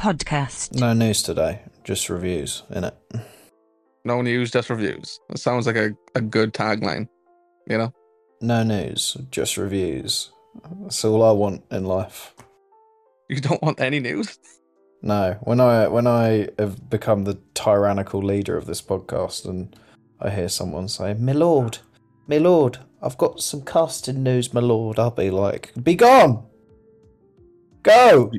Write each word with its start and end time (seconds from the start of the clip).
Podcast. 0.00 0.74
No 0.78 0.92
news 0.92 1.22
today, 1.22 1.62
just 1.82 2.10
reviews, 2.10 2.62
innit? 2.70 2.92
No 4.04 4.20
news, 4.20 4.50
just 4.50 4.68
reviews. 4.68 5.18
It 5.30 5.38
sounds 5.38 5.66
like 5.66 5.76
a, 5.76 5.92
a 6.14 6.20
good 6.20 6.52
tagline. 6.52 7.08
You 7.66 7.78
know? 7.78 7.94
No 8.42 8.62
news, 8.64 9.16
just 9.30 9.56
reviews. 9.56 10.30
That's 10.82 11.02
all 11.06 11.22
I 11.22 11.32
want 11.32 11.62
in 11.70 11.86
life. 11.86 12.34
You 13.30 13.40
don't 13.40 13.62
want 13.62 13.80
any 13.80 13.98
news? 14.00 14.38
No, 15.00 15.38
when 15.42 15.60
I 15.60 15.88
when 15.88 16.06
I 16.06 16.48
have 16.58 16.90
become 16.90 17.24
the 17.24 17.38
tyrannical 17.54 18.20
leader 18.20 18.58
of 18.58 18.66
this 18.66 18.82
podcast 18.82 19.46
and 19.46 19.74
I 20.20 20.28
hear 20.28 20.50
someone 20.50 20.88
say, 20.88 21.14
"My 21.14 21.32
lord, 21.32 21.78
my 22.26 22.36
lord, 22.36 22.78
I've 23.00 23.16
got 23.16 23.40
some 23.40 23.62
casting 23.62 24.22
news, 24.22 24.52
my 24.52 24.60
lord," 24.60 24.98
I'll 24.98 25.10
be 25.12 25.30
like, 25.30 25.72
"Be 25.82 25.94
gone, 25.94 26.44
go." 27.82 28.30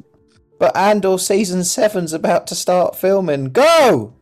But 0.60 0.76
Andor 0.78 1.18
season 1.18 1.64
seven's 1.64 2.14
about 2.14 2.46
to 2.48 2.56
start 2.56 2.96
filming. 2.96 3.46
Go. 3.46 4.14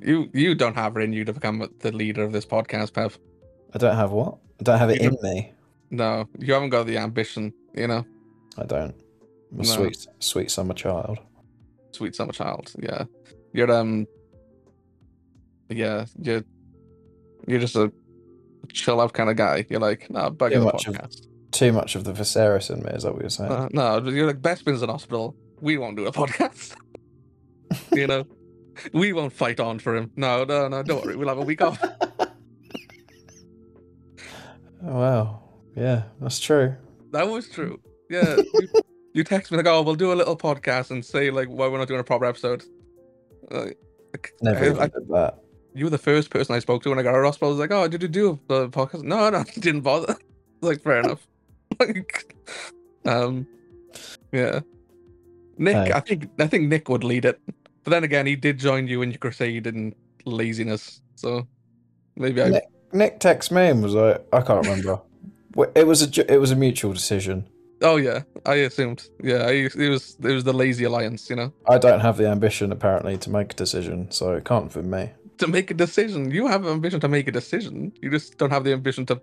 You 0.00 0.30
you 0.32 0.54
don't 0.54 0.74
have 0.76 0.96
it 0.96 1.02
in 1.02 1.12
you 1.12 1.24
to 1.24 1.32
become 1.32 1.68
the 1.80 1.92
leader 1.92 2.22
of 2.22 2.32
this 2.32 2.46
podcast, 2.46 2.92
Pev. 2.92 3.18
I 3.74 3.78
don't 3.78 3.96
have 3.96 4.12
what? 4.12 4.38
I 4.60 4.62
don't 4.62 4.78
have 4.78 4.90
it 4.90 5.00
You 5.02 5.08
in 5.08 5.14
don't- 5.14 5.22
me. 5.24 5.52
No, 5.90 6.28
you 6.38 6.54
haven't 6.54 6.70
got 6.70 6.86
the 6.86 6.98
ambition, 6.98 7.52
you 7.74 7.88
know? 7.88 8.04
I 8.56 8.64
don't. 8.64 8.94
I'm 9.52 9.58
a 9.60 9.62
No. 9.64 9.68
sweet, 9.68 10.06
sweet 10.20 10.50
summer 10.50 10.74
child. 10.74 11.18
Sweet 11.92 12.14
summer 12.14 12.32
child. 12.32 12.72
Yeah. 12.80 13.04
You're 13.52 13.72
um 13.72 14.06
Yeah, 15.68 16.06
you're 16.20 16.42
you're 17.48 17.60
just 17.60 17.76
a 17.76 17.92
chill 18.72 19.00
out 19.00 19.12
kind 19.12 19.30
of 19.30 19.36
guy. 19.36 19.66
You're 19.68 19.80
like, 19.80 20.08
no, 20.10 20.30
back 20.30 20.52
in 20.52 20.60
the 20.60 20.66
much 20.66 20.86
of- 20.86 20.94
podcast. 20.94 21.26
Too 21.52 21.72
much 21.72 21.96
of 21.96 22.04
the 22.04 22.12
Viserys 22.12 22.70
in 22.70 22.82
me, 22.82 22.90
is 22.92 23.02
that 23.02 23.12
what 23.12 23.22
you're 23.22 23.30
saying? 23.30 23.50
Uh, 23.50 23.68
no, 23.72 23.98
you're 24.08 24.26
like 24.26 24.40
Bespin's 24.40 24.82
in 24.82 24.88
hospital. 24.88 25.34
We 25.60 25.78
won't 25.78 25.96
do 25.96 26.06
a 26.06 26.12
podcast. 26.12 26.74
you 27.92 28.06
know? 28.06 28.24
We 28.92 29.12
won't 29.12 29.32
fight 29.32 29.60
on 29.60 29.78
for 29.78 29.94
him. 29.96 30.10
No, 30.16 30.44
no, 30.44 30.68
no, 30.68 30.82
don't 30.82 31.04
worry. 31.04 31.16
We'll 31.16 31.28
have 31.28 31.38
a 31.38 31.42
week 31.42 31.60
off. 31.60 31.78
Oh, 31.82 32.26
wow. 34.82 35.42
Yeah, 35.76 36.04
that's 36.20 36.38
true. 36.40 36.74
That 37.12 37.28
was 37.28 37.48
true. 37.48 37.80
Yeah. 38.08 38.36
You, 38.54 38.68
you 39.14 39.24
text 39.24 39.50
me 39.50 39.56
like, 39.58 39.66
oh, 39.66 39.82
we'll 39.82 39.94
do 39.96 40.12
a 40.12 40.14
little 40.14 40.36
podcast 40.36 40.90
and 40.90 41.04
say 41.04 41.30
like 41.30 41.48
why 41.48 41.66
we're 41.68 41.78
not 41.78 41.88
doing 41.88 42.00
a 42.00 42.04
proper 42.04 42.24
episode. 42.26 42.64
Never 44.42 44.80
I- 44.80 44.84
I- 44.84 44.88
did 44.88 45.08
that. 45.08 45.38
you 45.74 45.84
were 45.84 45.90
the 45.90 45.98
first 45.98 46.30
person 46.30 46.54
I 46.54 46.58
spoke 46.60 46.82
to 46.84 46.90
when 46.90 46.98
I 46.98 47.02
got 47.02 47.14
out 47.14 47.18
of 47.20 47.24
hospital. 47.26 47.48
I 47.48 47.50
was 47.52 47.58
like, 47.60 47.72
oh, 47.72 47.88
did 47.88 48.02
you 48.02 48.08
do 48.08 48.38
the 48.48 48.68
podcast? 48.68 49.02
No, 49.02 49.28
no, 49.30 49.44
didn't 49.58 49.82
bother. 49.82 50.16
like, 50.62 50.80
fair 50.82 51.00
enough. 51.00 51.26
Like, 51.80 52.34
um, 53.04 53.46
yeah. 54.32 54.60
Nick. 55.58 55.94
I 55.94 56.00
think 56.00 56.30
I 56.38 56.46
think 56.46 56.68
Nick 56.68 56.88
would 56.88 57.04
lead 57.04 57.24
it, 57.24 57.40
but 57.84 57.90
then 57.90 58.04
again, 58.04 58.26
he 58.26 58.36
did 58.36 58.58
join 58.58 58.86
you 58.86 59.02
in 59.02 59.10
your 59.10 59.18
crusade 59.18 59.66
in 59.66 59.94
laziness, 60.24 61.02
so 61.16 61.46
maybe 62.16 62.42
I. 62.42 62.48
Nick, 62.48 62.64
Nick 62.92 63.20
texted 63.20 63.52
me 63.52 63.68
and 63.68 63.82
was 63.82 63.94
like, 63.94 64.24
I 64.32 64.40
can't 64.40 64.66
remember. 64.66 65.00
It 65.74 65.84
was 65.86 66.00
a 66.00 66.32
it 66.32 66.38
was 66.38 66.52
a 66.52 66.56
mutual 66.56 66.92
decision. 66.92 67.44
Oh 67.82 67.96
yeah, 67.96 68.22
I 68.46 68.54
assumed. 68.54 69.08
Yeah, 69.20 69.38
I, 69.38 69.68
it 69.76 69.90
was 69.90 70.16
it 70.22 70.32
was 70.32 70.44
the 70.44 70.52
lazy 70.52 70.84
alliance, 70.84 71.28
you 71.28 71.34
know, 71.34 71.52
I 71.68 71.76
don't 71.76 71.98
have 72.00 72.16
the 72.18 72.28
ambition 72.28 72.70
apparently 72.70 73.18
to 73.18 73.30
make 73.30 73.52
a 73.52 73.56
decision, 73.56 74.10
so 74.12 74.32
it 74.34 74.44
can't 74.44 74.72
be 74.72 74.82
me. 74.82 75.10
to 75.38 75.48
make 75.48 75.70
a 75.72 75.74
decision. 75.74 76.30
You 76.30 76.46
have 76.46 76.64
ambition 76.66 77.00
to 77.00 77.08
make 77.08 77.26
a 77.26 77.32
decision. 77.32 77.92
You 78.00 78.10
just 78.10 78.38
don't 78.38 78.50
have 78.50 78.62
the 78.62 78.72
ambition 78.72 79.06
to 79.06 79.20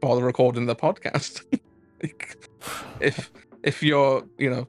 bother 0.00 0.22
recording 0.24 0.66
the 0.66 0.76
podcast. 0.76 1.42
like, 2.06 2.36
if 3.00 3.30
if 3.62 3.82
your 3.82 4.24
you 4.38 4.50
know 4.50 4.68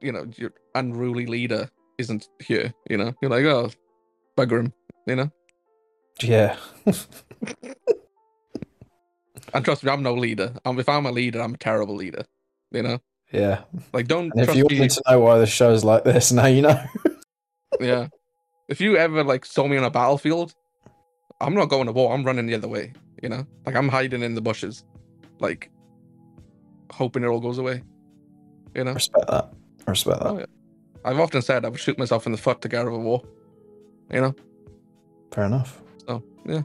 you 0.00 0.12
know 0.12 0.26
your 0.36 0.52
unruly 0.74 1.26
leader 1.26 1.68
isn't 1.98 2.28
here, 2.40 2.72
you 2.90 2.96
know, 2.96 3.12
you're 3.22 3.30
like, 3.30 3.44
oh, 3.44 3.70
bugger 4.36 4.60
him, 4.60 4.72
you 5.06 5.16
know. 5.16 5.30
Yeah. 6.22 6.56
And 9.54 9.64
trust 9.64 9.84
me, 9.84 9.90
I'm 9.90 10.02
no 10.02 10.12
leader. 10.12 10.54
Um, 10.64 10.78
if 10.78 10.88
I'm 10.88 11.06
a 11.06 11.12
leader, 11.12 11.40
I'm 11.40 11.54
a 11.54 11.58
terrible 11.58 11.94
leader. 11.94 12.24
You 12.72 12.82
know, 12.82 12.98
yeah. 13.32 13.62
like 13.92 14.08
don't 14.08 14.32
And 14.32 14.42
if 14.42 14.54
you 14.54 14.66
me. 14.68 14.80
wanted 14.80 14.90
to 14.90 15.02
know 15.08 15.20
why 15.20 15.38
the 15.38 15.46
show's 15.46 15.84
like 15.84 16.04
this, 16.04 16.32
now 16.32 16.46
you 16.46 16.62
know. 16.62 16.84
Yeah. 17.80 18.08
If 18.68 18.80
you 18.80 18.96
ever 18.96 19.22
like 19.22 19.44
saw 19.44 19.66
me 19.66 19.76
on 19.76 19.84
a 19.84 19.90
battlefield, 19.90 20.52
I'm 21.40 21.54
not 21.54 21.66
going 21.66 21.86
to 21.86 21.92
war. 21.92 22.12
I'm 22.12 22.24
running 22.24 22.46
the 22.46 22.54
other 22.54 22.68
way. 22.68 22.92
You 23.22 23.28
know, 23.28 23.46
like 23.64 23.76
I'm 23.76 23.88
hiding 23.88 24.22
in 24.22 24.34
the 24.34 24.40
bushes, 24.40 24.84
like 25.38 25.70
hoping 26.92 27.22
it 27.24 27.26
all 27.26 27.40
goes 27.40 27.58
away. 27.58 27.82
You 28.74 28.84
know, 28.84 28.92
Respect 28.94 29.26
that. 29.28 29.52
Respect 29.86 30.20
that. 30.20 30.26
Oh, 30.28 30.38
yeah. 30.38 30.46
I've 31.04 31.18
often 31.20 31.40
said 31.42 31.64
I 31.64 31.68
would 31.68 31.80
shoot 31.80 31.98
myself 31.98 32.26
in 32.26 32.32
the 32.32 32.38
foot 32.38 32.60
to 32.62 32.68
get 32.68 32.80
out 32.82 32.88
of 32.88 32.94
a 32.94 32.98
war. 32.98 33.22
You 34.12 34.20
know, 34.20 34.34
Fair 35.32 35.44
enough. 35.44 35.80
so 36.06 36.22
yeah, 36.46 36.62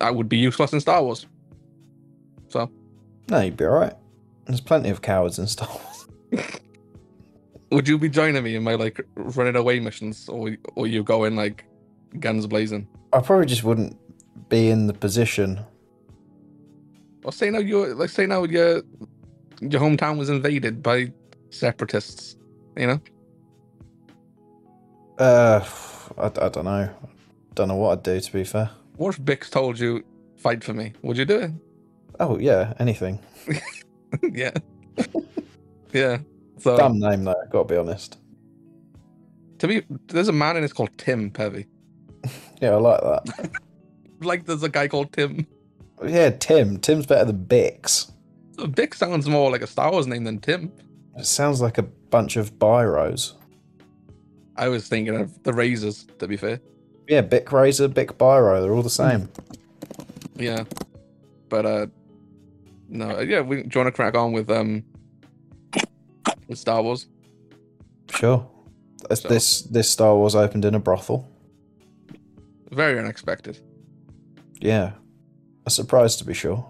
I 0.00 0.10
would 0.10 0.28
be 0.28 0.36
useless 0.36 0.72
in 0.72 0.80
Star 0.80 1.02
Wars. 1.02 1.26
So 2.48 2.70
No, 3.28 3.40
you'd 3.40 3.56
be 3.56 3.64
alright. 3.64 3.94
There's 4.46 4.60
plenty 4.60 4.90
of 4.90 5.00
cowards 5.02 5.38
in 5.38 5.46
Star 5.46 5.68
Wars. 5.68 6.40
would 7.70 7.88
you 7.88 7.98
be 7.98 8.08
joining 8.08 8.42
me 8.42 8.56
in 8.56 8.62
my 8.62 8.74
like 8.74 9.00
running 9.14 9.56
away 9.56 9.80
missions, 9.80 10.28
or 10.28 10.56
or 10.76 10.86
you 10.86 11.02
go 11.02 11.24
in 11.24 11.36
like 11.36 11.64
guns 12.20 12.46
blazing? 12.46 12.86
I 13.12 13.20
probably 13.20 13.46
just 13.46 13.64
wouldn't 13.64 13.96
be 14.48 14.70
in 14.70 14.86
the 14.86 14.92
position. 14.94 15.60
Or 17.24 17.32
say 17.32 17.50
now 17.50 17.58
you 17.58 17.94
like 17.94 18.10
say 18.10 18.26
now 18.26 18.44
your 18.44 18.82
your 19.60 19.80
hometown 19.80 20.18
was 20.18 20.28
invaded 20.28 20.82
by 20.82 21.12
separatists. 21.50 22.36
You 22.76 22.86
know, 22.88 23.00
Uh, 25.18 25.64
I, 26.18 26.26
I 26.26 26.48
don't 26.48 26.64
know. 26.64 26.90
Don't 27.54 27.68
know 27.68 27.76
what 27.76 27.98
I'd 27.98 28.02
do, 28.02 28.20
to 28.20 28.32
be 28.32 28.44
fair. 28.44 28.68
what 28.96 29.14
if 29.14 29.20
Bix 29.22 29.48
told 29.48 29.78
you 29.78 30.02
fight 30.36 30.64
for 30.64 30.74
me? 30.74 30.92
Would 31.02 31.16
you 31.16 31.24
do 31.24 31.38
it? 31.38 31.50
Oh, 32.18 32.36
yeah, 32.38 32.74
anything. 32.80 33.20
yeah, 34.32 34.50
yeah. 35.92 36.18
So 36.58 36.76
Dumb 36.76 36.98
name, 36.98 37.24
though, 37.24 37.34
gotta 37.50 37.68
be 37.68 37.76
honest. 37.76 38.18
to 39.58 39.68
me, 39.68 39.82
there's 40.08 40.28
a 40.28 40.32
man 40.32 40.56
in 40.56 40.62
this 40.62 40.72
called 40.72 40.90
Tim 40.98 41.30
Pevy. 41.30 41.66
Yeah, 42.60 42.70
I 42.70 42.76
like 42.76 43.00
that. 43.00 43.50
Like 44.20 44.46
there's 44.46 44.62
a 44.62 44.68
guy 44.68 44.88
called 44.88 45.12
Tim. 45.12 45.46
Yeah, 46.06 46.30
Tim. 46.30 46.78
Tim's 46.78 47.06
better 47.06 47.24
than 47.24 47.44
Bix. 47.46 48.10
Bix 48.56 48.94
sounds 48.94 49.28
more 49.28 49.50
like 49.50 49.62
a 49.62 49.66
Star 49.66 49.90
Wars 49.90 50.06
name 50.06 50.24
than 50.24 50.38
Tim. 50.38 50.72
It 51.16 51.26
sounds 51.26 51.60
like 51.60 51.78
a 51.78 51.82
bunch 51.82 52.36
of 52.36 52.54
biros. 52.58 53.32
I 54.56 54.68
was 54.68 54.86
thinking 54.88 55.16
of 55.16 55.42
the 55.42 55.52
Razors. 55.52 56.06
To 56.18 56.28
be 56.28 56.36
fair, 56.36 56.60
Yeah, 57.08 57.20
Bic 57.22 57.50
Razor, 57.52 57.88
Bic 57.88 58.16
Biro, 58.18 58.62
they're 58.62 58.72
all 58.74 58.82
the 58.82 58.90
same. 58.90 59.28
yeah. 60.36 60.64
But 61.48 61.66
uh, 61.66 61.86
no, 62.88 63.20
yeah. 63.20 63.40
We, 63.40 63.62
do 63.62 63.68
you 63.74 63.80
want 63.80 63.88
to 63.88 63.92
crack 63.92 64.14
on 64.16 64.32
with 64.32 64.50
um 64.50 64.84
with 66.48 66.58
Star 66.58 66.82
Wars? 66.82 67.06
Sure. 68.10 68.48
So- 69.12 69.28
This 69.28 69.62
this 69.62 69.90
Star 69.90 70.14
Wars 70.16 70.34
opened 70.34 70.64
in 70.64 70.74
a 70.74 70.80
brothel. 70.80 71.28
Very 72.70 72.98
unexpected, 72.98 73.58
Yeah. 74.60 74.92
A 75.66 75.70
surprise 75.70 76.16
to 76.16 76.24
be 76.24 76.34
sure. 76.34 76.64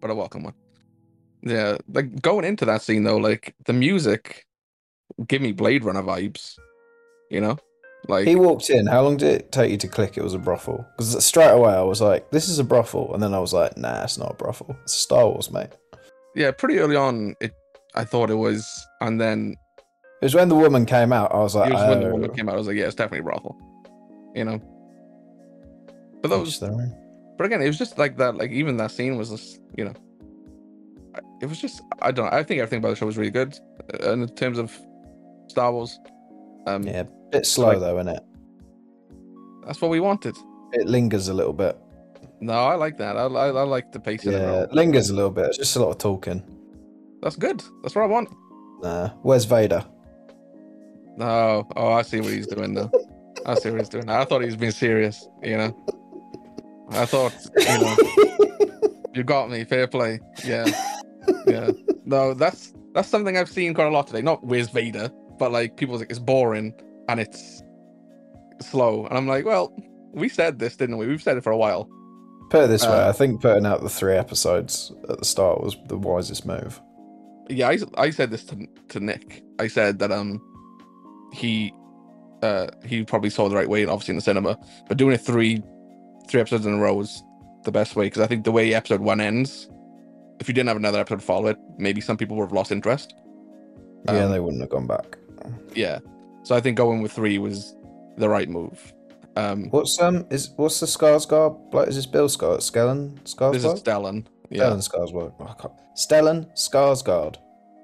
but 0.00 0.10
a 0.10 0.14
welcome 0.14 0.42
one. 0.42 0.54
Yeah, 1.42 1.76
like 1.92 2.20
going 2.20 2.44
into 2.44 2.64
that 2.64 2.82
scene 2.82 3.04
though, 3.04 3.16
like 3.16 3.54
the 3.64 3.72
music 3.72 4.46
give 5.26 5.42
me 5.42 5.52
Blade 5.52 5.84
Runner 5.84 6.02
vibes. 6.02 6.58
You 7.30 7.40
know, 7.40 7.58
like 8.08 8.26
He 8.26 8.34
walked 8.34 8.70
in. 8.70 8.86
How 8.86 9.02
long 9.02 9.16
did 9.16 9.40
it 9.40 9.52
take 9.52 9.70
you 9.70 9.76
to 9.78 9.88
click 9.88 10.16
it 10.16 10.24
was 10.24 10.34
a 10.34 10.38
brothel? 10.38 10.84
Because 10.96 11.24
straight 11.24 11.50
away 11.50 11.72
I 11.72 11.82
was 11.82 12.00
like, 12.00 12.30
this 12.30 12.48
is 12.48 12.58
a 12.58 12.64
brothel. 12.64 13.12
And 13.14 13.22
then 13.22 13.34
I 13.34 13.38
was 13.38 13.52
like, 13.52 13.76
nah, 13.76 14.02
it's 14.02 14.18
not 14.18 14.32
a 14.32 14.34
brothel. 14.34 14.76
It's 14.82 14.94
Star 14.94 15.26
Wars, 15.26 15.50
mate. 15.50 15.70
yeah, 16.34 16.50
pretty 16.50 16.78
early 16.78 16.96
on, 16.96 17.34
it 17.40 17.54
I 17.94 18.04
thought 18.04 18.30
it 18.30 18.34
was, 18.34 18.86
and 19.00 19.20
then 19.20 19.56
It 20.22 20.26
was 20.26 20.34
when 20.34 20.48
the 20.48 20.54
woman 20.54 20.86
came 20.86 21.12
out, 21.12 21.32
I 21.32 21.38
was 21.38 21.54
like, 21.54 21.70
it 21.70 21.74
was 21.74 21.88
when 21.88 22.00
the 22.00 22.08
oh, 22.08 22.12
woman 22.12 22.34
came 22.34 22.48
out. 22.48 22.54
I 22.54 22.58
was 22.58 22.66
like, 22.66 22.76
yeah, 22.76 22.86
it's 22.86 22.94
definitely 22.94 23.20
a 23.20 23.22
brothel. 23.24 23.56
You 24.34 24.44
know, 24.44 24.60
but 26.22 26.28
those, 26.28 26.62
own. 26.62 26.94
But 27.38 27.46
again, 27.46 27.62
it 27.62 27.66
was 27.66 27.78
just 27.78 27.96
like 27.98 28.16
that. 28.18 28.36
Like 28.36 28.50
even 28.50 28.76
that 28.76 28.90
scene 28.90 29.16
was 29.16 29.30
just, 29.30 29.60
you 29.76 29.84
know, 29.84 29.94
it 31.40 31.46
was 31.46 31.60
just 31.60 31.80
I 32.02 32.10
don't 32.10 32.26
know. 32.26 32.36
I 32.36 32.42
think 32.42 32.60
everything 32.60 32.80
about 32.80 32.90
the 32.90 32.96
show 32.96 33.06
was 33.06 33.16
really 33.16 33.30
good, 33.30 33.58
uh, 34.04 34.12
in 34.12 34.28
terms 34.34 34.58
of 34.58 34.76
Star 35.48 35.72
Wars. 35.72 35.98
Um, 36.66 36.82
Yeah, 36.82 37.04
bit 37.30 37.46
slow 37.46 37.68
like- 37.68 37.80
though, 37.80 37.98
isn't 37.98 38.14
it? 38.16 38.22
that's 39.66 39.80
what 39.80 39.90
we 39.90 40.00
wanted. 40.00 40.36
It 40.72 40.86
lingers 40.86 41.28
a 41.28 41.34
little 41.34 41.52
bit. 41.52 41.78
No, 42.40 42.52
I 42.54 42.74
like 42.74 42.96
that. 42.98 43.16
I, 43.16 43.24
I, 43.24 43.48
I 43.48 43.62
like 43.64 43.92
the 43.92 44.00
pacing. 44.00 44.32
Yeah, 44.32 44.62
it 44.64 44.72
lingers 44.72 45.10
a 45.10 45.14
little 45.14 45.30
bit. 45.30 45.46
It's 45.46 45.58
just 45.58 45.76
a 45.76 45.80
lot 45.80 45.90
of 45.90 45.98
talking. 45.98 46.42
That's 47.22 47.36
good. 47.36 47.62
That's 47.82 47.94
what 47.94 48.02
I 48.04 48.06
want. 48.06 48.28
Nah. 48.82 49.08
Where's 49.22 49.44
Vader? 49.44 49.84
No, 51.16 51.66
oh, 51.76 51.92
I 51.92 52.02
see 52.02 52.20
what 52.20 52.32
he's 52.32 52.46
doing 52.46 52.74
now. 52.74 52.90
I 53.44 53.54
see 53.56 53.70
what 53.70 53.80
he's 53.80 53.88
doing. 53.88 54.06
Now. 54.06 54.20
I 54.20 54.24
thought 54.24 54.40
he 54.40 54.46
was 54.46 54.56
being 54.56 54.72
serious. 54.72 55.26
You 55.42 55.56
know, 55.56 55.84
I 56.90 57.04
thought 57.06 57.34
you 57.56 57.78
know 57.80 57.96
you 59.14 59.22
got 59.24 59.50
me. 59.50 59.64
Fair 59.64 59.86
play. 59.86 60.20
Yeah, 60.44 60.66
yeah. 61.46 61.70
No, 62.04 62.34
that's 62.34 62.72
that's 62.94 63.08
something 63.08 63.36
I've 63.36 63.50
seen 63.50 63.74
quite 63.74 63.86
a 63.86 63.90
lot 63.90 64.06
today. 64.06 64.22
Not 64.22 64.44
where's 64.44 64.70
Vader, 64.70 65.10
but 65.38 65.52
like 65.52 65.76
people's 65.76 66.00
like 66.00 66.10
it's 66.10 66.18
boring 66.18 66.72
and 67.08 67.20
it's 67.20 67.62
slow, 68.60 69.06
and 69.06 69.16
I'm 69.16 69.26
like, 69.26 69.44
well, 69.44 69.74
we 70.12 70.28
said 70.28 70.58
this, 70.58 70.76
didn't 70.76 70.98
we? 70.98 71.06
We've 71.06 71.22
said 71.22 71.36
it 71.36 71.44
for 71.44 71.52
a 71.52 71.56
while. 71.56 71.88
Put 72.50 72.64
it 72.64 72.68
this 72.68 72.82
way, 72.82 72.94
Uh, 72.94 73.10
I 73.10 73.12
think 73.12 73.42
putting 73.42 73.66
out 73.66 73.82
the 73.82 73.90
three 73.90 74.16
episodes 74.16 74.90
at 75.10 75.18
the 75.18 75.24
start 75.24 75.62
was 75.62 75.76
the 75.88 75.98
wisest 75.98 76.46
move. 76.46 76.80
Yeah, 77.50 77.68
I, 77.68 77.78
I 77.98 78.10
said 78.10 78.30
this 78.30 78.44
to 78.44 78.66
to 78.88 79.00
Nick. 79.00 79.42
I 79.58 79.68
said 79.68 79.98
that 79.98 80.10
um 80.10 80.40
he 81.32 81.74
uh 82.42 82.68
he 82.86 83.04
probably 83.04 83.30
saw 83.30 83.48
the 83.50 83.54
right 83.56 83.68
way, 83.68 83.84
obviously 83.84 84.12
in 84.12 84.16
the 84.16 84.22
cinema, 84.22 84.58
but 84.88 84.96
doing 84.96 85.14
it 85.14 85.18
three 85.18 85.62
three 86.28 86.40
episodes 86.40 86.66
in 86.66 86.74
a 86.74 86.78
row 86.78 86.94
was 86.94 87.22
the 87.64 87.72
best 87.72 87.96
way 87.96 88.06
because 88.06 88.22
I 88.22 88.26
think 88.26 88.44
the 88.44 88.52
way 88.52 88.72
episode 88.74 89.00
one 89.00 89.20
ends, 89.20 89.68
if 90.40 90.48
you 90.48 90.54
didn't 90.54 90.68
have 90.68 90.76
another 90.76 91.00
episode 91.00 91.20
to 91.20 91.24
follow 91.26 91.46
it, 91.48 91.58
maybe 91.78 92.00
some 92.00 92.16
people 92.16 92.36
would 92.36 92.44
have 92.44 92.52
lost 92.52 92.70
interest. 92.72 93.14
Yeah, 94.06 94.24
Um, 94.24 94.30
they 94.32 94.40
wouldn't 94.40 94.60
have 94.62 94.70
gone 94.70 94.86
back. 94.86 95.18
Yeah, 95.74 95.98
so 96.42 96.54
I 96.54 96.60
think 96.60 96.76
going 96.76 97.02
with 97.02 97.12
three 97.12 97.38
was 97.38 97.74
the 98.16 98.28
right 98.28 98.48
move. 98.48 98.92
Um, 99.36 99.68
What's 99.70 100.00
um 100.00 100.26
is 100.30 100.50
what's 100.56 100.80
the 100.80 100.86
Skarsgård? 100.86 101.72
Like, 101.72 101.88
is 101.88 101.94
this 101.96 102.06
Bill 102.06 102.26
Skar 102.28 102.58
Skellen 102.58 103.16
this 103.52 103.64
is 103.64 103.80
Stellan. 103.82 104.26
Yeah, 104.50 104.64
Stellan 104.64 104.88
Skarsgård. 104.88 105.32
Oh, 105.40 105.76
Stellan 105.96 106.46
Skarsgård. 106.56 107.36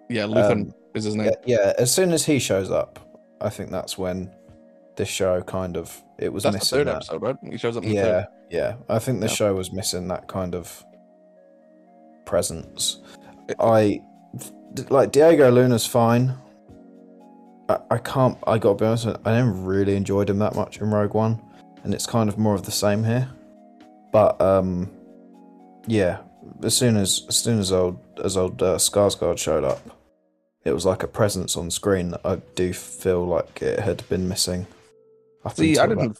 yeah, 0.08 0.24
Luthen 0.24 0.50
Um, 0.68 0.74
is 0.94 1.04
his 1.04 1.14
name. 1.14 1.26
Yeah, 1.46 1.58
yeah. 1.64 1.72
As 1.78 1.92
soon 1.92 2.12
as 2.12 2.24
he 2.24 2.38
shows 2.40 2.70
up, 2.70 2.98
I 3.40 3.50
think 3.50 3.70
that's 3.70 3.96
when 3.96 4.30
this 4.96 5.08
show 5.08 5.42
kind 5.42 5.76
of 5.76 6.02
it 6.18 6.32
was 6.32 6.44
That's 6.44 6.54
the 6.54 6.58
missing. 6.58 6.78
third 6.78 6.86
that. 6.88 6.96
episode, 6.96 7.22
right? 7.22 7.36
He 7.50 7.58
shows 7.58 7.76
up 7.76 7.82
in 7.84 7.90
the 7.90 7.94
Yeah, 7.96 8.24
yeah. 8.50 8.74
I 8.88 8.98
think 8.98 9.20
the 9.20 9.26
Yeah. 9.26 9.32
show 9.32 9.54
was 9.54 9.72
missing 9.72 10.08
that 10.08 10.28
kind 10.28 10.54
of 10.54 10.84
presence. 12.24 13.00
I 13.58 14.00
like 14.90 15.12
Diego 15.12 15.50
Luna's 15.50 15.86
fine. 15.86 16.34
I, 17.68 17.78
I 17.90 17.98
can't. 17.98 18.38
I 18.46 18.58
got 18.58 18.78
to 18.78 18.84
be 18.84 18.86
honest. 18.86 19.06
I 19.24 19.32
never 19.32 19.50
really 19.50 19.96
enjoyed 19.96 20.28
him 20.30 20.38
that 20.38 20.54
much 20.54 20.80
in 20.80 20.90
Rogue 20.90 21.14
One, 21.14 21.40
and 21.82 21.94
it's 21.94 22.06
kind 22.06 22.28
of 22.28 22.38
more 22.38 22.54
of 22.54 22.62
the 22.64 22.70
same 22.72 23.04
here. 23.04 23.28
But 24.12 24.40
um, 24.40 24.90
yeah. 25.86 26.18
As 26.62 26.76
soon 26.76 26.96
as 26.96 27.24
as 27.28 27.36
soon 27.36 27.58
as 27.58 27.72
old 27.72 27.98
as 28.22 28.36
old 28.36 28.62
uh, 28.62 28.76
Skarsgård 28.76 29.38
showed 29.38 29.64
up, 29.64 29.80
it 30.64 30.72
was 30.72 30.84
like 30.86 31.02
a 31.02 31.08
presence 31.08 31.56
on 31.56 31.70
screen 31.70 32.10
that 32.10 32.20
I 32.24 32.36
do 32.54 32.72
feel 32.72 33.26
like 33.26 33.60
it 33.62 33.80
had 33.80 34.06
been 34.08 34.28
missing. 34.28 34.66
See, 35.52 35.78
I 35.78 35.86
didn't- 35.86 36.18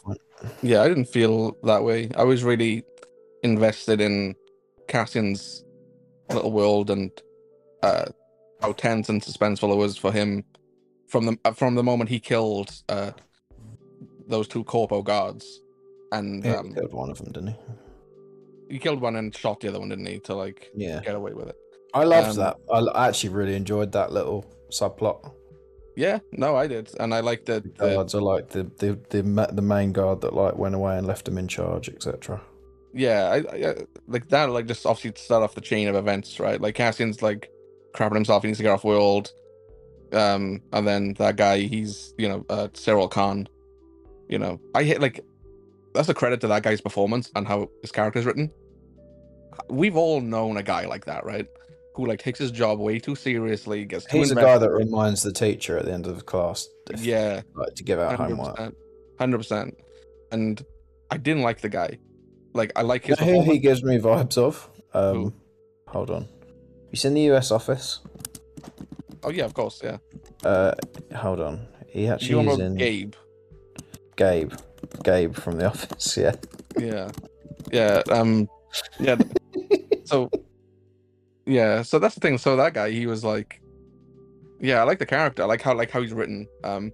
Yeah, 0.62 0.82
I 0.82 0.88
didn't 0.88 1.06
feel 1.06 1.56
that 1.62 1.82
way. 1.85 2.11
I 2.17 2.25
was 2.25 2.44
really 2.44 2.85
invested 3.43 4.00
in 4.00 4.35
Cassian's 4.88 5.65
little 6.31 6.53
world 6.53 6.91
and 6.91 7.11
uh, 7.82 8.06
how 8.61 8.73
tense 8.73 9.09
and 9.09 9.23
suspenseful 9.23 9.73
it 9.73 9.76
was 9.76 9.97
for 9.97 10.12
him 10.12 10.44
from 11.09 11.26
the 11.26 11.38
uh, 11.44 11.53
from 11.53 11.75
the 11.75 11.82
moment 11.82 12.11
he 12.11 12.19
killed 12.21 12.71
uh, 12.88 13.12
those 14.26 14.49
two 14.49 14.65
corpo 14.65 15.03
guards, 15.03 15.61
and 16.12 16.44
Yeah, 16.44 16.53
he 16.53 16.56
um, 16.59 16.75
killed 16.75 16.93
one 16.94 17.11
of 17.11 17.19
them, 17.19 17.32
didn't 17.32 17.49
he? 17.49 17.56
he 18.71 18.79
killed 18.79 19.00
one 19.00 19.17
and 19.17 19.35
shot 19.37 19.61
the 19.61 19.69
other 19.69 19.79
one, 19.79 19.91
didn't 19.91 20.06
he? 20.06 20.19
To 20.21 20.35
like 20.35 20.71
Yeah. 20.75 21.00
get 21.00 21.15
away 21.15 21.32
with 21.35 21.49
it. 21.49 21.56
I 21.93 22.05
loved 22.05 22.31
Um, 22.31 22.37
that. 22.37 22.56
I 22.73 23.09
actually 23.09 23.31
really 23.31 23.55
enjoyed 23.55 23.93
that 23.93 24.12
little 24.12 24.44
subplot. 24.71 25.31
Yeah, 25.96 26.19
no, 26.32 26.56
I 26.56 26.67
did, 26.67 26.91
and 26.99 27.14
I 27.14 27.20
liked 27.20 27.46
that. 27.46 27.62
The 27.62 27.69
the- 27.70 27.94
guards 27.94 28.14
are 28.14 28.20
like 28.20 28.49
the 28.50 28.64
the 28.79 28.99
the, 29.11 29.23
the 29.52 29.62
main 29.62 29.93
guard 29.93 30.20
that 30.23 30.35
like 30.35 30.56
went 30.56 30.75
away 30.75 30.99
and 30.99 31.06
left 31.06 31.29
him 31.29 31.38
in 31.38 31.46
charge, 31.49 31.88
etc. 31.88 32.41
yeah, 32.93 33.29
I, 33.29 33.37
I 33.37 33.70
I- 33.70 33.87
like 34.08 34.29
that. 34.29 34.50
Like 34.50 34.67
just 34.67 34.85
obviously 34.87 35.12
to 35.12 35.23
start 35.23 35.43
off 35.43 35.55
the 35.55 35.61
chain 35.61 35.87
of 35.88 35.94
events, 35.94 36.41
right? 36.41 36.61
Like 36.61 36.75
Cassian's 36.75 37.23
like 37.23 37.50
crapping 37.94 38.14
himself. 38.17 38.43
He 38.43 38.49
needs 38.49 38.58
to 38.58 38.64
get 38.64 38.73
off 38.73 38.82
world. 38.85 39.31
Um, 40.12 40.61
and 40.73 40.87
then 40.87 41.14
that 41.14 41.37
guy, 41.37 41.58
he's 41.61 42.12
you 42.19 42.29
know 42.29 42.44
uh, 42.49 42.69
Syril 42.73 43.11
Karn. 43.11 43.49
You 44.29 44.38
know, 44.38 44.61
I 44.75 44.82
hit 44.82 45.00
like 45.00 45.20
that's 45.94 46.08
a 46.08 46.14
credit 46.14 46.40
to 46.40 46.49
that 46.49 46.62
guy's 46.64 46.81
performance 46.81 47.31
and 47.37 47.47
how 47.47 47.69
his 47.82 47.93
character 47.93 48.19
is 48.19 48.26
written. 48.26 48.50
We've 49.70 49.97
all 49.97 50.20
known 50.20 50.56
a 50.56 50.62
guy 50.62 50.87
like 50.87 51.05
that, 51.05 51.25
right? 51.25 51.47
Who 51.94 52.06
like 52.06 52.20
takes 52.20 52.38
his 52.38 52.50
job 52.50 52.79
way 52.81 52.99
too 52.99 53.14
seriously, 53.14 53.85
gets 53.85 54.05
too 54.06 54.19
He's 54.19 54.31
the 54.31 54.35
guy 54.37 54.58
that 54.58 54.70
reminds 54.70 55.23
the 55.23 55.32
teacher 55.32 55.79
at 55.79 55.85
the 55.85 55.93
end 55.93 56.06
of 56.06 56.17
the 56.17 56.25
class, 56.25 56.67
if, 56.91 57.05
yeah, 57.05 57.43
like 57.55 57.75
to 57.76 57.85
give 57.85 57.99
out 57.99 58.17
hundred 58.17 58.37
homework. 58.37 58.75
hundred 59.19 59.38
percent. 59.38 59.76
And 60.32 60.64
I 61.11 61.17
didn't 61.17 61.43
like 61.43 61.61
the 61.61 61.69
guy. 61.69 61.99
Like 62.52 62.73
I 62.76 62.82
like 62.82 63.06
You 63.06 63.14
his 63.17 63.25
know 63.26 63.43
who 63.43 63.52
he 63.52 63.58
gives 63.58 63.82
me 63.85 63.99
vibes 63.99 64.37
of? 64.38 64.69
Um, 64.93 65.14
Who? 65.14 65.32
hold 65.88 66.11
on. 66.11 66.29
You 66.91 66.96
seen 66.96 67.14
the 67.14 67.20
U.S. 67.23 67.50
office? 67.50 68.00
Oh 69.23 69.31
yeah, 69.31 69.44
of 69.44 69.55
course, 69.55 69.81
yeah. 69.82 69.99
Uh, 70.44 70.73
hold 71.17 71.40
on. 71.40 71.67
He 71.88 72.05
You 72.06 72.12
actually 72.12 72.49
is 72.49 72.58
in 72.58 72.75
Gabe? 72.76 73.14
Gabe. 74.17 74.52
Gabe 75.02 75.35
from 75.35 75.58
the 75.58 75.67
office. 75.73 76.17
Yeah. 76.17 76.35
yeah 76.79 77.11
yeah 77.73 78.02
um 78.11 78.49
yeah 79.00 79.17
so 80.05 80.29
yeah 81.46 81.82
so 81.82 81.99
that's 81.99 82.14
the 82.14 82.20
thing 82.20 82.38
so 82.38 82.56
that 82.56 82.75
guy 82.75 82.91
he 82.91 83.06
was 83.06 83.25
like 83.25 83.61
yeah 84.61 84.81
i 84.81 84.82
like 84.82 84.99
the 84.99 85.06
character 85.06 85.43
i 85.43 85.46
like 85.46 85.61
how 85.61 85.75
like 85.75 85.91
how 85.91 86.00
he's 86.00 86.12
written 86.12 86.46
um 86.64 86.93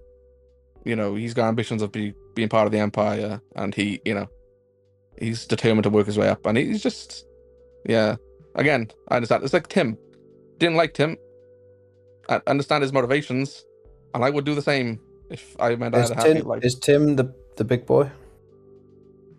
you 0.83 0.95
know 0.95 1.15
he's 1.15 1.33
got 1.33 1.47
ambitions 1.47 1.81
of 1.81 1.91
be, 1.91 2.13
being 2.35 2.49
part 2.49 2.65
of 2.65 2.71
the 2.71 2.79
empire 2.79 3.39
and 3.55 3.73
he 3.73 4.01
you 4.03 4.13
know 4.13 4.27
he's 5.17 5.45
determined 5.45 5.83
to 5.83 5.89
work 5.89 6.05
his 6.05 6.17
way 6.17 6.27
up 6.27 6.45
and 6.45 6.57
he's 6.57 6.81
just 6.81 7.25
yeah 7.85 8.15
again 8.55 8.89
i 9.09 9.15
understand 9.15 9.43
it's 9.43 9.53
like 9.53 9.67
tim 9.67 9.97
didn't 10.57 10.75
like 10.75 10.93
tim 10.93 11.15
i 12.29 12.41
understand 12.47 12.81
his 12.81 12.91
motivations 12.91 13.63
and 14.13 14.23
i 14.23 14.29
would 14.29 14.45
do 14.45 14.55
the 14.55 14.61
same 14.61 14.99
if 15.29 15.55
i 15.59 15.75
meant 15.75 15.95
i 15.95 16.01
Is 16.01 16.09
Tim, 16.09 16.51
is 16.61 16.75
Tim 16.75 17.15
the 17.15 17.33
the 17.57 17.63
big 17.63 17.85
boy? 17.85 18.09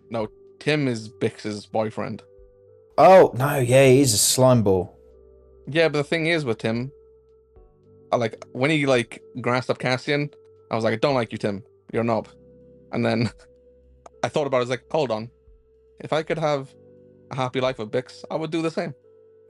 No 0.09 0.27
tim 0.59 0.87
is 0.87 1.07
bix's 1.07 1.65
boyfriend 1.65 2.23
Oh 2.97 3.31
no, 3.35 3.57
yeah, 3.57 3.87
he's 3.87 4.13
a 4.13 4.17
slime 4.17 4.63
ball. 4.63 4.95
Yeah, 5.67 5.87
but 5.87 5.99
the 5.99 6.03
thing 6.03 6.27
is 6.27 6.45
with 6.45 6.57
Tim, 6.59 6.91
I 8.11 8.17
like 8.17 8.43
when 8.51 8.69
he 8.71 8.85
like 8.85 9.21
grasped 9.41 9.69
up 9.69 9.79
Cassian, 9.79 10.29
I 10.71 10.75
was 10.75 10.83
like, 10.83 10.93
I 10.93 10.97
don't 10.97 11.15
like 11.15 11.31
you, 11.31 11.37
Tim. 11.37 11.63
You're 11.91 12.03
a 12.03 12.05
knob. 12.05 12.27
And 12.91 13.05
then 13.05 13.29
I 14.23 14.29
thought 14.29 14.47
about 14.47 14.57
it, 14.57 14.59
I 14.59 14.61
was 14.61 14.69
like, 14.69 14.85
hold 14.91 15.11
on. 15.11 15.29
If 15.99 16.13
I 16.13 16.23
could 16.23 16.37
have 16.37 16.73
a 17.31 17.35
happy 17.35 17.61
life 17.61 17.79
with 17.79 17.91
Bix, 17.91 18.23
I 18.29 18.35
would 18.35 18.51
do 18.51 18.61
the 18.61 18.71
same. 18.71 18.93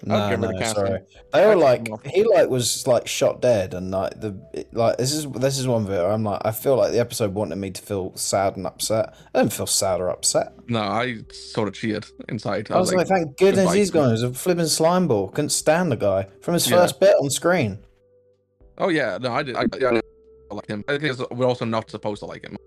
No, 0.06 0.34
of 0.34 0.40
no, 0.40 0.52
Cassian. 0.60 0.76
sorry. 0.76 1.00
They 1.32 1.46
were 1.46 1.56
like 1.56 1.88
he 2.06 2.24
like 2.24 2.50
was 2.50 2.86
like 2.88 3.08
shot 3.08 3.42
dead, 3.42 3.74
and 3.74 3.90
like 3.92 4.19
the 4.19 4.36
like 4.74 4.98
this 4.98 5.14
is 5.14 5.26
this 5.31 5.57
is 5.57 5.68
one 5.68 5.86
bit 5.86 5.92
where 6.02 6.12
I'm 6.12 6.24
like 6.24 6.42
I 6.44 6.52
feel 6.52 6.76
like 6.76 6.92
the 6.92 7.00
episode 7.00 7.33
wanted 7.33 7.56
me 7.56 7.72
to 7.72 7.81
feel 7.81 8.16
sad 8.18 8.57
and 8.57 8.68
upset. 8.68 9.16
I 9.33 9.40
didn't 9.40 9.54
feel 9.54 9.66
sad 9.66 10.02
or 10.02 10.10
upset. 10.10 10.54
No, 10.68 10.81
I 10.81 11.19
sort 11.31 11.68
of 11.69 11.74
cheered 11.74 12.06
inside. 12.28 12.69
I 12.69 12.78
was 12.80 12.94
like, 12.94 13.07
thank 13.07 13.38
goodness 13.38 13.72
he's 13.74 13.92
gone. 13.92 14.07
He 14.07 14.12
was 14.12 14.24
a 14.24 14.33
flipping 14.33 14.66
slime 14.68 15.07
ball. 15.07 15.30
Couldn't 15.30 15.50
stand 15.52 15.92
the 15.92 15.95
guy 15.98 16.28
from 16.42 16.54
his 16.56 16.69
Yeah. 16.69 16.78
first 16.78 17.00
bit 17.00 17.16
on 17.22 17.30
screen. 17.30 17.80
oh 18.80 18.90
yeah, 18.90 19.18
no, 19.22 19.31
I 19.33 19.44
did. 19.44 19.56
I, 19.56 19.66
yeah, 19.80 20.00
I 20.52 20.56
like 20.56 20.68
him. 20.68 20.83
I 20.88 20.98
think 20.98 21.14
it's- 21.14 21.28
we're 21.31 21.48
also 21.48 21.66
not 21.66 21.90
supposed 21.90 22.19
to 22.19 22.26
like 22.26 22.44
him, 22.44 22.57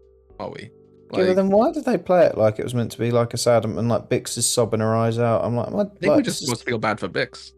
are 0.40 0.50
we? 0.50 0.70
Yeah, 1.12 1.32
then 1.32 1.50
why 1.50 1.72
did 1.72 1.84
they 1.84 1.98
play 1.98 2.26
it 2.26 2.36
like 2.36 2.58
it 2.58 2.64
was 2.64 2.74
meant 2.74 2.92
to 2.92 2.98
be 2.98 3.10
like 3.10 3.32
a 3.34 3.38
sad 3.38 3.64
and 3.64 3.88
like 3.88 4.08
Bix 4.08 4.36
is 4.36 4.48
sobbing 4.48 4.80
her 4.80 4.94
eyes 4.94 5.18
out? 5.18 5.44
I'm 5.44 5.54
like, 5.56 5.70
what? 5.70 5.86
I 5.86 5.98
think 5.98 6.10
like, 6.10 6.16
we 6.18 6.22
just 6.22 6.40
supposed 6.40 6.60
to 6.60 6.66
feel 6.66 6.78
bad 6.78 6.98
for 6.98 7.08
Bix, 7.08 7.52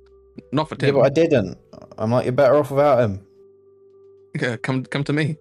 not 0.52 0.68
for 0.68 0.76
Tim. 0.76 0.88
yeah, 0.94 1.00
but 1.00 1.06
I 1.06 1.08
didn't. 1.08 1.58
I'm 1.96 2.10
like, 2.10 2.24
you're 2.24 2.32
better 2.32 2.56
off 2.56 2.70
without 2.70 3.00
him. 3.00 3.26
Yeah, 4.40 4.56
come 4.56 4.84
come 4.84 5.04
to 5.04 5.12
me. 5.12 5.36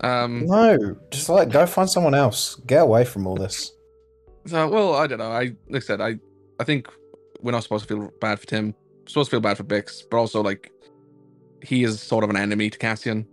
Um, 0.00 0.46
No, 0.46 0.96
just 1.10 1.28
like 1.28 1.50
go 1.50 1.66
find 1.66 1.90
someone 1.90 2.14
else. 2.14 2.54
Get 2.66 2.82
away 2.82 3.04
from 3.04 3.26
all 3.26 3.36
this. 3.36 3.72
So 4.46 4.68
well, 4.68 4.94
I 4.94 5.06
don't 5.06 5.18
know. 5.18 5.32
I 5.32 5.52
like 5.68 5.82
I 5.82 5.86
said, 5.86 6.00
I 6.00 6.18
I 6.60 6.64
think 6.64 6.88
we're 7.40 7.52
not 7.52 7.62
supposed 7.62 7.88
to 7.88 7.94
feel 7.94 8.12
bad 8.20 8.40
for 8.40 8.46
Tim. 8.46 8.66
We're 8.66 9.08
supposed 9.08 9.30
to 9.30 9.34
feel 9.34 9.40
bad 9.40 9.56
for 9.56 9.64
Bix, 9.64 10.02
but 10.08 10.18
also 10.18 10.42
like 10.42 10.70
he 11.62 11.82
is 11.82 12.00
sort 12.00 12.24
of 12.24 12.30
an 12.30 12.36
enemy 12.36 12.70
to 12.70 12.78
Cassian, 12.78 13.26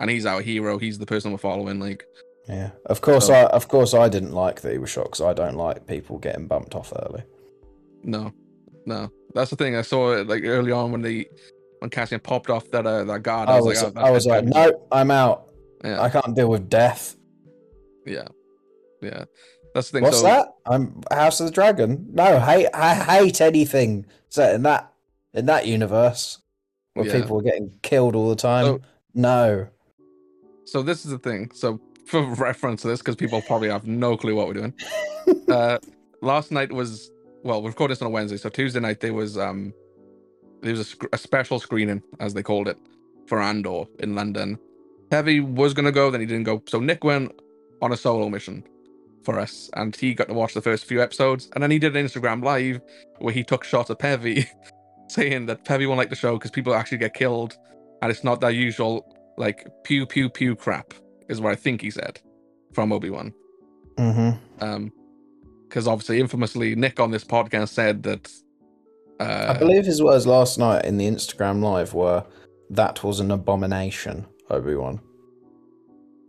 and 0.00 0.10
he's 0.10 0.26
our 0.26 0.42
hero. 0.42 0.78
He's 0.78 0.98
the 0.98 1.06
person 1.06 1.32
we're 1.32 1.38
following. 1.38 1.80
Like 1.80 2.04
Yeah, 2.48 2.70
of 2.86 3.00
course. 3.00 3.26
So- 3.26 3.34
I 3.34 3.44
of 3.46 3.68
course 3.68 3.94
I 3.94 4.08
didn't 4.08 4.32
like 4.32 4.62
that 4.62 4.72
he 4.72 4.78
was 4.78 4.90
shot 4.90 5.04
because 5.04 5.20
I 5.20 5.34
don't 5.34 5.56
like 5.56 5.86
people 5.86 6.18
getting 6.18 6.46
bumped 6.46 6.74
off 6.74 6.92
early. 7.04 7.22
no, 8.02 8.32
no, 8.86 9.10
that's 9.34 9.50
the 9.50 9.56
thing. 9.56 9.76
I 9.76 9.82
saw 9.82 10.12
it 10.12 10.26
like 10.28 10.44
early 10.44 10.72
on 10.72 10.92
when 10.92 11.02
the 11.02 11.28
when 11.80 11.90
Cassian 11.90 12.20
popped 12.20 12.50
off 12.50 12.70
that 12.70 12.86
uh, 12.86 13.04
that 13.04 13.22
guard. 13.22 13.48
I 13.48 13.60
was 13.60 13.82
like, 13.82 13.92
oh, 13.96 14.00
I 14.00 14.10
was 14.10 14.26
like, 14.26 14.44
no, 14.44 14.86
I'm 14.90 15.10
out. 15.10 15.48
Yeah, 15.84 16.00
I 16.00 16.08
can't 16.08 16.34
deal 16.34 16.48
with 16.48 16.68
death. 16.70 17.16
yeah, 18.06 18.28
yeah. 19.02 19.24
That's 19.74 19.90
the 19.90 19.98
thing. 19.98 20.04
What's 20.04 20.18
so, 20.18 20.24
that? 20.24 20.48
I'm 20.66 21.02
House 21.12 21.40
of 21.40 21.46
the 21.46 21.52
Dragon. 21.52 22.08
No, 22.12 22.40
hate 22.40 22.68
I 22.72 22.94
hate 22.94 23.40
anything 23.42 24.06
set 24.30 24.54
in 24.54 24.62
that 24.62 24.92
in 25.34 25.46
that 25.46 25.66
universe 25.66 26.38
where 26.94 27.06
Yeah. 27.06 27.20
people 27.20 27.38
are 27.38 27.42
getting 27.42 27.72
killed 27.82 28.16
all 28.16 28.30
the 28.30 28.36
time. 28.36 28.64
So- 28.64 28.80
no. 29.14 29.66
So 30.64 30.82
this 30.82 31.04
is 31.04 31.10
the 31.10 31.18
thing. 31.18 31.50
So 31.54 31.80
for 32.08 32.22
reference 32.22 32.82
to 32.82 32.88
this, 32.88 33.00
because 33.00 33.16
people 33.16 33.42
probably 33.42 33.68
have 33.68 33.86
no 33.86 34.16
clue 34.16 34.34
what 34.34 34.48
we're 34.48 34.54
doing. 34.54 34.74
uh, 35.48 35.78
last 36.22 36.50
night 36.50 36.72
was 36.72 37.10
well, 37.44 37.62
we 37.62 37.68
recorded 37.68 37.96
this 37.96 38.02
on 38.02 38.08
a 38.08 38.10
Wednesday. 38.10 38.36
So 38.36 38.48
Tuesday 38.48 38.80
night 38.80 39.00
there 39.00 39.14
was 39.14 39.38
um 39.38 39.72
there 40.62 40.72
was 40.72 40.80
a, 40.80 40.84
sc- 40.84 41.06
a 41.12 41.18
special 41.18 41.60
screening, 41.60 42.02
as 42.20 42.34
they 42.34 42.42
called 42.42 42.68
it, 42.68 42.78
for 43.26 43.40
Andor 43.40 43.84
in 44.00 44.14
London. 44.14 44.58
Pevy 45.10 45.40
was 45.40 45.74
gonna 45.74 45.92
go, 45.92 46.10
then 46.10 46.20
he 46.20 46.26
didn't 46.26 46.44
go. 46.44 46.62
So 46.66 46.80
Nick 46.80 47.04
went 47.04 47.32
on 47.80 47.92
a 47.92 47.96
solo 47.96 48.28
mission 48.28 48.64
for 49.24 49.38
us, 49.38 49.70
and 49.74 49.94
he 49.94 50.14
got 50.14 50.28
to 50.28 50.34
watch 50.34 50.54
the 50.54 50.62
first 50.62 50.84
few 50.86 51.02
episodes, 51.02 51.48
and 51.54 51.62
then 51.62 51.70
he 51.70 51.78
did 51.78 51.94
an 51.94 52.06
Instagram 52.06 52.42
live 52.42 52.80
where 53.18 53.32
he 53.34 53.44
took 53.44 53.64
shots 53.64 53.90
of 53.90 53.98
Pevy, 53.98 54.46
saying 55.08 55.46
that 55.46 55.64
Pevy 55.64 55.86
won't 55.86 55.98
like 55.98 56.10
the 56.10 56.16
show 56.16 56.34
because 56.34 56.50
people 56.50 56.74
actually 56.74 56.98
get 56.98 57.14
killed, 57.14 57.56
and 58.02 58.10
it's 58.10 58.24
not 58.24 58.40
that 58.40 58.54
usual 58.54 59.06
like 59.36 59.66
pew 59.84 60.06
pew 60.06 60.28
pew 60.28 60.56
crap, 60.56 60.92
is 61.28 61.40
what 61.40 61.52
I 61.52 61.56
think 61.56 61.80
he 61.80 61.90
said 61.90 62.20
from 62.72 62.92
Obi 62.92 63.10
Wan. 63.10 63.32
Mm-hmm. 63.96 64.64
Um, 64.64 64.92
because 65.68 65.86
obviously, 65.86 66.18
infamously, 66.18 66.74
Nick 66.74 66.98
on 66.98 67.10
this 67.10 67.24
podcast 67.24 67.68
said 67.68 68.02
that. 68.04 68.32
Uh, 69.20 69.52
I 69.54 69.58
believe 69.58 69.84
his 69.84 70.02
words 70.02 70.26
last 70.26 70.58
night 70.58 70.84
in 70.86 70.96
the 70.96 71.06
Instagram 71.06 71.62
live 71.62 71.92
were, 71.92 72.24
"That 72.70 73.04
was 73.04 73.20
an 73.20 73.30
abomination." 73.30 74.26
Obi 74.50 74.74
Wan. 74.76 75.00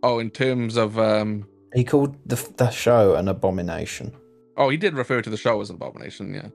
Oh, 0.02 0.18
in 0.18 0.30
terms 0.30 0.76
of 0.76 0.98
um, 0.98 1.46
He 1.74 1.84
called 1.84 2.16
the 2.26 2.36
the 2.58 2.68
show 2.70 3.14
an 3.14 3.28
abomination. 3.28 4.12
oh, 4.58 4.68
he 4.68 4.76
did 4.76 4.94
refer 4.94 5.22
to 5.22 5.30
the 5.30 5.36
show 5.38 5.60
as 5.62 5.70
an 5.70 5.76
abomination, 5.76 6.34
yeah. 6.34 6.48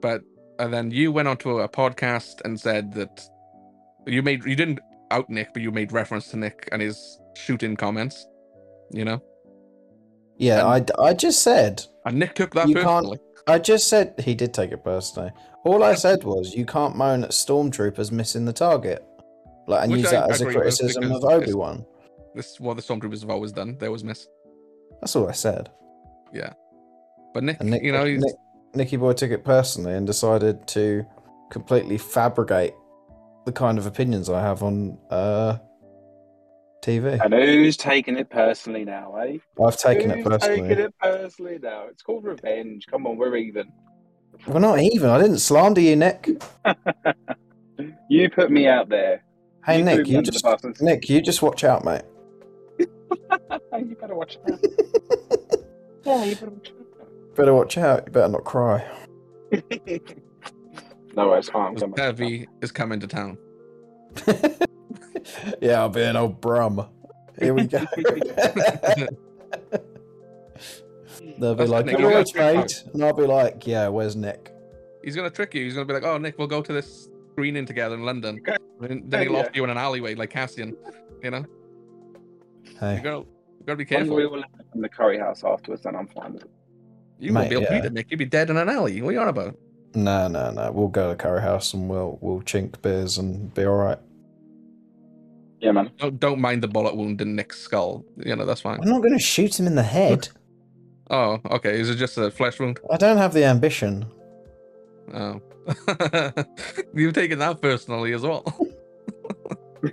But 0.00 0.22
and 0.58 0.72
then 0.72 0.90
you 0.90 1.12
went 1.12 1.28
onto 1.28 1.58
a 1.58 1.68
podcast 1.68 2.40
and 2.44 2.58
said 2.58 2.94
that 2.94 3.22
you 4.06 4.22
made 4.22 4.44
you 4.44 4.56
didn't 4.56 4.80
out 5.12 5.30
Nick, 5.30 5.52
but 5.52 5.62
you 5.62 5.70
made 5.70 5.92
reference 5.92 6.28
to 6.30 6.36
Nick 6.36 6.68
and 6.72 6.82
his 6.82 7.20
shooting 7.36 7.76
comments. 7.76 8.26
You 8.90 9.04
know, 9.04 9.22
Yeah, 10.36 10.66
I, 10.66 10.84
I 10.98 11.14
just 11.14 11.42
said 11.42 11.84
and 12.04 12.18
Nick 12.18 12.34
took 12.34 12.52
that 12.54 12.68
You 12.68 12.74
can't- 12.74 12.86
personally. 12.86 13.18
I 13.48 13.58
just 13.58 13.88
said 13.88 14.14
he 14.18 14.34
did 14.36 14.54
take 14.54 14.70
it 14.70 14.84
personally. 14.84 15.32
All 15.64 15.82
I 15.82 15.94
said 15.94 16.22
was 16.24 16.54
you 16.54 16.64
can't 16.64 16.94
moan 16.96 17.24
at 17.24 17.30
stormtroopers 17.30 18.12
missing 18.12 18.44
the 18.44 18.52
target, 18.52 19.04
like 19.66 19.82
and 19.82 19.92
Which 19.92 20.02
use 20.02 20.12
I 20.12 20.20
that 20.20 20.30
as 20.30 20.40
a 20.42 20.46
criticism 20.46 21.10
of 21.10 21.24
Obi 21.24 21.52
Wan. 21.52 21.84
This 22.36 22.52
is 22.52 22.60
what 22.60 22.76
the 22.76 22.82
stormtroopers 22.82 23.20
have 23.22 23.30
always 23.30 23.50
done. 23.50 23.76
They 23.78 23.86
always 23.86 24.04
miss. 24.04 24.28
That's 25.00 25.16
all 25.16 25.28
I 25.28 25.32
said. 25.32 25.70
Yeah, 26.32 26.52
but 27.34 27.42
Nick, 27.42 27.60
Nick, 27.62 27.82
you 27.82 27.90
know, 27.92 28.04
Nick, 28.04 28.34
Nicky 28.74 28.96
Boy 28.96 29.12
took 29.12 29.32
it 29.32 29.44
personally 29.44 29.94
and 29.94 30.06
decided 30.06 30.66
to 30.68 31.04
completely 31.50 31.98
fabricate 31.98 32.74
the 33.44 33.52
kind 33.52 33.78
of 33.78 33.86
opinions 33.86 34.28
I 34.28 34.40
have 34.40 34.62
on 34.62 34.98
uh, 35.10 35.58
TV. 36.82 37.20
And 37.24 37.32
who's 37.32 37.76
taking 37.76 38.16
it 38.18 38.30
personally 38.30 38.84
now, 38.84 39.16
eh? 39.16 39.38
I've 39.64 39.76
taken 39.76 40.10
it 40.10 40.18
who's 40.18 40.26
personally. 40.26 40.68
taking 40.68 40.84
it 40.84 40.94
personally 41.00 41.58
now? 41.62 41.86
It's 41.88 42.02
called 42.02 42.24
revenge. 42.24 42.86
Come 42.90 43.06
on, 43.06 43.16
we're 43.16 43.36
even. 43.36 43.70
We're 44.46 44.60
not 44.60 44.80
even. 44.80 45.10
I 45.10 45.20
didn't 45.20 45.38
slander 45.38 45.80
you, 45.80 45.96
Nick. 45.96 46.28
You 48.08 48.28
put 48.30 48.50
me 48.50 48.66
out 48.68 48.88
there. 48.88 49.24
Hey, 49.64 49.78
You 49.78 49.84
Nick, 49.84 50.06
you 50.06 50.22
just 50.22 50.44
Nick, 50.80 51.08
you 51.08 51.20
just 51.22 51.42
watch 51.42 51.64
out, 51.64 51.84
mate. 51.84 52.02
you 52.78 53.96
better 54.00 54.14
watch 54.14 54.38
that. 54.44 55.64
yeah, 56.04 56.24
you 56.24 56.34
better 56.34 56.50
watch 56.50 56.72
Better 57.34 57.54
watch 57.54 57.78
out. 57.78 58.04
You 58.06 58.12
better 58.12 58.28
not 58.28 58.44
cry. 58.44 58.84
That. 61.14 61.22
no, 61.22 61.32
it's 61.34 61.48
fine. 61.48 61.76
I'm 61.82 61.92
coming. 61.92 61.96
Pevy 61.96 62.46
is 62.60 62.72
coming 62.72 63.00
to 63.00 63.06
town. 63.06 63.38
yeah, 65.60 65.80
I'll 65.80 65.88
be 65.88 66.02
an 66.02 66.16
old 66.16 66.32
oh, 66.32 66.34
brum. 66.34 66.88
Here 67.38 67.54
we 67.54 67.66
go. 67.66 67.84
They'll 71.38 71.54
be 71.54 71.58
That's 71.58 71.70
like, 71.70 71.86
Nick, 71.86 71.98
"You're 71.98 72.10
you 72.10 72.24
right, 72.36 72.84
and 72.92 73.04
I'll 73.04 73.12
be 73.12 73.26
like, 73.26 73.66
"Yeah, 73.66 73.88
where's 73.88 74.16
Nick?" 74.16 74.52
He's 75.02 75.16
gonna 75.16 75.30
trick 75.30 75.54
you. 75.54 75.64
He's 75.64 75.74
gonna 75.74 75.86
be 75.86 75.94
like, 75.94 76.04
"Oh, 76.04 76.18
Nick, 76.18 76.38
we'll 76.38 76.46
go 76.48 76.62
to 76.62 76.72
this 76.72 77.08
screening 77.32 77.66
together 77.66 77.94
in 77.94 78.04
London." 78.04 78.40
Okay. 78.40 78.56
Then, 78.80 79.02
then 79.06 79.22
he'll 79.22 79.32
Yeah. 79.32 79.40
offer 79.40 79.50
you 79.54 79.64
in 79.64 79.70
an 79.70 79.78
alleyway 79.78 80.14
like 80.14 80.30
Cassian. 80.30 80.76
You 81.22 81.30
know, 81.30 81.44
you 82.64 82.76
Hey, 82.80 83.00
go. 83.02 83.26
You 83.60 83.66
gotta 83.66 83.76
be 83.76 83.84
When 83.84 83.86
careful. 83.86 84.16
we 84.16 84.24
all 84.24 84.34
end 84.36 84.44
up 84.44 84.66
in 84.74 84.80
the 84.80 84.88
curry 84.88 85.18
house 85.18 85.44
afterwards, 85.44 85.82
then 85.82 85.94
I'm 85.94 86.08
fine 86.08 86.34
with 86.34 86.44
it. 86.44 86.50
You 87.18 87.32
won't 87.32 87.48
be 87.48 87.54
able 87.54 87.66
to 87.66 87.70
beat 87.70 87.84
it, 87.84 87.92
Nick. 87.92 88.10
You'd 88.10 88.18
be 88.18 88.24
dead 88.24 88.50
in 88.50 88.56
an 88.56 88.68
alley. 88.68 89.00
What 89.00 89.10
are 89.10 89.12
you 89.12 89.20
on 89.20 89.28
about? 89.28 89.56
No, 89.94 90.28
no, 90.28 90.50
no. 90.50 90.72
We'll 90.72 90.88
go 90.88 91.10
to 91.10 91.16
Curry 91.16 91.42
House 91.42 91.74
and 91.74 91.88
we'll 91.88 92.18
we'll 92.20 92.40
chink 92.42 92.80
beers 92.82 93.18
and 93.18 93.52
be 93.54 93.64
all 93.64 93.76
right. 93.76 93.98
Yeah, 95.60 95.72
man. 95.72 95.90
Don't, 95.98 96.18
don't 96.18 96.40
mind 96.40 96.62
the 96.62 96.68
bullet 96.68 96.96
wound 96.96 97.20
in 97.20 97.36
Nick's 97.36 97.60
skull. 97.60 98.04
You 98.16 98.34
know, 98.34 98.44
that's 98.44 98.60
fine. 98.62 98.80
I'm 98.82 98.88
not 98.88 99.00
going 99.00 99.12
to 99.16 99.22
shoot 99.22 99.58
him 99.58 99.66
in 99.66 99.74
the 99.74 99.82
head. 99.82 100.28
Oh, 101.10 101.38
okay. 101.50 101.78
Is 101.78 101.90
it 101.90 101.96
just 101.96 102.16
a 102.16 102.30
flesh 102.30 102.58
wound? 102.58 102.80
I 102.90 102.96
don't 102.96 103.18
have 103.18 103.34
the 103.34 103.44
ambition. 103.44 104.06
Oh. 105.12 105.42
You've 106.94 107.12
taken 107.12 107.38
that 107.40 107.60
personally 107.60 108.14
as 108.14 108.22
well. 108.22 108.44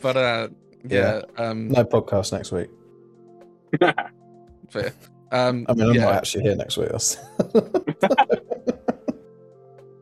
But 0.00 0.16
uh 0.16 0.48
yeah, 0.88 1.22
um 1.36 1.68
No 1.68 1.84
podcast 1.84 2.32
next 2.32 2.52
week. 2.52 2.70
fair. 4.70 4.92
Um 5.32 5.66
I 5.68 5.74
mean, 5.74 5.88
I'm 5.88 5.94
yeah, 5.94 6.04
not 6.04 6.14
actually 6.14 6.44
here 6.44 6.56
next 6.56 6.76
week. 6.76 6.90
That's... 6.90 7.16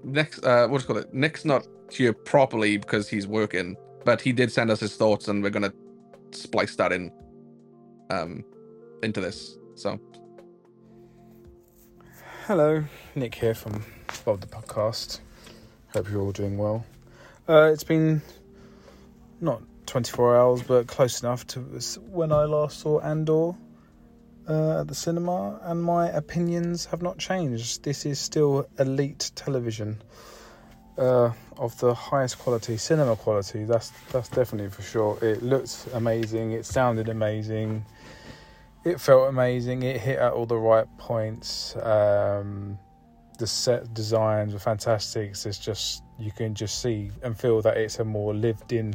next 0.04 0.44
uh 0.44 0.68
what's 0.68 0.84
it 0.84 0.86
called 0.86 1.00
it? 1.00 1.12
Nick's 1.12 1.44
not 1.44 1.66
here 1.90 2.12
properly 2.12 2.76
because 2.78 3.08
he's 3.08 3.26
working, 3.26 3.76
but 4.04 4.20
he 4.20 4.32
did 4.32 4.50
send 4.52 4.70
us 4.70 4.80
his 4.80 4.96
thoughts 4.96 5.28
and 5.28 5.42
we're 5.42 5.50
gonna 5.50 5.72
splice 6.32 6.76
that 6.76 6.92
in 6.92 7.10
um 8.10 8.44
into 9.02 9.20
this. 9.20 9.56
So 9.74 10.00
Hello, 12.46 12.82
Nick 13.14 13.34
here 13.34 13.54
from 13.54 13.84
Bob 14.24 14.40
the 14.40 14.46
Podcast. 14.46 15.20
Hope 15.92 16.10
you're 16.10 16.22
all 16.22 16.32
doing 16.32 16.56
well. 16.56 16.86
Uh, 17.46 17.70
it's 17.72 17.84
been 17.84 18.22
not 19.40 19.62
24 19.84 20.36
hours, 20.36 20.62
but 20.62 20.86
close 20.86 21.22
enough 21.22 21.46
to 21.48 21.60
when 22.10 22.32
I 22.32 22.44
last 22.44 22.80
saw 22.80 23.00
Andor 23.00 23.54
uh, 24.48 24.80
at 24.80 24.88
the 24.88 24.94
cinema, 24.94 25.60
and 25.62 25.82
my 25.82 26.08
opinions 26.08 26.86
have 26.86 27.02
not 27.02 27.18
changed. 27.18 27.84
This 27.84 28.06
is 28.06 28.18
still 28.18 28.68
elite 28.78 29.30
television 29.34 30.02
uh, 30.96 31.32
of 31.56 31.78
the 31.80 31.94
highest 31.94 32.38
quality, 32.38 32.76
cinema 32.76 33.16
quality. 33.16 33.64
That's 33.64 33.92
that's 34.12 34.28
definitely 34.28 34.70
for 34.70 34.82
sure. 34.82 35.18
It 35.22 35.42
looked 35.42 35.88
amazing. 35.94 36.52
It 36.52 36.64
sounded 36.64 37.08
amazing 37.08 37.84
it 38.84 39.00
felt 39.00 39.28
amazing. 39.28 39.82
It 39.82 40.00
hit 40.00 40.18
at 40.18 40.32
all 40.32 40.46
the 40.46 40.56
right 40.56 40.86
points. 40.98 41.76
Um, 41.76 42.78
the 43.38 43.46
set 43.46 43.92
designs 43.94 44.52
were 44.52 44.58
fantastic. 44.58 45.30
It's 45.30 45.58
just 45.58 46.02
you 46.18 46.32
can 46.32 46.54
just 46.54 46.80
see 46.82 47.10
and 47.22 47.38
feel 47.38 47.62
that 47.62 47.76
it's 47.76 47.98
a 47.98 48.04
more 48.04 48.34
lived-in 48.34 48.94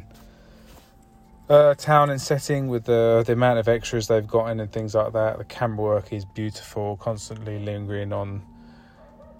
uh, 1.49 1.73
town 1.75 2.09
and 2.09 2.21
setting 2.21 2.67
with 2.67 2.85
the 2.85 3.23
the 3.25 3.33
amount 3.33 3.59
of 3.59 3.67
extras 3.67 4.07
they've 4.07 4.27
gotten 4.27 4.59
and 4.59 4.71
things 4.71 4.95
like 4.95 5.13
that. 5.13 5.37
The 5.37 5.45
camera 5.45 5.81
work 5.81 6.13
is 6.13 6.25
beautiful, 6.25 6.97
constantly 6.97 7.59
lingering 7.59 8.13
on 8.13 8.43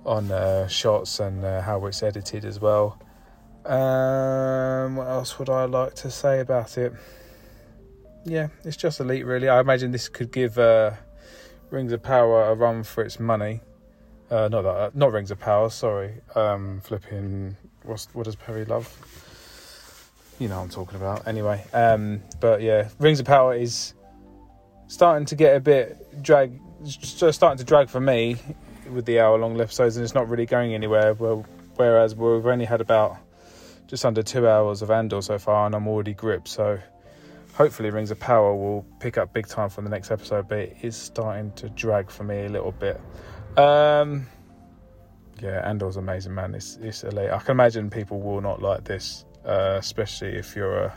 on 0.06 0.32
uh, 0.32 0.68
shots 0.68 1.20
and 1.20 1.44
uh, 1.44 1.62
how 1.62 1.86
it's 1.86 2.04
edited 2.04 2.46
as 2.46 2.60
well. 2.60 3.00
Um, 3.66 4.98
what 4.98 5.08
else 5.08 5.40
would 5.40 5.50
I 5.50 5.66
like 5.66 5.94
to 5.96 6.12
say 6.12 6.42
about 6.42 6.78
it? 6.78 6.94
yeah, 8.26 8.48
it's 8.64 8.78
just 8.78 9.00
elite, 9.00 9.26
really. 9.26 9.50
I 9.50 9.60
imagine 9.60 9.92
this 9.92 10.08
could 10.08 10.32
give 10.32 10.58
uh, 10.58 10.92
Rings 11.70 11.92
of 11.92 12.02
Power 12.02 12.44
a 12.44 12.56
run 12.56 12.84
for 12.84 13.04
its 13.04 13.20
money. 13.20 13.62
Uh, 14.30 14.48
not 14.48 14.62
that, 14.64 14.96
not 14.96 15.12
Rings 15.12 15.32
of 15.32 15.40
Power. 15.40 15.70
Sorry, 15.70 16.22
um, 16.36 16.82
flipping. 16.82 17.58
What's 17.84 18.08
what 18.14 18.26
does 18.26 18.36
Perry 18.36 18.66
love? 18.66 18.88
You 20.40 20.50
know 20.50 20.58
what 20.58 20.64
I'm 20.64 20.70
talking 20.70 20.98
about. 20.98 21.28
Anyway, 21.28 21.64
um, 21.74 22.22
but 22.40 22.62
yeah, 22.62 22.90
Rings 23.00 23.20
of 23.20 23.26
Power 23.26 23.54
is 23.54 23.94
starting 24.88 25.26
to 25.28 25.36
get 25.36 25.56
a 25.56 25.60
bit 25.60 26.22
drag, 26.22 26.60
starting 26.86 27.58
to 27.58 27.64
drag 27.64 27.90
for 27.90 28.00
me 28.00 28.38
with 28.92 29.06
the 29.06 29.20
hour-long 29.20 29.60
episodes, 29.62 29.96
and 29.96 30.04
it's 30.04 30.14
not 30.14 30.28
really 30.30 30.46
going 30.46 30.74
anywhere. 30.74 31.14
Well, 31.14 31.46
whereas 31.76 32.16
we've 32.16 32.46
only 32.46 32.66
had 32.66 32.82
about 32.82 33.18
just 33.88 34.06
under 34.06 34.24
two 34.24 34.48
hours 34.48 34.82
of 34.82 34.92
Andor 34.92 35.22
so 35.22 35.38
far, 35.38 35.66
and 35.66 35.76
I'm 35.76 35.88
already 35.88 36.14
gripped. 36.14 36.48
So 36.48 36.80
hopefully 37.54 37.92
Rings 37.92 38.12
of 38.12 38.20
Power 38.20 38.56
will 38.56 38.86
pick 39.00 39.18
up 39.18 39.34
big 39.34 39.48
time 39.48 39.70
from 39.70 39.84
the 39.84 39.90
next 39.90 40.12
episode, 40.12 40.48
but 40.48 40.58
it 40.58 40.78
is 40.82 40.98
starting 40.98 41.52
to 41.54 41.70
drag 41.70 42.10
for 42.10 42.24
me 42.24 42.46
a 42.46 42.50
little 42.50 42.72
bit. 42.72 43.00
Um, 43.58 44.28
yeah, 45.40 45.68
Andor's 45.68 45.98
amazing, 45.98 46.34
man. 46.34 46.56
It's 46.56 46.78
it's 46.82 47.04
elite. 47.04 47.30
I 47.30 47.38
can 47.40 47.52
imagine 47.52 47.90
people 47.90 48.20
will 48.20 48.42
not 48.42 48.62
like 48.62 48.84
this, 48.84 49.26
uh, 49.46 49.78
especially 49.80 50.36
if 50.36 50.56
you're 50.56 50.78
a 50.78 50.94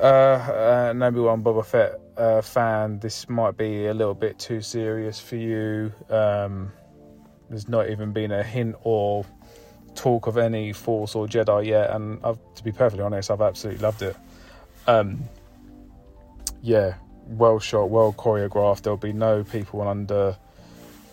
uh, 0.00 0.90
an 0.90 1.02
Obi 1.02 1.20
Wan 1.20 1.42
Boba 1.42 1.64
Fett 1.64 2.00
uh, 2.16 2.40
fan. 2.40 2.98
This 3.00 3.28
might 3.28 3.56
be 3.56 3.86
a 3.86 3.94
little 3.94 4.14
bit 4.14 4.38
too 4.38 4.60
serious 4.60 5.20
for 5.20 5.36
you. 5.36 5.92
Um, 6.08 6.72
there's 7.48 7.68
not 7.68 7.90
even 7.90 8.12
been 8.12 8.30
a 8.30 8.42
hint 8.42 8.76
or 8.82 9.24
talk 9.94 10.26
of 10.26 10.36
any 10.36 10.72
Force 10.72 11.14
or 11.14 11.26
Jedi 11.26 11.66
yet, 11.66 11.90
and 11.90 12.20
I've, 12.22 12.38
to 12.54 12.62
be 12.62 12.72
perfectly 12.72 13.04
honest, 13.04 13.30
I've 13.30 13.40
absolutely 13.40 13.82
loved 13.82 14.02
it. 14.02 14.16
Um, 14.86 15.24
yeah, 16.62 16.94
well 17.26 17.58
shot, 17.58 17.90
well 17.90 18.12
choreographed. 18.12 18.82
There'll 18.82 18.96
be 18.96 19.12
no 19.12 19.42
people 19.44 19.86
under 19.86 20.36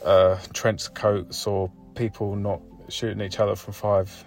uh, 0.03 0.37
trench 0.53 0.93
coats 0.93 1.47
or 1.47 1.71
people 1.95 2.35
not 2.35 2.61
shooting 2.89 3.21
each 3.21 3.39
other 3.39 3.55
from 3.55 3.73
five 3.73 4.25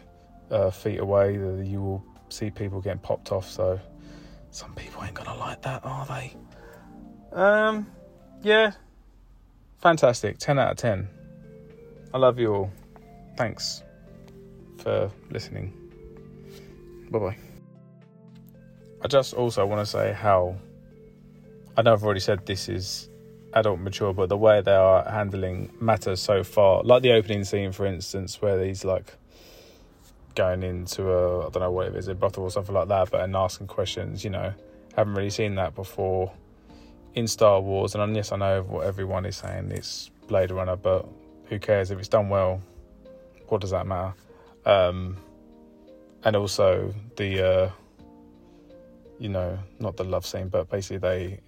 uh, 0.51 0.71
feet 0.71 0.99
away, 0.99 1.35
you 1.35 1.81
will 1.81 2.05
see 2.29 2.51
people 2.51 2.81
getting 2.81 2.99
popped 3.01 3.33
off. 3.33 3.49
So 3.49 3.81
some 4.51 4.75
people 4.75 5.05
ain't 5.05 5.15
gonna 5.15 5.37
like 5.37 5.63
that, 5.63 5.85
are 5.85 6.07
they? 6.07 6.37
Um, 7.33 7.87
yeah, 8.43 8.73
fantastic. 9.79 10.39
Ten 10.39 10.59
out 10.59 10.73
of 10.73 10.77
ten. 10.77 11.09
I 12.13 12.19
love 12.19 12.39
you 12.39 12.55
all. 12.55 12.71
Thanks 13.37 13.83
for 14.79 15.11
listening. 15.31 15.75
Bye 17.11 17.19
bye. 17.19 17.37
I 19.03 19.09
just 19.09 19.35
also 19.35 19.65
want 19.67 19.81
to 19.81 19.87
say 19.87 20.13
how 20.13 20.57
I 21.77 21.83
know 21.83 21.93
I've 21.93 22.03
already 22.03 22.21
said 22.21 22.45
this 22.47 22.69
is 22.69 23.09
adult 23.53 23.79
mature, 23.81 24.13
but 24.13 24.29
the 24.29 24.37
way 24.37 24.61
they 24.61 24.75
are 24.75 25.09
handling 25.09 25.71
matters 25.81 26.21
so 26.21 26.43
far, 26.43 26.83
like 26.83 27.03
the 27.03 27.13
opening 27.13 27.45
scene, 27.45 27.73
for 27.73 27.87
instance, 27.87 28.43
where 28.43 28.65
he's 28.65 28.85
like 28.85 29.15
going 30.39 30.63
into 30.63 31.11
a 31.11 31.47
I 31.47 31.51
don't 31.51 31.61
know 31.61 31.73
what 31.73 31.89
it 31.89 31.97
is, 31.97 32.07
a 32.07 32.15
brothel 32.15 32.45
or 32.45 32.51
something 32.51 32.75
like 32.75 32.89
that, 32.89 33.11
but 33.11 33.21
and 33.21 33.35
asking 33.37 33.67
questions. 33.67 34.23
You 34.23 34.31
know, 34.31 34.55
haven't 34.97 35.15
really 35.15 35.31
seen 35.31 35.57
that 35.57 35.75
before 35.75 36.33
in 37.15 37.27
Star 37.27 37.61
Wars. 37.61 37.95
And 37.95 38.17
yes, 38.17 38.31
I 38.31 38.37
know 38.37 38.63
what 38.63 38.87
everyone 38.87 39.27
is 39.27 39.37
saying 39.37 39.73
it's 39.73 40.11
Blade 40.29 40.53
Runner, 40.53 40.77
but 40.77 41.07
who 41.47 41.59
cares 41.59 41.91
if 41.91 41.99
it's 41.99 42.09
done 42.09 42.29
well? 42.29 42.63
What 43.49 43.61
does 43.61 43.71
that 43.71 43.87
matter? 43.87 44.15
Um, 44.65 45.17
and 46.25 46.37
also 46.37 46.95
the 47.17 47.31
uh, 47.45 47.71
you 49.19 49.29
know 49.29 49.59
not 49.81 49.97
the 49.97 50.05
love 50.05 50.25
scene, 50.25 50.49
but 50.49 50.71
basically 50.71 50.99
they 50.99 51.41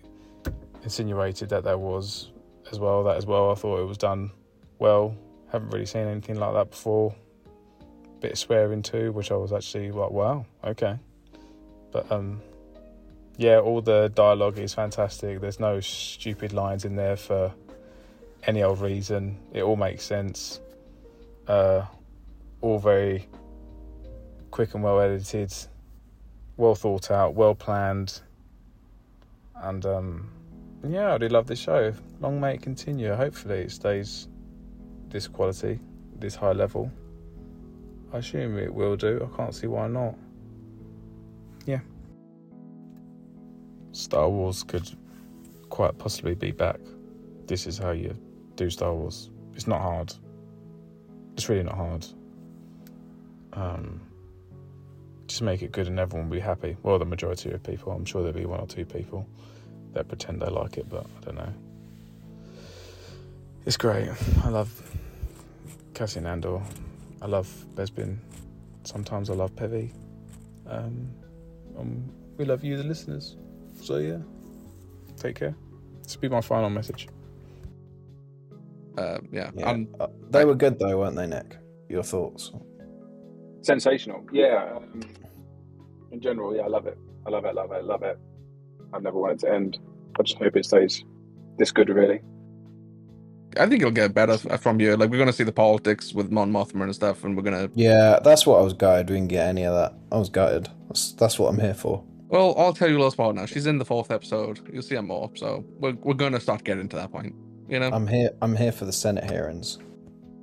insinuated 0.83 1.49
that 1.51 1.63
there 1.63 1.79
was 1.79 2.33
as 2.73 2.81
well 2.81 3.05
that 3.05 3.17
as 3.17 3.25
well. 3.25 3.53
I 3.53 3.55
thought 3.55 3.81
it 3.81 3.87
was 3.87 3.99
done 3.99 4.33
well. 4.81 5.15
Haven't 5.53 5.71
really 5.71 5.87
seen 5.87 6.09
anything 6.09 6.41
like 6.41 6.55
that 6.55 6.71
before. 6.71 7.15
Bit 8.21 8.33
of 8.33 8.39
swearing 8.39 8.83
too, 8.83 9.13
which 9.13 9.31
I 9.33 9.37
was 9.37 9.53
actually 9.53 9.91
like, 9.91 10.11
wow, 10.11 10.45
okay. 10.63 10.99
But 11.91 12.11
um, 12.13 12.41
yeah, 13.37 13.59
all 13.59 13.81
the 13.81 14.11
dialogue 14.15 14.59
is 14.59 14.75
fantastic. 14.75 15.41
There's 15.41 15.59
no 15.59 15.81
stupid 15.81 16.53
lines 16.53 16.85
in 16.85 16.97
there 16.97 17.17
for 17.17 17.53
any 18.45 18.63
old 18.63 18.81
reason. 18.81 19.39
It 19.53 19.63
all 19.63 19.77
makes 19.77 20.05
sense. 20.05 20.61
Uh, 21.47 21.87
all 22.61 22.79
very 22.79 23.27
quick 24.51 24.75
and 24.75 24.83
well 24.83 25.01
edited, 25.01 25.53
well 26.57 26.75
thought 26.75 27.11
out, 27.11 27.35
well 27.35 27.55
planned, 27.55 28.21
and 29.57 29.87
um, 29.87 30.31
yeah, 30.87 31.15
I 31.15 31.19
do 31.19 31.29
love 31.29 31.47
this 31.47 31.59
show. 31.59 31.93
Long 32.21 32.41
may 32.41 32.55
it 32.55 32.63
continue. 32.63 33.15
Hopefully, 33.15 33.61
it 33.61 33.71
stays 33.73 34.29
this 35.09 35.27
quality, 35.27 35.81
this 36.19 36.35
high 36.35 36.53
level. 36.53 36.91
I 38.13 38.19
assume 38.19 38.59
it 38.59 38.73
will 38.73 38.97
do. 38.97 39.29
I 39.33 39.37
can't 39.37 39.55
see 39.55 39.67
why 39.67 39.89
not. 39.89 40.15
Yeah. 41.67 41.81
Star 43.93 44.29
Wars 44.29 44.63
could 44.63 44.91
quite 45.69 45.97
possibly 45.99 46.35
be 46.35 46.51
back. 46.51 46.81
This 47.47 47.67
is 47.67 47.79
how 47.79 47.91
you 47.91 48.17
do 48.57 48.71
Star 48.71 48.93
Wars. 48.95 49.31
It's 49.55 49.67
not 49.67 49.81
hard. 49.81 50.13
It's 51.35 51.49
really 51.49 51.63
not 51.63 51.77
hard. 51.77 52.07
Um, 53.53 54.01
just 55.27 55.43
make 55.43 55.63
it 55.63 55.71
good 55.73 55.87
and 55.87 55.99
everyone 55.99 56.29
will 56.29 56.37
be 56.37 56.41
happy. 56.41 56.77
Well, 56.83 56.99
the 56.99 57.05
majority 57.05 57.51
of 57.53 57.63
people. 57.63 57.93
I'm 57.93 58.05
sure 58.05 58.23
there'll 58.23 58.39
be 58.39 58.47
one 58.47 58.61
or 58.61 58.67
two 58.67 58.85
people 58.85 59.27
that 59.93 60.09
pretend 60.09 60.43
they 60.43 60.47
like 60.47 60.77
it, 60.77 60.89
but 60.89 61.05
I 61.05 61.25
don't 61.25 61.37
know. 61.37 61.53
It's 63.67 63.77
great. 63.77 64.09
I 64.45 64.49
love 64.49 64.71
Cassian 65.95 66.27
Andor. 66.27 66.61
I 67.23 67.27
love 67.27 67.49
Bespin. 67.75 68.19
Sometimes 68.85 69.31
I 69.31 69.35
love 69.35 69.55
Pevi. 69.55 69.93
Um, 70.67 71.09
um, 71.79 72.05
we 72.37 72.45
love 72.45 72.65
you, 72.65 72.77
the 72.77 72.85
listeners. 72.85 73.37
So 73.81 73.97
yeah, 73.97 74.19
take 75.17 75.37
care. 75.37 75.55
This 76.03 76.17
will 76.17 76.23
be 76.23 76.29
my 76.29 76.41
final 76.41 76.71
message. 76.71 77.09
Uh, 78.97 79.19
yeah. 79.31 79.51
Yeah. 79.55 79.71
Um, 79.71 79.89
Uh, 80.01 80.09
they 80.31 80.45
were 80.45 80.55
good 80.55 80.79
though, 80.79 80.99
weren't 80.99 81.17
they, 81.17 81.27
Nick? 81.27 81.59
Your 81.89 82.03
thoughts? 82.03 82.53
Sensational. 83.63 84.25
Yeah. 84.33 84.75
Um, 84.77 85.01
in 86.13 86.21
general, 86.21 86.55
yeah, 86.57 86.63
I 86.63 86.69
love 86.69 86.87
it. 86.87 86.99
I 87.27 87.31
love 87.31 87.45
it, 87.45 87.55
love 87.55 87.73
it, 87.73 87.85
love 87.85 88.03
it. 88.03 88.19
I 88.93 88.99
never 88.99 89.19
want 89.19 89.35
it 89.35 89.39
to 89.41 89.53
end. 89.53 89.79
I 90.19 90.23
just 90.23 90.39
hope 90.39 90.57
it 90.57 90.65
stays 90.65 91.05
this 91.59 91.71
good, 91.71 91.89
really. 91.89 92.21
I 93.59 93.67
think 93.67 93.83
it'll 93.83 93.91
get 93.91 94.15
better 94.15 94.39
from 94.59 94.79
here. 94.79 94.97
Like 94.97 95.11
we're 95.11 95.19
gonna 95.19 95.33
see 95.33 95.45
the 95.45 95.53
politics 95.53 96.13
with 96.13 96.31
Mon 96.31 96.53
Mothma 96.53 96.83
and 96.85 96.95
stuff, 96.95 97.25
and 97.25 97.37
we're 97.37 97.43
gonna. 97.43 97.71
Yeah, 97.75 98.19
that's 98.23 98.47
what 98.47 98.59
I 98.59 98.63
was 98.63 98.73
gutted. 98.73 99.11
We 99.11 99.17
didn't 99.17 99.29
get 99.29 99.49
any 99.49 99.65
of 99.65 99.75
that. 99.75 99.95
I 100.13 100.19
was 100.19 100.29
gutted. 100.29 100.69
That's 100.89 101.13
that's 101.13 101.39
what 101.39 101.49
I'm 101.49 101.59
here 101.59 101.75
for. 101.75 102.05
Well, 102.29 102.55
I'll 102.57 102.73
tell 102.73 102.89
you 102.89 102.95
a 102.95 102.99
little 102.99 103.11
spoiler 103.11 103.33
now. 103.33 103.47
She's 103.47 103.67
in 103.67 103.79
the 103.79 103.85
fourth 103.85 104.13
episode. 104.13 104.61
You'll 104.73 104.83
see 104.83 104.95
her 104.95 105.03
more. 105.03 105.31
So 105.35 105.65
we're 105.79 105.95
we're 105.95 106.15
gonna 106.15 106.41
start 106.41 106.65
getting 106.65 106.89
to 106.91 106.97
that 106.97 107.11
point. 107.11 107.35
You 107.69 107.81
know. 107.81 107.89
I'm 107.89 108.07
here. 108.07 108.31
I'm 108.41 108.55
here 108.55 108.73
for 108.73 108.85
the 108.85 108.93
Senate 108.93 109.29
hearings. 109.29 109.79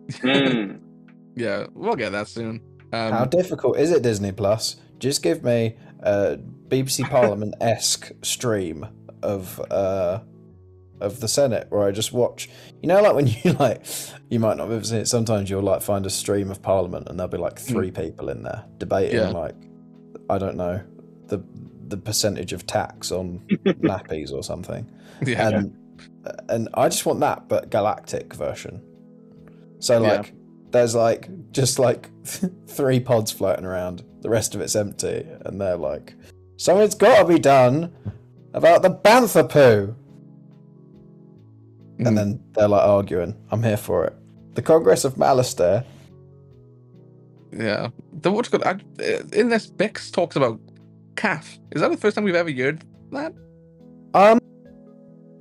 Mm. 0.10 0.80
yeah, 1.36 1.68
we'll 1.74 1.96
get 1.96 2.12
that 2.12 2.28
soon. 2.28 2.62
Um, 2.94 3.12
How 3.12 3.26
difficult 3.26 3.78
is 3.78 3.92
it, 3.92 4.02
Disney 4.02 4.32
Plus? 4.32 4.78
Just 5.00 5.22
give 5.22 5.44
me 5.44 5.76
a 6.00 6.38
BBC 6.68 7.10
Parliament 7.10 7.56
esque 7.62 8.12
stream 8.22 8.86
of 9.24 9.60
uh 9.72 10.20
of 11.00 11.20
the 11.20 11.28
Senate 11.28 11.68
where 11.70 11.84
I 11.84 11.92
just 11.92 12.14
watch. 12.14 12.50
You 12.82 12.88
know, 12.88 13.02
like 13.02 13.16
when 13.16 13.28
you 13.44 13.54
like, 13.54 13.86
you 14.30 14.40
might 14.40 14.58
not 14.58 14.66
have 14.66 14.72
ever 14.78 14.84
seen 14.86 15.00
it. 15.00 15.08
Sometimes 15.08 15.50
you'll 15.50 15.62
like 15.64 15.82
find 15.82 16.06
a 16.06 16.10
stream 16.10 16.52
of 16.52 16.62
Parliament 16.62 17.08
and 17.08 17.20
there'll 17.20 17.32
be 17.32 17.38
like 17.38 17.60
hmm. 17.60 17.74
three 17.74 17.92
people 17.92 18.30
in 18.30 18.44
there 18.44 18.66
debating 18.78 19.18
Yeah. 19.18 19.30
like, 19.30 19.56
I 20.30 20.38
don't 20.38 20.58
know, 20.58 20.82
the 21.28 21.44
the 21.88 21.98
percentage 21.98 22.52
of 22.52 22.66
tax 22.68 23.12
on 23.12 23.40
nappies 23.66 24.32
or 24.34 24.44
something. 24.44 24.90
yeah. 25.26 25.48
and 25.50 25.78
uh, 26.26 26.32
and 26.50 26.70
I 26.74 26.90
just 26.90 27.06
want 27.06 27.20
that, 27.22 27.48
but 27.48 27.70
galactic 27.70 28.34
version. 28.34 28.82
So 29.80 30.02
Yeah. 30.02 30.18
like, 30.18 30.34
there's 30.72 30.96
like 30.96 31.30
just 31.52 31.80
like 31.80 32.10
three 32.68 33.00
pods 33.00 33.32
floating 33.32 33.66
around. 33.66 34.04
The 34.22 34.30
rest 34.30 34.56
of 34.56 34.62
it's 34.62 34.76
empty, 34.76 35.26
and 35.46 35.62
they're 35.62 35.78
like, 35.78 36.14
something's 36.58 36.96
got 36.96 37.20
to 37.20 37.26
be 37.26 37.40
done 37.40 37.94
about 38.54 38.82
the 38.82 38.90
bantha 38.90 39.48
poo. 39.48 39.96
Mm. 41.98 42.08
And 42.08 42.18
then 42.18 42.44
they're 42.54 42.68
like 42.68 42.84
arguing. 42.84 43.36
I'm 43.52 43.64
here 43.64 43.78
for 43.78 44.06
it. 44.06 44.14
The 44.54 44.62
Congress 44.62 45.06
of 45.06 45.16
Malastare. 45.16 45.86
Yeah. 47.52 47.90
The 48.14 48.32
what's 48.32 48.50
good? 48.50 48.64
Uh, 48.64 48.78
in 49.34 49.50
this, 49.50 49.68
Bix 49.68 50.12
talks 50.12 50.36
about 50.36 50.60
caf. 51.16 51.58
Is 51.72 51.82
that 51.82 51.90
the 51.92 51.98
first 51.98 52.16
time 52.16 52.24
we've 52.24 52.36
ever 52.36 52.52
heard 52.52 52.84
that? 53.12 53.34
Um, 54.14 54.40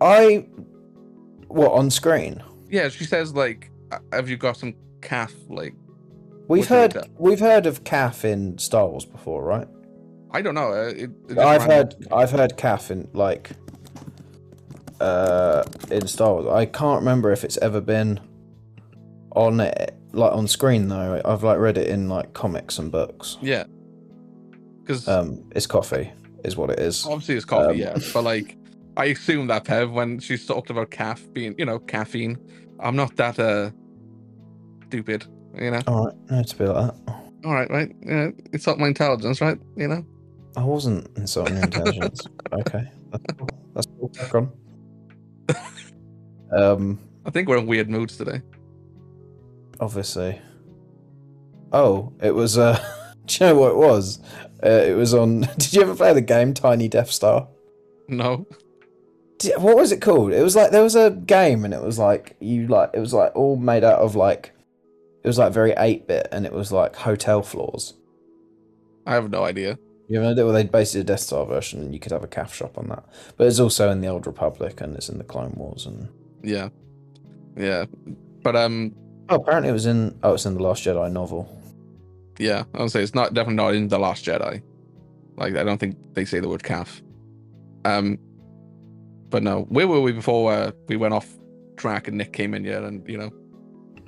I 0.00 0.46
what 1.48 1.72
on 1.72 1.90
screen? 1.90 2.42
Yeah, 2.68 2.88
she 2.88 3.04
says 3.04 3.34
like, 3.34 3.70
"Uh, 3.92 3.98
"Have 4.12 4.28
you 4.28 4.36
got 4.36 4.56
some 4.56 4.74
caf?" 5.00 5.32
Like, 5.48 5.74
We've 6.48 6.66
heard 6.66 6.96
we've 7.18 7.40
heard 7.40 7.66
of 7.66 7.84
caf 7.84 8.24
in 8.24 8.58
Star 8.58 8.86
Wars 8.86 9.04
before, 9.04 9.42
right? 9.44 9.66
I 10.30 10.42
don't 10.42 10.54
know. 10.54 10.72
Uh, 10.72 10.88
it, 10.88 11.10
it 11.28 11.38
I've 11.38 11.62
ran- 11.62 11.70
heard 11.70 11.94
I've 12.12 12.30
heard 12.30 12.56
caf 12.56 12.90
in 12.90 13.08
like 13.12 13.50
uh 15.00 15.64
in 15.90 16.06
Star 16.06 16.34
Wars. 16.34 16.46
I 16.46 16.66
can't 16.66 17.00
remember 17.00 17.32
if 17.32 17.44
it's 17.44 17.56
ever 17.58 17.80
been 17.80 18.20
on 19.34 19.60
it 19.60 19.94
like 20.12 20.32
on 20.32 20.48
screen 20.48 20.88
though. 20.88 21.20
I've 21.24 21.42
like 21.42 21.58
read 21.58 21.78
it 21.78 21.88
in 21.88 22.08
like 22.08 22.32
comics 22.32 22.78
and 22.78 22.90
books. 22.90 23.36
Yeah. 23.42 23.64
Because 24.82 25.06
Um 25.08 25.44
it's 25.54 25.66
coffee 25.66 26.12
is 26.44 26.56
what 26.56 26.70
it 26.70 26.78
is. 26.78 27.04
obviously 27.06 27.34
it's 27.36 27.44
coffee, 27.44 27.84
um, 27.84 27.96
yeah. 27.96 27.98
But 28.14 28.22
like, 28.22 28.56
I 28.96 29.06
assume 29.06 29.48
that 29.48 29.64
Pev 29.64 29.92
when 29.92 30.18
she's 30.20 30.46
talked 30.46 30.70
about 30.70 30.90
caf 30.90 31.26
being, 31.32 31.54
you 31.58 31.64
know, 31.64 31.78
caffeine. 31.78 32.38
I'm 32.80 32.96
not 32.96 33.16
that 33.16 33.38
uh 33.38 33.70
stupid, 34.88 35.26
you 35.58 35.70
know. 35.70 35.80
All 35.86 36.06
right, 36.06 36.14
no, 36.30 36.42
to 36.42 36.56
be 36.56 36.64
like 36.66 36.94
that. 37.06 37.14
All 37.44 37.54
right, 37.54 37.70
right. 37.70 37.94
Yeah, 38.04 38.30
it's 38.52 38.66
not 38.66 38.78
my 38.78 38.88
intelligence, 38.88 39.40
right? 39.40 39.58
You 39.76 39.88
know. 39.88 40.04
I 40.56 40.64
wasn't 40.64 41.08
insulting 41.16 41.56
your 41.56 41.64
intelligence. 41.64 42.26
okay. 42.52 42.88
That's 43.10 43.32
cool. 43.36 43.48
That's 43.74 43.86
cool. 43.98 44.08
Back 44.08 44.34
on. 44.34 44.52
Um 46.52 46.98
I 47.24 47.30
think 47.30 47.48
we're 47.48 47.56
in 47.58 47.66
weird 47.66 47.90
moods 47.90 48.16
today. 48.16 48.40
obviously. 49.80 50.40
Oh, 51.72 52.12
it 52.22 52.34
was 52.34 52.56
uh 52.56 52.78
do 53.26 53.44
you 53.44 53.50
know 53.50 53.58
what 53.60 53.70
it 53.72 53.76
was? 53.76 54.20
Uh, 54.64 54.68
it 54.68 54.96
was 54.96 55.12
on 55.12 55.40
did 55.58 55.72
you 55.74 55.82
ever 55.82 55.94
play 55.94 56.12
the 56.14 56.20
game 56.20 56.54
Tiny 56.54 56.88
Death 56.88 57.10
Star? 57.10 57.48
No. 58.08 58.46
Di- 59.38 59.52
what 59.58 59.76
was 59.76 59.92
it 59.92 60.00
called? 60.00 60.32
It 60.32 60.42
was 60.42 60.54
like 60.56 60.70
there 60.70 60.82
was 60.82 60.94
a 60.94 61.10
game 61.10 61.64
and 61.64 61.74
it 61.74 61.82
was 61.82 61.98
like 61.98 62.36
you 62.40 62.68
like 62.68 62.90
it 62.94 63.00
was 63.00 63.12
like 63.12 63.34
all 63.34 63.56
made 63.56 63.84
out 63.84 63.98
of 64.00 64.14
like 64.14 64.52
it 65.24 65.26
was 65.26 65.38
like 65.38 65.52
very 65.52 65.72
eight 65.78 66.06
bit 66.06 66.28
and 66.30 66.46
it 66.46 66.52
was 66.52 66.70
like 66.70 66.94
hotel 66.94 67.42
floors. 67.42 67.94
I 69.04 69.14
have 69.14 69.30
no 69.30 69.44
idea. 69.44 69.78
You 70.08 70.20
know, 70.20 70.34
well, 70.34 70.52
they 70.52 70.64
basically 70.64 71.00
a 71.00 71.04
Death 71.04 71.20
Star 71.20 71.44
version 71.44 71.80
and 71.82 71.92
you 71.92 71.98
could 71.98 72.12
have 72.12 72.22
a 72.22 72.28
caf 72.28 72.54
shop 72.54 72.78
on 72.78 72.88
that. 72.88 73.04
But 73.36 73.48
it's 73.48 73.58
also 73.58 73.90
in 73.90 74.00
the 74.00 74.08
Old 74.08 74.26
Republic 74.26 74.80
and 74.80 74.94
it's 74.94 75.08
in 75.08 75.18
the 75.18 75.24
Clone 75.24 75.52
Wars 75.56 75.86
and 75.86 76.08
Yeah. 76.42 76.68
Yeah. 77.56 77.86
But 78.42 78.54
um, 78.54 78.94
Oh, 79.28 79.36
apparently 79.36 79.70
it 79.70 79.72
was 79.72 79.86
in. 79.86 80.16
Oh, 80.22 80.34
it's 80.34 80.46
in 80.46 80.54
the 80.54 80.62
Last 80.62 80.84
Jedi 80.84 81.10
novel. 81.10 81.48
yeah, 82.38 82.64
I 82.74 82.82
would 82.82 82.90
say 82.92 83.02
it's 83.02 83.14
not 83.14 83.34
definitely 83.34 83.56
not 83.56 83.74
in 83.74 83.88
the 83.88 83.98
Last 83.98 84.24
Jedi. 84.24 84.62
Like 85.36 85.56
I 85.56 85.64
don't 85.64 85.78
think 85.78 85.96
they 86.14 86.24
say 86.24 86.38
the 86.38 86.48
word 86.48 86.62
caf. 86.62 87.02
Um, 87.84 88.18
but 89.28 89.42
no, 89.42 89.62
where 89.68 89.88
were 89.88 90.00
we 90.00 90.12
before 90.12 90.52
uh, 90.52 90.70
we 90.88 90.96
went 90.96 91.12
off 91.14 91.28
track 91.76 92.06
and 92.06 92.16
Nick 92.18 92.32
came 92.32 92.54
in 92.54 92.64
here 92.64 92.82
and 92.84 93.06
you 93.08 93.18
know 93.18 93.30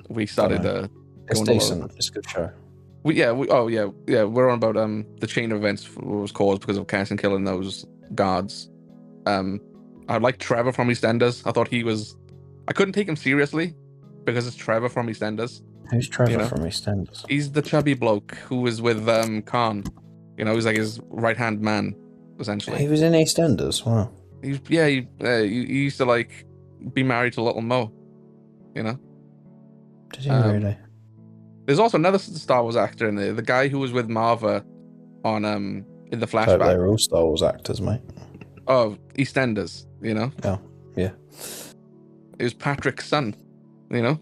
we 0.07 0.25
started 0.25 0.65
uh, 0.65 0.87
It's 1.27 1.41
decent. 1.41 1.91
It's 1.97 2.09
a 2.09 2.11
good 2.13 2.29
show. 2.29 2.51
We 3.03 3.15
yeah 3.15 3.31
we 3.31 3.47
oh 3.49 3.67
yeah 3.67 3.87
yeah 4.07 4.23
we're 4.23 4.49
on 4.49 4.57
about 4.57 4.75
um 4.75 5.05
the 5.19 5.27
chain 5.27 5.51
of 5.51 5.59
events 5.59 5.89
was 5.95 6.31
caused 6.31 6.61
because 6.61 6.77
of 6.77 6.87
Cassian 6.87 7.17
killing 7.17 7.45
those 7.45 7.85
guards. 8.13 8.69
Um, 9.25 9.61
I 10.07 10.17
like 10.17 10.37
Trevor 10.39 10.71
from 10.73 10.89
EastEnders. 10.89 11.45
I 11.45 11.51
thought 11.51 11.67
he 11.67 11.83
was. 11.83 12.15
I 12.67 12.73
couldn't 12.73 12.93
take 12.93 13.07
him 13.07 13.15
seriously 13.15 13.75
because 14.25 14.47
it's 14.47 14.55
Trevor 14.55 14.89
from 14.89 15.07
EastEnders. 15.07 15.61
Who's 15.91 16.07
Trevor 16.09 16.31
You 16.31 16.37
know? 16.39 16.47
from 16.47 16.59
EastEnders? 16.59 17.25
He's 17.29 17.51
the 17.51 17.61
chubby 17.61 17.93
bloke 17.93 18.35
who 18.35 18.61
was 18.61 18.81
with 18.81 19.07
um 19.07 19.41
Karn. 19.43 19.83
You 20.37 20.45
know, 20.45 20.55
he's 20.55 20.65
like 20.65 20.77
his 20.77 20.99
right 21.09 21.37
hand 21.37 21.61
man, 21.61 21.95
essentially. 22.39 22.77
He 22.79 22.87
was 22.87 23.01
in 23.01 23.13
EastEnders. 23.13 23.85
Wow. 23.85 24.11
He's 24.41 24.59
yeah, 24.67 24.87
he, 24.87 25.07
uh, 25.21 25.39
he, 25.39 25.65
he 25.65 25.83
used 25.83 25.97
to 25.97 26.05
like 26.05 26.45
be 26.93 27.03
married 27.03 27.33
to 27.33 27.41
Little 27.41 27.61
Mo. 27.61 27.91
You 28.75 28.83
know, 28.83 28.99
Did 30.13 30.23
he 30.23 30.29
Um, 30.29 30.51
really? 30.53 30.77
There's 31.69 31.77
also 31.77 31.99
another 31.99 32.17
Star 32.17 32.63
Wars 32.63 32.75
actor 32.75 33.07
in 33.07 33.13
there, 33.13 33.31
the 33.31 33.43
guy 33.43 33.67
who 33.67 33.77
was 33.77 33.91
with 33.91 34.09
Marva 34.09 34.65
on 35.23 35.45
um 35.45 35.85
in 36.11 36.19
the 36.19 36.25
flashback. 36.25 36.65
they 36.67 36.75
were 36.75 36.87
all 36.87 36.97
Star 36.97 37.23
Wars 37.23 37.43
actors, 37.43 37.79
mate. 37.79 38.01
Oh, 38.67 38.97
EastEnders. 39.19 39.85
You 40.01 40.15
know. 40.15 40.31
Oh, 40.43 40.59
yeah. 40.95 41.11
It 42.39 42.43
was 42.43 42.55
Patrick's 42.55 43.05
son. 43.07 43.35
You 43.91 44.01
know. 44.01 44.19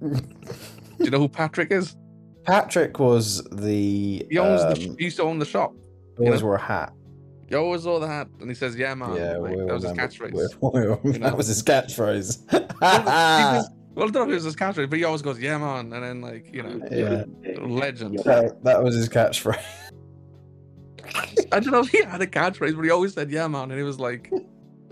Do 0.14 1.04
you 1.04 1.10
know 1.10 1.18
who 1.18 1.28
Patrick 1.28 1.72
is? 1.72 1.96
Patrick 2.44 3.00
was 3.00 3.42
the. 3.50 4.24
He 4.30 4.38
owns 4.38 4.62
um, 4.62 4.74
the. 4.74 4.94
He 4.96 5.06
used 5.06 5.16
to 5.16 5.24
own 5.24 5.40
the 5.40 5.44
shop. 5.44 5.74
he 6.16 6.26
always 6.26 6.42
know? 6.42 6.46
wore 6.46 6.54
a 6.54 6.62
hat. 6.62 6.92
He 7.48 7.56
always 7.56 7.84
wore 7.84 7.98
the 7.98 8.06
hat, 8.06 8.28
and 8.38 8.48
he 8.48 8.54
says, 8.54 8.76
"Yeah, 8.76 8.94
man." 8.94 9.16
yeah, 9.16 9.36
Like, 9.38 9.56
that 9.66 9.74
was 9.74 9.82
his 9.82 9.92
catchphrase. 9.94 10.32
we 10.62 10.86
all- 10.86 11.00
you 11.02 11.18
know? 11.18 11.28
That 11.30 11.36
was 11.36 11.48
his 11.48 11.60
catchphrase. 11.64 12.38
Well, 13.94 14.08
I 14.08 14.10
don't 14.10 14.14
know 14.14 14.22
if 14.22 14.30
it 14.30 14.34
was 14.34 14.44
his 14.44 14.56
catchphrase, 14.56 14.90
but 14.90 14.98
he 14.98 15.04
always 15.04 15.22
goes, 15.22 15.38
"Yeah, 15.38 15.58
man," 15.58 15.92
and 15.92 16.02
then 16.02 16.20
like 16.20 16.52
you 16.52 16.62
know, 16.62 16.80
yeah, 16.90 17.24
legend. 17.60 18.18
that, 18.20 18.62
that 18.64 18.82
was 18.82 18.94
his 18.94 19.08
catchphrase. 19.08 19.62
I 21.52 21.60
don't 21.60 21.72
know 21.72 21.80
if 21.80 21.88
he 21.90 22.02
had 22.02 22.20
a 22.22 22.26
catchphrase, 22.26 22.74
but 22.74 22.82
he 22.82 22.90
always 22.90 23.14
said, 23.14 23.30
"Yeah, 23.30 23.46
man," 23.48 23.70
and 23.70 23.78
he 23.78 23.84
was 23.84 24.00
like, 24.00 24.32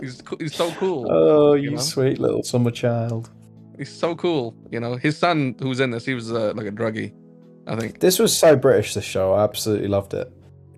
"He's 0.00 0.22
he's 0.38 0.54
so 0.54 0.70
cool. 0.72 1.06
Oh, 1.10 1.54
You 1.54 1.64
you 1.64 1.70
know? 1.72 1.82
sweet 1.82 2.18
little 2.18 2.42
summer 2.42 2.70
child. 2.70 3.30
He's 3.78 3.92
so 3.92 4.14
cool." 4.14 4.54
You 4.70 4.80
know, 4.80 4.96
his 4.96 5.16
son 5.18 5.56
who's 5.60 5.80
in 5.80 5.90
this, 5.90 6.04
he 6.04 6.14
was 6.14 6.30
uh, 6.30 6.52
like 6.54 6.66
a 6.66 6.70
druggie, 6.72 7.12
I 7.66 7.76
think. 7.76 8.00
This 8.00 8.18
was 8.18 8.36
so 8.36 8.54
British. 8.56 8.94
This 8.94 9.04
show, 9.04 9.32
I 9.32 9.42
absolutely 9.44 9.88
loved 9.88 10.14
it. 10.14 10.30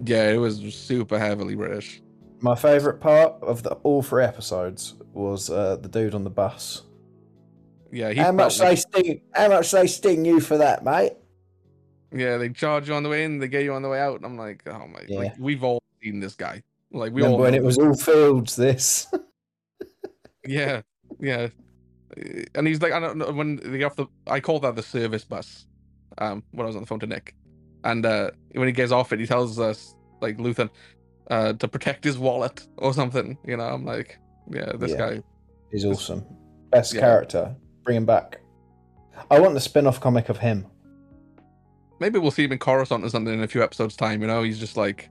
Yeah, 0.04 0.30
it 0.30 0.36
was 0.38 0.58
super 0.74 1.18
heavily 1.18 1.54
British. 1.56 2.00
My 2.40 2.54
favourite 2.54 3.00
part 3.00 3.34
of 3.42 3.62
the 3.62 3.70
all 3.84 4.02
three 4.02 4.24
episodes 4.24 4.94
was 5.12 5.50
uh, 5.50 5.76
the 5.76 5.88
dude 5.88 6.14
on 6.14 6.24
the 6.24 6.30
bus. 6.30 6.82
Yeah, 7.94 8.10
he 8.10 8.18
How 8.18 8.32
much 8.32 8.58
they 8.58 8.74
sting? 8.74 9.20
How 9.32 9.48
much 9.48 9.70
they 9.70 9.86
sting 9.86 10.24
you 10.24 10.40
for 10.40 10.58
that, 10.58 10.84
mate? 10.84 11.12
Yeah, 12.12 12.38
they 12.38 12.48
charge 12.48 12.88
you 12.88 12.94
on 12.94 13.04
the 13.04 13.08
way 13.08 13.24
in, 13.24 13.38
they 13.38 13.46
get 13.46 13.62
you 13.62 13.72
on 13.72 13.82
the 13.82 13.88
way 13.88 14.00
out. 14.00 14.16
And 14.16 14.26
I'm 14.26 14.36
like, 14.36 14.62
oh 14.66 14.86
my, 14.88 15.00
Yeah. 15.06 15.18
like 15.18 15.34
we've 15.38 15.62
all 15.62 15.80
seen 16.02 16.18
this 16.18 16.34
guy. 16.34 16.62
Like 16.90 17.12
we 17.12 17.22
Remember 17.22 17.36
all 17.36 17.42
when 17.42 17.54
it 17.54 17.62
was 17.62 17.78
all 17.78 17.94
fields? 17.94 18.56
This. 18.56 19.06
Yeah, 20.46 20.82
yeah. 21.20 21.48
And 22.54 22.66
he's 22.68 22.82
like, 22.82 22.92
I 22.92 23.00
don't 23.00 23.16
know 23.16 23.32
when 23.32 23.56
they 23.56 23.78
get 23.78 23.84
off 23.84 23.96
the. 23.96 24.06
I 24.26 24.40
call 24.40 24.60
that 24.60 24.76
the 24.76 24.82
service 24.82 25.24
bus. 25.24 25.66
Um, 26.18 26.42
when 26.50 26.64
I 26.64 26.66
was 26.66 26.76
on 26.76 26.82
the 26.82 26.86
phone 26.86 27.00
to 27.00 27.06
Nick, 27.06 27.34
and 27.82 28.04
uh, 28.04 28.30
when 28.52 28.66
he 28.68 28.72
gets 28.72 28.92
off 28.92 29.14
it, 29.14 29.20
he 29.20 29.26
tells 29.26 29.58
us 29.58 29.94
like 30.20 30.36
Luthen, 30.36 30.68
uh, 31.30 31.54
to 31.54 31.66
protect 31.66 32.04
his 32.04 32.18
wallet 32.18 32.66
or 32.76 32.92
something. 32.92 33.38
You 33.46 33.56
know, 33.56 33.64
I'm 33.64 33.86
like, 33.86 34.18
yeah, 34.50 34.72
this 34.76 34.90
Yeah. 34.90 34.98
guy. 34.98 35.22
He's 35.72 35.86
awesome. 35.86 36.26
Best 36.70 36.92
Yeah. 36.92 37.00
character. 37.00 37.56
Bring 37.84 37.96
him 37.98 38.06
back. 38.06 38.40
I 39.30 39.38
want 39.40 39.54
the 39.54 39.60
spin-off 39.60 40.00
comic 40.00 40.28
of 40.28 40.38
him. 40.38 40.66
Maybe 42.00 42.18
we'll 42.18 42.30
see 42.30 42.44
him 42.44 42.52
in 42.52 42.58
Coruscant 42.58 43.04
or 43.04 43.08
something 43.08 43.32
in 43.32 43.42
a 43.42 43.46
few 43.48 43.62
episodes' 43.62 43.96
time. 43.96 44.20
You 44.20 44.26
know, 44.26 44.42
he's 44.42 44.58
just 44.58 44.76
like, 44.76 45.08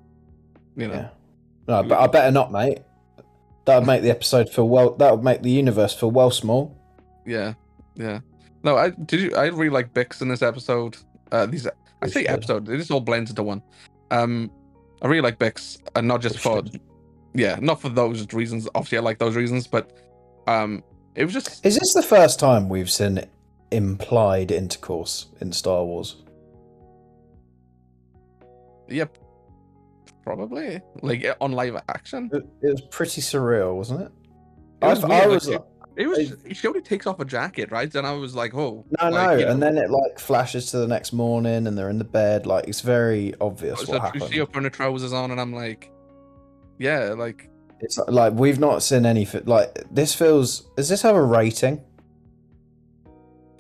you 0.76 0.88
know, 0.88 0.94
Yeah. 0.94 1.10
No, 1.68 1.82
but 1.84 1.98
I 2.00 2.08
better 2.08 2.32
not, 2.32 2.52
mate. 2.52 2.80
That 3.66 3.78
would 3.80 3.88
make 3.88 4.02
the 4.02 4.10
episode 4.10 4.50
feel 4.50 4.68
well. 4.68 4.92
That 4.96 5.12
would 5.16 5.24
make 5.24 5.42
the 5.42 5.50
universe 5.50 5.94
feel 5.94 6.12
well 6.12 6.30
small. 6.32 6.78
yeah, 7.26 7.54
yeah. 7.96 8.20
No, 8.64 8.78
I 8.78 8.90
did. 8.90 9.22
You, 9.22 9.36
I 9.36 9.46
really 9.48 9.70
like 9.70 9.94
Bix 9.94 10.22
in 10.22 10.28
this 10.28 10.42
episode. 10.42 10.98
Uh, 11.32 11.46
these 11.46 11.66
I 12.02 12.08
say 12.08 12.26
episode. 12.26 12.68
It 12.70 12.78
just 12.78 12.92
all 12.92 13.00
blends 13.00 13.30
into 13.30 13.44
one. 13.44 13.62
Um, 14.12 14.52
I 15.02 15.08
really 15.08 15.22
like 15.22 15.40
Bix, 15.40 15.80
and 15.96 16.06
not 16.08 16.22
just 16.22 16.36
We 16.36 16.42
for 16.42 16.58
should. 16.66 16.82
yeah, 17.34 17.58
not 17.62 17.80
for 17.82 17.88
those 17.90 18.32
reasons. 18.34 18.68
Obviously, 18.76 18.98
I 18.98 19.02
like 19.02 19.20
those 19.20 19.36
reasons, 19.38 19.68
but 19.68 19.92
um, 20.48 20.84
it 21.15 21.23
was 21.26 21.34
just 21.34 21.65
Is 21.65 21.78
this 21.78 21.93
the 21.93 22.04
first 22.04 22.39
time 22.39 22.69
we've 22.69 22.89
seen 22.89 23.23
implied 23.71 24.52
intercourse 24.52 25.28
in 25.41 25.52
Star 25.52 25.84
Wars? 25.84 26.17
yep, 28.89 29.17
probably 30.23 30.82
like 31.02 31.26
on 31.41 31.52
live 31.52 31.76
action. 31.89 32.30
It, 32.34 32.43
it 32.62 32.71
was 32.71 32.82
pretty 32.82 33.21
surreal, 33.21 33.76
wasn't 33.76 34.02
it? 34.02 34.12
It 34.82 34.86
was 34.86 35.04
I, 35.04 35.08
weird, 35.08 35.21
I 35.21 35.26
like, 35.26 35.34
was 35.36 35.47
it- 35.47 35.62
It 35.95 36.08
was 36.08 36.58
she 36.58 36.67
only 36.67 36.82
takes 36.82 37.06
off 37.08 37.19
a 37.19 37.26
jacket, 37.26 37.71
right? 37.71 37.93
And 37.95 38.06
I 38.06 38.13
was 38.13 38.36
like, 38.36 38.54
oh, 38.56 38.84
no, 39.02 39.10
like, 39.10 39.13
no, 39.13 39.38
you 39.38 39.47
and 39.47 39.60
know, 39.60 39.65
then 39.71 39.78
it 39.78 39.89
like 39.91 40.19
flashes 40.19 40.71
to 40.71 40.78
the 40.78 40.88
next 40.88 41.13
morning, 41.13 41.67
and 41.67 41.78
they're 41.78 41.89
in 41.89 41.99
the 41.99 42.04
bed. 42.04 42.45
Like 42.45 42.67
it's 42.67 42.82
very 42.82 43.34
obvious 43.39 43.82
so 43.82 43.93
what 43.93 44.02
happened. 44.02 44.23
see 44.23 44.38
her 44.39 44.45
putting 44.45 44.63
her 44.63 44.69
trousers 44.69 45.13
on, 45.13 45.32
and 45.32 45.39
I'm 45.39 45.54
like, 45.54 45.91
yeah, 46.80 47.13
like 47.17 47.49
It's 47.84 47.98
like 48.08 48.34
we've 48.34 48.60
not 48.60 48.82
seen 48.82 49.06
anything. 49.06 49.43
Like 49.46 49.84
this 49.91 50.15
feels. 50.15 50.62
Does 50.78 50.89
this 50.89 51.02
have 51.02 51.15
a 51.15 51.22
rating? 51.22 51.82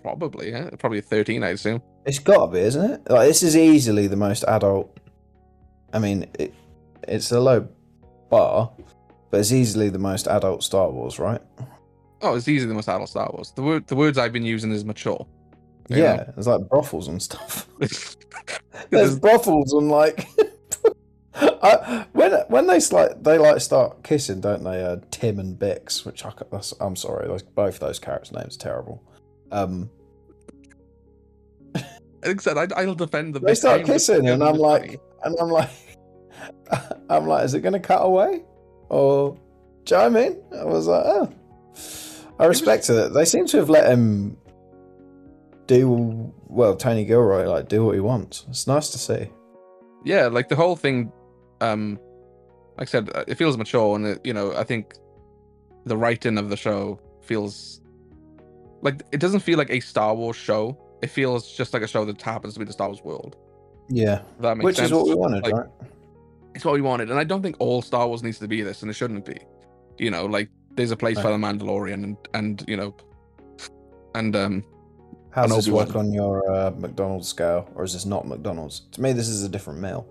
probably, 0.01 0.51
yeah, 0.51 0.69
probably 0.77 0.99
13, 0.99 1.43
I 1.43 1.49
assume. 1.49 1.81
It's 2.05 2.19
got 2.19 2.47
to 2.47 2.51
be, 2.51 2.59
isn't 2.59 2.91
it? 2.91 3.09
Like 3.09 3.27
this 3.27 3.41
is 3.41 3.55
easily 3.55 4.07
the 4.07 4.17
most 4.17 4.43
adult. 4.47 4.97
I 5.93 5.99
mean, 5.99 6.27
it, 6.37 6.53
it's 7.07 7.31
a 7.31 7.39
low 7.39 7.67
bar, 8.29 8.71
but 9.31 9.39
it's 9.39 9.53
easily 9.53 9.89
the 9.89 9.99
most 9.99 10.27
adult 10.27 10.63
Star 10.63 10.89
Wars, 10.89 11.19
right? 11.19 11.41
Oh, 12.21 12.35
it's 12.35 12.47
easily 12.47 12.67
the 12.67 12.73
most 12.75 12.89
adult 12.89 13.09
Star 13.09 13.29
Wars. 13.33 13.53
The 13.55 13.61
word, 13.61 13.87
the 13.87 13.95
words 13.95 14.17
I've 14.17 14.33
been 14.33 14.43
using 14.45 14.71
is 14.71 14.83
mature. 14.83 15.25
Yeah, 15.87 16.15
know? 16.15 16.33
it's 16.37 16.47
like 16.47 16.67
brothels 16.69 17.07
and 17.07 17.21
stuff. 17.21 17.67
There's- 17.79 18.17
There's 18.89 19.19
brothels 19.19 19.73
and 19.73 19.89
like. 19.89 20.27
I, 21.63 22.05
when 22.13 22.31
when 22.49 22.67
they 22.67 22.79
like 22.91 23.23
they 23.23 23.37
like 23.37 23.59
start 23.61 24.03
kissing, 24.03 24.41
don't 24.41 24.63
they? 24.63 24.83
Uh, 24.83 24.97
Tim 25.11 25.39
and 25.39 25.57
Bix, 25.57 26.05
which 26.05 26.25
I, 26.25 26.31
I'm 26.79 26.95
sorry, 26.95 27.27
those, 27.27 27.41
both 27.41 27.79
those 27.79 27.99
characters' 27.99 28.31
names 28.31 28.55
are 28.55 28.59
terrible. 28.59 29.03
Um, 29.51 29.89
like 31.73 31.85
I 32.25 32.41
said, 32.41 32.57
I, 32.57 32.67
I'll 32.81 32.95
defend 32.95 33.35
them. 33.35 33.43
they 33.43 33.55
start 33.55 33.85
kissing, 33.85 34.29
and 34.29 34.43
I'm 34.43 34.57
like, 34.57 34.85
funny. 34.85 34.99
and 35.23 35.35
I'm 35.39 35.49
like, 35.49 35.69
I'm 37.09 37.27
like, 37.27 37.45
is 37.45 37.53
it 37.53 37.61
going 37.61 37.73
to 37.73 37.79
cut 37.79 38.01
away? 38.01 38.43
Or, 38.89 39.37
do 39.85 39.95
you 39.95 40.01
know 40.01 40.09
what 40.09 40.17
I 40.17 40.29
mean? 40.29 40.43
I 40.59 40.65
was 40.65 40.87
like, 40.87 41.03
oh, 41.05 41.33
I 42.39 42.45
respected 42.45 42.97
it. 42.97 43.13
They 43.13 43.25
seem 43.25 43.45
to 43.47 43.57
have 43.57 43.69
let 43.69 43.89
him 43.89 44.37
do 45.67 46.33
well. 46.47 46.75
Tony 46.75 47.05
Gilroy 47.05 47.47
like 47.47 47.69
do 47.69 47.85
what 47.85 47.95
he 47.95 48.01
wants. 48.01 48.45
It's 48.49 48.67
nice 48.67 48.89
to 48.89 48.97
see. 48.97 49.29
yeah, 50.03 50.27
like 50.27 50.49
the 50.49 50.55
whole 50.55 50.75
thing. 50.75 51.11
Um, 51.63 51.99
like 52.77 52.87
I 52.87 52.91
said, 52.91 53.09
uh, 53.15 53.23
it 53.27 53.35
feels 53.35 53.57
mature, 53.57 53.95
and 53.95 54.05
it, 54.05 54.21
you 54.23 54.33
know, 54.33 54.53
I 54.55 54.63
think 54.63 54.95
the 55.85 55.97
writing 55.97 56.37
of 56.37 56.49
the 56.49 56.57
show 56.57 56.99
feels 57.21 57.81
like 58.81 59.01
it 59.11 59.19
doesn't 59.19 59.41
feel 59.41 59.57
like 59.57 59.69
a 59.69 59.79
Star 59.79 60.13
Wars 60.15 60.35
show. 60.35 60.77
It 61.01 61.09
feels 61.09 61.51
just 61.55 61.73
like 61.73 61.83
a 61.83 61.87
show 61.87 62.05
that 62.05 62.21
happens 62.21 62.53
to 62.53 62.59
be 62.59 62.65
the 62.65 62.73
Star 62.73 62.87
Wars 62.87 63.03
world. 63.03 63.35
Yeah, 63.89 64.21
If 64.37 64.41
that 64.41 64.57
makes 64.57 64.65
which 64.65 64.75
sense. 64.77 64.87
is 64.87 64.93
what 64.93 65.05
we 65.07 65.15
wanted, 65.15 65.43
Like, 65.43 65.53
right? 65.53 65.69
It's 66.55 66.63
what 66.65 66.73
we 66.73 66.81
wanted, 66.81 67.09
and 67.11 67.19
I 67.19 67.23
don't 67.23 67.41
think 67.41 67.55
all 67.59 67.81
Star 67.81 68.07
Wars 68.07 68.23
needs 68.23 68.39
to 68.39 68.47
be 68.47 68.61
this, 68.61 68.81
and 68.81 68.89
it 68.91 68.93
shouldn't 68.93 69.25
be. 69.25 69.37
You 69.97 70.11
know, 70.11 70.25
like 70.25 70.49
there's 70.75 70.91
a 70.91 70.97
place 70.97 71.19
for 71.19 71.31
the 71.31 71.37
Mandalorian, 71.37 72.03
and 72.03 72.17
and 72.33 72.63
you 72.67 72.77
know, 72.77 72.95
and 74.15 74.35
um, 74.35 74.63
How 75.31 75.45
does 75.47 75.65
this 75.65 75.67
work 75.67 75.95
on 75.95 76.13
your 76.13 76.49
uh, 76.51 76.71
McDonald's 76.77 77.27
scale, 77.27 77.69
or 77.75 77.83
is 77.83 77.93
this 77.93 78.05
not 78.05 78.27
McDonald's? 78.27 78.81
To 78.93 79.01
me, 79.01 79.13
this 79.13 79.27
is 79.27 79.43
a 79.43 79.49
different 79.49 79.79
meal. 79.79 80.07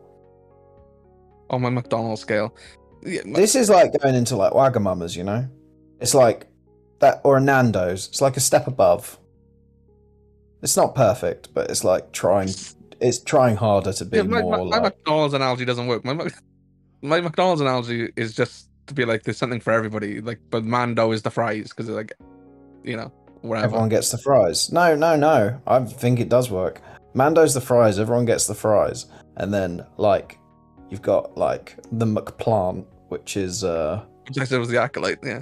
On 1.53 1.63
my 1.63 1.71
McDonald's 1.71 2.23
scale. 2.23 2.57
Yeah, 3.05 3.21
my- 3.27 3.39
This 3.39 3.55
is 3.55 3.71
like 3.71 3.93
going 4.01 4.15
into 4.15 4.37
like 4.37 4.53
Wagamama's, 4.53 5.17
you 5.17 5.25
know? 5.25 5.49
It's 6.01 6.15
like 6.15 6.47
that, 6.99 7.21
or 7.25 7.37
a 7.37 7.41
Nando's. 7.41 8.09
It's 8.09 8.21
like 8.21 8.37
a 8.37 8.41
step 8.41 8.67
above. 8.67 9.19
It's 10.63 10.77
not 10.77 10.95
perfect, 10.95 11.53
but 11.55 11.71
it's 11.71 11.85
like 11.85 12.13
trying. 12.13 12.51
It's 13.01 13.19
trying 13.19 13.57
harder 13.57 13.93
to 13.93 14.05
be 14.05 14.19
yeah, 14.19 14.23
my, 14.23 14.43
more 14.43 14.59
my, 14.59 14.65
my 14.65 14.79
like. 14.79 14.83
McDonald's 14.83 15.35
analogy 15.35 15.65
doesn't 15.65 15.87
work. 15.87 16.05
My 16.05 16.29
my 17.03 17.21
McDonald's 17.21 17.61
analogy 17.61 18.13
is 18.17 18.33
just 18.33 18.69
to 18.87 18.95
be 18.95 19.05
like 19.05 19.25
there's 19.25 19.39
something 19.39 19.61
for 19.61 19.73
everybody. 19.73 20.21
Like, 20.21 20.39
but 20.51 20.65
Mando 20.65 21.11
is 21.13 21.23
the 21.23 21.31
fries 21.31 21.69
because 21.69 21.89
like, 21.89 22.13
you 22.85 22.97
know, 22.97 23.13
whatever. 23.43 23.67
Everyone 23.67 23.89
gets 23.89 24.11
the 24.11 24.19
fries. 24.19 24.73
No, 24.73 24.95
no, 24.95 25.17
no. 25.17 25.61
I 25.67 25.81
think 25.85 26.21
it 26.21 26.29
does 26.29 26.51
work. 26.51 26.81
Mando's 27.15 27.55
the 27.55 27.61
fries. 27.61 27.99
Everyone 27.99 28.25
gets 28.25 28.47
the 28.47 28.55
fries, 28.55 29.07
and 29.37 29.53
then 29.53 29.85
like 29.99 30.39
you've 30.93 31.03
got 31.03 31.37
like 31.39 31.77
the 31.91 32.05
McPlant, 32.05 32.85
which 33.09 33.37
is 33.37 33.65
uh 33.65 34.05
I 34.29 34.45
said 34.45 34.57
it 34.57 34.59
was 34.61 34.69
the 34.69 34.81
acolyte. 34.81 35.19
Yeah. 35.25 35.41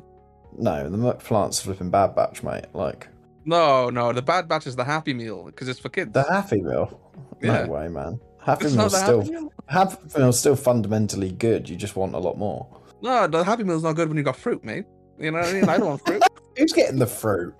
no, 0.56 0.88
the 0.88 0.96
McPlant's 0.96 1.60
flipping 1.60 1.90
Bad 1.90 2.14
Batch, 2.14 2.42
mate. 2.42 2.66
Like 2.72 3.08
No, 3.44 3.90
no, 3.90 4.12
the 4.12 4.22
Bad 4.22 4.48
Batch 4.48 4.66
is 4.68 4.76
the 4.76 4.84
Happy 4.84 5.12
Meal 5.12 5.44
because 5.44 5.68
it's 5.68 5.80
for 5.80 5.88
kids. 5.88 6.12
the 6.12 6.22
Happy 6.22 6.62
Meal. 6.62 6.98
Yeah. 7.42 7.64
No 7.64 7.72
way, 7.72 7.88
man. 7.88 8.20
Happy 8.40 8.66
it's 8.66 8.74
Meal's 8.74 8.96
still 8.96 9.20
Happy 9.20 9.32
Meal. 9.32 9.52
Happy 9.66 9.96
Meal's 10.16 10.38
still 10.38 10.56
fundamentally 10.56 11.32
good. 11.32 11.68
You 11.68 11.76
just 11.76 11.96
want 11.96 12.14
a 12.14 12.18
lot 12.18 12.38
more. 12.38 12.66
No, 13.02 13.26
the 13.26 13.42
Happy 13.42 13.64
Meal's 13.64 13.82
not 13.82 13.96
good 13.96 14.08
when 14.08 14.16
you 14.16 14.22
got 14.22 14.36
fruit, 14.36 14.64
mate. 14.64 14.84
You 15.18 15.32
know 15.32 15.40
what 15.40 15.48
I 15.48 15.52
mean? 15.52 15.68
I 15.68 15.76
don't 15.78 15.86
want 15.88 16.06
fruit. 16.06 16.22
Who's 16.56 16.72
getting 16.72 16.98
the 16.98 17.06
fruit 17.06 17.54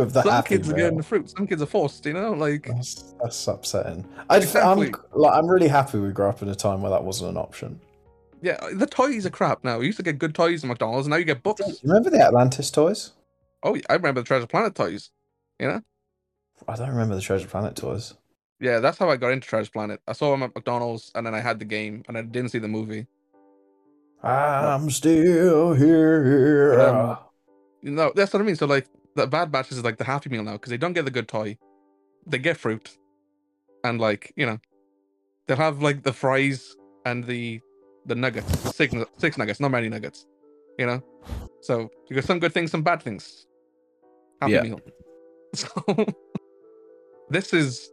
with 0.00 0.14
the 0.14 0.22
Some 0.22 0.42
kids 0.44 0.68
are 0.68 0.74
getting 0.74 0.96
the 0.96 1.02
fruit. 1.02 1.30
Some 1.30 1.46
kids 1.46 1.62
are 1.62 1.66
forced. 1.66 2.04
You 2.06 2.14
know, 2.14 2.32
like 2.32 2.66
That's, 2.66 3.14
that's 3.22 3.46
upsetting. 3.48 4.06
I, 4.28 4.38
Exactly. 4.38 4.86
I'm 4.86 4.94
like 5.12 5.32
I'm 5.32 5.46
really 5.46 5.68
happy 5.68 5.98
we 5.98 6.10
grew 6.10 6.26
up 6.26 6.42
in 6.42 6.48
a 6.48 6.54
time 6.54 6.82
where 6.82 6.90
that 6.90 7.04
wasn't 7.04 7.30
an 7.30 7.36
option. 7.36 7.80
yeah, 8.42 8.58
the 8.74 8.86
toys 8.86 9.26
are 9.26 9.30
crap 9.30 9.64
now. 9.64 9.78
We 9.78 9.86
used 9.86 9.98
to 9.98 10.02
get 10.02 10.18
good 10.18 10.34
toys 10.34 10.64
at 10.64 10.68
McDonald's, 10.68 11.06
and 11.06 11.12
now 11.12 11.16
you 11.16 11.24
get 11.24 11.42
books. 11.42 11.60
You 11.66 11.76
remember 11.84 12.10
the 12.10 12.20
Atlantis 12.22 12.70
toys? 12.70 13.12
Oh, 13.62 13.74
yeah, 13.74 13.82
I 13.90 13.94
remember 13.94 14.22
the 14.22 14.26
Treasure 14.26 14.46
Planet 14.46 14.74
toys. 14.74 15.10
You 15.58 15.68
know? 15.68 15.82
I 16.66 16.76
don't 16.76 16.88
remember 16.88 17.14
the 17.14 17.20
Treasure 17.20 17.46
Planet 17.48 17.76
toys. 17.76 18.14
Yeah, 18.60 18.80
that's 18.80 18.98
how 18.98 19.08
I 19.10 19.16
got 19.16 19.32
into 19.32 19.46
Treasure 19.46 19.70
Planet. 19.70 20.00
I 20.06 20.12
saw 20.12 20.30
them 20.30 20.42
at 20.42 20.54
McDonald's, 20.54 21.12
and 21.14 21.26
then 21.26 21.34
I 21.34 21.40
had 21.40 21.58
the 21.58 21.64
game, 21.64 22.02
and 22.08 22.16
I 22.16 22.22
didn't 22.22 22.50
see 22.50 22.58
the 22.58 22.68
movie. 22.68 23.06
I'm 24.22 24.90
still 24.90 25.74
here. 25.74 26.80
Um, 26.80 27.18
You 27.82 27.92
know, 27.92 28.12
that's 28.14 28.32
what 28.32 28.42
I 28.42 28.44
mean. 28.44 28.56
So 28.56 28.66
like, 28.66 28.86
the 29.16 29.26
Bad 29.26 29.52
Batches 29.52 29.78
is 29.78 29.84
like 29.84 29.98
the 29.98 30.04
Happy 30.04 30.30
Meal 30.30 30.42
now 30.44 30.52
because 30.52 30.70
they 30.70 30.76
don't 30.78 30.92
get 30.92 31.04
the 31.04 31.10
good 31.10 31.28
toy, 31.28 31.58
they 32.26 32.38
get 32.38 32.56
fruit, 32.56 32.96
and 33.84 34.00
like 34.00 34.32
you 34.36 34.46
know, 34.46 34.58
they'll 35.46 35.56
have 35.56 35.82
like 35.82 36.02
the 36.02 36.12
fries 36.12 36.76
and 37.06 37.24
the 37.24 37.60
the 38.06 38.14
nuggets, 38.14 38.56
the 38.62 38.70
six 38.70 38.94
six 39.18 39.38
nuggets, 39.38 39.60
not 39.60 39.70
many 39.70 39.88
nuggets. 39.88 40.26
You 40.78 40.86
know, 40.86 41.02
so 41.62 41.90
you 42.08 42.16
got 42.16 42.24
some 42.24 42.38
good 42.40 42.54
things, 42.54 42.70
some 42.70 42.82
bad 42.82 43.02
things. 43.02 43.46
Happy 44.40 44.54
Yeah. 44.54 44.62
Meal. 44.62 44.80
So 45.54 45.68
this 47.30 47.52
is 47.54 47.90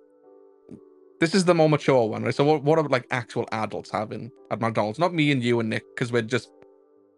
this 1.19 1.35
is 1.35 1.45
the 1.45 1.55
more 1.55 1.69
mature 1.69 2.07
one, 2.07 2.23
right? 2.23 2.35
So 2.35 2.45
what 2.45 2.63
what 2.63 2.79
are 2.79 2.87
like 2.87 3.07
actual 3.11 3.47
adults 3.51 3.91
having 3.91 4.31
at 4.51 4.61
McDonald's? 4.61 4.99
Not 4.99 5.13
me 5.13 5.31
and 5.31 5.43
you 5.43 5.59
and 5.59 5.69
Nick, 5.69 5.83
because 5.95 6.11
we're 6.11 6.21
just 6.23 6.49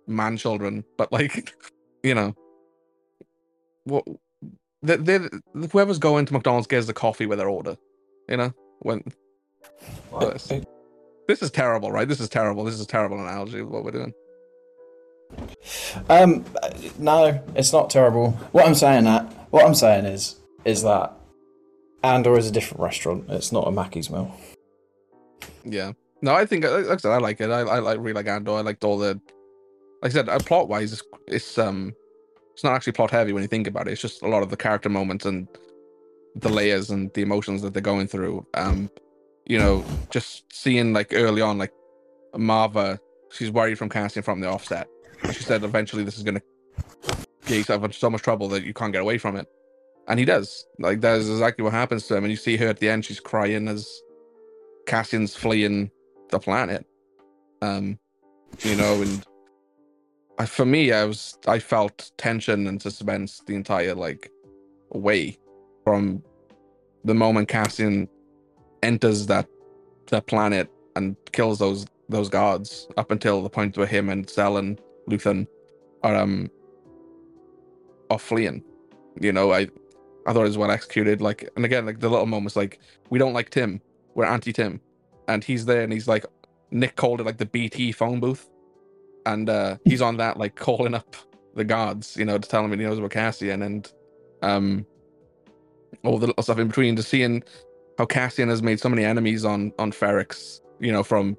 man 0.08 0.38
children, 0.38 0.86
but 0.98 1.12
like 1.12 1.54
you 2.04 2.16
know, 2.16 2.36
what 3.90 4.06
they 4.82 4.96
they 4.98 5.20
whoever's 5.72 6.00
going 6.00 6.26
to 6.26 6.34
McDonald's 6.34 6.68
gets 6.68 6.88
the 6.88 6.94
coffee 6.94 7.26
with 7.26 7.40
their 7.40 7.50
order. 7.50 7.78
You 8.28 8.38
know, 8.38 8.54
when 8.80 9.04
Yes. 10.22 10.52
this 11.28 11.42
is 11.42 11.52
terrible, 11.52 11.92
right? 11.92 12.08
This 12.08 12.20
is 12.20 12.30
terrible. 12.30 12.64
This 12.64 12.76
is 12.76 12.82
a 12.82 12.88
terrible 12.88 13.20
analogy 13.20 13.60
of 13.60 13.70
what 13.70 13.84
we're 13.84 13.92
doing. 13.92 14.14
Um, 16.10 16.44
no, 16.98 17.42
it's 17.56 17.72
not 17.72 17.90
terrible. 17.90 18.32
What 18.52 18.66
I'm 18.66 18.76
saying 18.76 19.04
that 19.06 19.24
what 19.52 19.66
I'm 19.66 19.76
saying 19.76 20.06
is 20.06 20.36
is 20.66 20.84
that 20.84 21.14
Andor 22.04 22.38
is 22.38 22.48
a 22.48 22.52
different 22.52 22.82
restaurant. 22.82 23.26
It's 23.30 23.52
not 23.52 23.68
a 23.68 23.72
Mackey's 23.72 24.10
meal. 24.10 24.34
Yeah. 25.64 25.94
No, 26.22 26.34
I 26.34 26.46
think 26.46 26.66
like 26.66 26.88
I 26.88 26.98
said, 26.98 27.12
I 27.12 27.18
like 27.18 27.40
it. 27.42 27.50
I 27.50 27.60
I 27.62 27.80
like 27.80 28.00
really 28.00 28.14
like 28.14 28.28
Andor. 28.28 28.54
I 28.54 28.62
liked 28.62 28.84
all 28.84 28.98
the 28.98 29.20
like 30.02 30.12
I 30.12 30.14
said, 30.14 30.30
uh, 30.30 30.40
plot 30.40 30.68
wise, 30.70 30.94
it's, 30.94 31.04
it's 31.28 31.58
um 31.58 31.94
it's 32.60 32.64
not 32.66 32.74
actually 32.74 32.92
plot 32.92 33.10
heavy 33.10 33.32
when 33.32 33.42
you 33.42 33.48
think 33.48 33.68
about 33.68 33.88
it. 33.88 33.92
It's 33.92 34.02
just 34.02 34.22
a 34.22 34.28
lot 34.28 34.44
of 34.44 34.50
the 34.50 34.58
character 34.58 34.90
moments 34.90 35.26
and 35.26 35.48
the 36.36 36.50
layers 36.50 36.90
and 36.90 37.10
the 37.14 37.22
emotions 37.22 37.62
that 37.62 37.74
they're 37.74 37.82
going 37.82 38.06
through. 38.06 38.46
Um, 38.54 38.92
you 39.46 39.58
know, 39.58 39.86
just 40.10 40.44
seeing 40.52 40.92
like 40.92 41.14
early 41.14 41.42
on, 41.42 41.58
like 41.58 41.72
Marva, 42.36 43.00
she's 43.32 43.50
worried 43.50 43.78
from 43.78 43.88
Cassian 43.88 44.24
from 44.24 44.42
the 44.42 44.50
offset. 44.50 44.90
She 45.32 45.42
said 45.42 45.64
eventually 45.64 46.04
this 46.04 46.18
is 46.18 46.24
gonna 46.24 46.42
get 47.46 47.60
yourself 47.60 47.82
into 47.82 47.98
so 47.98 48.10
much 48.10 48.24
trouble 48.24 48.50
that 48.50 48.66
you 48.66 48.74
can't 48.74 48.92
get 48.92 49.04
away 49.04 49.18
from 49.18 49.38
it. 49.38 49.48
And 50.10 50.20
he 50.20 50.26
does. 50.26 50.66
Like 50.80 51.00
that 51.00 51.18
is 51.18 51.30
exactly 51.30 51.64
what 51.64 51.72
happens 51.72 52.08
to 52.08 52.18
him. 52.18 52.26
And 52.26 52.32
you 52.32 52.36
see 52.36 52.58
her 52.58 52.68
at 52.68 52.80
the 52.80 52.90
end, 52.90 53.06
she's 53.06 53.22
crying 53.22 53.70
as 53.70 53.90
Cassian's 54.86 55.34
fleeing 55.34 55.92
the 56.30 56.40
planet. 56.40 56.86
Um, 57.62 57.98
you 58.64 58.76
know, 58.76 59.02
and 59.02 59.26
I, 60.40 60.46
for 60.46 60.66
me, 60.66 60.92
I 60.94 61.04
was 61.04 61.38
I 61.48 61.60
felt 61.60 62.12
tension 62.18 62.66
and 62.68 62.82
suspense 62.82 63.44
the 63.46 63.56
entire 63.56 63.94
like 63.94 64.32
way 64.92 65.38
from 65.84 66.24
the 67.04 67.14
moment 67.14 67.50
Cassian 67.50 68.08
enters 68.82 69.28
that 69.28 69.48
that 70.08 70.28
planet 70.28 70.72
and 70.96 71.16
kills 71.34 71.60
those 71.60 71.86
those 72.08 72.30
guards 72.30 72.88
up 72.98 73.12
until 73.12 73.42
the 73.44 73.50
point 73.50 73.78
where 73.78 73.86
him 73.86 74.10
and 74.10 74.30
Cell 74.30 74.58
and 74.58 74.80
Luthen 75.10 75.46
are 76.04 76.16
um 76.16 76.50
are 78.10 78.20
fleeing. 78.20 78.64
You 79.20 79.34
know, 79.34 79.52
I 79.52 79.68
I 80.26 80.34
thought 80.34 80.42
it 80.42 80.54
was 80.54 80.58
well 80.58 80.72
executed. 80.72 81.22
Like, 81.22 81.50
and 81.56 81.66
again, 81.66 81.86
like 81.86 82.00
the 82.00 82.10
little 82.10 82.26
moments, 82.26 82.56
like 82.56 82.80
we 83.10 83.20
don't 83.20 83.34
like 83.34 83.50
Tim, 83.50 83.82
we're 84.16 84.26
anti 84.26 84.54
Tim, 84.54 84.80
and 85.28 85.44
he's 85.44 85.66
there 85.66 85.82
and 85.82 85.92
he's 85.92 86.08
like 86.08 86.26
Nick 86.72 86.96
called 86.96 87.20
it 87.20 87.26
like 87.26 87.38
the 87.38 87.46
BT 87.46 87.92
phone 87.92 88.20
booth, 88.20 88.48
and 89.26 89.50
uh 89.50 89.78
he's 89.86 90.02
on 90.02 90.18
that 90.18 90.38
like 90.38 90.56
calling 90.56 90.96
up 90.96 91.16
the 91.56 91.64
guards, 91.64 92.16
you 92.18 92.26
know, 92.26 92.38
to 92.38 92.48
tell 92.48 92.64
him 92.64 92.72
he 92.72 92.78
knows 92.78 92.98
about 92.98 93.12
Cassian 93.12 93.62
and 93.62 93.92
um 94.42 94.86
all 96.04 96.18
the 96.18 96.28
little 96.28 96.44
stuff 96.44 96.60
in 96.60 96.68
between. 96.68 96.96
To 96.96 97.04
seeing 97.04 97.44
how 97.98 98.06
Cassian 98.06 98.50
has 98.50 98.62
made 98.62 98.80
so 98.80 98.90
many 98.90 99.04
enemies 99.04 99.46
on 99.46 99.74
on 99.80 99.92
Ferrix, 99.92 100.62
you 100.80 100.92
know, 100.92 101.04
from 101.04 101.38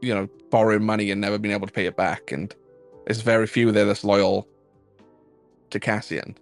you 0.00 0.14
know 0.14 0.28
borrowing 0.50 0.84
money 0.84 1.10
and 1.10 1.20
never 1.20 1.38
being 1.38 1.54
able 1.54 1.66
to 1.66 1.72
pay 1.72 1.86
it 1.86 1.96
back, 1.96 2.32
and 2.32 2.54
there's 3.06 3.20
very 3.20 3.46
few 3.46 3.72
there 3.72 3.84
that's 3.84 4.04
loyal 4.04 4.46
to 5.70 5.80
Cassian. 5.80 6.36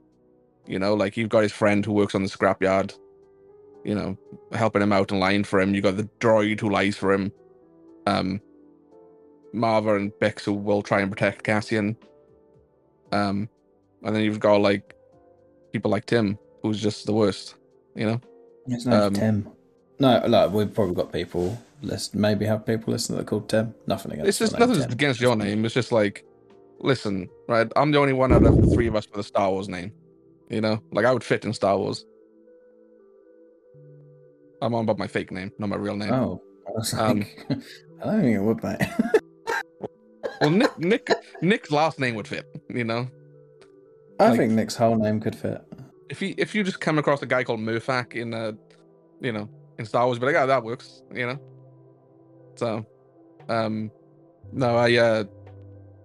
You 0.66 0.78
know, 0.78 0.94
like 0.94 1.16
you've 1.16 1.30
got 1.30 1.42
his 1.42 1.52
friend 1.52 1.84
who 1.84 1.92
works 1.92 2.14
on 2.14 2.22
the 2.22 2.28
scrapyard, 2.28 2.94
you 3.84 3.94
know, 3.94 4.18
helping 4.52 4.82
him 4.82 4.92
out 4.92 5.10
and 5.10 5.20
lying 5.20 5.44
for 5.44 5.60
him. 5.60 5.74
You 5.74 5.80
got 5.80 5.96
the 5.96 6.08
droid 6.20 6.60
who 6.60 6.68
lies 6.68 6.96
for 6.96 7.12
him. 7.12 7.32
Um, 8.06 8.40
Marva 9.52 9.96
and 9.96 10.12
Bix 10.20 10.44
who 10.44 10.52
will 10.52 10.82
try 10.82 11.00
and 11.00 11.10
protect 11.10 11.42
Cassian. 11.44 11.96
Um, 13.12 13.48
and 14.02 14.14
then 14.14 14.22
you've 14.22 14.40
got 14.40 14.60
like 14.60 14.94
people 15.72 15.90
like 15.90 16.06
Tim, 16.06 16.38
who's 16.62 16.80
just 16.80 17.06
the 17.06 17.12
worst. 17.12 17.54
You 17.94 18.06
know, 18.06 18.20
His 18.66 18.86
name's 18.86 19.04
Um, 19.06 19.14
Tim. 19.14 19.48
No, 19.98 20.22
like 20.26 20.52
we've 20.52 20.72
probably 20.72 20.94
got 20.94 21.12
people. 21.12 21.58
List 21.80 22.14
maybe 22.14 22.44
have 22.44 22.66
people 22.66 22.92
listen 22.92 23.14
that 23.14 23.22
are 23.22 23.24
called 23.24 23.48
Tim. 23.48 23.72
Nothing 23.86 24.12
against. 24.12 24.28
it's 24.28 24.38
just 24.38 24.58
nothing 24.58 24.80
Tim. 24.80 24.90
against 24.90 25.20
your 25.20 25.36
name. 25.36 25.64
It's 25.64 25.74
just 25.74 25.92
like, 25.92 26.24
listen, 26.80 27.28
right? 27.48 27.70
I'm 27.76 27.92
the 27.92 27.98
only 27.98 28.12
one 28.12 28.32
out 28.32 28.44
of 28.44 28.60
the 28.60 28.66
three 28.74 28.88
of 28.88 28.96
us 28.96 29.06
with 29.08 29.20
a 29.20 29.22
Star 29.22 29.50
Wars 29.50 29.68
name. 29.68 29.92
You 30.50 30.60
know, 30.60 30.82
like 30.92 31.04
I 31.06 31.12
would 31.12 31.22
fit 31.24 31.44
in 31.44 31.52
Star 31.52 31.76
Wars. 31.78 32.04
I'm 34.60 34.74
on 34.74 34.84
about 34.84 34.98
my 34.98 35.06
fake 35.06 35.30
name, 35.30 35.52
not 35.58 35.68
my 35.68 35.76
real 35.76 35.96
name. 35.96 36.12
Oh, 36.12 36.42
I 36.66 36.70
was 36.72 36.94
Um, 36.94 37.20
like, 37.20 37.28
I 38.02 38.04
don't 38.06 38.20
think 38.22 38.36
it 38.36 38.40
would, 38.42 38.62
mate. 38.62 38.80
Well, 40.40 40.50
Nick, 40.50 40.78
Nick, 40.78 41.10
Nick's 41.42 41.70
last 41.70 41.98
name 41.98 42.14
would 42.14 42.28
fit. 42.28 42.46
You 42.68 42.84
know, 42.84 43.08
I 44.20 44.28
like- 44.30 44.38
think 44.38 44.52
Nick's 44.52 44.76
whole 44.76 44.96
name 44.96 45.20
could 45.20 45.34
fit. 45.36 45.62
if 46.10 46.22
you 46.22 46.34
if 46.38 46.54
you 46.54 46.62
just 46.64 46.80
come 46.80 46.98
across 46.98 47.22
a 47.22 47.26
guy 47.26 47.44
called 47.44 47.60
Murfak 47.60 48.14
in 48.14 48.34
uh, 48.34 48.52
you 49.20 49.32
know, 49.32 49.48
in 49.78 49.84
Star 49.84 50.06
Wars, 50.06 50.18
be 50.18 50.26
like, 50.26 50.36
oh, 50.36 50.46
that 50.46 50.62
works. 50.62 51.02
You 51.14 51.26
know. 51.26 51.38
So, 52.56 52.84
um, 53.48 53.90
no, 54.52 54.76
I 54.76 54.94
uh, 54.96 55.24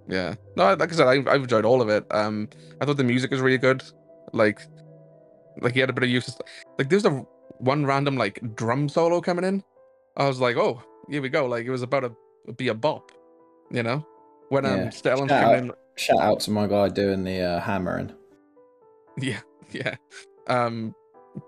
yeah, 0.07 0.35
no, 0.55 0.73
like 0.73 0.91
I 0.91 0.95
said, 0.95 1.07
I, 1.07 1.31
I've 1.31 1.43
enjoyed 1.43 1.65
all 1.65 1.81
of 1.81 1.89
it. 1.89 2.05
Um, 2.11 2.49
I 2.81 2.85
thought 2.85 2.97
the 2.97 3.03
music 3.03 3.31
was 3.31 3.41
really 3.41 3.57
good. 3.57 3.83
Like, 4.33 4.59
like 5.61 5.73
he 5.73 5.79
had 5.79 5.89
a 5.89 5.93
bit 5.93 6.03
of 6.03 6.09
use. 6.09 6.37
Like, 6.77 6.89
there's 6.89 7.05
a 7.05 7.25
one 7.59 7.85
random 7.85 8.17
like 8.17 8.39
drum 8.55 8.89
solo 8.89 9.21
coming 9.21 9.45
in. 9.45 9.63
I 10.17 10.27
was 10.27 10.39
like, 10.39 10.57
oh, 10.57 10.83
here 11.09 11.21
we 11.21 11.29
go. 11.29 11.45
Like, 11.47 11.65
it 11.65 11.71
was 11.71 11.81
about 11.81 12.01
to 12.01 12.53
be 12.53 12.67
a 12.67 12.73
bop. 12.73 13.11
You 13.71 13.81
know, 13.81 14.05
when 14.53 14.65
um 14.65 14.77
Yeah. 14.77 14.87
Stellan's 14.87 15.29
Shout 15.29 15.43
coming 15.43 15.65
in. 15.65 15.71
Shout 15.95 16.19
out 16.19 16.39
to 16.41 16.51
my 16.51 16.67
guy 16.67 16.89
doing 16.89 17.23
the 17.23 17.41
uh, 17.41 17.59
hammering. 17.59 18.11
Yeah, 19.17 19.41
yeah. 19.71 19.95
Um, 20.47 20.95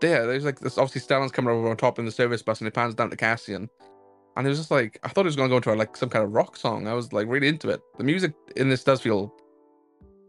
there, 0.02 0.26
there's 0.26 0.46
like 0.46 0.60
this. 0.60 0.78
Obviously, 0.78 1.02
Stellan's 1.02 1.32
coming 1.32 1.54
over 1.54 1.70
on 1.70 1.78
top 1.78 2.00
in 2.00 2.06
the 2.06 2.12
service 2.12 2.42
bus, 2.42 2.60
and 2.60 2.68
it 2.68 2.74
pans 2.74 2.96
down 2.96 3.10
to 3.12 3.16
Cassian, 3.16 3.70
and 4.36 4.46
it 4.46 4.50
was 4.50 4.58
just 4.58 4.72
like 4.72 5.00
I 5.04 5.10
thought 5.10 5.22
it 5.22 5.28
was 5.28 5.36
going 5.36 5.50
to 5.50 5.54
go 5.54 5.58
into 5.58 5.74
like 5.74 5.96
some 5.96 6.10
kind 6.10 6.26
of 6.26 6.32
rock 6.32 6.58
song. 6.58 6.88
I 6.88 6.94
was 6.94 7.14
like 7.14 7.28
really 7.28 7.48
into 7.48 7.70
it. 7.70 7.82
The 7.98 8.04
music 8.04 8.34
in 8.56 8.70
this 8.70 8.84
does 8.84 9.02
feel 9.02 9.34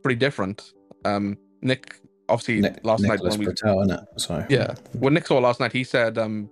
pretty 0.02 0.18
different. 0.18 0.72
Um, 1.04 1.36
Nick, 1.62 1.96
obviously, 2.28 2.60
Nick, 2.60 2.80
last 2.84 3.00
Nicholas 3.00 3.22
night 3.22 3.38
when 3.38 3.38
we 3.40 3.46
Britell, 3.46 3.86
innit? 3.86 4.04
So 4.16 4.44
yeah, 4.48 4.74
when 4.98 5.14
Nick 5.14 5.26
saw 5.26 5.38
it 5.38 5.42
last 5.42 5.60
night, 5.60 5.72
he 5.72 5.84
said, 5.84 6.18
um, 6.18 6.50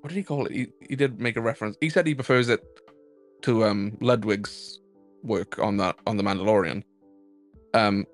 what 0.00 0.08
did 0.08 0.16
he 0.16 0.22
call 0.22 0.46
it? 0.46 0.52
He, 0.52 0.68
he 0.88 0.96
did 0.96 1.20
make 1.20 1.36
a 1.36 1.40
reference. 1.40 1.76
He 1.80 1.90
said 1.90 2.06
he 2.06 2.14
prefers 2.14 2.48
it 2.48 2.62
to 3.42 3.64
um 3.64 3.96
Ludwig's 4.00 4.80
work 5.22 5.58
on 5.58 5.76
that 5.78 5.96
on 6.06 6.16
the 6.16 6.22
Mandalorian. 6.22 6.82
Um, 7.74 8.06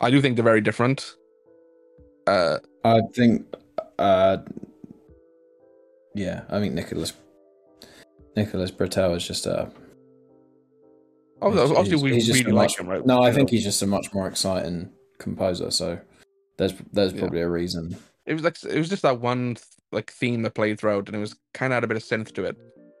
I 0.00 0.10
do 0.10 0.20
think 0.20 0.36
they're 0.36 0.44
very 0.44 0.60
different. 0.60 1.16
Uh, 2.26 2.58
I 2.84 3.00
think, 3.14 3.46
uh, 3.98 4.38
yeah, 6.14 6.42
I 6.48 6.58
think 6.60 6.74
Nicholas 6.74 7.12
Nicholas 8.36 8.70
Britell 8.70 9.16
is 9.16 9.26
just 9.26 9.46
a. 9.46 9.70
oh, 11.42 11.76
obviously, 11.76 11.84
he's- 11.90 12.02
we 12.02 12.14
he's 12.14 12.28
really 12.44 12.52
like 12.52 12.70
much- 12.70 12.78
him, 12.78 12.88
right? 12.88 13.04
No, 13.04 13.22
I 13.22 13.32
think 13.32 13.50
he's 13.50 13.64
just 13.64 13.82
a 13.82 13.86
much 13.86 14.12
more 14.14 14.28
exciting 14.28 14.90
composer. 15.18 15.70
So 15.70 15.98
there's 16.58 16.72
there's 16.92 17.12
Yeah. 17.12 17.20
probably 17.20 17.40
a 17.40 17.48
reason. 17.48 17.96
it 18.26 18.34
was 18.34 18.42
like 18.42 18.62
it 18.64 18.78
was 18.78 18.88
just 18.88 19.02
that 19.02 19.20
one 19.20 19.56
like 19.92 20.10
theme 20.12 20.42
that 20.42 20.54
played 20.54 20.78
throughout, 20.78 21.08
and 21.08 21.16
it 21.16 21.20
was 21.20 21.34
kind 21.54 21.72
of 21.72 21.76
had 21.78 21.84
a 21.84 21.88
bit 21.88 21.96
of 21.96 22.02
synth 22.04 22.32
to 22.34 22.44
it. 22.44 22.56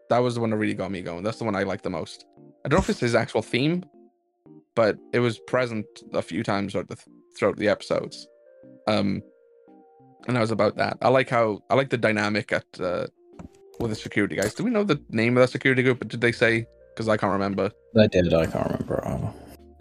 That 0.08 0.18
was 0.18 0.34
the 0.34 0.40
one 0.40 0.50
that 0.50 0.56
really 0.56 0.74
got 0.74 0.90
me 0.90 1.02
going. 1.02 1.22
That's 1.22 1.38
the 1.38 1.44
one 1.44 1.54
I 1.54 1.62
liked 1.62 1.84
the 1.84 1.90
most. 1.90 2.24
I 2.64 2.68
don't 2.68 2.78
know 2.78 2.82
if 2.82 2.90
it's 2.90 3.00
his 3.00 3.14
actual 3.14 3.42
theme, 3.42 3.84
but 4.74 4.98
it 5.12 5.20
was 5.20 5.38
present 5.38 5.86
a 6.12 6.22
few 6.22 6.42
times 6.42 6.72
throughout 6.72 6.88
the 6.88 6.96
throughout 7.36 7.56
the 7.56 7.68
episodes. 7.68 8.26
Um, 8.86 9.22
and 10.26 10.36
that 10.36 10.40
was 10.40 10.50
about 10.50 10.76
that. 10.76 10.98
I 11.02 11.08
like 11.08 11.30
how 11.30 11.60
I 11.70 11.74
like 11.74 11.90
the 11.90 11.96
dynamic 11.96 12.52
at 12.52 12.66
uh, 12.78 13.06
with 13.78 13.90
the 13.90 13.96
security 13.96 14.36
guys. 14.36 14.54
Do 14.54 14.64
we 14.64 14.70
know 14.70 14.84
the 14.84 15.00
name 15.10 15.36
of 15.36 15.42
that 15.42 15.50
security 15.50 15.82
group? 15.82 16.06
Did 16.06 16.20
they 16.20 16.32
say? 16.32 16.66
Because 16.94 17.08
I 17.08 17.16
can't 17.16 17.32
remember. 17.32 17.70
They 17.94 18.08
did. 18.08 18.32
I 18.34 18.46
can't 18.46 18.66
remember 18.66 19.02
either. 19.06 19.32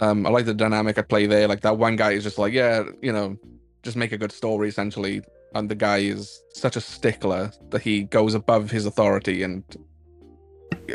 Um, 0.02 0.26
I 0.26 0.30
like 0.30 0.46
the 0.46 0.54
dynamic 0.54 0.98
at 0.98 1.10
play 1.10 1.26
there. 1.26 1.48
Like 1.48 1.62
that 1.62 1.78
one 1.78 1.98
guy 1.98 2.12
is 2.12 2.24
just 2.24 2.38
like, 2.38 2.54
yeah, 2.54 2.84
you 3.02 3.12
know, 3.12 3.38
just 3.84 3.98
make 3.98 4.14
a 4.14 4.18
good 4.18 4.32
story 4.32 4.70
essentially. 4.70 5.22
And 5.56 5.70
the 5.70 5.76
guy 5.76 5.98
is 5.98 6.42
such 6.54 6.76
a 6.76 6.82
stickler 6.82 7.52
that 7.72 7.82
he 7.82 8.04
goes 8.04 8.36
above 8.36 8.72
his 8.72 8.86
authority 8.86 9.44
and 9.44 9.64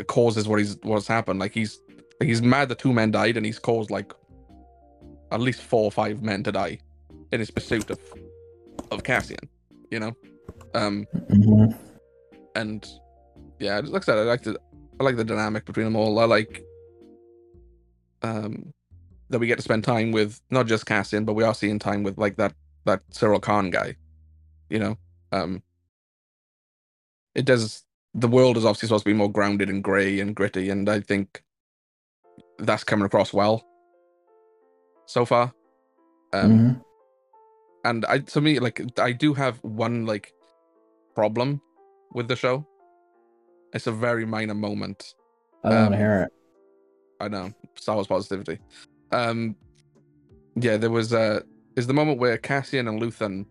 causes 0.03 0.47
what 0.47 0.59
he's 0.59 0.77
what's 0.83 1.07
happened. 1.07 1.39
Like 1.39 1.53
he's 1.53 1.79
he's 2.21 2.41
mad 2.41 2.69
that 2.69 2.79
two 2.79 2.93
men 2.93 3.11
died 3.11 3.37
and 3.37 3.45
he's 3.45 3.59
caused 3.59 3.89
like 3.91 4.13
at 5.31 5.41
least 5.41 5.61
four 5.61 5.83
or 5.83 5.91
five 5.91 6.21
men 6.21 6.43
to 6.43 6.51
die 6.51 6.79
in 7.31 7.39
his 7.39 7.51
pursuit 7.51 7.89
of 7.89 7.99
of 8.91 9.03
Cassian. 9.03 9.49
You 9.91 9.99
know, 9.99 10.15
um, 10.73 11.05
Mhm. 11.29 11.77
and 12.55 12.87
yeah, 13.59 13.79
like 13.83 14.03
I 14.03 14.05
said, 14.05 14.17
I 14.17 14.21
like 14.23 14.43
the 14.43 14.59
I 14.99 15.03
like 15.03 15.15
the 15.17 15.23
dynamic 15.25 15.65
between 15.65 15.85
them 15.85 15.95
all. 15.95 16.19
I 16.19 16.25
like 16.25 16.63
um 18.21 18.73
that 19.29 19.39
we 19.39 19.47
get 19.47 19.57
to 19.57 19.61
spend 19.63 19.83
time 19.83 20.11
with 20.11 20.39
not 20.51 20.67
just 20.67 20.85
Cassian, 20.85 21.25
but 21.25 21.33
we 21.33 21.43
are 21.43 21.53
seeing 21.53 21.79
time 21.79 22.03
with 22.03 22.17
like 22.17 22.37
that 22.37 22.53
that 22.85 23.01
Syril 23.09 23.41
Karn 23.41 23.69
guy. 23.71 23.95
You 24.69 24.79
know, 24.79 24.97
um, 25.31 25.61
it 27.35 27.45
does. 27.45 27.83
The 28.15 28.27
world 28.27 28.57
is 28.57 28.65
obviously 28.65 28.87
supposed 28.87 29.03
to 29.03 29.09
be 29.09 29.17
more 29.17 29.31
grounded 29.31 29.69
and 29.69 29.83
grey 29.83 30.19
and 30.19 30.35
gritty, 30.35 30.69
and 30.69 30.89
I 30.89 31.01
think 31.01 31.43
that's 32.57 32.83
coming 32.83 33.05
across 33.05 33.33
well 33.33 33.63
so 35.05 35.25
far. 35.25 35.53
Um, 36.33 36.51
Mhm. 36.51 36.81
and 37.83 38.05
I 38.05 38.19
to 38.19 38.41
me 38.41 38.59
like 38.59 38.81
I 38.99 39.11
do 39.11 39.33
have 39.33 39.61
one 39.63 40.05
like 40.05 40.33
problem 41.13 41.61
with 42.13 42.27
the 42.27 42.35
show. 42.35 42.65
It's 43.73 43.87
a 43.87 43.91
very 43.91 44.25
minor 44.25 44.53
moment. 44.55 45.13
I 45.63 45.69
don't 45.69 45.77
want 45.77 45.87
um, 45.87 45.91
to 45.93 45.97
hear 45.97 46.21
it. 46.23 46.31
I 47.19 47.27
know 47.27 47.51
Star 47.75 47.95
Wars 47.95 48.07
positivity. 48.07 48.59
Um, 49.11 49.55
yeah, 50.55 50.77
there 50.77 50.89
was 50.89 51.13
uh, 51.13 51.41
is 51.75 51.87
the 51.87 51.93
moment 51.93 52.19
where 52.19 52.37
Cassian 52.37 52.87
and 52.87 53.01
Luthen 53.01 53.45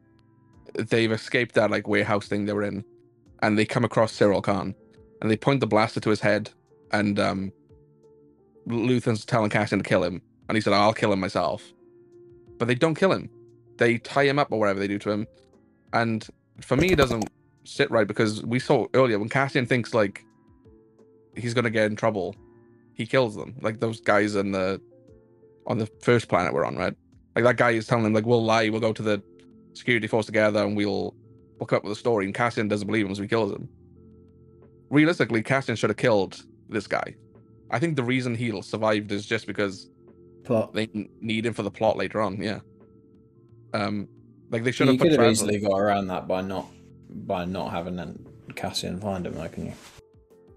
they've 0.74 1.12
escaped 1.12 1.54
that 1.54 1.70
like 1.70 1.86
warehouse 1.86 2.26
thing 2.26 2.46
they 2.46 2.52
were 2.52 2.62
in, 2.62 2.84
and 3.44 3.58
they 3.58 3.66
come 3.66 3.84
across 3.84 4.18
Syril 4.18 4.42
Karn, 4.42 4.74
and 5.20 5.30
they 5.30 5.36
point 5.36 5.60
the 5.60 5.66
blaster 5.66 6.00
to 6.00 6.08
his 6.08 6.20
head, 6.20 6.50
and 6.92 7.20
um, 7.20 7.52
Luthen's 8.66 9.26
telling 9.26 9.50
Cassian 9.50 9.80
to 9.80 9.84
kill 9.84 10.02
him, 10.02 10.22
and 10.48 10.56
he 10.56 10.62
said, 10.62 10.72
"I'll 10.72 10.94
kill 10.94 11.12
him 11.12 11.20
myself," 11.20 11.62
but 12.58 12.68
they 12.68 12.74
don't 12.74 12.94
kill 12.94 13.12
him. 13.12 13.28
They 13.76 13.98
tie 13.98 14.24
him 14.24 14.38
up 14.38 14.50
or 14.50 14.58
whatever 14.58 14.80
they 14.80 14.88
do 14.88 14.98
to 15.00 15.10
him, 15.10 15.26
and 15.92 16.26
for 16.62 16.76
me, 16.76 16.92
it 16.92 16.96
doesn't 16.96 17.28
sit 17.64 17.90
right 17.90 18.06
because 18.06 18.42
we 18.44 18.58
saw 18.58 18.86
earlier 18.94 19.18
when 19.18 19.28
Cassian 19.28 19.66
thinks 19.66 19.92
like 19.92 20.24
he's 21.36 21.52
gonna 21.52 21.70
get 21.70 21.90
in 21.90 21.96
trouble, 21.96 22.34
he 22.94 23.04
kills 23.04 23.36
them. 23.36 23.56
Like 23.60 23.78
those 23.78 24.00
guys 24.00 24.36
in 24.36 24.52
the 24.52 24.80
on 25.66 25.76
the 25.76 25.86
first 26.00 26.28
planet 26.28 26.54
we're 26.54 26.64
on, 26.64 26.76
right? 26.76 26.96
Like 27.36 27.44
that 27.44 27.58
guy 27.58 27.72
is 27.72 27.86
telling 27.86 28.04
them 28.04 28.14
like 28.14 28.24
we'll 28.24 28.42
lie, 28.42 28.70
we'll 28.70 28.80
go 28.80 28.94
to 28.94 29.02
the 29.02 29.22
security 29.74 30.06
force 30.06 30.24
together 30.24 30.64
and 30.64 30.74
we'll 30.74 31.14
up 31.72 31.84
with 31.84 31.92
a 31.92 31.96
story. 31.96 32.24
And 32.24 32.34
Cassian 32.34 32.68
doesn't 32.68 32.86
believe 32.86 33.06
him, 33.06 33.14
so 33.14 33.22
he 33.22 33.28
kills 33.28 33.52
him. 33.52 33.68
Realistically, 34.90 35.42
Cassian 35.42 35.76
should 35.76 35.90
have 35.90 35.96
killed 35.96 36.44
this 36.68 36.86
guy. 36.86 37.14
I 37.70 37.78
think 37.78 37.96
the 37.96 38.04
reason 38.04 38.34
he 38.34 38.60
survived 38.62 39.10
is 39.12 39.26
just 39.26 39.46
because 39.46 39.90
Plot. 40.44 40.72
they 40.74 40.88
need 41.20 41.46
him 41.46 41.54
for 41.54 41.62
the 41.62 41.70
plot 41.70 41.96
later 41.96 42.20
on. 42.20 42.40
Yeah. 42.40 42.60
Um, 43.72 44.08
like 44.50 44.62
they 44.62 44.70
should 44.70 44.86
You 44.86 44.92
have 44.92 45.00
put 45.00 45.10
could 45.10 45.20
have 45.20 45.30
easily 45.30 45.58
got 45.58 45.78
around 45.78 46.06
that 46.08 46.28
by 46.28 46.42
not 46.42 46.66
by 47.10 47.44
not 47.44 47.70
having 47.70 47.98
Cassian 48.54 49.00
find 49.00 49.26
him, 49.26 49.34
though, 49.34 49.48
can 49.48 49.66
you? 49.66 49.72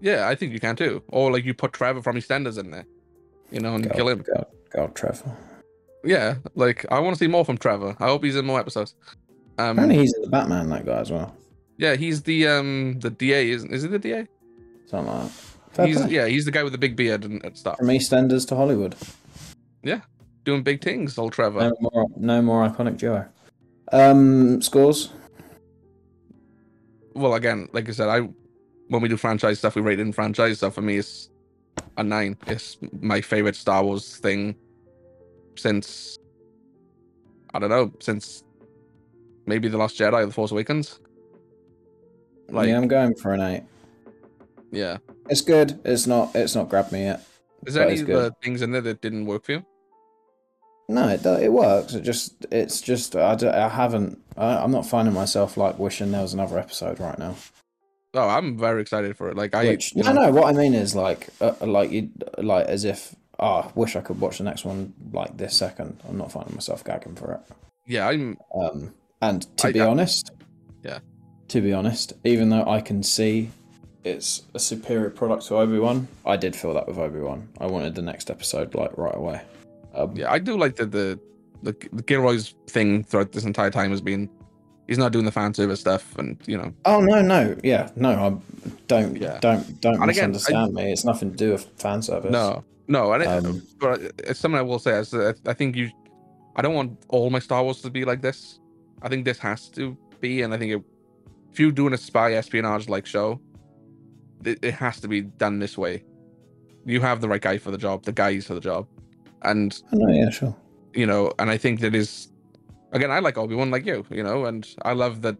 Yeah, 0.00 0.28
I 0.28 0.34
think 0.34 0.52
you 0.52 0.60
can 0.60 0.76
too. 0.76 1.02
Or 1.08 1.32
like 1.32 1.44
you 1.44 1.54
put 1.54 1.72
Trevor 1.72 2.02
from 2.02 2.16
EastEnders 2.16 2.58
in 2.58 2.70
there, 2.70 2.86
you 3.50 3.60
know, 3.60 3.74
and 3.74 3.90
kill 3.92 4.08
him. 4.08 4.22
Go, 4.22 4.46
go, 4.72 4.88
Trevor. 4.88 5.36
Yeah, 6.04 6.36
like 6.54 6.86
I 6.92 7.00
want 7.00 7.16
to 7.16 7.18
see 7.18 7.26
more 7.26 7.44
from 7.44 7.58
Trevor. 7.58 7.96
I 7.98 8.06
hope 8.06 8.22
he's 8.22 8.36
in 8.36 8.46
more 8.46 8.60
episodes. 8.60 8.94
Um, 9.58 9.70
Apparently, 9.70 9.98
he's 9.98 10.14
in 10.14 10.22
the 10.22 10.28
Batman. 10.28 10.68
That 10.70 10.86
guy 10.86 11.00
as 11.00 11.10
well. 11.10 11.34
yeah, 11.78 11.96
he's 11.96 12.22
the 12.22 12.46
um 12.48 12.98
the 13.00 13.10
DA, 13.10 13.50
isn't? 13.50 13.72
Is 13.72 13.82
he 13.82 13.88
the 13.88 13.98
DA? 13.98 14.26
Something 14.86 15.12
like 15.12 15.30
that. 15.74 15.86
He's 15.88 16.06
yeah, 16.06 16.26
he's 16.26 16.44
the 16.44 16.50
guy 16.50 16.62
with 16.62 16.72
the 16.72 16.78
big 16.78 16.96
beard 16.96 17.24
and, 17.24 17.44
and 17.44 17.56
stuff, 17.56 17.76
From 17.78 17.88
EastEnders 17.88 18.46
to 18.48 18.56
Hollywood. 18.56 18.96
Yeah, 19.82 20.00
doing 20.44 20.62
big 20.62 20.82
things. 20.82 21.18
Old 21.18 21.32
Trevor. 21.32 21.60
No 21.60 21.72
more, 21.80 22.06
no 22.16 22.42
more 22.42 22.68
iconic 22.68 22.98
duo. 22.98 23.26
Um, 23.92 24.60
scores. 24.62 25.10
well, 27.14 27.34
again, 27.34 27.68
like 27.72 27.88
I 27.88 27.92
said, 27.92 28.08
I 28.08 28.20
when 28.88 29.02
we 29.02 29.08
do 29.08 29.16
franchise 29.16 29.58
stuff, 29.58 29.74
we 29.76 29.82
rate 29.82 30.00
in 30.00 30.12
franchise 30.12 30.58
stuff. 30.58 30.74
For 30.74 30.82
me, 30.82 30.98
it's 30.98 31.30
a 31.96 32.02
nine. 32.02 32.36
It's 32.46 32.76
my 33.00 33.20
favorite 33.20 33.56
Star 33.56 33.84
Wars 33.84 34.16
thing 34.16 34.54
since 35.56 36.18
I 37.54 37.58
don't 37.58 37.70
know 37.70 37.92
since 38.00 38.44
maybe 39.48 39.68
the 39.68 39.78
Last 39.78 39.98
Jedi 39.98 40.12
or 40.22 40.26
the 40.26 40.32
Force 40.32 40.50
Awakens. 40.52 41.00
Like, 42.50 42.68
yeah, 42.68 42.76
I'm 42.76 42.88
going 42.88 43.14
for 43.14 43.32
an 43.34 43.40
eight. 43.40 43.62
yeah. 44.70 44.98
It's 45.28 45.42
good. 45.42 45.78
It's 45.84 46.06
not. 46.06 46.34
It's 46.34 46.54
not 46.54 46.68
grabbed 46.70 46.92
me 46.92 47.02
yet. 47.04 47.22
Is 47.66 47.74
there 47.74 47.84
any 47.84 47.94
is 47.94 48.00
of 48.02 48.06
the 48.06 48.34
things 48.42 48.62
in 48.62 48.70
there 48.72 48.80
that 48.80 49.02
didn't 49.02 49.26
work 49.26 49.44
for 49.44 49.52
you? 49.52 49.66
No, 50.88 51.06
it 51.08 51.22
do- 51.22 51.34
it 51.34 51.52
works. 51.52 51.92
It 51.92 52.00
just. 52.02 52.46
It's 52.50 52.80
just. 52.80 53.14
I, 53.14 53.36
I 53.66 53.68
haven't. 53.68 54.18
I, 54.38 54.56
I'm 54.56 54.70
not 54.70 54.86
finding 54.86 55.12
myself 55.12 55.58
like 55.58 55.78
wishing 55.78 56.12
there 56.12 56.22
was 56.22 56.32
another 56.32 56.58
episode 56.58 56.98
right 56.98 57.18
now. 57.18 57.34
Oh, 58.14 58.26
I'm 58.26 58.56
very 58.56 58.80
excited 58.80 59.18
for 59.18 59.28
it. 59.28 59.36
Like 59.36 59.54
I, 59.54 59.64
Which 59.68 59.94
you 59.94 60.02
no, 60.02 60.12
know, 60.14 60.26
no. 60.26 60.30
What 60.32 60.46
I 60.54 60.56
mean 60.56 60.72
is 60.72 60.94
like, 60.96 61.28
uh, 61.42 61.52
like 61.60 61.90
you, 61.90 62.10
like 62.38 62.66
as 62.66 62.84
if. 62.86 63.14
Oh, 63.38 63.46
I 63.46 63.70
wish 63.74 63.96
I 63.96 64.00
could 64.00 64.18
watch 64.18 64.38
the 64.38 64.44
next 64.44 64.64
one 64.64 64.94
like 65.12 65.36
this 65.36 65.54
second. 65.54 66.00
I'm 66.08 66.16
not 66.16 66.32
finding 66.32 66.54
myself 66.54 66.82
gagging 66.82 67.16
for 67.16 67.34
it. 67.34 67.40
yeah, 67.86 68.08
I'm 68.08 68.38
Um, 68.54 68.94
and 69.20 69.42
to 69.58 69.68
I- 69.68 69.72
be 69.72 69.80
I- 69.80 69.86
honest, 69.86 70.30
Yeah. 70.84 70.98
To 71.48 71.60
be 71.60 71.72
honest, 71.72 72.12
even 72.24 72.50
though 72.50 72.64
I 72.68 72.80
can 72.80 73.02
see 73.02 73.50
it's 74.04 74.42
a 74.54 74.58
superior 74.58 75.10
product 75.10 75.46
to 75.46 75.56
Obi 75.56 75.78
Wan, 75.78 76.06
I 76.26 76.36
did 76.36 76.54
feel 76.54 76.74
that 76.74 76.86
with 76.86 76.98
Obi 76.98 77.20
Wan. 77.20 77.48
I 77.60 77.66
wanted 77.66 77.94
the 77.94 78.02
next 78.02 78.30
episode 78.30 78.74
like 78.74 78.96
right 78.96 79.14
away. 79.14 79.40
Um, 79.94 80.14
yeah, 80.16 80.30
I 80.30 80.38
do 80.38 80.56
like 80.56 80.76
that 80.76 80.92
the 80.92 81.18
the 81.62 81.74
the 81.92 82.02
Gilroy's 82.02 82.54
thing 82.68 83.02
throughout 83.02 83.32
this 83.32 83.44
entire 83.44 83.70
time 83.70 83.90
has 83.90 84.00
been 84.00 84.28
he's 84.86 84.98
not 84.98 85.10
doing 85.12 85.24
the 85.24 85.32
fan 85.32 85.52
service 85.54 85.80
stuff, 85.80 86.16
and 86.18 86.36
you 86.46 86.56
know, 86.56 86.72
Oh 86.84 87.00
no, 87.00 87.20
no, 87.22 87.56
yeah, 87.64 87.90
no. 87.96 88.10
I 88.10 88.28
don't, 88.86 89.16
Yeah. 89.16 89.38
don't, 89.40 89.80
don't 89.80 90.00
And 90.00 90.10
again, 90.10 90.30
misunderstand 90.32 90.74
me. 90.74 90.92
It's 90.92 91.04
nothing 91.04 91.30
to 91.32 91.36
do 91.36 91.52
with 91.52 91.64
fan 91.76 92.00
service. 92.02 92.30
no, 92.30 92.62
no, 92.88 93.12
and 93.12 93.22
it, 93.22 93.26
Um, 93.28 93.62
but 93.80 94.00
it's 94.18 94.38
something 94.38 94.58
I 94.58 94.62
will 94.62 94.78
say. 94.78 94.92
Is 94.98 95.12
I 95.14 95.52
think 95.54 95.76
you, 95.76 95.90
I 96.56 96.62
don't 96.62 96.74
want 96.74 96.98
all 97.08 97.28
my 97.30 97.38
Star 97.40 97.62
Wars 97.64 97.80
to 97.82 97.90
be 97.90 98.04
like 98.04 98.20
this. 98.22 98.60
I 99.02 99.08
think 99.08 99.24
this 99.24 99.38
has 99.38 99.68
to 99.70 99.96
be, 100.20 100.42
and 100.42 100.52
I 100.52 100.58
think 100.58 100.72
it, 100.72 100.82
if 101.52 101.60
you're 101.60 101.72
doing 101.72 101.92
a 101.92 101.98
spy 101.98 102.34
espionage 102.34 102.88
like 102.88 103.06
show, 103.06 103.40
it, 104.44 104.58
it 104.62 104.74
has 104.74 105.00
to 105.00 105.08
be 105.08 105.22
done 105.22 105.58
this 105.58 105.78
way. 105.78 106.04
You 106.84 107.00
have 107.00 107.20
the 107.20 107.28
right 107.28 107.40
guy 107.40 107.58
for 107.58 107.70
the 107.70 107.78
job, 107.78 108.04
the 108.04 108.12
guys 108.12 108.46
for 108.46 108.54
the 108.54 108.60
job, 108.60 108.86
and 109.42 109.80
oh, 109.92 109.96
I 109.96 110.10
know, 110.10 110.24
yeah, 110.24 110.30
sure. 110.30 110.56
you 110.94 111.06
know, 111.06 111.32
and 111.38 111.50
I 111.50 111.58
think 111.58 111.80
that 111.80 111.94
is, 111.94 112.28
again, 112.92 113.10
I 113.10 113.18
like 113.18 113.36
Obi 113.38 113.54
Wan 113.54 113.70
like 113.70 113.86
you, 113.86 114.06
you 114.10 114.22
know, 114.22 114.46
and 114.46 114.66
I 114.82 114.92
love 114.92 115.22
that 115.22 115.36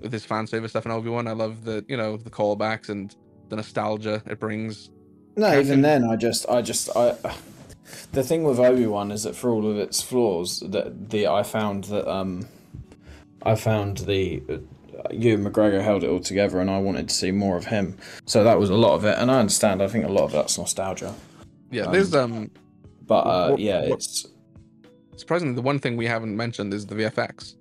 with 0.00 0.12
this 0.12 0.24
fan 0.24 0.46
service 0.46 0.72
stuff 0.72 0.86
in 0.86 0.92
Obi 0.92 1.08
Wan. 1.08 1.26
I 1.26 1.32
love 1.32 1.64
the, 1.64 1.84
you 1.88 1.96
know, 1.96 2.16
the 2.16 2.30
callbacks 2.30 2.88
and 2.88 3.14
the 3.48 3.56
nostalgia 3.56 4.22
it 4.26 4.38
brings. 4.38 4.90
No, 5.36 5.58
even 5.58 5.82
then, 5.82 6.04
I 6.04 6.16
just, 6.16 6.48
I 6.48 6.62
just, 6.62 6.90
I. 6.96 7.16
The 8.12 8.22
thing 8.22 8.42
with 8.44 8.58
Obi 8.58 8.86
Wan 8.86 9.10
is 9.12 9.22
that 9.24 9.36
for 9.36 9.50
all 9.50 9.70
of 9.70 9.78
its 9.78 10.00
flaws, 10.02 10.60
that 10.60 11.10
the 11.10 11.26
I 11.28 11.42
found 11.42 11.84
that 11.84 12.06
um, 12.10 12.46
I 13.42 13.54
found 13.54 13.98
the 13.98 14.42
uh, 14.50 14.58
Ewan 15.12 15.44
McGregor 15.44 15.82
held 15.82 16.02
it 16.04 16.08
all 16.10 16.20
together, 16.20 16.60
and 16.60 16.70
I 16.70 16.78
wanted 16.78 17.08
to 17.08 17.14
see 17.14 17.30
more 17.30 17.56
of 17.56 17.66
him. 17.66 17.96
So 18.26 18.42
that 18.44 18.58
was 18.58 18.70
a 18.70 18.74
lot 18.74 18.94
of 18.94 19.04
it, 19.04 19.16
and 19.18 19.30
I 19.30 19.38
understand. 19.40 19.82
I 19.82 19.88
think 19.88 20.04
a 20.04 20.08
lot 20.08 20.24
of 20.24 20.32
that's 20.32 20.58
nostalgia, 20.58 21.14
Yeah, 21.70 21.84
Um, 21.84 21.92
there's 21.92 22.14
um, 22.14 22.50
but 23.06 23.20
uh, 23.20 23.48
What- 23.50 23.60
yeah, 23.60 23.82
what- 23.88 23.98
it's 23.98 24.26
surprisingly, 25.16 25.54
the 25.54 25.62
one 25.62 25.78
thing 25.78 25.96
we 25.96 26.06
haven't 26.06 26.36
mentioned 26.36 26.72
is 26.74 26.86
the 26.86 26.94
VFX. 26.94 27.54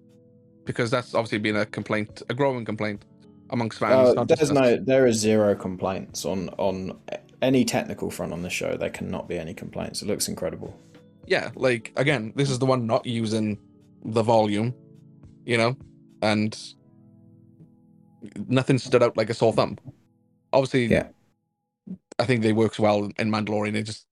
because 0.65 0.89
that's 0.89 1.13
obviously 1.13 1.37
been 1.37 1.55
a 1.57 1.65
complaint, 1.67 2.23
a 2.29 2.33
growing 2.33 2.65
complaint 2.65 3.05
amongst 3.51 3.77
fans. 3.77 4.17
Uh, 4.17 4.23
there's 4.23 4.51
no, 4.51 4.77
there 4.77 5.05
is 5.05 5.17
zero 5.17 5.53
complaints 5.53 6.25
on 6.25 6.49
on 6.57 6.97
any 7.41 7.65
technical 7.65 8.09
front 8.09 8.33
on 8.33 8.41
the 8.41 8.49
show. 8.49 8.75
There 8.77 8.89
cannot 8.89 9.27
be 9.27 9.37
any 9.37 9.53
complaints. 9.53 10.01
It 10.01 10.07
looks 10.07 10.27
incredible. 10.27 10.77
yeah, 11.27 11.51
like 11.55 11.91
again, 11.95 12.33
this 12.35 12.49
is 12.49 12.59
the 12.59 12.65
one 12.65 12.85
not 12.85 13.05
using 13.05 13.57
the 14.03 14.21
volume, 14.21 14.73
you 15.45 15.57
know, 15.57 15.75
and 16.21 16.57
nothing 18.47 18.77
stood 18.77 19.01
out 19.03 19.17
like 19.17 19.29
a 19.29 19.33
sore 19.33 19.53
thumb. 19.53 19.77
Obviously, 20.53 20.85
Yeah. 20.85 21.07
I 22.17 22.25
think 22.25 22.41
they 22.41 22.53
works 22.53 22.79
well 22.79 23.09
in 23.19 23.29
Mandalorian. 23.29 23.75
It 23.75 23.83
just 23.83 24.05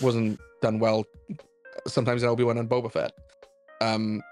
wasn't 0.00 0.40
done 0.62 0.78
well 0.78 1.04
sometimes 1.86 2.22
in 2.22 2.28
Obi 2.28 2.44
Wan 2.44 2.56
and 2.58 2.68
Boba 2.68 2.90
Fett. 2.90 3.12
Um, 3.80 4.22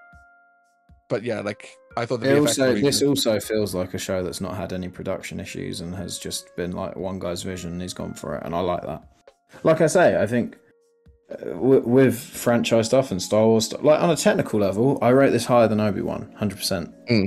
but 1.11 1.23
yeah, 1.23 1.41
like 1.41 1.69
I 1.97 2.07
thought 2.07 2.21
the 2.21 2.35
It 2.35 2.39
also, 2.39 2.75
this 2.75 3.03
also 3.03 3.39
feels 3.41 3.75
like 3.75 3.95
a 3.95 3.99
show 3.99 4.23
that's 4.23 4.41
not 4.41 4.57
had 4.57 4.73
any 4.73 4.89
production 4.89 5.41
issues 5.41 5.81
and 5.81 5.95
has 5.95 6.19
just 6.19 6.55
been 6.57 6.73
like 6.73 6.97
one 6.97 7.19
guy's 7.19 7.43
vision 7.43 7.73
and 7.73 7.83
he's 7.83 7.95
gone 7.95 8.15
for 8.15 8.37
it, 8.37 8.43
and 8.45 8.55
I 8.55 8.61
like 8.61 8.83
that. 8.83 9.05
Like 9.63 9.81
I 9.81 9.87
say, 9.87 10.21
I 10.21 10.27
think 10.27 10.57
uh, 11.31 11.37
w- 11.51 11.87
with 11.87 12.19
franchise 12.19 12.87
stuff 12.87 13.11
and 13.11 13.23
Star 13.23 13.47
Wars 13.47 13.67
stuff, 13.67 13.83
like 13.83 14.01
on 14.01 14.11
a 14.11 14.17
technical 14.17 14.59
level, 14.59 14.99
I 15.01 15.11
rate 15.11 15.31
this 15.31 15.47
higher 15.47 15.69
than 15.69 15.81
Obi 15.81 16.01
Wan, 16.01 16.33
hundred 16.37 16.59
percent. 16.59 16.93
Mm. 17.09 17.27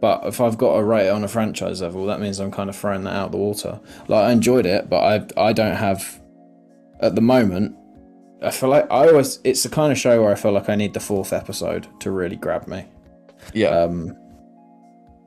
But 0.00 0.26
if 0.26 0.40
I've 0.40 0.56
got 0.56 0.76
to 0.76 0.84
rate 0.84 1.06
it 1.06 1.10
on 1.10 1.24
a 1.24 1.28
franchise 1.28 1.82
level, 1.82 2.06
that 2.06 2.20
means 2.20 2.38
I'm 2.38 2.52
kind 2.52 2.70
of 2.70 2.76
throwing 2.76 3.02
that 3.04 3.14
out 3.14 3.32
the 3.32 3.38
water. 3.38 3.80
Like 4.06 4.24
I 4.26 4.32
enjoyed 4.32 4.66
it, 4.66 4.88
but 4.88 5.30
I 5.36 5.48
I 5.48 5.52
don't 5.52 5.76
have 5.76 6.20
at 7.00 7.14
the 7.14 7.20
moment. 7.20 7.76
I 8.40 8.52
feel 8.52 8.68
like 8.68 8.84
I 8.84 9.08
always 9.08 9.40
it's 9.42 9.64
the 9.64 9.68
kind 9.68 9.90
of 9.90 9.98
show 9.98 10.22
where 10.22 10.30
I 10.30 10.36
feel 10.36 10.52
like 10.52 10.68
I 10.68 10.76
need 10.76 10.94
the 10.94 11.00
fourth 11.00 11.32
episode 11.32 11.88
to 12.00 12.12
really 12.12 12.36
grab 12.36 12.68
me. 12.68 12.86
Yeah, 13.54 13.68
Um, 13.68 14.16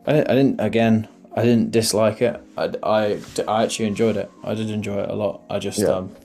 I 0.08 0.14
didn't, 0.14 0.30
I 0.30 0.36
didn't. 0.36 0.60
Again, 0.60 1.08
I 1.36 1.44
didn't 1.44 1.72
dislike 1.72 2.22
it. 2.22 2.42
I, 2.58 2.72
I, 2.84 3.20
I 3.48 3.64
actually 3.64 3.86
enjoyed 3.88 4.18
it. 4.18 4.30
I 4.44 4.54
did 4.56 4.70
enjoy 4.70 5.02
it 5.04 5.10
a 5.10 5.14
lot. 5.16 5.44
I 5.50 5.60
just, 5.60 5.80
Yeah. 5.80 5.88
um, 5.90 6.16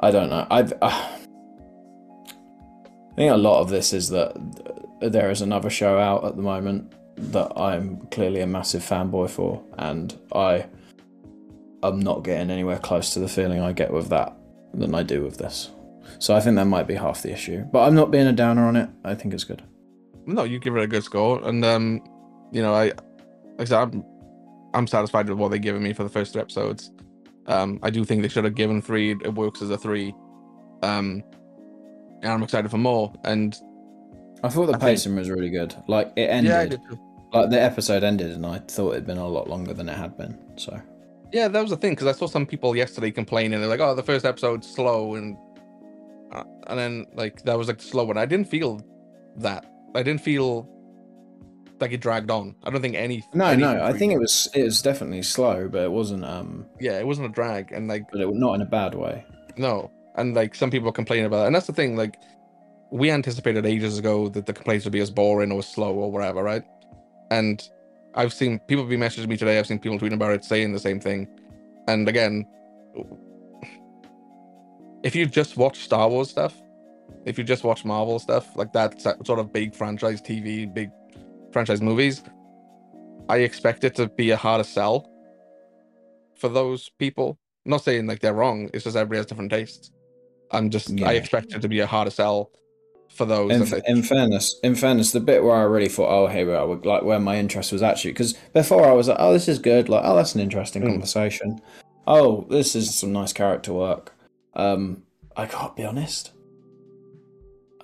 I 0.00 0.10
don't 0.10 0.30
know. 0.30 0.46
I've. 0.50 0.72
Uh, 0.82 1.08
I 3.12 3.16
think 3.16 3.32
a 3.32 3.36
lot 3.36 3.60
of 3.60 3.68
this 3.70 3.92
is 3.92 4.08
that 4.08 4.34
there 5.00 5.30
is 5.30 5.40
another 5.40 5.70
show 5.70 5.98
out 5.98 6.24
at 6.24 6.34
the 6.34 6.42
moment 6.42 6.92
that 7.16 7.52
I'm 7.56 7.98
clearly 8.10 8.40
a 8.40 8.46
massive 8.46 8.82
fanboy 8.82 9.30
for, 9.30 9.62
and 9.78 10.18
I 10.34 10.66
am 11.84 12.00
not 12.00 12.24
getting 12.24 12.50
anywhere 12.50 12.78
close 12.78 13.14
to 13.14 13.20
the 13.20 13.28
feeling 13.28 13.60
I 13.60 13.72
get 13.72 13.92
with 13.92 14.08
that 14.08 14.36
than 14.72 14.94
I 14.96 15.04
do 15.04 15.22
with 15.22 15.38
this. 15.38 15.70
So 16.18 16.34
I 16.34 16.40
think 16.40 16.56
that 16.56 16.64
might 16.64 16.88
be 16.88 16.94
half 16.94 17.22
the 17.22 17.30
issue. 17.32 17.62
But 17.72 17.86
I'm 17.86 17.94
not 17.94 18.10
being 18.10 18.26
a 18.26 18.32
downer 18.32 18.66
on 18.66 18.74
it. 18.74 18.88
I 19.04 19.14
think 19.14 19.32
it's 19.32 19.44
good. 19.44 19.62
No, 20.26 20.44
you 20.44 20.58
give 20.58 20.76
it 20.76 20.82
a 20.82 20.86
good 20.86 21.04
score, 21.04 21.42
and 21.46 21.64
um, 21.64 22.02
you 22.52 22.62
know, 22.62 22.74
I, 22.74 22.84
like 22.84 22.94
I 23.60 23.64
said, 23.64 23.78
I'm, 23.78 24.04
I'm 24.74 24.86
satisfied 24.86 25.28
with 25.28 25.38
what 25.38 25.50
they've 25.50 25.60
given 25.60 25.82
me 25.82 25.92
for 25.92 26.02
the 26.04 26.08
first 26.10 26.32
three 26.32 26.42
episodes. 26.42 26.90
Um, 27.46 27.78
I 27.82 27.90
do 27.90 28.04
think 28.04 28.22
they 28.22 28.28
should 28.28 28.44
have 28.44 28.54
given 28.54 28.80
three. 28.80 29.12
It 29.12 29.34
works 29.34 29.60
as 29.62 29.70
a 29.70 29.76
three. 29.78 30.14
Um, 30.82 31.22
and 32.22 32.32
I'm 32.32 32.42
excited 32.42 32.70
for 32.70 32.78
more. 32.78 33.12
And 33.24 33.54
I 34.42 34.48
thought 34.48 34.66
the 34.66 34.72
I 34.74 34.78
think- 34.78 34.82
pacing 34.82 35.14
was 35.16 35.28
really 35.30 35.50
good. 35.50 35.74
Like 35.88 36.12
it 36.16 36.30
ended, 36.30 36.50
yeah, 36.52 36.60
I 36.60 36.66
did 36.66 36.80
like 37.32 37.50
the 37.50 37.60
episode 37.60 38.02
ended, 38.04 38.30
and 38.30 38.46
I 38.46 38.58
thought 38.60 38.92
it'd 38.92 39.06
been 39.06 39.18
a 39.18 39.26
lot 39.28 39.48
longer 39.48 39.74
than 39.74 39.88
it 39.88 39.96
had 39.96 40.16
been. 40.16 40.38
So 40.56 40.80
Yeah, 41.32 41.48
that 41.48 41.60
was 41.60 41.70
the 41.70 41.76
thing 41.76 41.92
because 41.92 42.06
I 42.06 42.12
saw 42.12 42.26
some 42.26 42.46
people 42.46 42.74
yesterday 42.76 43.10
complaining. 43.10 43.58
They're 43.60 43.68
like, 43.68 43.80
"Oh, 43.80 43.94
the 43.94 44.02
first 44.02 44.24
episode's 44.24 44.68
slow," 44.70 45.14
and 45.16 45.36
uh, 46.32 46.44
and 46.68 46.78
then 46.78 47.06
like 47.14 47.42
that 47.44 47.58
was 47.58 47.68
like 47.68 47.78
the 47.78 47.84
slow 47.84 48.04
one. 48.04 48.16
I 48.16 48.24
didn't 48.26 48.48
feel 48.48 48.80
that. 49.38 49.66
I 49.94 50.02
didn't 50.02 50.20
feel 50.22 50.68
like 51.80 51.92
it 51.92 52.00
dragged 52.00 52.30
on. 52.30 52.54
I 52.64 52.70
don't 52.70 52.80
think 52.80 52.96
any. 52.96 53.24
no, 53.34 53.46
anything 53.46 53.60
no, 53.76 53.84
I 53.84 53.92
think 53.92 54.12
it 54.12 54.18
was 54.18 54.48
it 54.54 54.62
was 54.62 54.82
definitely 54.82 55.22
slow, 55.22 55.68
but 55.68 55.82
it 55.82 55.90
wasn't 55.92 56.24
um, 56.24 56.66
Yeah, 56.80 56.98
it 56.98 57.06
wasn't 57.06 57.28
a 57.28 57.32
drag, 57.32 57.72
and 57.72 57.88
like 57.88 58.10
but 58.10 58.20
it 58.20 58.34
not 58.34 58.54
in 58.54 58.62
a 58.62 58.66
bad 58.66 58.94
way. 58.94 59.24
no, 59.56 59.90
and 60.16 60.34
like 60.34 60.54
some 60.54 60.70
people 60.70 60.90
complaining 60.92 61.26
about 61.26 61.44
it, 61.44 61.46
and 61.46 61.54
that's 61.54 61.66
the 61.66 61.72
thing. 61.72 61.96
Like 61.96 62.16
we 62.90 63.10
anticipated 63.10 63.66
ages 63.66 63.98
ago 63.98 64.28
that 64.28 64.46
the 64.46 64.52
complaints 64.52 64.84
would 64.84 64.92
be 64.92 65.00
as 65.00 65.10
boring 65.10 65.50
or 65.50 65.62
slow 65.62 65.94
or 65.94 66.10
whatever, 66.12 66.42
right? 66.42 66.62
And 67.30 67.68
I've 68.14 68.32
seen 68.32 68.60
people 68.60 68.84
be 68.84 68.96
messaging 68.96 69.26
me 69.26 69.36
today. 69.36 69.58
I've 69.58 69.66
seen 69.66 69.80
people 69.80 69.98
tweeting 69.98 70.14
about 70.14 70.32
it, 70.32 70.44
saying 70.44 70.72
the 70.72 70.78
same 70.78 71.00
thing. 71.00 71.28
And 71.88 72.08
again, 72.08 72.46
if 75.02 75.14
you 75.14 75.26
just 75.26 75.56
watch 75.56 75.80
Star 75.80 76.08
Wars 76.08 76.30
stuff, 76.30 76.54
if 77.24 77.38
you 77.38 77.44
just 77.44 77.64
watch 77.64 77.84
Marvel 77.84 78.18
stuff, 78.18 78.54
like 78.56 78.72
that 78.72 79.00
sort 79.26 79.38
of 79.38 79.52
big 79.52 79.74
franchise 79.74 80.20
TV, 80.20 80.72
big 80.72 80.90
franchise 81.52 81.80
movies, 81.80 82.22
I 83.28 83.38
expect 83.38 83.84
it 83.84 83.94
to 83.96 84.08
be 84.08 84.30
a 84.30 84.36
harder 84.36 84.64
sell 84.64 85.08
for 86.36 86.48
those 86.48 86.90
people. 86.98 87.38
I'm 87.64 87.70
not 87.70 87.82
saying 87.84 88.06
like 88.06 88.20
they're 88.20 88.34
wrong. 88.34 88.68
It's 88.74 88.84
just 88.84 88.96
everybody 88.96 89.18
has 89.18 89.26
different 89.26 89.50
tastes. 89.50 89.90
I'm 90.50 90.68
just 90.70 90.90
Yeah. 90.90 91.08
I 91.08 91.12
expect 91.14 91.52
it 91.54 91.62
to 91.62 91.68
be 91.68 91.80
a 91.80 91.86
harder 91.86 92.10
sell 92.10 92.50
for 93.08 93.24
those. 93.24 93.50
In, 93.52 93.64
they- 93.64 93.82
in 93.90 94.02
fairness, 94.02 94.58
in 94.62 94.74
fairness, 94.74 95.12
the 95.12 95.20
bit 95.20 95.42
where 95.42 95.56
I 95.56 95.62
really 95.62 95.88
thought, 95.88 96.10
oh, 96.10 96.26
here 96.26 96.46
we 96.46 96.52
are, 96.52 96.66
like 96.66 97.02
where 97.04 97.18
my 97.20 97.38
interest 97.38 97.72
was 97.72 97.82
actually, 97.82 98.12
because 98.12 98.34
before 98.52 98.86
I 98.86 98.92
was 98.92 99.08
like, 99.08 99.16
oh, 99.20 99.32
this 99.32 99.48
is 99.48 99.58
good, 99.58 99.88
like, 99.88 100.02
oh, 100.04 100.16
that's 100.16 100.34
an 100.34 100.40
interesting 100.42 100.82
Mm. 100.82 100.88
conversation. 100.90 101.60
Oh, 102.06 102.46
this 102.50 102.76
is 102.76 102.94
some 102.94 103.12
nice 103.12 103.32
character 103.32 103.72
work. 103.72 104.12
Um, 104.54 105.04
I 105.36 105.46
can't 105.46 105.74
be 105.74 105.84
honest, 105.84 106.32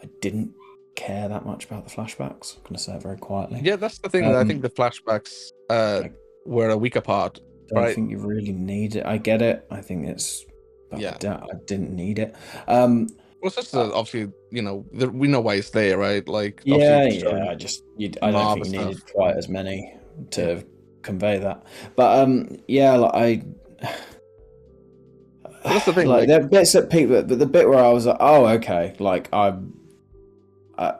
I 0.02 0.08
didn't 0.20 0.54
care 0.96 1.28
that 1.28 1.44
much 1.46 1.64
about 1.66 1.84
the 1.88 1.90
flashbacks. 1.94 2.56
I'm 2.56 2.62
gonna 2.64 2.78
say 2.78 2.94
it 2.96 3.02
very 3.02 3.16
quietly. 3.18 3.60
yeah, 3.62 3.76
that's 3.76 3.98
the 3.98 4.08
thing. 4.08 4.24
I 4.24 4.34
Um, 4.34 4.48
think 4.48 4.62
the 4.62 4.70
flashbacks 4.70 5.48
uh, 5.68 6.04
were 6.46 6.70
a 6.70 6.76
week 6.76 6.96
apart. 6.96 7.40
I 7.70 7.74
don't 7.74 7.84
Right. 7.84 7.94
think 7.94 8.10
you 8.10 8.18
really 8.18 8.52
need 8.52 8.96
it. 8.96 9.06
I 9.06 9.16
get 9.18 9.40
it. 9.42 9.66
I 9.70 9.80
think 9.80 10.06
it's. 10.08 10.44
But 10.90 11.00
Yeah. 11.00 11.16
I, 11.22 11.28
I 11.52 11.54
didn't 11.66 11.94
need 11.94 12.18
it. 12.18 12.34
Um, 12.66 13.06
Well, 13.40 13.46
it's 13.46 13.56
just 13.56 13.74
uh, 13.74 13.90
obviously, 13.94 14.32
you 14.50 14.60
know, 14.62 14.84
the, 14.92 15.08
we 15.08 15.26
know 15.28 15.40
why 15.40 15.54
it's 15.54 15.70
there, 15.70 15.96
right? 15.96 16.26
Like, 16.28 16.60
yeah, 16.64 17.04
yeah. 17.06 17.48
I 17.50 17.54
just, 17.54 17.84
you, 17.96 18.10
I 18.20 18.30
don't 18.32 18.54
think 18.62 18.74
you 18.74 18.80
needed 18.80 18.98
stuff. 18.98 19.12
quite 19.14 19.36
as 19.36 19.48
many 19.48 19.94
to 20.32 20.62
convey 21.02 21.38
that. 21.38 21.64
But 21.96 22.18
um, 22.18 22.58
yeah, 22.68 22.96
like 22.96 23.14
I. 23.14 23.42
that's 25.64 25.84
the 25.86 25.92
thing, 25.92 26.06
Like, 26.08 26.20
like- 26.20 26.28
there 26.28 26.40
are 26.40 26.48
bits 26.48 26.72
that 26.72 26.90
people, 26.90 27.22
but 27.22 27.38
the 27.38 27.46
bit 27.46 27.68
where 27.68 27.78
I 27.84 27.90
was 27.92 28.06
like, 28.06 28.16
oh, 28.20 28.46
okay, 28.46 28.94
like 28.98 29.32
I'm. 29.32 29.74
I, 30.80 30.94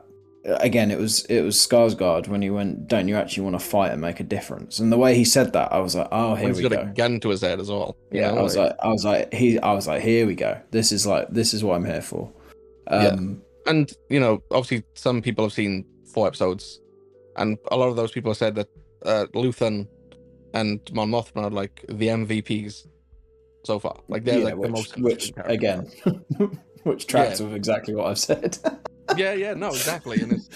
again, 0.45 0.91
it 0.91 0.99
was 0.99 1.25
it 1.25 1.41
was 1.41 1.57
Skarsgård 1.57 2.27
when 2.27 2.41
he 2.41 2.49
went, 2.49 2.87
"Don't 2.87 3.07
you 3.07 3.15
actually 3.15 3.43
want 3.43 3.59
to 3.59 3.65
fight 3.65 3.91
and 3.91 4.01
make 4.01 4.19
a 4.19 4.23
difference?" 4.23 4.79
And 4.79 4.91
the 4.91 4.97
way 4.97 5.15
he 5.15 5.25
said 5.25 5.53
that, 5.53 5.71
I 5.73 5.79
was 5.79 5.95
like, 5.95 6.07
"Oh, 6.11 6.35
here 6.35 6.49
He's 6.49 6.57
we 6.57 6.63
got 6.63 6.71
go." 6.71 6.81
a 6.81 6.85
gun 6.85 7.19
to 7.21 7.29
his 7.29 7.41
head 7.41 7.59
as 7.59 7.69
well. 7.69 7.97
Yeah, 8.11 8.31
know, 8.31 8.39
I 8.39 8.41
was 8.41 8.55
like, 8.55 8.75
I 8.81 8.87
was 8.87 9.05
like, 9.05 9.33
he, 9.33 9.59
I 9.59 9.73
was 9.73 9.87
like, 9.87 10.01
here 10.01 10.25
we 10.25 10.35
go. 10.35 10.59
This 10.71 10.91
is 10.91 11.05
like, 11.05 11.27
this 11.29 11.53
is 11.53 11.63
what 11.63 11.75
I'm 11.75 11.85
here 11.85 12.01
for. 12.01 12.31
Um, 12.87 13.41
and 13.67 13.91
you 14.09 14.19
know, 14.19 14.41
obviously, 14.51 14.83
some 14.93 15.21
people 15.21 15.45
have 15.45 15.53
seen 15.53 15.85
four 16.13 16.27
episodes, 16.27 16.79
and 17.37 17.57
a 17.71 17.77
lot 17.77 17.89
of 17.89 17.95
those 17.95 18.11
people 18.11 18.31
have 18.31 18.37
said 18.37 18.55
that 18.55 18.69
uh, 19.05 19.25
Luthen 19.33 19.87
and 20.53 20.79
Mon 20.93 21.09
Mothma 21.09 21.43
are 21.43 21.49
like 21.49 21.85
the 21.87 22.07
MVPs 22.07 22.87
so 23.63 23.79
far. 23.79 23.99
Like 24.07 24.23
they're 24.23 24.39
yeah, 24.39 24.45
like 24.45 24.55
which, 24.55 24.67
the 24.67 24.71
most 24.71 24.97
which 24.99 25.33
again, 25.45 25.89
which 26.83 27.07
tracks 27.07 27.39
with 27.39 27.53
exactly 27.53 27.95
what 27.95 28.07
I've 28.07 28.19
said. 28.19 28.57
yeah, 29.17 29.33
yeah, 29.33 29.53
no, 29.53 29.69
exactly, 29.69 30.21
and 30.21 30.33
it's 30.33 30.49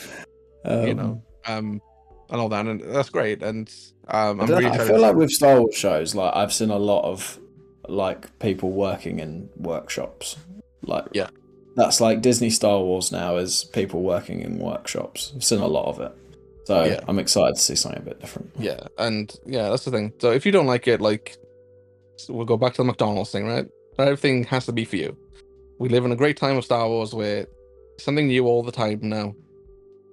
um, 0.65 0.87
you 0.87 0.93
know, 0.93 1.21
um, 1.47 1.81
and 2.29 2.41
all 2.41 2.49
that, 2.49 2.65
and 2.65 2.81
that's 2.81 3.09
great, 3.09 3.43
and 3.43 3.69
um, 4.07 4.39
I, 4.39 4.43
I'm 4.43 4.49
don't 4.49 4.49
really 4.63 4.63
know, 4.77 4.83
I 4.83 4.87
feel 4.87 4.99
like 4.99 5.15
with 5.15 5.31
Star 5.31 5.59
Wars 5.59 5.75
shows, 5.75 6.15
like 6.15 6.35
I've 6.35 6.53
seen 6.53 6.69
a 6.69 6.77
lot 6.77 7.03
of 7.05 7.39
like 7.87 8.37
people 8.39 8.71
working 8.71 9.19
in 9.19 9.49
workshops. 9.57 10.37
Like, 10.81 11.05
Yeah. 11.13 11.27
that's 11.75 12.01
like 12.01 12.21
Disney 12.21 12.49
Star 12.49 12.79
Wars 12.79 13.11
now 13.11 13.37
is 13.37 13.63
people 13.63 14.01
working 14.01 14.41
in 14.41 14.57
workshops. 14.59 15.33
I've 15.35 15.43
seen 15.43 15.59
a 15.59 15.67
lot 15.67 15.85
of 15.87 15.99
it, 15.99 16.11
so 16.65 16.83
Yeah. 16.83 16.99
I'm 17.07 17.19
excited 17.19 17.55
to 17.55 17.61
see 17.61 17.75
something 17.75 18.01
a 18.01 18.05
bit 18.05 18.19
different. 18.19 18.51
Yeah, 18.57 18.87
and 18.97 19.33
yeah, 19.45 19.69
that's 19.69 19.85
the 19.85 19.91
thing. 19.91 20.13
So 20.19 20.31
if 20.31 20.45
you 20.45 20.51
don't 20.51 20.67
like 20.67 20.87
it, 20.87 21.01
like 21.01 21.37
we'll 22.29 22.45
go 22.45 22.57
back 22.57 22.73
to 22.73 22.77
the 22.77 22.85
McDonald's 22.85 23.31
thing, 23.31 23.45
right? 23.45 23.67
Not 23.97 24.07
everything 24.07 24.43
has 24.45 24.65
to 24.65 24.71
be 24.71 24.85
for 24.85 24.95
you. 24.95 25.15
We 25.79 25.89
live 25.89 26.05
in 26.05 26.11
a 26.11 26.15
great 26.15 26.37
time 26.37 26.57
of 26.57 26.65
Star 26.65 26.87
Wars 26.87 27.13
where 27.13 27.47
something 27.97 28.27
new 28.27 28.45
all 28.47 28.63
the 28.63 28.71
time 28.71 28.99
now, 29.03 29.35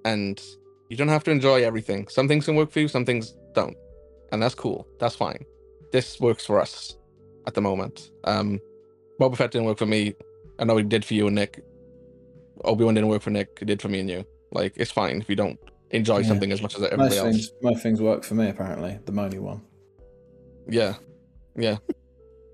and 0.05 0.41
you 0.89 0.97
don't 0.97 1.07
have 1.09 1.23
to 1.25 1.31
enjoy 1.31 1.63
everything. 1.63 2.07
Some 2.07 2.27
things 2.27 2.45
can 2.45 2.55
work 2.55 2.71
for 2.71 2.79
you, 2.79 2.87
some 2.87 3.05
things 3.05 3.35
don't, 3.53 3.75
and 4.31 4.41
that's 4.41 4.55
cool. 4.55 4.87
That's 4.99 5.15
fine. 5.15 5.43
This 5.91 6.19
works 6.19 6.45
for 6.45 6.59
us 6.59 6.97
at 7.47 7.53
the 7.53 7.61
moment. 7.61 8.11
Um, 8.23 8.59
Boba 9.19 9.37
Fett 9.37 9.51
didn't 9.51 9.67
work 9.67 9.77
for 9.77 9.85
me. 9.85 10.13
I 10.59 10.63
know 10.65 10.77
it 10.77 10.89
did 10.89 11.05
for 11.05 11.13
you 11.13 11.27
and 11.27 11.35
Nick. 11.35 11.63
Obi 12.63 12.83
Wan 12.83 12.93
didn't 12.93 13.09
work 13.09 13.21
for 13.21 13.29
Nick. 13.31 13.57
It 13.61 13.65
did 13.65 13.81
for 13.81 13.89
me 13.89 13.99
and 13.99 14.09
you. 14.09 14.25
Like 14.51 14.73
it's 14.75 14.91
fine 14.91 15.21
if 15.21 15.29
you 15.29 15.35
don't 15.35 15.59
enjoy 15.91 16.19
Yeah. 16.19 16.27
something 16.27 16.51
as 16.51 16.61
much 16.61 16.75
as 16.75 16.83
everybody 16.83 17.09
Most 17.09 17.17
else. 17.17 17.35
things, 17.35 17.51
most 17.61 17.83
things 17.83 18.01
work 18.01 18.23
for 18.23 18.35
me. 18.35 18.49
Apparently, 18.49 18.99
the 19.05 19.11
Moni 19.11 19.39
one. 19.39 19.61
Yeah, 20.67 20.95
yeah. 21.55 21.77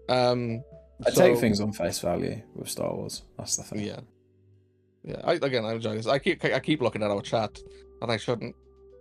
Um, 0.09 0.63
I 1.05 1.11
take 1.11 1.37
things 1.37 1.61
on 1.61 1.71
face 1.71 1.99
value 1.99 2.41
with 2.55 2.67
Star 2.67 2.91
Wars. 2.95 3.21
That's 3.37 3.57
the 3.57 3.63
thing. 3.63 3.81
Yeah, 3.85 3.99
yeah. 5.03 5.21
I 5.23 5.33
again, 5.33 5.65
I 5.65 5.73
enjoy 5.73 5.95
this. 5.95 6.07
I 6.07 6.19
keep 6.19 6.43
I 6.45 6.59
keep 6.59 6.81
looking 6.81 7.03
at 7.03 7.11
our 7.11 7.21
chat, 7.21 7.59
and 8.01 8.11
I 8.11 8.17
shouldn't. 8.17 8.55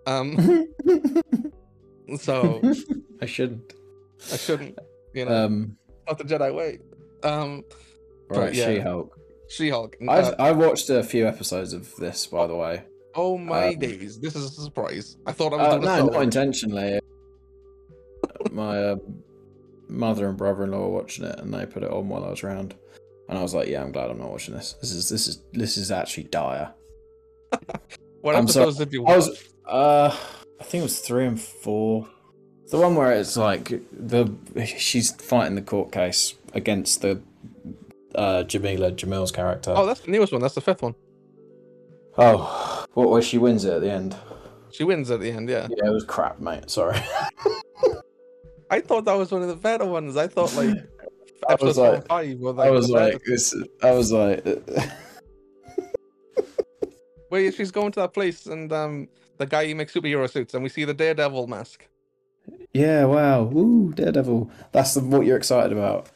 Um, 0.07 0.67
so 2.19 2.61
I 3.21 3.27
shouldn't. 3.27 3.75
I 4.33 4.37
shouldn't. 4.37 4.79
You 5.15 5.25
know, 5.27 5.45
Um, 5.47 5.77
not 6.07 6.19
the 6.19 6.25
Jedi 6.25 6.55
way. 6.55 6.79
Um, 7.23 7.65
right, 8.31 8.55
yeah. 8.55 8.67
She-Hulk. 8.67 9.19
She-Hulk. 9.49 9.97
I've 10.09 10.25
Uh, 10.27 10.35
I 10.39 10.53
watched 10.53 10.91
a 10.91 11.03
few 11.03 11.27
episodes 11.27 11.73
of 11.73 11.95
this, 11.97 12.27
by 12.27 12.47
the 12.47 12.55
way. 12.55 12.85
oh 13.15 13.37
my 13.39 13.69
um, 13.69 13.79
days! 13.79 14.19
This 14.21 14.37
is 14.37 14.45
a 14.59 14.63
surprise. 14.63 15.17
I 15.27 15.33
thought 15.33 15.53
I 15.53 15.57
was 15.57 15.67
Uh, 15.67 15.71
doing 15.79 15.83
a 15.83 15.87
no, 15.87 15.97
solo. 15.99 16.13
not 16.13 16.23
intentionally. 16.23 17.01
My 18.53 18.79
uh, 18.79 18.97
mother 19.89 20.29
and 20.29 20.37
brother-in-law 20.39 20.79
were 20.79 20.89
watching 21.01 21.25
it, 21.25 21.39
and 21.41 21.53
they 21.53 21.67
put 21.67 21.83
it 21.83 21.91
on 21.91 22.09
while 22.09 22.25
I 22.25 22.31
was 22.31 22.43
around. 22.45 22.75
And 23.29 23.39
I 23.39 23.43
was 23.43 23.55
like, 23.55 23.68
"Yeah, 23.68 23.83
I'm 23.83 23.93
glad 23.93 24.11
I'm 24.11 24.18
not 24.18 24.31
watching 24.31 24.55
this. 24.55 24.74
This 24.81 24.93
is 24.93 25.09
this 25.09 25.26
is 25.29 25.43
this 25.53 25.76
is 25.76 25.91
actually 25.91 26.24
dire." 26.24 26.72
What 28.20 28.35
I'm 28.35 28.49
sorry. 28.49 28.64
episodes 28.64 28.79
did 28.79 28.93
you 28.93 29.07
I 29.07 29.11
watch? 29.16 29.26
was, 29.29 29.49
uh, 29.64 30.16
I 30.61 30.64
think 30.64 30.81
it 30.81 30.85
was 30.85 30.99
three 30.99 31.24
and 31.24 31.41
four. 31.41 32.09
The 32.70 32.76
one 32.76 32.97
where 32.97 33.12
it's 33.12 33.37
like 33.37 33.81
the 33.93 34.29
she's 34.66 35.12
fighting 35.12 35.55
the 35.55 35.62
court 35.62 35.93
case 35.93 36.35
against 36.53 37.01
the 37.01 37.22
uh, 38.16 38.43
Jamila 38.43 38.91
Jamil's 38.91 39.31
character. 39.31 39.72
Oh, 39.74 39.87
that's 39.87 40.01
the 40.01 40.11
newest 40.11 40.33
one. 40.33 40.43
That's 40.43 40.57
the 40.57 40.61
fifth 40.61 40.83
one. 40.83 40.97
Oh, 42.18 42.85
what 42.95 43.09
where 43.11 43.22
she 43.22 43.39
wins 43.39 43.64
it 43.64 43.72
at 43.74 43.81
the 43.83 43.91
end? 43.93 44.16
She 44.72 44.83
wins 44.83 45.11
at 45.12 45.20
the 45.20 45.31
end. 45.31 45.49
Yeah. 45.49 45.68
Yeah, 45.70 45.87
it 45.89 45.93
was 45.93 46.05
crap, 46.05 46.41
mate. 46.41 46.68
Sorry. 46.68 46.99
I 48.70 48.81
thought 48.81 49.05
that 49.07 49.14
was 49.14 49.31
one 49.31 49.43
of 49.43 49.49
the 49.49 49.55
better 49.57 49.87
ones. 49.87 50.16
I 50.16 50.26
thought 50.26 50.55
like 50.57 50.76
I 51.49 51.57
was 51.61 51.79
like- 51.79 52.07
five 52.09 52.39
were 52.39 52.61
I 52.61 52.71
was 52.71 52.91
like, 52.91 53.23
this. 53.25 53.55
I 53.83 53.93
was 53.93 54.13
like, 54.13 54.45
where 57.29 57.53
she's 57.53 57.71
going 57.71 57.93
to 57.93 58.01
that 58.01 58.15
place 58.15 58.47
and 58.47 58.73
um 58.73 59.09
the 59.39 59.47
guy 59.47 59.67
who 59.67 59.75
makes 59.75 59.95
superhero 59.95 60.29
suits 60.31 60.55
and 60.55 60.63
we 60.63 60.69
see 60.69 60.85
the 60.85 60.95
Daredevil 60.95 61.47
mask. 61.47 61.87
yeah, 62.73 63.05
wow, 63.05 63.43
woo, 63.45 63.93
Daredevil. 63.93 64.51
That's 64.73 64.95
the, 64.95 65.01
what 65.01 65.27
you're 65.27 65.37
excited 65.37 65.73
about. 65.73 66.09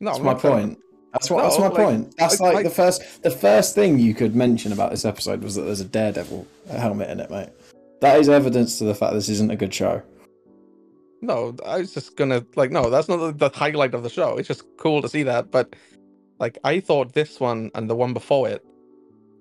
No, 0.00 0.10
That's 0.10 0.18
I'm 0.18 0.24
my 0.26 0.34
point. 0.34 0.78
That's 1.12 1.30
what. 1.30 1.42
that's 1.42 1.58
my 1.58 1.68
like- 1.68 1.76
point. 1.76 2.14
That's 2.18 2.40
like- 2.40 2.54
like, 2.54 2.64
the 2.64 2.70
first. 2.70 3.22
The 3.22 3.30
first 3.30 3.74
thing 3.74 3.98
you 3.98 4.14
could 4.14 4.36
mention 4.36 4.72
about 4.72 4.90
this 4.90 5.04
episode 5.06 5.42
was 5.42 5.54
that 5.54 5.62
there's 5.62 5.80
a 5.80 5.84
Daredevil 5.86 6.46
helmet 6.70 7.08
in 7.10 7.20
it, 7.20 7.30
mate. 7.30 7.48
That 8.02 8.20
is 8.20 8.28
evidence 8.28 8.78
to 8.78 8.84
the 8.84 8.94
fact 8.94 9.14
this 9.14 9.28
isn't 9.30 9.50
a 9.50 9.56
good 9.56 9.72
show. 9.72 10.02
No, 11.20 11.54
I 11.66 11.78
was 11.78 11.94
just 11.94 12.16
gonna 12.16 12.44
like 12.56 12.70
no, 12.70 12.90
that's 12.90 13.08
not 13.08 13.16
the, 13.18 13.32
the 13.48 13.56
highlight 13.56 13.94
of 13.94 14.02
the 14.02 14.10
show. 14.10 14.36
It's 14.36 14.48
just 14.48 14.62
cool 14.78 15.02
to 15.02 15.08
see 15.08 15.24
that, 15.24 15.50
but 15.50 15.74
like 16.38 16.58
I 16.64 16.80
thought 16.80 17.12
this 17.14 17.40
one 17.40 17.70
and 17.74 17.90
the 17.90 17.96
one 17.96 18.12
before 18.14 18.48
it 18.48 18.64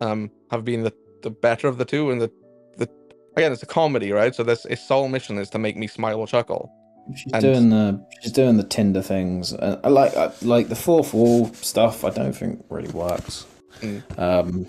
um 0.01 0.32
have 0.51 0.65
been 0.65 0.84
the 0.84 0.93
the 1.21 1.30
better 1.30 1.67
of 1.67 1.78
the 1.78 1.86
two 1.86 2.09
and 2.11 2.19
the 2.21 2.32
the 2.78 2.89
again 3.36 3.51
it's 3.51 3.63
a 3.63 3.67
comedy, 3.67 4.11
right? 4.11 4.34
So 4.34 4.43
this 4.43 4.65
its 4.65 4.88
sole 4.88 5.07
mission 5.07 5.38
is 5.38 5.49
to 5.51 5.59
make 5.59 5.78
me 5.78 5.88
smile 5.88 6.19
or 6.19 6.28
chuckle. 6.28 6.71
She's 7.15 7.32
And- 7.34 7.41
doing 7.41 7.69
the 7.69 8.05
she's 8.21 8.32
doing 8.34 8.57
the 8.57 8.63
Tinder 8.63 9.01
things, 9.01 9.53
and 9.53 9.80
I 9.84 9.89
like 9.89 10.15
I, 10.17 10.32
like 10.41 10.69
the 10.69 10.75
fourth 10.75 11.13
wall 11.13 11.53
stuff. 11.53 12.03
I 12.03 12.09
don't 12.09 12.34
think 12.34 12.65
really 12.69 12.89
works. 12.89 13.45
Mm. 13.82 14.19
Um, 14.19 14.65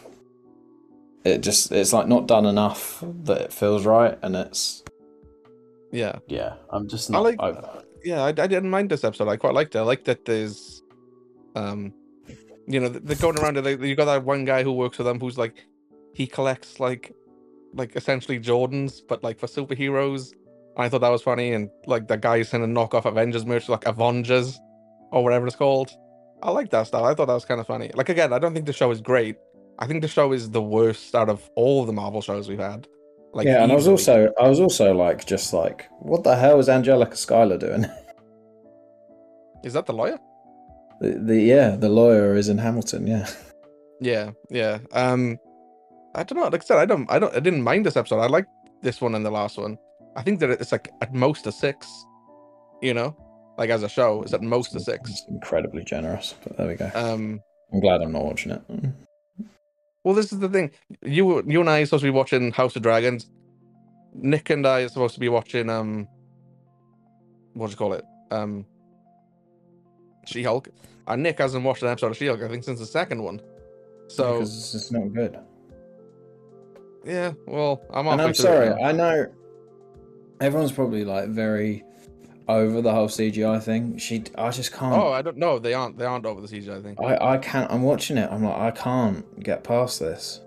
it 1.25 1.39
just 1.39 1.73
it's 1.73 1.93
like 1.93 2.07
not 2.07 2.29
done 2.29 2.47
enough 2.47 3.03
that 3.25 3.41
it 3.41 3.53
feels 3.53 3.85
right, 3.87 4.17
and 4.23 4.37
it's 4.37 4.83
Yeah. 5.93 6.19
yeah. 6.27 6.55
I'm 6.71 6.89
just 6.89 7.11
I 7.11 7.13
not. 7.15 7.23
like- 7.25 7.41
I, 7.41 7.83
yeah, 8.05 8.23
I, 8.23 8.29
I 8.29 8.33
didn't 8.33 8.71
mind 8.71 8.91
this 8.91 9.05
episode. 9.05 9.29
I 9.29 9.37
quite 9.37 9.55
liked 9.55 9.75
it. 9.75 9.79
I 9.79 9.83
like 9.83 10.05
that 10.05 10.25
there's, 10.25 10.83
um, 11.57 11.93
you 12.67 12.79
know, 12.81 12.89
they're 12.89 13.17
going 13.17 13.39
around. 13.39 13.57
and 13.57 13.67
they- 13.67 13.89
You 13.89 13.97
got 13.97 14.05
that 14.07 14.25
one 14.25 14.45
guy 14.45 14.63
who 14.63 14.73
works 14.73 14.97
for 14.97 15.03
them 15.03 15.19
who's 15.21 15.39
like, 15.39 15.65
he 16.15 16.27
collects 16.27 16.81
like, 16.81 17.15
like 17.75 17.97
essentially 17.97 18.39
Jordans, 18.41 19.01
but 19.07 19.23
like 19.23 19.39
for 19.39 19.47
superheroes. 19.47 20.33
I 20.77 20.89
thought 20.89 21.01
that 21.01 21.09
was 21.09 21.23
funny, 21.23 21.53
and 21.55 21.71
like 21.87 22.07
the 22.07 22.17
guy 22.17 22.39
who's 22.39 22.49
sending 22.51 22.73
knockoff 22.73 23.05
Avengers 23.05 23.45
merch, 23.45 23.69
like 23.69 23.85
Avengers, 23.87 24.61
or 25.11 25.25
whatever 25.25 25.45
it's 25.47 25.57
called. 25.57 25.91
I 26.41 26.53
like 26.53 26.71
that 26.71 26.87
stuff. 26.87 27.03
I 27.03 27.15
thought 27.15 27.27
that 27.27 27.35
was 27.35 27.45
kind 27.45 27.61
of 27.61 27.67
funny. 27.67 27.91
Like 27.95 28.09
again, 28.11 28.33
I 28.33 28.39
don't 28.39 28.55
think 28.55 28.67
the 28.67 28.73
show 28.73 28.89
is 28.93 29.01
great. 29.01 29.37
I 29.81 29.89
think 29.89 30.03
the 30.03 30.09
show 30.09 30.33
is 30.33 30.51
the 30.51 30.63
worst 30.63 31.17
out 31.17 31.29
of 31.29 31.51
all 31.57 31.85
the 31.85 31.93
Marvel 31.93 32.23
shows 32.23 32.49
we've 32.49 32.61
had. 32.61 32.87
Like 33.33 33.47
yeah, 33.47 33.63
and 33.63 33.71
I 33.71 33.75
was 33.75 33.87
also 33.87 34.33
I 34.41 34.49
was 34.49 34.61
also 34.61 34.95
like 34.95 35.27
just 35.27 35.53
like 35.53 35.87
what 36.01 36.25
the 36.25 36.37
hell 36.37 36.59
is 36.59 36.69
Angelica 36.69 37.17
Schuyler 37.17 37.59
doing? 37.59 37.87
is 39.65 39.75
that 39.75 39.87
the 39.87 39.93
lawyer? 39.93 40.19
the, 41.01 41.11
the 41.19 41.41
yeah, 41.41 41.77
the 41.77 41.89
lawyer 41.89 42.35
is 42.35 42.49
in 42.49 42.59
Hamilton. 42.59 43.07
Yeah, 43.07 43.29
Yeah, 44.01 44.31
yeah. 44.51 44.79
Um, 44.93 45.39
I 46.15 46.23
don't 46.23 46.39
know. 46.39 46.49
Like 46.49 46.63
I 46.63 46.65
said, 46.65 46.79
I 46.79 46.87
don't, 46.87 47.11
I 47.11 47.19
don't, 47.19 47.35
I 47.35 47.41
didn't 47.41 47.63
mind 47.63 47.87
this 47.87 47.97
episode. 47.97 48.21
I 48.21 48.27
like 48.27 48.47
this 48.83 49.01
one 49.01 49.15
and 49.15 49.25
the 49.25 49.31
last 49.31 49.59
one. 49.59 49.79
I 50.17 50.23
think 50.23 50.41
that 50.41 50.51
it's 50.51 50.73
like 50.73 50.91
at 51.03 51.15
most 51.15 51.47
a 51.47 51.53
six. 51.53 51.89
You 52.81 52.95
know, 52.95 53.17
like 53.59 53.71
as 53.71 53.83
a 53.83 53.89
show, 53.89 54.23
it's 54.23 54.33
at 54.33 54.43
most 54.43 54.75
a 54.75 54.81
six. 54.81 55.11
It's 55.11 55.27
incredibly 55.29 55.85
generous, 55.85 56.35
but 56.45 56.57
there 56.57 56.69
we 56.69 56.75
go. 56.75 56.91
Um, 56.95 57.41
I'm 57.73 57.81
glad 57.81 58.03
I'm 58.03 58.13
not 58.13 58.25
watching 58.25 58.53
it. 58.53 58.63
Well, 60.05 60.15
this 60.15 60.33
is 60.33 60.39
the 60.39 60.49
thing. 60.49 60.71
You, 61.03 61.43
you 61.47 61.61
and 61.61 61.71
I 61.71 61.81
are 61.81 61.87
supposed 61.87 62.03
to 62.03 62.07
be 62.07 62.17
watching 62.17 62.53
House 62.53 62.77
of 62.77 62.83
Dragons. 62.83 63.31
Nick 64.15 64.51
and 64.51 64.67
I 64.67 64.83
are 64.83 64.89
supposed 64.89 65.15
to 65.15 65.21
be 65.21 65.29
watching 65.29 65.69
um, 65.71 66.09
what 67.55 67.67
do 67.67 67.71
you 67.73 67.77
call 67.77 67.93
it? 67.93 68.05
Um, 68.31 68.65
She 70.27 70.43
Hulk. 70.43 70.69
And 71.07 71.23
Nick 71.23 71.39
hasn't 71.39 71.65
watched 71.65 71.83
an 71.83 71.89
episode 71.89 72.13
of 72.13 72.17
She 72.17 72.27
Hulk. 72.27 72.43
I 72.43 72.49
think 72.49 72.65
since 72.65 72.79
the 72.79 72.87
second 72.87 73.23
one. 73.23 73.41
So 74.09 74.35
because 74.35 74.57
it's 74.57 74.73
just 74.73 74.93
not 74.93 75.13
good. 75.13 75.39
yeah, 77.05 77.33
well, 77.47 77.83
I'm. 77.93 78.07
And 78.07 78.23
I'm 78.23 78.31
it 78.31 78.37
sorry. 78.37 78.71
I 78.83 78.93
know 78.93 79.27
everyone's 80.41 80.73
probably 80.73 81.05
like 81.05 81.29
very 81.29 81.85
over 82.49 82.81
the 82.81 82.93
whole 82.93 83.09
CGI 83.09 83.63
thing. 83.63 83.99
She, 83.99 84.25
I 84.37 84.51
just 84.51 84.73
can't. 84.73 84.95
Oh, 84.95 85.13
I 85.13 85.23
don't 85.23 85.37
know. 85.37 85.59
They 85.59 85.75
aren't. 85.75 85.99
They 85.99 86.07
aren't 86.07 86.27
over 86.27 86.41
the 86.41 86.49
CGI 86.49 86.83
thing. 86.83 86.97
I, 86.99 87.35
I 87.35 87.39
can't. 87.39 87.71
I'm 87.71 87.83
watching 87.83 88.17
it. 88.17 88.31
I'm 88.31 88.43
like, 88.43 88.57
I 88.57 88.71
can't 88.71 89.43
get 89.43 89.65
past 89.65 90.01
this. 90.01 90.41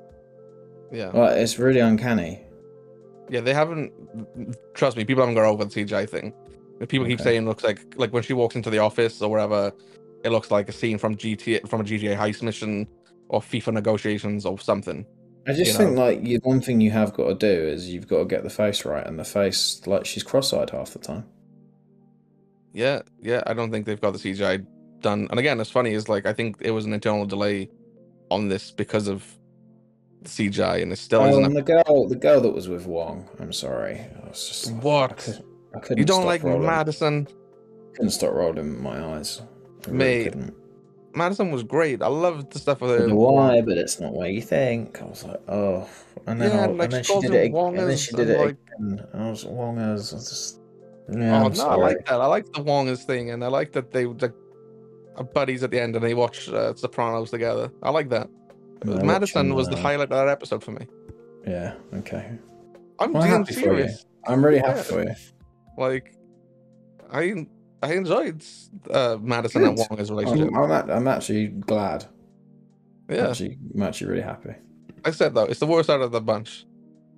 Yeah. 0.92 1.12
Like, 1.14 1.38
it's 1.38 1.58
really 1.60 1.80
uncanny. 1.80 2.42
Yeah, 3.30 3.42
they 3.42 3.54
haven't. 3.54 3.94
Trust 4.74 4.98
me, 4.98 5.06
people 5.06 5.22
haven't 5.22 5.36
got 5.36 5.46
over 5.46 5.64
the 5.64 5.70
CGI 5.86 6.10
thing. 6.10 6.34
People 6.88 7.06
keep 7.06 7.22
saying 7.22 7.44
it 7.44 7.46
looks 7.46 7.64
like 7.64 7.80
like 7.96 8.12
when 8.12 8.24
she 8.24 8.34
walks 8.34 8.56
into 8.56 8.72
the 8.72 8.80
office 8.80 9.22
or 9.22 9.30
wherever, 9.30 9.72
it 10.24 10.32
looks 10.32 10.50
like 10.50 10.68
a 10.68 10.72
scene 10.72 10.98
from 10.98 11.16
GTA 11.16 11.70
from 11.70 11.82
a 11.82 11.84
GTA 11.84 12.18
heist 12.18 12.42
mission 12.42 12.88
or 13.30 13.40
FIFA 13.40 13.74
negotiations 13.74 14.46
or 14.46 14.58
something. 14.60 15.06
I 15.48 15.54
just 15.54 15.72
You 15.72 15.78
think 15.78 15.92
know. 15.92 16.02
like 16.06 16.26
you, 16.26 16.40
one 16.44 16.60
thing 16.60 16.82
you 16.82 16.92
have 16.92 17.14
got 17.14 17.28
to 17.28 17.36
do 17.36 17.48
is 17.48 17.90
you've 17.90 18.08
got 18.08 18.20
to 18.20 18.26
get 18.26 18.44
the 18.44 18.50
face 18.50 18.84
right, 18.84 19.06
and 19.06 19.18
the 19.18 19.24
face 19.24 19.82
like 19.86 20.06
she's 20.06 20.24
cross-eyed 20.24 20.72
half 20.72 20.92
the 20.92 21.00
time. 21.00 21.26
Yeah, 22.74 23.02
yeah. 23.22 23.44
I 23.48 23.54
don't 23.54 23.72
think 23.72 23.86
they've 23.86 24.00
got 24.00 24.12
the 24.14 24.20
CGI 24.20 24.66
done. 25.02 25.28
And 25.30 25.40
again, 25.40 25.60
it's 25.60 25.70
funny 25.72 25.94
is 25.94 26.08
like 26.10 26.26
I 26.26 26.34
think 26.34 26.58
it 26.62 26.72
was 26.72 26.86
an 26.86 26.94
internal 26.94 27.26
delay 27.26 27.70
on 28.30 28.48
this 28.48 28.72
because 28.72 29.08
of 29.08 29.26
the 30.22 30.30
CGI, 30.30 30.82
and 30.82 30.92
it 30.92 30.98
still 30.98 31.22
Oh, 31.22 31.30
isn't. 31.30 31.44
and 31.46 31.54
A... 31.58 31.62
the 31.62 31.84
girl, 31.84 32.08
the 32.08 32.16
girl 32.16 32.40
that 32.42 32.52
was 32.54 32.70
with 32.70 32.86
Wong. 32.86 33.28
I'm 33.40 33.52
sorry, 33.54 34.00
I 34.24 34.30
was 34.30 34.48
just 34.48 34.70
I, 34.70 34.74
What? 34.76 35.18
could, 35.18 35.44
I 35.76 35.80
couldn't. 35.80 35.98
You 35.98 36.06
don't 36.06 36.26
like 36.26 36.44
rolling. 36.44 36.66
Madison? 36.66 37.28
Couldn't 37.94 38.12
stop 38.12 38.34
rolling 38.34 38.82
my 38.82 39.04
eyes. 39.18 39.42
I 39.86 39.90
really 39.90 40.30
Mate. 40.30 40.36
Madison 41.14 41.52
was 41.52 41.64
great. 41.64 42.02
I 42.02 42.08
loved 42.08 42.54
the 42.54 42.60
stuff 42.60 42.80
with 42.80 42.92
her. 42.98 43.14
why, 43.14 43.60
but 43.60 43.78
it's 43.78 44.00
not 44.00 44.14
what 44.14 44.30
you 44.32 44.42
think. 44.42 45.02
I 45.02 45.06
was 45.06 45.26
like, 45.26 45.42
oh, 45.50 45.90
and 46.26 46.40
then, 46.42 46.52
Yeah, 46.52 46.62
I, 46.62 46.66
like, 46.68 46.84
and 46.84 46.92
then 46.94 47.04
she 47.04 47.20
did 47.20 47.34
it, 47.34 47.46
ag- 47.48 47.54
and 47.54 47.78
then 47.80 47.98
she 47.98 48.16
did 48.16 48.30
it 48.30 48.38
like- 48.40 48.58
again. 48.80 49.06
I 49.14 49.30
was 49.30 49.44
Wongers. 49.44 50.14
I 50.14 50.18
just, 50.20 50.61
yeah, 51.10 51.42
oh 51.42 51.46
I'm 51.48 51.54
no, 51.54 51.68
I 51.68 51.76
like 51.76 52.06
that. 52.06 52.22
I 52.22 52.26
like 52.26 52.46
the 52.54 52.62
Wongers 52.64 53.04
thing, 53.04 53.32
and 53.32 53.44
I 53.44 53.48
like 53.48 53.72
that 53.74 53.92
they 53.92 54.06
like 54.06 54.34
are 55.18 55.24
buddies 55.24 55.64
at 55.64 55.72
the 55.72 55.82
end 55.82 55.96
and 55.96 56.04
they 56.06 56.14
watch 56.14 56.48
uh, 56.50 56.74
Sopranos 56.76 57.32
together. 57.32 57.72
I 57.84 57.90
like 57.90 58.10
that. 58.10 58.30
Madison 58.86 59.54
was 59.54 59.68
the 59.70 59.76
highlight 59.78 60.12
of 60.12 60.18
that 60.18 60.28
episode 60.28 60.64
for 60.64 60.72
me. 60.72 60.88
Yeah, 61.46 61.74
okay. 61.96 62.32
I'm 63.00 63.16
I'm 63.16 63.46
for 63.46 63.52
you. 63.54 63.60
serious. 63.60 64.06
I'm 64.28 64.44
really 64.44 64.60
happy 64.60 64.78
Yeah. 64.78 64.84
for 64.84 65.04
you. 65.04 65.16
Like, 65.78 66.16
I 67.12 67.46
I 67.84 67.94
enjoyed 67.94 68.44
uh, 68.90 69.18
Madison 69.22 69.66
and 69.66 69.76
Good. 69.78 69.88
Wong's 69.90 70.10
relationship. 70.12 70.50
I'm, 70.56 70.72
I'm, 70.72 70.90
I'm 70.90 71.08
actually 71.08 71.48
glad. 71.48 72.06
yeah, 73.10 73.30
Actually, 73.30 73.58
I'm 73.74 73.82
actually 73.84 74.08
really 74.12 74.22
happy. 74.22 74.54
I 75.04 75.12
said 75.12 75.34
though, 75.34 75.46
it's 75.46 75.60
the 75.60 75.66
worst 75.66 75.90
out 75.90 76.02
of 76.02 76.12
the 76.12 76.22
bunch, 76.22 76.66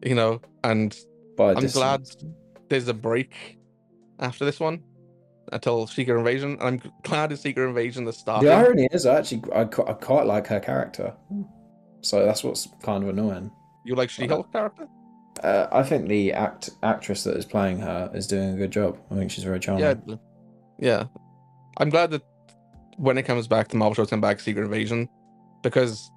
you 0.04 0.16
know. 0.16 0.42
And 0.64 0.98
I'm 1.38 1.68
glad 1.68 2.08
there's 2.70 2.88
a 2.88 2.94
break 2.94 3.58
after 4.20 4.45
this 4.45 4.59
one 4.59 4.84
until 5.51 5.88
Secret 5.88 6.18
Invasion. 6.18 6.57
And 6.61 6.82
I'm 6.84 6.91
glad 7.03 7.32
it's 7.32 7.41
Secret 7.41 7.68
Invasion 7.68 8.05
that 8.05 8.14
started. 8.14 8.47
The 8.47 8.53
irony 8.53 8.88
is, 8.91 9.05
I 9.05 9.20
actually, 9.20 9.43
I, 9.53 9.61
I 9.61 9.66
quite 9.66 10.26
like 10.26 10.47
her 10.47 10.59
character. 10.59 11.14
So 12.01 12.26
that's 12.26 12.43
what's 12.43 12.68
kind 12.82 13.03
of 13.03 13.09
annoying. 13.09 13.51
You 13.86 13.95
like 13.95 14.09
She-Hulk 14.09 14.51
character? 14.51 14.88
Uh, 15.43 15.68
I 15.72 15.84
think 15.84 16.07
the 16.07 16.32
act 16.32 16.70
actress 16.84 17.24
that 17.24 17.36
is 17.36 17.43
playing 17.43 17.80
her 17.80 18.09
is 18.14 18.28
doing 18.28 18.53
a 18.53 18.57
good 18.57 18.72
job. 18.72 18.97
I 19.09 19.16
think 19.16 19.32
she's 19.32 19.43
very 19.43 19.59
charming. 19.59 19.84
Yeah, 19.84 20.16
yeah. 20.80 21.03
I'm 21.78 21.89
glad 21.89 22.11
that 22.11 22.22
when 22.97 23.18
it 23.18 23.24
comes 23.24 23.47
back, 23.47 23.70
the 23.70 23.78
Marvel 23.78 23.95
shows 23.95 24.11
come 24.11 24.22
back, 24.22 24.39
Secret 24.39 24.64
Invasion, 24.64 25.09
because 25.64 26.11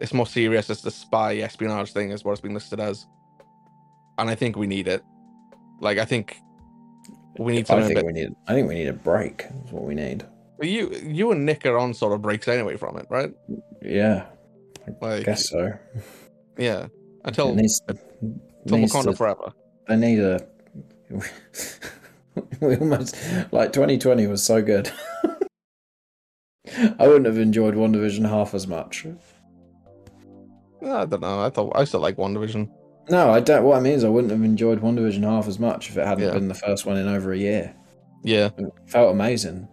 it's 0.00 0.14
more 0.14 0.26
serious. 0.26 0.70
It's 0.70 0.80
the 0.80 0.90
spy 0.90 1.36
espionage 1.36 1.92
thing 1.92 2.10
is 2.10 2.24
what 2.24 2.32
it's 2.32 2.40
been 2.40 2.54
listed 2.54 2.80
as, 2.80 3.06
and 4.16 4.30
I 4.30 4.34
think 4.34 4.56
we 4.56 4.66
need 4.66 4.88
it. 4.88 5.04
Like 5.80 5.98
I 5.98 6.06
think 6.06 6.40
we 7.38 7.52
need 7.54 7.64
I 7.70 7.74
something. 7.80 7.84
a 7.84 7.86
think 7.86 7.98
bit- 7.98 8.06
we 8.06 8.12
need. 8.12 8.28
I 8.48 8.52
think 8.54 8.68
we 8.68 8.74
need 8.74 8.88
a 8.88 8.92
break. 8.92 9.44
That's 9.48 9.72
what 9.72 9.84
we 9.84 9.94
need. 9.94 10.24
Well, 10.58 10.68
you 10.68 10.90
you 11.04 11.30
and 11.32 11.44
Nick 11.44 11.66
are 11.66 11.76
on 11.78 11.92
sort 11.94 12.12
of 12.14 12.22
breaks 12.22 12.48
anyway 12.48 12.76
from 12.76 12.96
it, 12.98 13.06
right? 13.10 13.32
Yeah, 13.82 14.26
I 14.86 14.92
Like 15.06 15.24
guess 15.26 15.48
so. 15.50 15.72
yeah, 16.56 16.86
until 17.24 17.50
it 17.50 17.56
needs, 17.56 17.82
until 17.88 18.78
needs 18.78 18.92
Wakanda 18.92 19.10
to- 19.10 19.16
forever. 19.16 19.52
I 19.88 19.96
need 19.96 20.18
a. 20.20 20.46
we 22.60 22.76
almost 22.76 23.16
like 23.52 23.72
2020 23.72 24.26
was 24.26 24.42
so 24.42 24.60
good. 24.62 24.90
I 26.98 27.06
wouldn't 27.06 27.26
have 27.26 27.38
enjoyed 27.38 27.74
WandaVision 27.74 28.28
half 28.28 28.52
as 28.54 28.66
much. 28.66 29.06
I 30.82 31.04
don't 31.04 31.20
know. 31.20 31.40
I 31.40 31.50
thought 31.50 31.72
I 31.76 31.84
still 31.84 32.00
like 32.00 32.16
WandaVision. 32.16 32.68
No, 33.08 33.30
I 33.30 33.40
don't. 33.40 33.62
What 33.64 33.76
I 33.76 33.80
mean 33.80 33.92
is, 33.92 34.04
I 34.04 34.08
wouldn't 34.08 34.32
have 34.32 34.42
enjoyed 34.42 34.80
WandaVision 34.80 35.22
half 35.22 35.46
as 35.46 35.58
much 35.58 35.90
if 35.90 35.96
it 35.96 36.06
hadn't 36.06 36.24
Yeah. 36.24 36.32
been 36.32 36.48
the 36.48 36.54
first 36.54 36.86
one 36.86 36.96
in 36.96 37.06
over 37.08 37.32
a 37.32 37.38
year. 37.38 37.74
Yeah, 38.24 38.50
It 38.58 38.72
felt 38.86 39.12
amazing. 39.12 39.68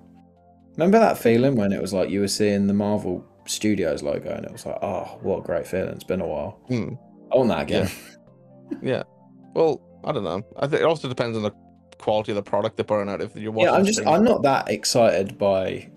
Remember 0.77 0.99
that 0.99 1.17
feeling 1.17 1.55
when 1.55 1.71
it 1.71 1.81
was 1.81 1.93
like 1.93 2.09
you 2.09 2.19
were 2.19 2.27
seeing 2.27 2.67
the 2.67 2.73
Marvel 2.73 3.23
Studios 3.45 4.03
logo 4.03 4.29
and 4.29 4.45
it 4.45 4.51
was 4.51 4.65
like, 4.65 4.77
oh, 4.81 5.17
what 5.21 5.39
a 5.39 5.41
great 5.41 5.65
feeling! 5.67 5.89
It's 5.89 6.03
been 6.03 6.21
a 6.21 6.27
while. 6.27 6.59
Hmm. 6.67 6.93
I 7.33 7.37
want 7.37 7.49
that 7.49 7.61
again. 7.63 7.89
yeah. 8.81 9.03
Well, 9.55 9.81
I 10.03 10.11
don't 10.11 10.23
know. 10.23 10.43
I 10.57 10.67
think 10.67 10.81
it 10.81 10.85
also 10.85 11.07
depends 11.09 11.35
on 11.35 11.43
the 11.43 11.51
quality 11.97 12.31
of 12.31 12.35
the 12.35 12.43
product 12.43 12.75
they're 12.77 12.83
putting 12.85 13.09
out. 13.09 13.21
If 13.21 13.35
you're 13.35 13.51
watching, 13.51 13.71
Yeah, 13.73 13.77
I'm 13.79 13.85
just. 13.85 13.99
things- 13.99 14.09
I'm 14.11 14.23
not 14.23 14.43
that 14.43 14.69
excited 14.69 15.37
by. 15.37 15.89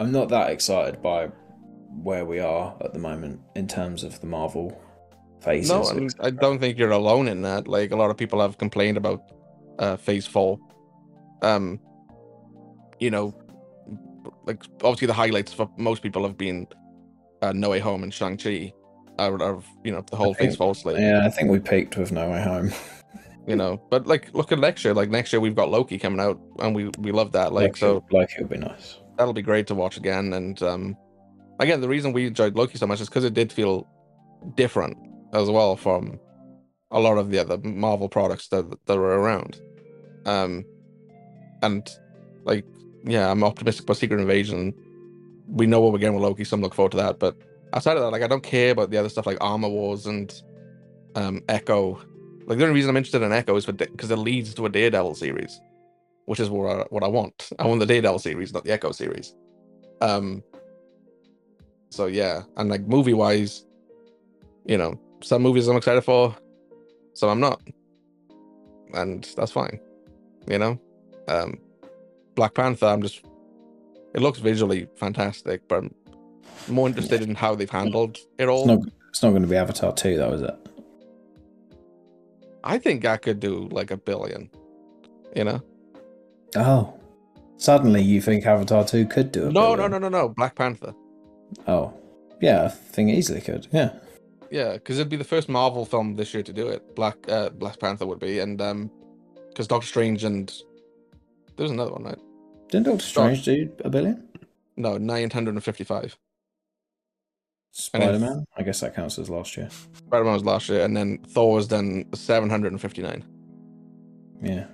I'm 0.00 0.12
not 0.12 0.28
that 0.30 0.50
excited 0.50 1.02
by 1.02 1.28
where 2.02 2.24
we 2.24 2.40
are 2.40 2.74
at 2.80 2.92
the 2.92 2.98
moment 2.98 3.40
in 3.54 3.66
terms 3.68 4.02
of 4.04 4.20
the 4.20 4.26
Marvel 4.26 4.76
phases. 5.42 5.70
No, 5.70 5.84
I, 5.84 5.94
mean, 5.94 6.10
I 6.20 6.30
don't 6.30 6.58
think 6.58 6.78
you're 6.78 6.90
alone 6.90 7.28
in 7.28 7.42
that. 7.42 7.68
Like 7.68 7.90
a 7.90 7.96
lot 7.96 8.10
of 8.10 8.16
people 8.16 8.40
have 8.40 8.58
complained 8.58 8.96
about 8.96 9.22
uh 9.78 9.96
Phase 9.96 10.26
Four. 10.26 10.58
Um, 11.42 11.80
you 13.00 13.10
know, 13.10 13.34
like 14.44 14.62
obviously 14.82 15.06
the 15.06 15.12
highlights 15.12 15.52
for 15.52 15.68
most 15.76 16.02
people 16.02 16.22
have 16.22 16.38
been 16.38 16.66
uh, 17.42 17.52
No 17.52 17.70
Way 17.70 17.80
Home 17.80 18.02
and 18.02 18.12
Shang 18.14 18.36
Chi. 18.36 18.72
Out 19.18 19.42
of 19.42 19.66
you 19.84 19.92
know 19.92 20.02
the 20.10 20.16
whole 20.16 20.34
think- 20.34 20.50
Phase 20.50 20.56
Four 20.56 20.74
slate. 20.74 20.98
yeah, 20.98 21.26
I 21.26 21.30
think 21.30 21.50
we 21.50 21.58
peaked 21.58 21.96
with 21.96 22.12
No 22.12 22.30
Way 22.30 22.42
Home. 22.42 22.72
You 23.44 23.56
know, 23.56 23.82
but 23.90 24.06
like 24.06 24.32
look 24.34 24.52
at 24.52 24.60
next 24.60 24.84
year. 24.84 24.94
Like 24.94 25.10
next 25.10 25.32
year 25.32 25.40
we've 25.40 25.56
got 25.56 25.68
Loki 25.68 25.98
coming 25.98 26.20
out, 26.20 26.40
and 26.60 26.76
we 26.76 26.90
we 26.98 27.10
love 27.10 27.32
that. 27.32 27.52
Like 27.52 27.76
so, 27.76 28.04
like 28.12 28.30
it 28.38 28.42
would 28.42 28.50
be 28.50 28.56
nice. 28.56 28.98
that'll 29.18 29.32
be 29.32 29.42
great 29.42 29.66
to 29.66 29.74
watch 29.74 29.96
again. 29.96 30.32
And 30.32 30.62
um, 30.62 30.96
again, 31.58 31.80
the 31.80 31.88
reason 31.88 32.12
we 32.12 32.28
enjoyed 32.28 32.54
Loki 32.54 32.78
so 32.78 32.86
much 32.86 33.00
is 33.00 33.08
because 33.08 33.24
it 33.24 33.34
did 33.34 33.52
feel 33.52 33.88
different 34.54 34.96
as 35.32 35.48
well 35.50 35.76
from 35.76 36.18
a 36.90 37.00
lot 37.00 37.18
of 37.18 37.30
the 37.30 37.38
other 37.38 37.58
Marvel 37.58 38.08
products 38.08 38.48
that 38.48 38.64
that 38.86 38.96
were 38.96 39.20
around. 39.20 39.60
Um, 40.26 40.64
and 41.62 41.88
like, 42.44 42.64
yeah, 43.04 43.30
I'm 43.30 43.44
optimistic 43.44 43.84
about 43.84 43.96
Secret 43.96 44.20
Invasion. 44.20 44.74
We 45.48 45.66
know 45.66 45.80
what 45.80 45.92
we're 45.92 45.98
getting 45.98 46.14
with 46.14 46.22
Loki, 46.24 46.44
so 46.44 46.54
I'm 46.54 46.62
looking 46.62 46.76
forward 46.76 46.92
to 46.92 46.98
that. 46.98 47.18
But 47.18 47.36
outside 47.72 47.96
of 47.96 48.02
that, 48.02 48.10
like, 48.10 48.22
I 48.22 48.26
don't 48.26 48.42
care 48.42 48.72
about 48.72 48.90
the 48.90 48.98
other 48.98 49.08
stuff 49.08 49.26
like 49.26 49.38
Armor 49.40 49.68
Wars 49.68 50.06
and 50.06 50.32
um, 51.14 51.42
Echo. 51.48 52.00
Like, 52.46 52.58
the 52.58 52.64
only 52.64 52.74
reason 52.74 52.90
I'm 52.90 52.96
interested 52.96 53.22
in 53.22 53.32
Echo 53.32 53.56
is 53.56 53.66
because 53.66 54.10
it 54.10 54.16
leads 54.16 54.54
to 54.54 54.66
a 54.66 54.68
Daredevil 54.68 55.14
series, 55.14 55.60
which 56.26 56.40
is 56.40 56.50
what 56.50 56.80
I, 56.80 56.82
what 56.90 57.02
I 57.02 57.08
want. 57.08 57.50
I 57.58 57.66
want 57.66 57.80
the 57.80 57.86
Daredevil 57.86 58.18
series, 58.18 58.52
not 58.52 58.64
the 58.64 58.72
Echo 58.72 58.92
series. 58.92 59.34
Um. 60.00 60.42
So 61.90 62.06
yeah, 62.06 62.42
and 62.56 62.70
like 62.70 62.86
movie 62.86 63.12
wise, 63.12 63.66
you 64.64 64.78
know, 64.78 64.98
some 65.22 65.42
movies 65.42 65.68
I'm 65.68 65.76
excited 65.76 66.02
for, 66.02 66.36
some 67.14 67.28
I'm 67.28 67.40
not, 67.40 67.60
and 68.94 69.24
that's 69.36 69.52
fine. 69.52 69.80
You 70.46 70.58
know, 70.58 70.80
um, 71.28 71.58
Black 72.34 72.54
Panther. 72.54 72.86
I'm 72.86 73.02
just. 73.02 73.24
It 74.14 74.20
looks 74.20 74.40
visually 74.40 74.88
fantastic, 74.96 75.66
but 75.68 75.78
I'm 75.78 75.94
more 76.68 76.86
interested 76.86 77.22
in 77.22 77.34
how 77.34 77.54
they've 77.54 77.70
handled 77.70 78.18
it 78.38 78.48
all. 78.48 78.60
It's 78.60 78.66
not. 78.66 78.92
It's 79.08 79.22
not 79.22 79.30
going 79.30 79.42
to 79.42 79.48
be 79.48 79.56
Avatar 79.56 79.92
two, 79.92 80.16
though, 80.16 80.32
is 80.32 80.42
it? 80.42 80.54
I 82.64 82.78
think 82.78 83.04
I 83.04 83.16
could 83.16 83.40
do 83.40 83.68
like 83.70 83.90
a 83.90 83.96
billion. 83.96 84.50
You 85.34 85.44
know? 85.44 85.62
Oh, 86.56 86.94
suddenly 87.56 88.02
you 88.02 88.20
think 88.20 88.44
Avatar 88.46 88.84
two 88.84 89.06
could 89.06 89.32
do 89.32 89.48
it? 89.48 89.52
No, 89.52 89.74
no, 89.74 89.86
no, 89.86 89.98
no, 89.98 90.08
no. 90.08 90.28
Black 90.28 90.54
Panther. 90.54 90.94
Oh, 91.66 91.94
yeah, 92.40 92.64
I 92.64 92.68
think 92.68 93.10
easily 93.10 93.40
could. 93.40 93.66
Yeah. 93.72 93.92
Yeah, 94.52 94.74
because 94.74 94.98
it'd 94.98 95.08
be 95.08 95.16
the 95.16 95.24
first 95.24 95.48
Marvel 95.48 95.86
film 95.86 96.14
this 96.16 96.34
year 96.34 96.42
to 96.42 96.52
do 96.52 96.68
it. 96.68 96.94
Black 96.94 97.16
uh, 97.28 97.48
Black 97.48 97.80
Panther 97.80 98.06
would 98.06 98.18
be, 98.20 98.38
and 98.38 98.60
um, 98.60 98.90
because 99.48 99.66
Doctor 99.66 99.86
Strange 99.86 100.24
and 100.24 100.52
there's 101.56 101.70
another 101.70 101.92
one, 101.92 102.04
right? 102.04 102.18
Didn't 102.68 102.86
Doctor 102.86 103.04
Strange 103.04 103.44
do 103.44 103.72
a 103.82 103.88
billion? 103.88 104.28
No, 104.76 104.98
nine 104.98 105.30
hundred 105.30 105.54
and 105.54 105.64
fifty-five. 105.64 106.16
Spider 107.70 108.18
Man. 108.18 108.44
I 108.54 108.62
guess 108.62 108.80
that 108.80 108.94
counts 108.94 109.18
as 109.18 109.30
last 109.30 109.56
year. 109.56 109.70
Spider-Man 110.06 110.34
was 110.34 110.44
last 110.44 110.68
year, 110.68 110.84
and 110.84 110.94
then 110.94 111.18
Thor 111.28 111.54
was 111.54 111.68
then 111.68 112.04
seven 112.14 112.50
hundred 112.50 112.72
and 112.72 112.80
fifty-nine. 112.80 113.24
Yeah. 114.42 114.66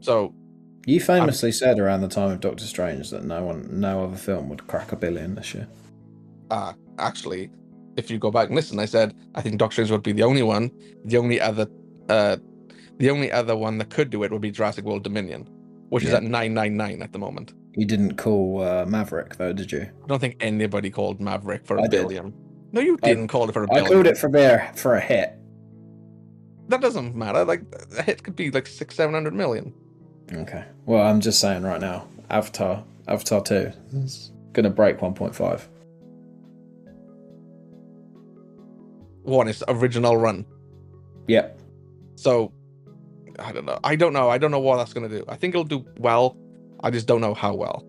So 0.00 0.34
You 0.84 1.00
famously 1.00 1.52
said 1.52 1.78
around 1.78 2.02
the 2.02 2.08
time 2.08 2.30
of 2.32 2.40
Doctor 2.40 2.64
Strange 2.64 3.08
that 3.10 3.24
no 3.24 3.42
one, 3.44 3.68
no 3.80 4.04
other 4.04 4.16
film 4.16 4.50
would 4.50 4.66
crack 4.66 4.92
a 4.92 4.96
billion 4.96 5.34
this 5.36 5.54
year. 5.54 5.66
uh 6.50 6.74
actually 6.98 7.48
if 7.96 8.10
you 8.10 8.18
go 8.18 8.30
back 8.30 8.46
and 8.48 8.56
listen 8.56 8.78
i 8.78 8.84
said 8.84 9.14
i 9.34 9.40
think 9.42 9.58
doctor 9.58 9.74
strange 9.74 9.90
would 9.90 10.02
be 10.02 10.12
the 10.12 10.22
only 10.22 10.42
one 10.42 10.70
the 11.04 11.16
only 11.16 11.40
other 11.40 11.66
uh 12.08 12.36
the 12.98 13.10
only 13.10 13.30
other 13.32 13.56
one 13.56 13.78
that 13.78 13.90
could 13.90 14.10
do 14.10 14.22
it 14.22 14.30
would 14.32 14.40
be 14.42 14.50
jurassic 14.50 14.84
world 14.84 15.02
dominion 15.02 15.48
which 15.90 16.04
is 16.04 16.12
at 16.14 16.22
999 16.22 17.02
at 17.02 17.12
the 17.12 17.18
moment 17.18 17.52
You 17.74 17.84
didn't 17.86 18.16
call 18.16 18.62
uh, 18.62 18.84
Maverick 18.86 19.36
though, 19.36 19.52
did 19.52 19.70
you? 19.72 19.82
i 20.04 20.06
don't 20.06 20.20
think 20.20 20.36
anybody 20.40 20.90
called 20.90 21.20
maverick 21.20 21.66
for 21.66 21.76
a 21.76 21.82
I 21.82 21.86
did. 21.86 22.00
billion 22.02 22.32
no 22.72 22.80
you 22.80 22.98
I- 23.02 23.08
didn't 23.08 23.28
call 23.28 23.48
it 23.48 23.52
for 23.52 23.64
a 23.64 23.68
billion 23.68 23.86
I 23.86 23.88
called 23.90 24.06
it 24.06 24.16
for 24.18 24.28
beer 24.28 24.70
for 24.74 24.94
a 24.94 25.00
hit. 25.00 25.34
that 26.68 26.80
doesn't 26.80 27.14
matter 27.14 27.44
like 27.44 27.62
a 27.98 28.02
hit 28.02 28.22
could 28.22 28.36
be 28.36 28.50
like 28.50 28.66
six 28.66 28.94
seven 28.94 29.14
hundred 29.14 29.34
million 29.34 29.72
Okay. 30.32 30.64
Well, 30.86 31.02
I'm 31.06 31.20
just 31.20 31.40
saying 31.40 31.62
right 31.62 31.80
now, 31.80 32.06
Avatar, 32.30 32.84
Avatar 33.06 33.42
two, 33.42 33.70
is 33.92 34.32
gonna 34.54 34.70
break 34.70 34.98
1.5. 34.98 35.66
one 39.22 39.48
is 39.48 39.62
original 39.68 40.16
run 40.16 40.44
Yep. 41.28 41.58
so 42.16 42.52
i 43.38 43.52
don't 43.52 43.64
know 43.64 43.78
i 43.84 43.94
don't 43.96 44.12
know 44.12 44.28
i 44.28 44.38
don't 44.38 44.50
know 44.50 44.58
what 44.60 44.76
that's 44.78 44.92
going 44.92 45.08
to 45.08 45.18
do 45.18 45.24
i 45.28 45.36
think 45.36 45.54
it'll 45.54 45.64
do 45.64 45.84
well 45.98 46.36
i 46.80 46.90
just 46.90 47.06
don't 47.06 47.20
know 47.20 47.34
how 47.34 47.54
well 47.54 47.84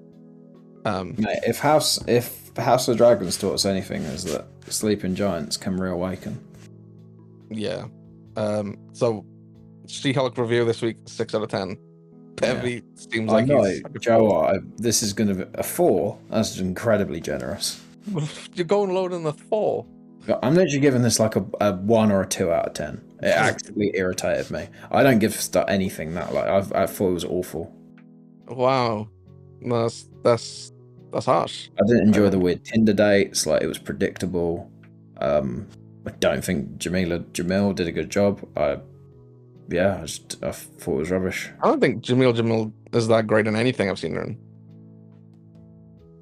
um 0.85 1.15
Mate, 1.17 1.39
if 1.47 1.59
House, 1.59 1.99
if 2.07 2.51
House 2.57 2.87
of 2.89 2.97
Dragons 2.97 3.37
taught 3.37 3.53
us 3.53 3.65
anything, 3.65 4.01
is 4.03 4.25
that 4.25 4.45
sleeping 4.67 5.15
giants 5.15 5.55
can 5.55 5.77
reawaken. 5.77 6.37
Yeah. 7.49 7.85
Um. 8.35 8.77
So, 8.91 9.25
She-Hulk 9.87 10.37
review 10.37 10.65
this 10.65 10.81
week, 10.81 10.97
six 11.05 11.33
out 11.33 11.41
of 11.41 11.47
ten. 11.49 11.77
Pevy 12.35 12.83
seems 12.95 13.31
I 13.31 13.35
like 13.35 13.45
know, 13.45 13.63
he's 13.63 13.81
Joe. 14.01 14.29
I, 14.41 14.57
this 14.75 15.01
is 15.03 15.13
gonna 15.13 15.35
be 15.35 15.45
a 15.53 15.63
four. 15.63 16.19
That's 16.29 16.59
incredibly 16.59 17.21
generous. 17.21 17.81
You're 18.53 18.65
going 18.65 18.93
lower 18.93 19.07
than 19.07 19.23
the 19.23 19.31
four. 19.33 19.85
I'm 20.41 20.55
literally 20.55 20.79
giving 20.79 21.01
this 21.01 21.19
like 21.19 21.35
a, 21.35 21.45
a 21.59 21.73
one 21.73 22.11
or 22.11 22.21
a 22.21 22.27
two 22.27 22.51
out 22.51 22.67
of 22.67 22.73
ten. 22.73 23.01
It 23.21 23.27
actually 23.27 23.91
irritated 23.93 24.51
me. 24.51 24.67
I 24.91 25.03
don't 25.03 25.19
give 25.19 25.33
st- 25.35 25.69
anything 25.69 26.13
that 26.15 26.33
like 26.33 26.45
I've, 26.45 26.71
I 26.73 26.85
thought 26.85 27.09
it 27.09 27.13
was 27.13 27.25
awful. 27.25 27.73
Wow. 28.47 29.07
That's 29.61 30.09
that's 30.23 30.71
that's 31.11 31.25
harsh. 31.25 31.69
I 31.81 31.87
didn't 31.87 32.07
enjoy 32.07 32.29
the 32.29 32.39
weird 32.39 32.63
Tinder 32.63 32.93
dates. 32.93 33.45
Like 33.45 33.61
it 33.61 33.67
was 33.67 33.77
predictable. 33.77 34.69
Um, 35.19 35.67
I 36.05 36.11
don't 36.11 36.43
think 36.43 36.77
Jamila 36.77 37.19
Jamil 37.19 37.75
did 37.75 37.87
a 37.87 37.91
good 37.91 38.09
job. 38.09 38.45
I, 38.57 38.79
yeah, 39.69 39.99
I 40.01 40.05
just 40.05 40.43
I 40.43 40.51
thought 40.51 40.95
it 40.95 40.99
was 40.99 41.11
rubbish. 41.11 41.49
I 41.61 41.67
don't 41.67 41.79
think 41.79 42.03
Jamil 42.03 42.35
Jamil 42.35 42.71
is 42.93 43.07
that 43.07 43.27
great 43.27 43.47
in 43.47 43.55
anything 43.55 43.89
I've 43.89 43.99
seen 43.99 44.15
her 44.15 44.23
in. 44.23 44.37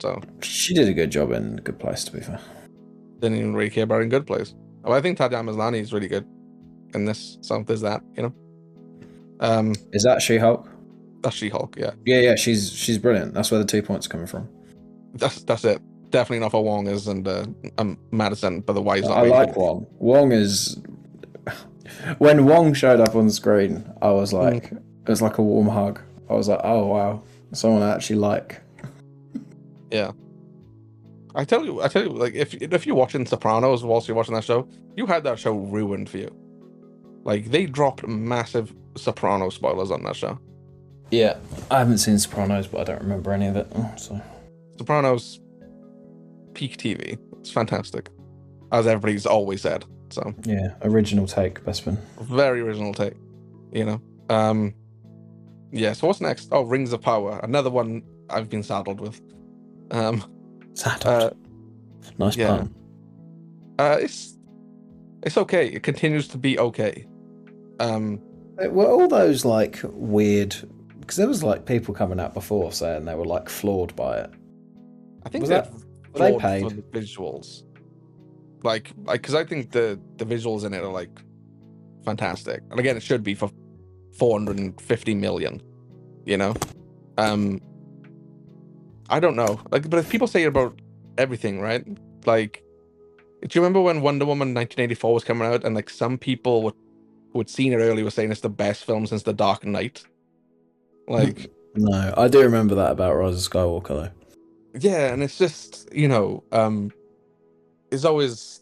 So 0.02 0.20
She 0.42 0.74
did 0.74 0.88
a 0.88 0.94
good 0.94 1.12
job 1.12 1.32
in 1.32 1.58
Good 1.58 1.80
Place, 1.80 2.04
to 2.06 2.12
be 2.12 2.22
fair. 2.22 2.40
Didn't 3.22 3.38
even 3.38 3.56
really 3.56 3.70
care 3.70 3.84
about 3.84 4.02
in 4.02 4.10
Good 4.10 4.28
Place. 4.28 4.54
I 4.84 5.00
think 5.00 5.18
Maslany 5.18 5.80
is 5.80 5.94
really 5.94 6.08
good 6.08 6.26
in 6.94 7.06
this. 7.06 7.38
So 7.42 7.64
there's 7.64 7.82
that, 7.82 8.02
you 8.16 8.24
know. 8.24 8.34
Um, 9.40 9.74
Is 9.94 10.04
that 10.04 10.22
She 10.22 10.38
Hulk? 10.38 10.68
that's 11.22 11.36
She-Hulk. 11.36 11.76
Yeah, 11.78 11.92
Yeah, 12.06 12.20
yeah, 12.20 12.36
she's 12.36 12.72
she's 12.72 12.98
brilliant. 12.98 13.34
That's 13.34 13.52
where 13.52 13.60
the 13.60 13.66
two 13.66 13.82
points 13.82 14.08
are 14.08 14.10
coming 14.10 14.28
from. 14.28 14.50
that's 15.16 15.44
that's 15.44 15.64
it. 15.66 15.82
Definitely 16.10 16.40
not 16.40 16.52
for 16.52 16.64
Wong 16.64 16.88
is 16.88 17.08
and 17.08 17.28
uh, 17.28 17.46
um, 17.78 17.98
Madison, 18.12 18.62
but 18.62 18.74
the 18.74 18.82
why 18.82 18.98
is 18.98 19.06
not. 19.08 19.18
I 19.18 19.22
really 19.22 19.30
like 19.34 19.48
good. 19.54 19.58
Wong. 19.58 19.88
Wong 20.00 20.32
is 20.32 20.82
when 22.18 22.46
Wong 22.46 22.74
showed 22.74 23.00
up 23.00 23.16
on 23.16 23.28
the 23.28 23.34
screen, 23.34 23.90
I 24.02 24.12
was 24.12 24.34
like, 24.34 24.72
it 24.72 25.08
was 25.08 25.22
like 25.22 25.38
a 25.38 25.42
warm 25.42 25.68
hug. 25.68 26.02
I 26.30 26.34
was 26.34 26.50
like, 26.50 26.60
oh 26.64 26.88
wow, 26.88 27.24
someone 27.54 27.82
I 27.82 27.94
actually 27.94 28.18
like. 28.18 28.62
I 31.36 31.46
tell 31.46 31.66
you, 31.66 31.82
I 31.82 31.88
tell 31.88 32.04
you, 32.04 32.10
like 32.10 32.34
if 32.34 32.54
if 32.56 32.86
you're 32.86 32.96
watching 32.96 33.26
Sopranos 33.26 33.84
whilst 33.84 34.08
you're 34.08 34.18
watching 34.18 34.36
that 34.36 34.44
show, 34.44 34.68
you 34.96 35.06
had 35.06 35.24
that 35.24 35.40
show 35.40 35.54
ruined 35.54 36.10
for 36.10 36.18
you. 36.18 36.36
Like 37.24 37.52
they 37.52 37.66
dropped 37.66 38.06
massive 38.08 38.74
Soprano 38.96 39.50
spoilers 39.50 39.92
on 39.92 40.04
that 40.04 40.16
show. 40.16 40.40
Yeah, 41.12 41.38
I 41.70 41.80
haven't 41.80 42.00
seen 42.00 42.18
Sopranos, 42.18 42.68
but 42.68 42.82
I 42.82 42.84
don't 42.86 43.02
remember 43.02 43.32
any 43.32 43.48
of 43.48 43.56
it. 43.56 43.68
So 43.98 44.20
Sopranos, 44.78 45.40
peak 46.54 46.78
TV. 46.78 47.18
It's 47.40 47.52
fantastic, 47.52 48.10
as 48.72 48.88
everybody's 48.88 49.26
always 49.26 49.62
said. 49.62 49.86
So 50.10 50.34
yeah, 50.44 50.74
original 50.82 51.28
take, 51.28 51.64
Bespin. 51.64 51.98
very 52.22 52.62
original 52.62 52.94
take. 52.94 53.14
You 53.72 53.86
know. 53.86 54.02
Um. 54.30 54.74
Yeah. 55.72 55.94
So 55.94 56.08
what's 56.08 56.20
next? 56.22 56.50
Oh, 56.52 56.64
Rings 56.64 56.92
of 56.92 57.02
Power. 57.02 57.40
Another 57.44 57.70
one 57.70 58.04
I've 58.30 58.50
been 58.50 58.64
saddled 58.64 59.00
with. 59.00 59.22
Um. 59.92 60.24
Sad. 60.74 61.06
Uh. 61.06 61.32
nice 62.18 62.36
yeah. 62.38 62.48
pun. 62.48 62.76
Uh. 63.80 63.98
It's. 64.02 64.38
It's 65.24 65.38
okay. 65.38 65.68
It 65.68 65.84
continues 65.84 66.28
to 66.30 66.38
be 66.38 66.58
okay. 66.60 67.06
Um. 67.80 68.22
Were 68.58 68.88
all 68.88 69.08
those 69.08 69.44
like 69.46 69.80
weird? 69.84 70.56
Because 71.00 71.16
there 71.18 71.28
was 71.28 71.44
like 71.44 71.66
people 71.66 71.94
coming 71.94 72.20
out 72.20 72.34
before 72.34 72.72
saying 72.72 73.06
they 73.06 73.16
were 73.16 73.26
like 73.26 73.50
floored 73.50 73.96
by 73.96 74.20
it. 74.20 74.30
I 75.26 75.30
think 75.30 75.44
Was 75.44 75.50
they're 75.50 75.62
that- 75.62 75.74
were 76.14 76.20
they 76.20 76.38
paid? 76.38 76.64
for 76.64 76.70
the 76.70 76.82
visuals. 76.82 77.64
Like, 78.64 78.92
because 79.12 79.34
I 79.34 79.44
think 79.44 79.72
the 79.72 80.00
the 80.18 80.26
visuals 80.26 80.64
in 80.66 80.74
it 80.74 80.84
are 80.84 80.92
like 80.92 81.10
fantastic, 82.06 82.62
and 82.70 82.80
again, 82.80 82.96
it 82.98 83.02
should 83.04 83.24
be 83.24 83.34
for 83.34 83.50
450 84.20 85.16
million. 85.16 85.62
You 86.26 86.38
know, 86.38 86.54
um, 87.18 87.60
I 89.12 89.22
don't 89.22 89.38
know. 89.38 89.62
Like, 89.72 89.90
but 89.90 90.00
if 90.00 90.10
people 90.10 90.28
say 90.28 90.44
it 90.44 90.48
about 90.48 90.82
everything, 91.20 91.62
right? 91.62 91.86
Like, 92.26 92.64
do 93.42 93.50
you 93.60 93.62
remember 93.62 93.82
when 93.82 94.02
Wonder 94.02 94.26
Woman 94.26 94.50
1984 94.56 95.14
was 95.16 95.24
coming 95.26 95.48
out, 95.48 95.66
and 95.66 95.76
like 95.76 95.90
some 95.92 96.18
people 96.20 96.64
would 96.64 96.76
who 97.34 97.40
had 97.40 97.50
seen 97.50 97.74
it 97.74 97.78
early 97.78 98.04
were 98.04 98.12
saying 98.12 98.32
it's 98.32 98.42
the 98.42 98.50
best 98.50 98.86
film 98.86 99.08
since 99.08 99.24
The 99.24 99.34
Dark 99.34 99.66
Knight. 99.66 100.04
Like, 101.08 101.52
No, 101.76 102.14
I 102.18 102.28
do 102.28 102.42
remember 102.42 102.76
that 102.76 102.92
about 102.94 103.16
Rise 103.16 103.46
of 103.48 103.52
Skywalker 103.54 103.88
though. 103.88 104.10
yeah 104.80 105.14
and 105.14 105.24
it's 105.24 105.38
just 105.38 105.88
you 105.94 106.08
know 106.08 106.44
um 106.52 106.92
there's 107.90 108.06
always 108.06 108.60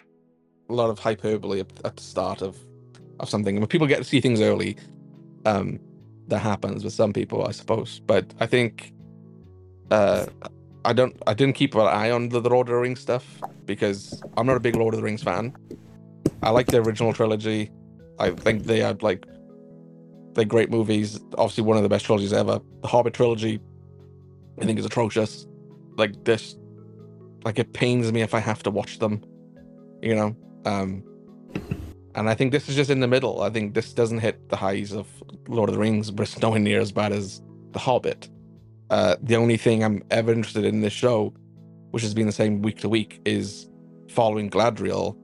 a 0.69 0.73
lot 0.73 0.89
of 0.89 0.99
hyperbole 0.99 1.59
at, 1.61 1.71
at 1.85 1.97
the 1.97 2.03
start 2.03 2.41
of 2.41 2.57
of 3.19 3.29
something 3.29 3.55
and 3.55 3.61
when 3.61 3.67
people 3.67 3.87
get 3.87 3.97
to 3.97 4.03
see 4.03 4.21
things 4.21 4.41
early 4.41 4.77
um 5.45 5.79
that 6.27 6.39
happens 6.39 6.83
with 6.83 6.93
some 6.93 7.13
people 7.13 7.45
i 7.47 7.51
suppose 7.51 8.01
but 8.07 8.33
i 8.39 8.45
think 8.45 8.93
uh 9.91 10.25
i 10.85 10.93
don't 10.93 11.15
i 11.27 11.33
didn't 11.33 11.55
keep 11.55 11.75
an 11.75 11.81
eye 11.81 12.11
on 12.11 12.29
the, 12.29 12.39
the 12.39 12.49
lord 12.49 12.67
of 12.67 12.73
the 12.73 12.79
rings 12.79 12.99
stuff 12.99 13.41
because 13.65 14.21
i'm 14.37 14.45
not 14.45 14.57
a 14.57 14.59
big 14.59 14.75
lord 14.75 14.93
of 14.93 14.99
the 14.99 15.03
rings 15.03 15.23
fan. 15.23 15.53
I 16.41 16.51
like 16.51 16.67
the 16.67 16.77
original 16.77 17.13
trilogy. 17.13 17.71
I 18.17 18.31
think 18.31 18.63
they 18.63 18.79
had 18.79 19.03
like 19.03 19.25
they're 20.33 20.45
great 20.45 20.69
movies. 20.69 21.19
Obviously 21.37 21.63
one 21.63 21.77
of 21.77 21.83
the 21.83 21.89
best 21.89 22.05
trilogies 22.05 22.33
ever. 22.33 22.59
The 22.81 22.87
hobbit 22.87 23.13
trilogy 23.13 23.59
i 24.61 24.65
think 24.65 24.79
is 24.79 24.85
atrocious. 24.85 25.45
Like 25.97 26.23
this 26.23 26.55
like 27.45 27.59
it 27.59 27.73
pains 27.73 28.11
me 28.11 28.21
if 28.21 28.33
i 28.33 28.39
have 28.39 28.61
to 28.63 28.71
watch 28.71 28.99
them 28.99 29.23
you 30.01 30.15
know? 30.15 30.35
Um 30.65 31.03
and 32.15 32.29
i 32.29 32.33
think 32.33 32.51
this 32.51 32.69
is 32.69 32.75
just 32.75 32.89
in 32.89 32.99
the 32.99 33.07
middle. 33.07 33.41
I 33.41 33.49
think 33.49 33.73
this 33.73 33.93
doesn't 33.93 34.19
hit 34.19 34.49
the 34.49 34.55
highs 34.55 34.93
of 34.93 35.07
lord 35.47 35.69
of 35.69 35.75
the 35.75 35.81
rings 35.81 36.11
but 36.11 36.23
it's 36.23 36.39
nowhere 36.39 36.59
near 36.59 36.79
as 36.79 36.91
bad 36.91 37.11
as 37.11 37.41
the 37.71 37.79
hobbit 37.79 38.29
uh 38.89 39.15
the 39.21 39.35
only 39.35 39.57
thing 39.57 39.83
i'm 39.83 40.03
ever 40.11 40.31
interested 40.31 40.65
in 40.65 40.81
this 40.81 40.93
show 40.93 41.33
which 41.91 42.03
has 42.03 42.13
been 42.13 42.27
the 42.27 42.31
same 42.31 42.61
week 42.61 42.79
to 42.79 42.89
week 42.89 43.21
is 43.25 43.67
following 44.09 44.49
Galadriel 44.49 45.17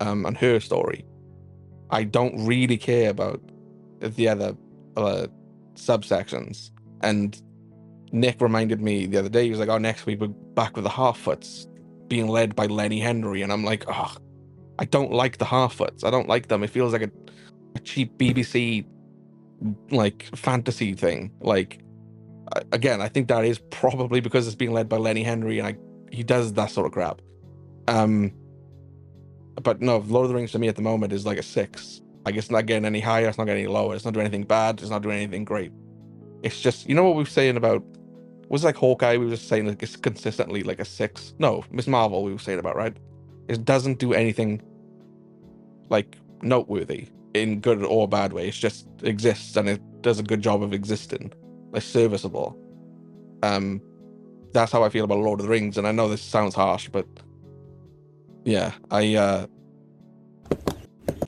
um 0.00 0.26
and 0.26 0.36
her 0.36 0.60
story 0.60 1.04
i 1.90 2.04
don't 2.04 2.34
really 2.46 2.76
care 2.76 3.10
about 3.10 3.40
the 4.00 4.28
other 4.28 4.56
uh 4.96 5.26
subsections 5.74 6.70
and 7.02 7.40
Nick 8.12 8.40
reminded 8.40 8.80
me 8.80 9.06
the 9.06 9.18
other 9.18 9.28
day. 9.28 9.44
He 9.44 9.50
was 9.50 9.58
like, 9.58 9.68
"Oh, 9.68 9.78
next 9.78 10.06
week 10.06 10.20
we're 10.20 10.28
back 10.28 10.76
with 10.76 10.84
the 10.84 10.90
Harfoots, 10.90 11.66
being 12.08 12.28
led 12.28 12.54
by 12.54 12.66
Lenny 12.66 13.00
Henry," 13.00 13.42
and 13.42 13.52
I'm 13.52 13.64
like, 13.64 13.84
"Oh, 13.88 14.14
I 14.78 14.84
don't 14.84 15.12
like 15.12 15.38
the 15.38 15.44
Harfoots. 15.44 16.04
I 16.04 16.10
don't 16.10 16.28
like 16.28 16.48
them. 16.48 16.62
It 16.62 16.70
feels 16.70 16.92
like 16.92 17.02
a, 17.02 17.10
a 17.74 17.80
cheap 17.80 18.16
BBC 18.18 18.84
like 19.90 20.24
fantasy 20.36 20.94
thing. 20.94 21.32
Like, 21.40 21.80
again, 22.72 23.00
I 23.00 23.08
think 23.08 23.28
that 23.28 23.44
is 23.44 23.58
probably 23.70 24.20
because 24.20 24.46
it's 24.46 24.56
being 24.56 24.72
led 24.72 24.88
by 24.88 24.96
Lenny 24.96 25.22
Henry, 25.22 25.58
and 25.58 25.68
I 25.68 25.76
he 26.10 26.22
does 26.22 26.52
that 26.54 26.70
sort 26.70 26.86
of 26.86 26.92
crap. 26.92 27.20
Um, 27.88 28.32
but 29.62 29.80
no, 29.80 29.98
Lord 29.98 30.24
of 30.24 30.28
the 30.30 30.34
Rings 30.34 30.52
to 30.52 30.58
me 30.58 30.68
at 30.68 30.76
the 30.76 30.82
moment 30.82 31.12
is 31.12 31.26
like 31.26 31.38
a 31.38 31.42
six. 31.42 32.00
Like 32.24 32.36
it's 32.36 32.50
not 32.50 32.66
getting 32.66 32.84
any 32.84 33.00
higher. 33.00 33.28
It's 33.28 33.38
not 33.38 33.44
getting 33.44 33.64
any 33.64 33.72
lower. 33.72 33.94
It's 33.94 34.04
not 34.04 34.14
doing 34.14 34.26
anything 34.26 34.44
bad. 34.44 34.80
It's 34.80 34.90
not 34.90 35.02
doing 35.02 35.16
anything 35.16 35.44
great. 35.44 35.72
It's 36.42 36.60
just 36.60 36.88
you 36.88 36.94
know 36.94 37.04
what 37.04 37.16
we 37.16 37.22
were 37.22 37.28
saying 37.28 37.56
about 37.56 37.82
was 38.48 38.64
like 38.64 38.76
Hawkeye. 38.76 39.16
We 39.16 39.26
were 39.26 39.32
just 39.32 39.48
saying 39.48 39.66
like 39.66 39.82
it's 39.82 39.96
consistently 39.96 40.62
like 40.62 40.80
a 40.80 40.84
six. 40.84 41.34
No, 41.38 41.64
Miss 41.70 41.86
Marvel. 41.86 42.22
We 42.24 42.32
were 42.32 42.38
saying 42.38 42.58
about 42.58 42.76
right. 42.76 42.96
It 43.48 43.64
doesn't 43.64 43.98
do 43.98 44.14
anything 44.14 44.62
like 45.90 46.16
noteworthy 46.42 47.08
in 47.34 47.60
good 47.60 47.82
or 47.82 48.08
bad 48.08 48.32
way. 48.32 48.48
It 48.48 48.52
just 48.52 48.86
exists 49.02 49.56
and 49.56 49.68
it 49.68 49.80
does 50.02 50.18
a 50.18 50.22
good 50.22 50.40
job 50.40 50.62
of 50.62 50.72
existing, 50.72 51.32
like 51.74 51.82
serviceable. 51.82 52.56
Um, 53.42 53.82
that's 54.52 54.72
how 54.72 54.84
I 54.84 54.88
feel 54.88 55.04
about 55.04 55.18
Lord 55.18 55.40
of 55.40 55.46
the 55.46 55.50
Rings. 55.50 55.76
And 55.76 55.86
I 55.86 55.92
know 55.92 56.08
this 56.08 56.22
sounds 56.22 56.54
harsh, 56.54 56.88
but 56.88 57.06
yeah, 58.44 58.72
I 58.90 59.16
uh, 59.16 59.46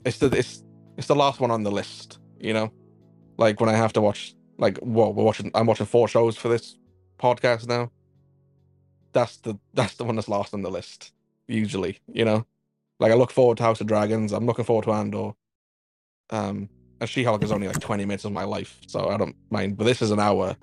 it's 0.05 0.19
the 0.19 0.27
it's 0.29 0.65
it's 0.97 1.09
the 1.09 1.17
last 1.17 1.41
one 1.41 1.51
on 1.51 1.65
the 1.65 1.71
list. 1.71 2.21
You 2.41 2.55
know, 2.55 2.73
like 3.37 3.61
when 3.61 3.69
I 3.69 3.75
have 3.75 3.93
to 3.95 4.01
watch 4.01 4.35
like 4.57 4.79
well, 4.81 5.13
we're 5.13 5.25
watching. 5.25 5.51
I'm 5.55 5.67
watching 5.67 5.87
four 5.87 6.09
shows 6.09 6.37
for 6.37 6.49
this 6.49 6.79
podcast 7.19 7.67
now. 7.67 7.91
That's 9.13 9.39
the 9.39 9.59
that's 9.75 9.97
the 9.97 10.05
one 10.05 10.15
that's 10.15 10.29
last 10.29 10.55
on 10.55 10.63
the 10.63 10.71
list 10.71 11.13
usually. 11.49 11.99
You 12.07 12.25
know, 12.25 12.47
like 13.01 13.11
I 13.11 13.17
look 13.17 13.33
forward 13.33 13.59
to 13.59 13.65
House 13.65 13.81
of 13.81 13.89
Dragons. 13.89 14.33
I'm 14.33 14.47
looking 14.47 14.65
forward 14.65 14.85
to 14.85 14.93
Andor. 14.93 15.33
Um, 16.31 16.69
and 17.01 17.09
She-Hulk 17.09 17.43
is 17.43 17.53
only 17.53 17.69
like 17.69 17.81
20 17.81 18.05
minutes 18.05 18.25
of 18.25 18.33
my 18.33 18.45
life, 18.45 18.81
so 18.87 19.09
I 19.09 19.17
don't 19.17 19.37
mind. 19.51 19.77
But 19.77 19.85
this 19.85 20.03
is 20.03 20.11
an 20.11 20.21
hour. 20.21 20.57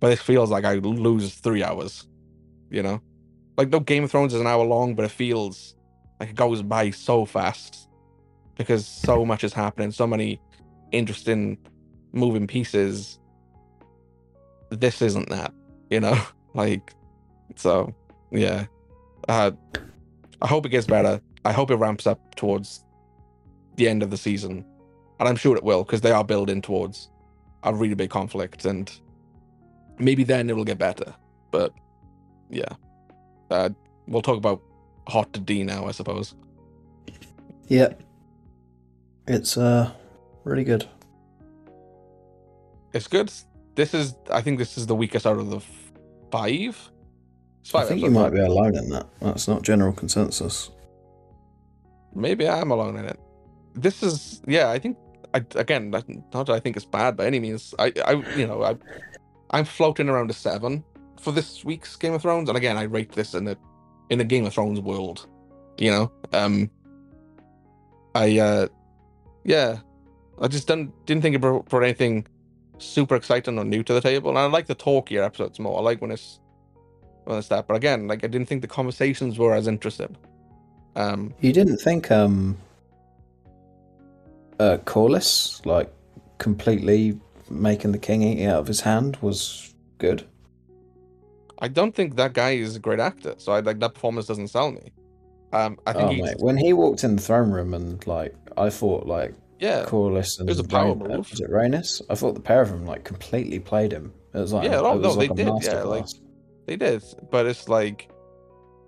But 0.00 0.12
it 0.12 0.18
feels 0.18 0.50
like 0.50 0.64
I 0.64 0.74
lose 0.74 1.34
three 1.34 1.62
hours. 1.62 2.06
You 2.70 2.82
know, 2.82 3.00
like 3.56 3.70
no 3.70 3.80
Game 3.80 4.04
of 4.04 4.10
Thrones 4.10 4.34
is 4.34 4.40
an 4.40 4.46
hour 4.46 4.64
long, 4.64 4.94
but 4.94 5.04
it 5.04 5.10
feels 5.10 5.74
like 6.20 6.30
it 6.30 6.36
goes 6.36 6.62
by 6.62 6.90
so 6.90 7.24
fast 7.24 7.88
because 8.56 8.86
so 8.86 9.24
much 9.24 9.42
is 9.44 9.52
happening, 9.52 9.90
so 9.90 10.06
many 10.06 10.40
interesting 10.92 11.58
moving 12.12 12.46
pieces. 12.46 13.18
This 14.70 15.00
isn't 15.00 15.30
that, 15.30 15.52
you 15.90 16.00
know, 16.00 16.20
like 16.54 16.92
so. 17.56 17.94
Yeah, 18.30 18.66
uh, 19.28 19.52
I 20.42 20.46
hope 20.46 20.66
it 20.66 20.68
gets 20.68 20.86
better. 20.86 21.20
I 21.44 21.52
hope 21.52 21.70
it 21.70 21.76
ramps 21.76 22.06
up 22.06 22.34
towards 22.34 22.84
the 23.76 23.88
end 23.88 24.02
of 24.02 24.10
the 24.10 24.18
season, 24.18 24.66
and 25.18 25.28
I'm 25.28 25.36
sure 25.36 25.56
it 25.56 25.64
will 25.64 25.84
because 25.84 26.00
they 26.00 26.10
are 26.10 26.24
building 26.24 26.62
towards 26.62 27.08
a 27.62 27.74
really 27.74 27.94
big 27.94 28.10
conflict, 28.10 28.64
and 28.64 28.90
maybe 29.98 30.24
then 30.24 30.48
it 30.50 30.56
will 30.56 30.64
get 30.64 30.78
better. 30.78 31.14
But 31.50 31.72
yeah, 32.50 32.72
uh, 33.50 33.70
we'll 34.06 34.22
talk 34.22 34.36
about 34.36 34.62
Hot 35.08 35.32
to 35.32 35.40
D 35.40 35.64
now, 35.64 35.86
I 35.86 35.92
suppose. 35.92 36.34
Yep. 37.68 38.02
It's 39.26 39.56
uh 39.56 39.90
really 40.44 40.64
good. 40.64 40.86
It's 42.92 43.06
good. 43.06 43.32
This 43.74 43.94
is, 43.94 44.14
I 44.32 44.40
think, 44.40 44.58
this 44.58 44.76
is 44.76 44.86
the 44.86 44.94
weakest 44.94 45.26
out 45.26 45.38
of 45.38 45.50
the 45.50 45.60
five. 46.30 46.90
It's 47.60 47.74
I 47.74 47.80
five 47.80 47.88
think 47.88 48.00
you 48.00 48.10
might 48.10 48.30
be 48.30 48.40
alone 48.40 48.76
in 48.76 48.88
that. 48.90 49.06
That's 49.20 49.46
not 49.46 49.62
general 49.62 49.92
consensus. 49.92 50.70
Maybe 52.14 52.48
I'm 52.48 52.70
alone 52.70 52.96
in 52.96 53.04
it. 53.04 53.20
This 53.74 54.02
is, 54.02 54.40
yeah, 54.46 54.70
I 54.70 54.78
think. 54.78 54.96
I 55.34 55.44
again, 55.54 55.90
not 55.90 56.06
that 56.46 56.50
I 56.50 56.60
think 56.60 56.76
it's 56.76 56.86
bad 56.86 57.16
by 57.16 57.26
any 57.26 57.40
means. 57.40 57.74
I, 57.78 57.92
I, 58.04 58.12
you 58.36 58.46
know, 58.46 58.62
I, 58.62 58.76
I'm 59.50 59.64
floating 59.64 60.08
around 60.08 60.30
a 60.30 60.34
seven 60.34 60.84
for 61.20 61.32
this 61.32 61.64
week's 61.64 61.96
Game 61.96 62.14
of 62.14 62.22
Thrones, 62.22 62.48
and 62.48 62.56
again, 62.56 62.76
I 62.76 62.84
rate 62.84 63.12
this 63.12 63.34
in 63.34 63.48
a, 63.48 63.56
in 64.10 64.20
a 64.20 64.24
Game 64.24 64.46
of 64.46 64.54
Thrones 64.54 64.80
world. 64.80 65.26
You 65.76 65.90
know, 65.90 66.12
um, 66.32 66.70
I, 68.14 68.38
uh, 68.38 68.68
yeah, 69.44 69.78
I 70.40 70.48
just 70.48 70.66
didn't 70.66 70.92
didn't 71.06 71.22
think 71.22 71.36
it 71.36 71.40
brought, 71.40 71.68
brought 71.68 71.84
anything 71.84 72.26
super 72.78 73.16
exciting 73.16 73.58
or 73.58 73.64
new 73.64 73.82
to 73.82 73.92
the 73.92 74.00
table, 74.00 74.30
and 74.30 74.38
I 74.38 74.46
like 74.46 74.66
the 74.66 74.74
talkier 74.74 75.24
episodes 75.24 75.58
more. 75.58 75.78
I 75.78 75.82
like 75.82 76.00
when 76.00 76.10
it's 76.10 76.40
when 77.24 77.38
it's 77.38 77.48
that, 77.48 77.66
but 77.68 77.76
again, 77.76 78.08
like 78.08 78.24
I 78.24 78.28
didn't 78.28 78.48
think 78.48 78.62
the 78.62 78.68
conversations 78.68 79.38
were 79.38 79.54
as 79.54 79.66
interesting. 79.68 80.16
Um, 80.96 81.34
You 81.40 81.52
didn't 81.52 81.78
think 81.78 82.10
um 82.10 82.56
uh 84.58 84.78
Corlys, 84.84 85.64
like 85.66 85.92
completely 86.38 87.18
making 87.50 87.92
the 87.92 87.98
king 87.98 88.22
eat 88.22 88.46
out 88.46 88.60
of 88.60 88.66
his 88.66 88.80
hand 88.80 89.16
was 89.20 89.74
good? 89.98 90.26
I 91.60 91.68
don't 91.68 91.94
think 91.94 92.16
that 92.16 92.34
guy 92.34 92.50
is 92.52 92.76
a 92.76 92.78
great 92.80 93.00
actor. 93.00 93.34
So 93.38 93.52
I 93.52 93.60
like 93.60 93.80
that 93.80 93.94
performance 93.94 94.26
doesn't 94.26 94.48
sell 94.48 94.70
me. 94.70 94.92
Um, 95.52 95.78
I 95.86 95.92
think 95.92 96.20
Oh 96.20 96.24
mate, 96.24 96.36
when 96.38 96.56
he 96.56 96.72
walked 96.72 97.04
in 97.04 97.16
the 97.16 97.22
throne 97.22 97.50
room 97.50 97.74
and 97.74 98.06
like 98.06 98.34
I 98.56 98.70
thought 98.70 99.06
like 99.06 99.34
yeah, 99.58 99.84
Corlys 99.86 100.38
and 100.38 100.48
was 100.48 100.58
a 100.60 100.64
power 100.64 100.94
Rain- 100.94 101.02
uh, 101.12 101.16
move. 101.16 101.30
was 101.30 101.40
it 101.40 101.50
Rhaenys? 101.50 102.02
I 102.10 102.14
thought 102.14 102.34
the 102.34 102.40
pair 102.40 102.60
of 102.62 102.68
them 102.68 102.86
like 102.86 103.02
completely 103.04 103.58
played 103.58 103.90
him. 103.92 104.12
It 104.34 104.38
was 104.38 104.52
like 104.52 104.64
Yeah, 104.64 104.78
it 104.78 104.82
no, 104.82 104.96
was 104.96 105.02
no, 105.02 105.20
like 105.20 105.34
they 105.34 105.42
a 105.42 105.46
did, 105.46 105.62
yeah, 105.64 105.82
like- 105.82 106.04
they 106.66 106.76
did. 106.76 107.02
But 107.30 107.46
it's 107.46 107.66
like, 107.68 108.10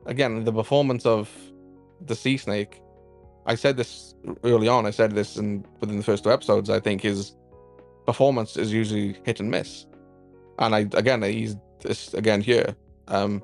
again, 0.07 0.45
the 0.45 0.53
performance 0.53 1.07
of 1.07 1.31
the 2.07 2.14
sea 2.14 2.37
snake. 2.37 2.81
I 3.47 3.55
said 3.55 3.76
this 3.76 4.14
early 4.45 4.68
on. 4.68 4.86
I 4.86 4.91
said 4.91 5.12
this 5.12 5.36
in 5.36 5.64
within 5.80 5.97
the 5.97 6.03
first 6.03 6.24
two 6.24 6.32
episodes. 6.32 6.70
I 6.70 6.80
think 6.80 7.01
his 7.03 7.34
performance 8.07 8.57
is 8.57 8.72
usually 8.72 9.16
hit 9.24 9.41
and 9.41 9.51
miss, 9.51 9.86
and 10.59 10.74
I 10.74 10.80
again 10.93 11.22
he's 11.22 11.57
this 11.80 12.12
again 12.14 12.41
here. 12.41 12.74
Um, 13.09 13.43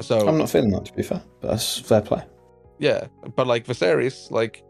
so 0.00 0.26
I'm 0.28 0.38
not 0.38 0.50
feeling 0.50 0.70
that 0.70 0.84
to 0.86 0.92
be 0.92 1.02
fair, 1.02 1.22
but 1.40 1.48
that's 1.50 1.78
fair 1.78 2.00
play. 2.00 2.22
Yeah, 2.78 3.06
but 3.36 3.46
like 3.46 3.66
Viserys, 3.66 4.30
like 4.30 4.62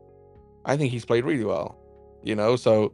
I 0.65 0.77
think 0.77 0.93
he's 0.93 1.05
played 1.05 1.25
really 1.25 1.45
well, 1.45 1.77
you 2.23 2.35
know. 2.35 2.57
So, 2.57 2.93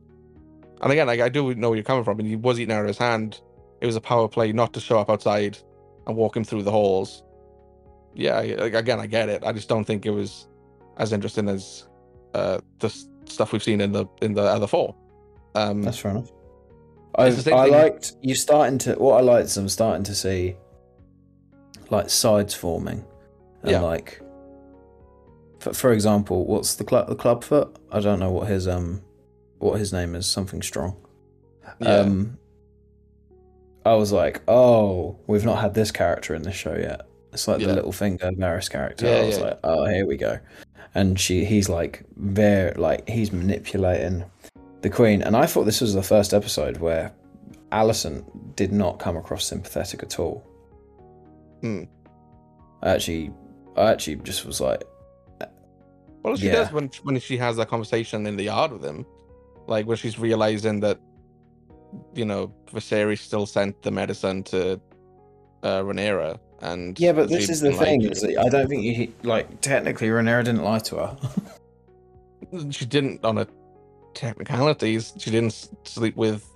and 0.83 0.93
again, 0.93 1.07
like 1.07 1.21
I 1.21 1.29
do 1.29 1.55
know 1.55 1.71
where 1.71 1.77
you're 1.77 1.85
coming 1.85 2.05
from. 2.05 2.19
And 2.21 2.29
he 2.29 2.37
was 2.37 2.59
eating 2.61 2.75
out 2.75 2.83
of 2.83 2.89
his 2.89 2.99
hand. 2.99 3.41
It 3.81 3.87
was 3.87 3.97
a 3.97 4.01
power 4.01 4.29
play 4.29 4.53
not 4.53 4.73
to 4.75 4.81
show 4.81 4.99
up 4.99 5.11
outside 5.11 5.59
and 6.07 6.17
walk 6.17 6.37
him 6.37 6.45
through 6.45 6.63
the 6.63 6.71
halls. 6.71 7.23
Yeah, 8.15 8.39
I- 8.39 8.67
again, 8.79 9.01
I 9.01 9.07
get 9.07 9.29
it. 9.29 9.43
I 9.45 9.53
just 9.53 9.69
don't 9.69 9.85
think 9.85 10.07
it 10.07 10.11
was 10.11 10.47
as 10.99 11.13
interesting 11.13 11.49
as 11.49 11.87
uh 12.35 12.59
the 12.79 12.89
stuff 13.27 13.53
we've 13.53 13.63
seen 13.63 13.81
in 13.81 13.93
the 13.93 14.07
in 14.23 14.35
the 14.35 14.43
other 14.43 14.67
four. 14.67 14.95
Um, 15.55 15.83
That's 15.83 15.99
fair 15.99 16.11
enough. 16.13 16.31
I 17.17 17.27
It's 17.29 17.37
the 17.37 17.43
same 17.43 17.55
I 17.55 17.67
liked 17.67 18.15
you 18.23 18.35
starting 18.35 18.79
to 18.79 18.95
what 18.95 19.19
I 19.19 19.21
liked 19.21 19.47
is 19.47 19.57
I'm 19.57 19.69
starting 19.69 20.03
to 20.05 20.15
see 20.15 20.57
like 21.91 22.11
sides 22.11 22.55
forming 22.55 23.05
and 23.63 23.71
Yeah. 23.71 23.81
like 23.81 24.21
for, 25.61 25.73
for 25.73 25.93
example, 25.93 26.45
what's 26.47 26.75
the 26.75 26.85
club 26.85 27.09
the 27.09 27.15
clubfoot? 27.17 27.77
I 27.93 28.01
don't 28.01 28.19
know 28.19 28.31
what 28.31 28.49
his 28.49 28.67
um 28.67 29.03
what 29.59 29.79
his 29.79 29.93
name 29.93 30.15
is. 30.15 30.27
Something 30.27 30.61
strong. 30.61 30.97
yeah, 31.81 31.99
Um, 32.01 32.39
I 33.87 33.95
was 33.95 34.13
like, 34.13 34.43
oh, 34.49 35.17
we've 35.27 35.45
not 35.45 35.61
had 35.61 35.75
this 35.75 35.91
character 35.91 36.35
in 36.35 36.43
this 36.43 36.55
show 36.55 36.75
yet. 36.75 37.03
It's 37.35 37.47
like 37.49 37.61
Yeah. 37.61 37.67
the 37.69 37.75
little 37.75 37.93
finger 37.93 38.31
Varys 38.33 38.71
character. 38.71 39.07
Yeah, 39.07 39.17
I 39.17 39.27
was 39.27 39.39
yeah. 39.39 39.45
like, 39.45 39.61
oh, 39.65 39.85
here 39.87 40.07
we 40.07 40.17
go. 40.17 40.39
And 40.95 41.19
she, 41.19 41.45
he's 41.45 41.69
like, 41.69 42.05
very, 42.17 42.73
like, 42.75 43.09
he's 43.09 43.33
manipulating 43.33 44.25
the 44.83 44.89
queen. 44.91 45.21
And 45.23 45.37
I 45.37 45.47
thought 45.47 45.65
this 45.65 45.81
was 45.81 45.93
the 45.95 46.03
first 46.03 46.33
episode 46.33 46.77
where 46.79 47.13
Alicent 47.73 48.25
did 48.57 48.73
not 48.73 48.99
come 49.01 49.17
across 49.17 49.45
sympathetic 49.45 50.03
at 50.03 50.19
all. 50.21 50.45
Hmm. 51.61 51.83
I 52.83 52.91
actually, 52.91 53.33
I 53.77 53.91
actually 53.91 54.17
just 54.17 54.47
was 54.47 54.61
like, 54.61 54.85
Well, 56.23 56.37
she 56.37 56.47
Yeah. 56.47 56.53
does 56.55 56.73
when 56.73 56.89
when 57.03 57.19
she 57.21 57.37
has 57.37 57.57
that 57.57 57.69
conversation 57.69 58.27
in 58.27 58.37
the 58.37 58.45
yard 58.45 58.73
with 58.73 58.85
him, 58.85 59.05
like 59.67 59.87
when 59.87 59.97
she's 59.99 60.19
realizing 60.19 60.81
that, 60.81 60.99
you 62.15 62.25
know, 62.25 62.53
Viserys 62.73 63.19
still 63.19 63.45
sent 63.47 63.83
the 63.83 63.91
medicine 63.91 64.43
to 64.45 64.81
uh, 65.65 65.81
Rhaenyra, 65.83 66.39
and 66.61 66.99
yeah, 66.99 67.13
but 67.13 67.29
this 67.29 67.49
is 67.49 67.61
the 67.61 67.71
like 67.71 67.79
thing. 67.81 68.03
it. 68.03 68.13
is 68.13 68.23
that 68.23 68.39
I 68.39 68.49
don't 68.49 68.69
think 68.69 68.83
you, 68.83 69.13
like, 69.23 69.61
technically, 69.61 70.09
Rhaenyra 70.09 70.45
didn't 70.45 70.63
lie 70.63 70.79
to 70.81 70.97
her. 70.97 71.19
she 72.71 72.87
didn't 72.87 73.25
on 73.25 73.39
a 73.39 73.47
technicalities. 74.15 75.13
She 75.19 75.31
didn't 75.31 75.69
sleep 75.85 76.17
with 76.17 76.49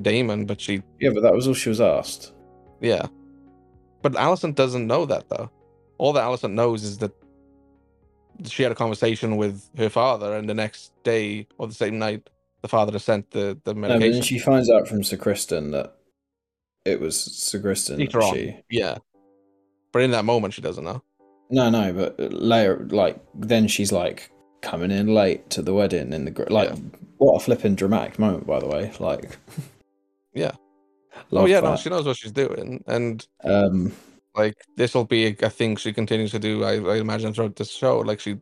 Daemon, 0.00 0.46
but 0.46 0.60
she 0.60 0.82
yeah, 1.00 1.10
but 1.10 1.22
that 1.22 1.32
was 1.32 1.48
all 1.48 1.54
she 1.54 1.68
was 1.68 1.80
asked. 1.80 2.32
yeah. 2.80 3.06
But 4.02 4.12
Alicent 4.12 4.54
doesn't 4.54 4.86
know 4.86 5.06
that 5.06 5.28
though. 5.28 5.50
All 5.98 6.12
that 6.12 6.22
Alicent 6.22 6.52
knows 6.52 6.84
is 6.84 6.98
that 6.98 7.12
she 8.44 8.62
had 8.62 8.70
a 8.70 8.74
conversation 8.74 9.36
with 9.36 9.68
her 9.76 9.88
father, 9.88 10.36
and 10.36 10.48
the 10.48 10.54
next 10.54 10.92
day 11.02 11.46
or 11.58 11.66
the 11.66 11.74
same 11.74 11.98
night, 11.98 12.28
the 12.62 12.68
father 12.68 12.92
has 12.92 13.04
sent 13.04 13.30
the 13.30 13.58
the 13.64 13.74
No, 13.74 13.88
but 13.88 13.98
medication. 13.98 14.22
she 14.22 14.38
finds 14.38 14.70
out 14.70 14.86
from 14.86 15.02
Sir 15.02 15.16
Criston 15.16 15.72
that 15.72 15.96
it 16.84 17.00
was 17.00 17.18
Sir 17.18 17.58
Criston. 17.58 17.98
Later 17.98 18.20
that 18.20 18.26
on. 18.26 18.34
She... 18.34 18.56
Yeah. 18.70 18.98
But 19.92 20.02
in 20.02 20.10
that 20.12 20.24
moment, 20.24 20.54
she 20.54 20.62
doesn't 20.62 20.84
know. 20.84 21.02
No, 21.48 21.70
no, 21.70 21.92
but 21.92 22.18
later, 22.32 22.86
like, 22.90 23.18
then 23.34 23.68
she's 23.68 23.92
like 23.92 24.30
coming 24.62 24.90
in 24.90 25.14
late 25.14 25.48
to 25.50 25.62
the 25.62 25.72
wedding 25.72 26.12
in 26.12 26.24
the 26.24 26.30
gr- 26.30 26.50
like. 26.50 26.70
Yeah. 26.70 26.76
What 27.18 27.36
a 27.36 27.40
flipping 27.40 27.76
dramatic 27.76 28.18
moment, 28.18 28.46
by 28.46 28.58
the 28.60 28.66
way. 28.66 28.92
Like, 29.00 29.38
Yeah. 30.36 30.52
oh 31.32 31.46
yeah, 31.46 31.60
no, 31.60 31.76
she 31.76 31.88
knows 31.88 32.06
what 32.06 32.16
she's 32.16 32.30
doing, 32.30 32.84
and 32.86 33.26
Um, 33.42 33.92
like 34.34 34.54
this 34.76 34.94
will 34.94 35.06
be 35.06 35.28
a, 35.28 35.36
a 35.46 35.50
thing 35.50 35.76
she 35.76 35.92
continues 35.92 36.30
to 36.32 36.38
do. 36.38 36.62
I, 36.62 36.74
I 36.74 36.96
imagine 36.98 37.32
throughout 37.32 37.56
this 37.56 37.70
show, 37.70 38.00
like 38.00 38.20
she, 38.20 38.36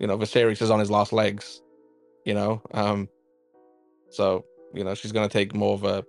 you 0.00 0.06
know, 0.08 0.18
Viserys 0.18 0.60
is 0.60 0.70
on 0.70 0.80
his 0.80 0.90
last 0.90 1.12
legs, 1.12 1.62
you 2.24 2.34
know, 2.34 2.60
um, 2.72 3.08
so 4.10 4.44
you 4.74 4.82
know 4.82 4.94
she's 4.94 5.12
gonna 5.12 5.28
take 5.28 5.54
more 5.54 5.74
of 5.74 5.84
a 5.84 6.04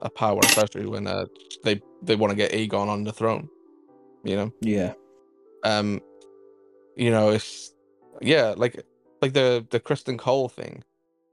a 0.00 0.08
power, 0.08 0.40
especially 0.42 0.86
when 0.86 1.06
uh, 1.06 1.26
they 1.64 1.82
they 2.02 2.16
want 2.16 2.30
to 2.30 2.36
get 2.36 2.52
Aegon 2.52 2.88
on 2.88 3.04
the 3.04 3.12
throne, 3.12 3.48
you 4.24 4.36
know. 4.36 4.52
yeah, 4.60 4.92
um 5.64 6.00
you 6.96 7.10
know 7.10 7.30
it's 7.30 7.72
yeah 8.20 8.54
like 8.56 8.82
like 9.22 9.32
the 9.32 9.66
the 9.70 9.80
Criston 9.80 10.18
Cole 10.18 10.48
thing 10.48 10.82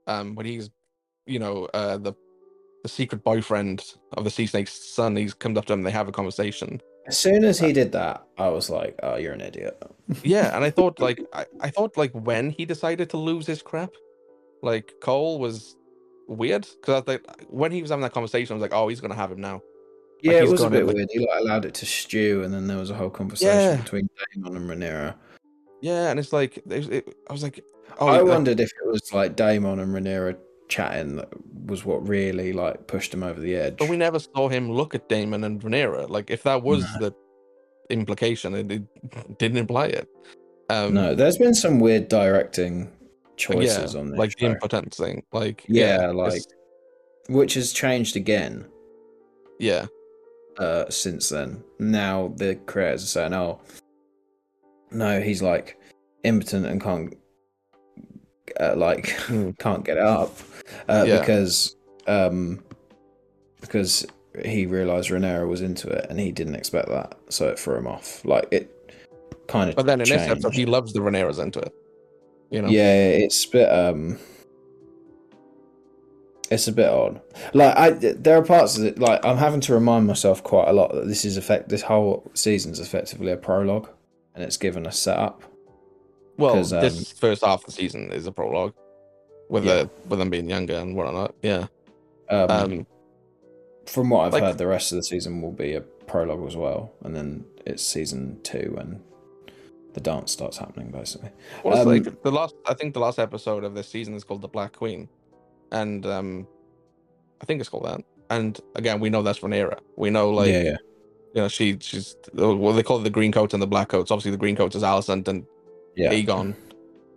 um 0.06 0.34
when 0.34 0.46
he's 0.46 0.70
you 1.26 1.38
know 1.38 1.68
uh 1.74 1.96
the 1.96 2.12
the 2.82 2.88
secret 2.88 3.24
boyfriend 3.24 3.82
of 4.12 4.22
the 4.22 4.30
sea 4.30 4.46
snake's 4.46 4.72
son 4.72 5.16
he's 5.16 5.34
come 5.34 5.56
up 5.56 5.64
to 5.64 5.72
him 5.72 5.82
they 5.82 5.90
have 5.90 6.06
a 6.06 6.12
conversation 6.12 6.80
as 7.08 7.16
soon 7.16 7.44
as 7.44 7.58
he 7.58 7.72
did 7.72 7.92
that, 7.92 8.26
I 8.36 8.48
was 8.48 8.68
like, 8.68 8.98
"Oh, 9.00 9.14
you're 9.14 9.32
an 9.32 9.40
idiot." 9.40 9.80
yeah 10.22 10.54
and 10.54 10.64
i 10.64 10.70
thought 10.70 11.00
like 11.00 11.20
I, 11.32 11.46
I 11.60 11.70
thought 11.70 11.96
like 11.96 12.12
when 12.12 12.50
he 12.50 12.64
decided 12.64 13.10
to 13.10 13.16
lose 13.16 13.44
his 13.44 13.60
crap 13.60 13.90
like 14.62 14.92
cole 15.00 15.40
was 15.40 15.76
weird 16.28 16.64
because 16.80 17.02
i 17.02 17.12
like 17.12 17.24
when 17.50 17.72
he 17.72 17.82
was 17.82 17.90
having 17.90 18.02
that 18.02 18.12
conversation 18.12 18.54
i 18.54 18.56
was 18.56 18.62
like 18.62 18.72
oh 18.72 18.86
he's 18.86 19.00
gonna 19.00 19.16
have 19.16 19.32
him 19.32 19.40
now 19.40 19.60
Yeah, 20.22 20.40
he's 20.40 20.48
it 20.48 20.52
was 20.52 20.62
a 20.62 20.70
bit 20.70 20.86
like- 20.86 20.96
weird. 20.96 21.08
He 21.12 21.18
like 21.20 21.40
allowed 21.40 21.64
it 21.64 21.74
to 21.74 21.86
stew, 21.86 22.42
and 22.44 22.52
then 22.52 22.66
there 22.66 22.78
was 22.78 22.90
a 22.90 22.94
whole 22.94 23.10
conversation 23.10 23.54
Yeah. 23.56 23.76
between 23.76 24.08
Daemon 24.34 24.56
and 24.56 24.70
Rhaenyra. 24.70 25.14
yeah 25.82 26.10
and 26.10 26.18
it's 26.18 26.32
like 26.32 26.56
it, 26.56 26.90
it, 26.90 27.16
i 27.28 27.32
was 27.34 27.42
like 27.42 27.62
oh 28.00 28.06
I 28.08 28.18
like, 28.20 28.24
wondered 28.26 28.60
if 28.60 28.70
it 28.70 28.86
was 28.86 29.12
like 29.12 29.36
Daemon 29.36 29.78
and 29.78 29.94
Rhaenyra 29.94 30.36
chatting 30.68 31.16
that 31.16 31.28
was 31.66 31.84
what 31.84 32.08
really 32.08 32.52
like 32.54 32.86
pushed 32.86 33.12
him 33.14 33.22
over 33.22 33.38
the 33.38 33.54
edge. 33.56 33.76
But 33.76 33.88
we 33.90 33.96
never 33.96 34.18
saw 34.18 34.48
him 34.48 34.72
look 34.72 34.94
at 34.94 35.08
Daemon 35.08 35.44
and 35.44 35.60
Rhaenyra. 35.60 36.08
Like, 36.08 36.30
if 36.30 36.42
that 36.44 36.62
was 36.62 36.82
No. 36.98 36.98
the 37.10 37.14
implication, 37.90 38.54
it, 38.54 38.70
it 38.72 39.38
didn't 39.38 39.58
imply 39.58 39.86
it. 39.86 40.08
Um, 40.70 40.94
no, 40.94 41.14
there's 41.14 41.38
been 41.38 41.54
some 41.54 41.78
weird 41.78 42.08
directing 42.08 42.90
choices 43.36 43.94
yeah, 43.94 44.00
on 44.00 44.10
this 44.10 44.18
like 44.18 44.30
the 44.36 44.40
show, 44.46 44.50
impotence 44.52 44.96
thing. 44.96 45.22
Like, 45.32 45.64
Yeah, 45.68 46.10
it's- 46.10 46.14
like- 46.14 46.42
which 47.28 47.54
has 47.54 47.72
changed 47.72 48.16
again 48.16 48.64
yeah, 49.58 49.86
uh, 50.58 50.88
since 50.90 51.28
then. 51.28 51.62
Now 51.78 52.32
the 52.36 52.54
creators 52.66 53.04
are 53.04 53.06
saying, 53.06 53.34
"Oh, 53.34 53.60
no, 54.90 55.20
he's 55.20 55.42
like 55.42 55.78
impotent 56.24 56.66
and 56.66 56.80
can't 56.82 57.14
uh, 58.60 58.74
like 58.76 59.10
Hmm. 59.26 59.50
can't 59.58 59.84
get 59.84 59.98
up 59.98 60.32
uh, 60.88 61.04
Yeah. 61.06 61.20
because 61.20 61.76
um, 62.06 62.62
because 63.60 64.06
he 64.44 64.66
realized 64.66 65.10
Rhaenyra 65.10 65.48
was 65.48 65.62
into 65.62 65.88
it 65.88 66.06
and 66.10 66.20
he 66.20 66.30
didn't 66.32 66.54
expect 66.56 66.88
that, 66.88 67.16
so 67.30 67.48
it 67.48 67.58
threw 67.58 67.76
him 67.76 67.86
off. 67.86 68.24
Like 68.24 68.48
it 68.50 68.70
kind 69.48 69.70
of. 69.70 69.76
but 69.76 69.86
then 69.86 70.00
in 70.00 70.08
this 70.08 70.28
episode, 70.28 70.54
he 70.54 70.66
loves 70.66 70.92
the 70.92 71.00
Rhaenyra's 71.00 71.38
into 71.38 71.58
it. 71.60 71.72
You 72.50 72.62
know, 72.62 72.68
Yeah, 72.68 73.08
it's 73.08 73.44
a 73.44 73.50
bit 73.50 73.66
um 73.68 74.18
it's 76.50 76.68
a 76.68 76.72
bit 76.72 76.88
odd. 76.88 77.20
Like 77.54 77.76
I 77.76 77.90
there 77.90 78.38
are 78.38 78.42
parts 78.42 78.76
of 78.78 78.84
it 78.84 78.98
like 78.98 79.24
I'm 79.24 79.36
having 79.36 79.60
to 79.62 79.74
remind 79.74 80.06
myself 80.06 80.42
quite 80.42 80.68
a 80.68 80.72
lot 80.72 80.92
that 80.94 81.06
this 81.08 81.24
is 81.24 81.36
effect 81.36 81.68
this 81.68 81.82
whole 81.82 82.30
season's 82.34 82.80
effectively 82.80 83.32
a 83.32 83.36
prologue 83.36 83.88
and 84.34 84.44
it's 84.44 84.56
given 84.56 84.86
a 84.86 84.92
setup. 84.92 85.42
well, 86.36 86.56
um, 86.56 86.62
this 86.68 87.12
first 87.12 87.44
half 87.44 87.60
of 87.60 87.66
the 87.66 87.72
season 87.72 88.12
is 88.12 88.26
a 88.26 88.32
prologue 88.32 88.74
with 89.48 89.64
Yeah. 89.64 89.84
the 89.84 89.90
with 90.08 90.18
them 90.18 90.30
being 90.30 90.48
younger 90.48 90.74
and 90.76 90.94
whatnot. 90.96 91.34
Yeah, 91.42 91.66
Um, 92.28 92.50
um, 92.50 92.86
from 93.86 94.10
what 94.10 94.26
I've 94.26 94.32
like- 94.32 94.42
heard 94.42 94.58
the 94.58 94.66
rest 94.66 94.92
of 94.92 94.96
the 94.96 95.02
season 95.04 95.40
will 95.42 95.52
be 95.52 95.74
a 95.74 95.80
prologue 95.80 96.46
as 96.46 96.56
well 96.56 96.92
and 97.02 97.14
then 97.16 97.44
it's 97.64 97.82
season 97.82 98.38
2 98.44 98.72
when 98.76 99.00
the 99.94 100.00
dance 100.00 100.30
starts 100.30 100.58
happening 100.58 100.90
basically. 100.90 101.30
well, 101.64 101.78
um, 101.78 101.88
like 101.88 102.22
the 102.22 102.30
last. 102.30 102.54
I 102.66 102.74
think 102.74 102.92
the 102.94 103.00
last 103.00 103.18
episode 103.18 103.64
of 103.64 103.74
this 103.74 103.88
season 103.88 104.14
is 104.14 104.24
called 104.24 104.42
the 104.42 104.48
Black 104.48 104.72
Queen, 104.76 105.08
and 105.72 106.04
um, 106.06 106.46
I 107.40 107.44
think 107.44 107.60
it's 107.60 107.68
called 107.68 107.84
that. 107.86 108.00
And 108.30 108.58
again, 108.74 109.00
we 109.00 109.10
know 109.10 109.22
that's 109.22 109.40
Rhaenyra. 109.40 109.78
We 109.96 110.10
know 110.10 110.30
like 110.30 110.48
yeah, 110.52 110.62
yeah. 110.62 110.76
you 111.34 111.42
know, 111.42 111.48
she 111.48 111.78
she's 111.80 112.16
well, 112.34 112.72
they 112.72 112.82
call 112.82 112.98
it 113.00 113.04
the 113.04 113.10
green 113.10 113.32
coat 113.32 113.52
and 113.54 113.62
the 113.62 113.66
black 113.66 113.88
coats. 113.88 114.10
Obviously, 114.10 114.32
the 114.32 114.36
green 114.36 114.56
coats 114.56 114.74
is 114.76 114.82
Alicent 114.82 115.28
and 115.28 115.46
Yeah. 115.94 116.12
Aegon. 116.12 116.54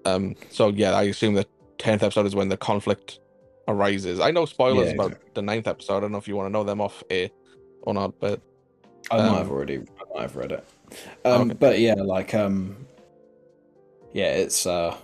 Um, 0.05 0.35
so 0.49 0.69
yeah, 0.69 0.91
I 0.91 1.03
assume 1.03 1.33
the 1.33 1.47
tenth 1.77 2.03
episode 2.03 2.25
is 2.25 2.35
when 2.35 2.49
the 2.49 2.57
conflict 2.57 3.19
arises. 3.67 4.19
I 4.19 4.31
know 4.31 4.45
spoilers 4.45 4.87
Yeah, 4.87 4.93
about 4.93 5.33
the 5.35 5.41
ninth 5.41 5.67
episode. 5.67 5.97
I 5.97 5.99
don't 6.01 6.11
know 6.11 6.17
if 6.17 6.27
you 6.27 6.35
want 6.35 6.47
to 6.47 6.51
know 6.51 6.63
them 6.63 6.79
off 6.81 7.03
air 7.09 7.29
or 7.83 7.93
not, 7.93 8.19
but 8.19 8.39
I 9.11 9.17
Um, 9.17 9.31
might 9.31 9.37
have 9.39 9.51
already, 9.51 9.77
I 9.77 10.03
might 10.13 10.21
have 10.23 10.35
read 10.35 10.51
it. 10.51 10.63
Um, 11.25 11.41
Okay. 11.51 11.53
But 11.59 11.79
yeah, 11.79 11.95
like, 11.95 12.33
um, 12.33 12.85
yeah, 14.13 14.31
it's 14.33 14.65
uh, 14.65 14.95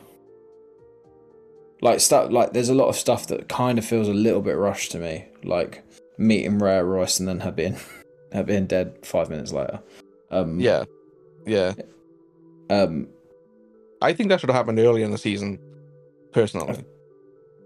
like 1.86 2.00
stuff. 2.02 2.32
Like, 2.32 2.52
there's 2.52 2.70
a 2.70 2.76
lot 2.76 2.90
of 2.90 2.96
stuff 2.96 3.28
that 3.28 3.48
kind 3.48 3.78
of 3.78 3.86
feels 3.86 4.08
a 4.08 4.14
little 4.14 4.42
bit 4.42 4.58
rushed 4.58 4.92
to 4.92 5.00
me, 5.00 5.26
like 5.44 5.84
meeting 6.18 6.58
Rhea 6.58 6.84
Royce 6.84 7.20
and 7.20 7.30
then 7.30 7.40
her 7.42 7.52
being, 7.52 7.78
her 8.34 8.44
being 8.44 8.66
dead 8.66 8.98
five 9.04 9.30
minutes 9.30 9.54
later. 9.54 9.80
Um, 10.32 10.60
Yeah, 10.60 10.84
yeah. 11.46 11.74
Um, 12.70 13.08
I 14.02 14.14
think 14.14 14.30
that 14.30 14.40
should 14.40 14.50
have 14.50 14.56
happened 14.56 14.80
earlier 14.80 15.06
in 15.06 15.12
the 15.12 15.18
season, 15.18 15.60
personally. 16.34 16.84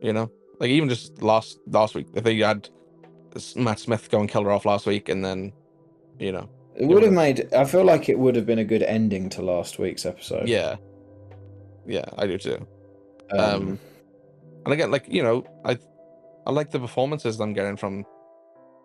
You 0.01 0.13
know, 0.13 0.29
like 0.59 0.69
even 0.69 0.89
just 0.89 1.21
last 1.21 1.59
last 1.67 1.95
week, 1.95 2.07
if 2.13 2.23
they 2.23 2.37
had 2.37 2.69
Matt 3.55 3.79
Smith 3.79 4.09
go 4.11 4.19
and 4.19 4.29
kill 4.29 4.43
her 4.43 4.51
off 4.51 4.65
last 4.65 4.85
week, 4.85 5.09
and 5.09 5.23
then, 5.23 5.53
you 6.19 6.31
know, 6.31 6.49
it 6.75 6.85
would 6.85 7.03
have 7.03 7.13
made. 7.13 7.53
I 7.53 7.63
feel 7.63 7.85
like 7.85 8.09
it 8.09 8.19
would 8.19 8.35
have 8.35 8.45
been 8.45 8.59
a 8.59 8.65
good 8.65 8.83
ending 8.83 9.29
to 9.29 9.41
last 9.41 9.79
week's 9.79 10.05
episode. 10.05 10.47
yeah, 10.47 10.75
yeah, 11.85 12.05
I 12.17 12.27
do 12.27 12.37
too. 12.37 12.67
Um, 13.31 13.39
um, 13.39 13.79
And 14.69 14.73
again, 14.75 14.91
like 14.91 15.05
you 15.11 15.23
know, 15.23 15.43
I 15.65 15.79
I 16.45 16.51
like 16.51 16.69
the 16.69 16.79
performances 16.79 17.39
I'm 17.39 17.53
getting 17.53 17.75
from 17.75 18.05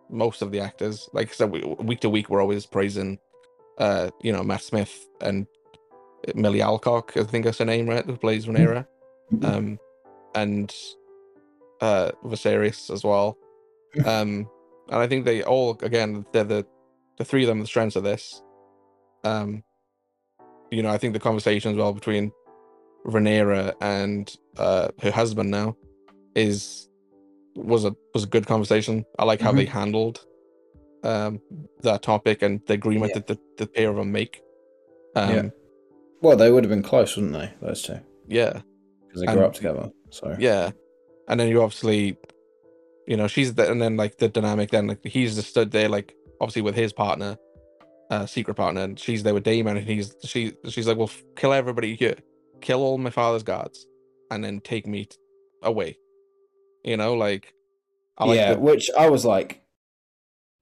most 0.09 0.41
of 0.41 0.51
the 0.51 0.59
actors. 0.61 1.11
Like 1.13 1.29
I 1.29 1.33
said, 1.33 1.51
we, 1.51 1.61
week 1.61 2.01
to 2.01 2.09
week, 2.09 2.31
we're 2.31 2.41
always 2.41 2.65
praising, 2.65 3.19
uh, 3.77 4.09
you 4.23 4.33
know, 4.33 4.43
Matt 4.43 4.63
Smith 4.63 5.07
and 5.21 5.47
Milly 6.35 6.63
Alcock. 6.63 7.15
I 7.19 7.25
think 7.25 7.45
that's 7.45 7.59
her 7.59 7.67
name, 7.67 7.87
right? 7.87 8.03
Who 8.03 8.17
plays 8.17 8.47
Rhaenyra. 8.47 8.87
um, 9.43 9.79
and 10.35 10.75
uh, 11.83 12.13
Viserys 12.25 12.91
as 12.91 13.05
well. 13.05 13.37
Um, 14.07 14.51
and 14.89 15.03
I 15.03 15.07
think 15.07 15.25
they 15.25 15.45
all, 15.45 15.79
again, 15.83 16.27
they're 16.33 16.43
the 16.43 16.67
the 17.19 17.25
three 17.25 17.45
of 17.45 17.49
them 17.49 17.61
the 17.61 17.67
strengths 17.67 17.95
of 17.95 18.03
this. 18.03 18.43
Um, 19.23 19.63
you 20.73 20.83
know, 20.83 20.89
I 20.89 20.99
think 20.99 21.13
the 21.13 21.21
conversation 21.21 21.71
as 21.71 21.77
well 21.77 21.93
between 21.93 22.33
Rhaenyra 23.07 23.75
and 23.81 24.35
uh, 24.57 24.89
her 25.01 25.11
husband 25.11 25.51
now 25.51 25.77
is 26.35 26.89
was 27.57 27.85
a 27.85 27.95
was 28.15 28.25
a 28.25 28.27
good 28.27 28.47
conversation. 28.47 29.05
I 29.19 29.25
like 29.25 29.41
how 29.41 29.53
they 29.53 29.65
handled 29.67 30.25
um 31.05 31.41
that 31.83 32.03
topic 32.03 32.43
and 32.43 32.61
the 32.67 32.73
agreement 32.75 33.13
Yeah. 33.15 33.21
that 33.21 33.27
the, 33.27 33.39
the 33.59 33.67
pair 33.67 33.91
of 33.91 33.97
them 33.97 34.11
make. 34.13 34.41
Um, 35.17 35.31
Yeah. 35.35 35.49
well, 36.23 36.37
they 36.37 36.51
would 36.51 36.65
have 36.65 36.71
been 36.71 36.83
close, 36.83 37.17
wouldn't 37.17 37.35
they? 37.35 37.51
Those 37.61 37.83
two, 37.83 38.01
yeah. 38.27 38.61
because 39.07 39.21
they 39.21 39.27
grew 39.27 39.37
And- 39.37 39.45
up 39.45 39.55
together. 39.55 39.91
So 40.11 40.35
Yeah, 40.39 40.71
and 41.29 41.39
then 41.41 41.49
you 41.49 41.61
obviously, 41.63 42.17
you 43.07 43.17
know, 43.17 43.27
she's 43.27 43.53
the, 43.55 43.69
and 43.71 43.83
then 43.83 43.97
like 43.97 44.19
the 44.19 44.29
dynamic. 44.29 44.71
Then 44.71 44.87
like 44.87 45.05
he's 45.05 45.35
just 45.35 45.49
stood 45.51 45.71
there, 45.73 45.89
like 45.89 46.15
obviously 46.41 46.63
with 46.63 46.75
his 46.77 46.93
partner, 46.93 47.37
uh, 48.11 48.25
secret 48.27 48.55
partner, 48.55 48.83
and 48.83 48.99
she's 48.99 49.23
there 49.25 49.35
with 49.35 49.43
Daemon, 49.45 49.77
and 49.77 49.87
he's 49.87 50.15
she 50.25 50.55
she's 50.69 50.87
like, 50.87 50.97
well, 50.97 51.09
f- 51.09 51.23
kill 51.37 51.53
everybody 51.53 51.97
here, 51.97 52.15
kill 52.65 52.83
all 52.83 52.99
my 52.99 53.11
father's 53.11 53.43
guards, 53.43 53.87
and 54.31 54.43
then 54.43 54.61
take 54.61 54.87
me 54.87 55.05
t- 55.05 55.17
away. 55.63 55.99
You 56.83 56.97
know, 56.97 57.15
like, 57.15 57.55
I 58.19 58.25
like 58.25 58.37
yeah, 58.37 58.55
the, 58.55 58.61
which 58.61 58.91
I 58.99 59.09
was 59.09 59.25
like, 59.25 59.63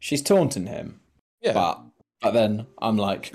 she's 0.01 0.23
taunting 0.23 0.67
him, 0.67 1.01
yeah, 1.41 1.53
but 1.53 1.81
but 2.21 2.33
then 2.33 2.67
I'm 2.81 2.97
like, 2.97 3.33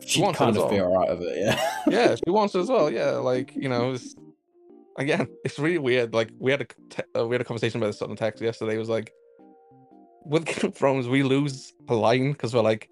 She 0.00 0.08
she'd 0.08 0.22
wants 0.22 0.38
it 0.38 0.44
kind 0.44 0.56
as 0.56 0.62
of 0.62 0.70
be 0.70 0.80
alright 0.80 1.16
with 1.16 1.28
it, 1.28 1.38
yeah. 1.38 1.70
yeah, 1.88 2.14
she 2.14 2.30
wants 2.30 2.54
it 2.54 2.60
as 2.60 2.68
well. 2.68 2.90
Yeah, 2.90 3.12
like 3.12 3.54
you 3.54 3.68
know, 3.68 3.92
it's, 3.92 4.14
again, 4.98 5.28
it's 5.44 5.58
really 5.58 5.78
weird. 5.78 6.12
Like 6.12 6.30
we 6.38 6.50
had 6.50 6.60
a 6.60 6.66
te- 6.90 7.02
uh, 7.18 7.26
we 7.26 7.34
had 7.34 7.40
a 7.40 7.44
conversation 7.44 7.78
about 7.78 7.88
this 7.88 8.02
on 8.02 8.10
the 8.10 8.16
text 8.16 8.42
yesterday. 8.42 8.74
It 8.74 8.78
was 8.78 8.88
like, 8.88 9.12
with 10.24 10.44
Game 10.46 10.70
of 10.70 10.76
Thrones, 10.76 11.08
we 11.08 11.22
lose 11.22 11.72
a 11.88 11.94
line 11.94 12.32
because 12.32 12.54
we're 12.54 12.62
like, 12.62 12.88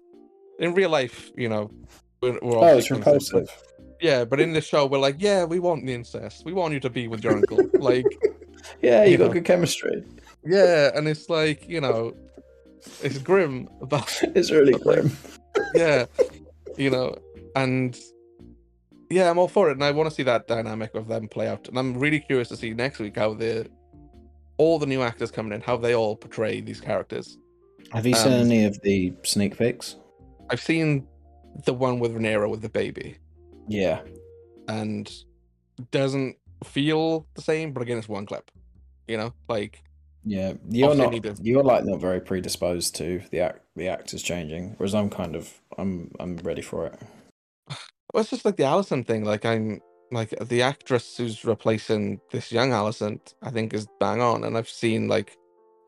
in 0.59 0.73
real 0.73 0.89
life, 0.89 1.31
you 1.35 1.49
know, 1.49 1.69
we're, 2.21 2.39
we're 2.41 2.57
oh, 2.57 2.77
it's 2.77 2.89
repulsive. 2.89 3.49
Yeah, 4.01 4.25
but 4.25 4.39
in 4.39 4.53
this 4.53 4.65
show, 4.65 4.85
we're 4.85 4.99
like, 4.99 5.15
yeah, 5.19 5.43
we 5.43 5.59
want 5.59 5.85
the 5.85 5.93
incest. 5.93 6.45
We 6.45 6.53
want 6.53 6.73
you 6.73 6.79
to 6.81 6.89
be 6.89 7.07
with 7.07 7.23
your 7.23 7.33
uncle. 7.33 7.67
like, 7.79 8.05
Yeah, 8.81 9.03
you, 9.03 9.11
You 9.11 9.17
got 9.17 9.27
know. 9.27 9.33
good 9.33 9.45
chemistry. 9.45 10.03
yeah, 10.45 10.91
and 10.95 11.07
it's 11.07 11.29
like, 11.29 11.67
you 11.67 11.81
know, 11.81 12.13
it's 13.01 13.17
grim, 13.17 13.67
but 13.81 14.21
It's 14.35 14.51
really 14.51 14.73
But, 14.73 14.85
like, 14.85 14.95
grim. 15.01 15.17
yeah, 15.73 16.05
you 16.77 16.89
know, 16.89 17.15
and 17.55 17.97
yeah, 19.09 19.29
I'm 19.29 19.37
all 19.39 19.47
for 19.47 19.69
it, 19.69 19.73
and 19.73 19.83
I 19.83 19.91
want 19.91 20.09
to 20.09 20.15
see 20.15 20.23
that 20.23 20.47
dynamic 20.47 20.93
of 20.93 21.07
them 21.07 21.27
play 21.27 21.47
out. 21.47 21.67
And 21.69 21.79
I'm 21.79 21.97
really 21.97 22.19
curious 22.19 22.49
to 22.49 22.57
see 22.57 22.73
next 22.73 22.99
week 22.99 23.15
how 23.17 23.33
the 23.33 23.67
all 24.57 24.79
the 24.79 24.85
new 24.85 25.01
actors 25.01 25.31
coming 25.31 25.53
in, 25.53 25.61
how 25.61 25.77
they 25.77 25.95
all 25.95 26.15
portray 26.15 26.59
these 26.61 26.81
characters. 26.81 27.37
Have 27.93 28.05
you 28.05 28.15
seen 28.15 28.33
um, 28.33 28.39
any 28.41 28.65
of 28.65 28.79
the 28.81 29.13
sneak 29.23 29.57
peeks? 29.57 29.95
I've 30.49 30.59
seen 30.61 31.07
the 31.65 31.73
one 31.73 31.99
with 31.99 32.13
Rhaenyra 32.15 32.49
with 32.49 32.61
the 32.61 32.69
baby, 32.69 33.17
Yeah, 33.67 34.01
and 34.67 35.11
doesn't 35.91 36.37
feel 36.63 37.27
the 37.35 37.41
same, 37.41 37.73
but 37.73 37.81
again, 37.81 37.97
it's 37.97 38.09
one 38.09 38.25
clip. 38.25 38.49
You 39.07 39.17
know, 39.17 39.33
like 39.47 39.83
yeah. 40.27 40.53
You're 40.69 40.95
not. 40.95 41.39
You're 41.43 41.63
like 41.63 41.85
not 41.85 42.01
very 42.01 42.19
predisposed 42.19 42.95
to 42.95 43.21
the 43.31 43.39
act, 43.39 43.61
the 43.75 43.87
actors 43.87 44.21
changing, 44.21 44.75
whereas 44.77 44.93
I'm 44.93 45.09
kind 45.09 45.35
of. 45.35 45.53
I'm. 45.77 46.11
I'm 46.19 46.37
ready 46.37 46.61
for 46.61 46.87
it. 46.87 46.99
Well, 48.13 48.21
it's 48.21 48.29
just 48.29 48.45
like 48.45 48.55
the 48.55 48.63
Alicent 48.63 49.05
thing. 49.05 49.25
Like 49.25 49.45
I'm 49.45 49.81
like 50.11 50.29
the 50.29 50.61
actress 50.61 51.17
who's 51.17 51.43
replacing 51.43 52.21
this 52.31 52.53
young 52.53 52.69
Alicent, 52.71 53.33
I 53.43 53.49
think 53.49 53.73
is 53.73 53.85
bang 53.99 54.21
on. 54.21 54.45
And 54.45 54.57
I've 54.57 54.69
seen 54.69 55.09
like 55.09 55.37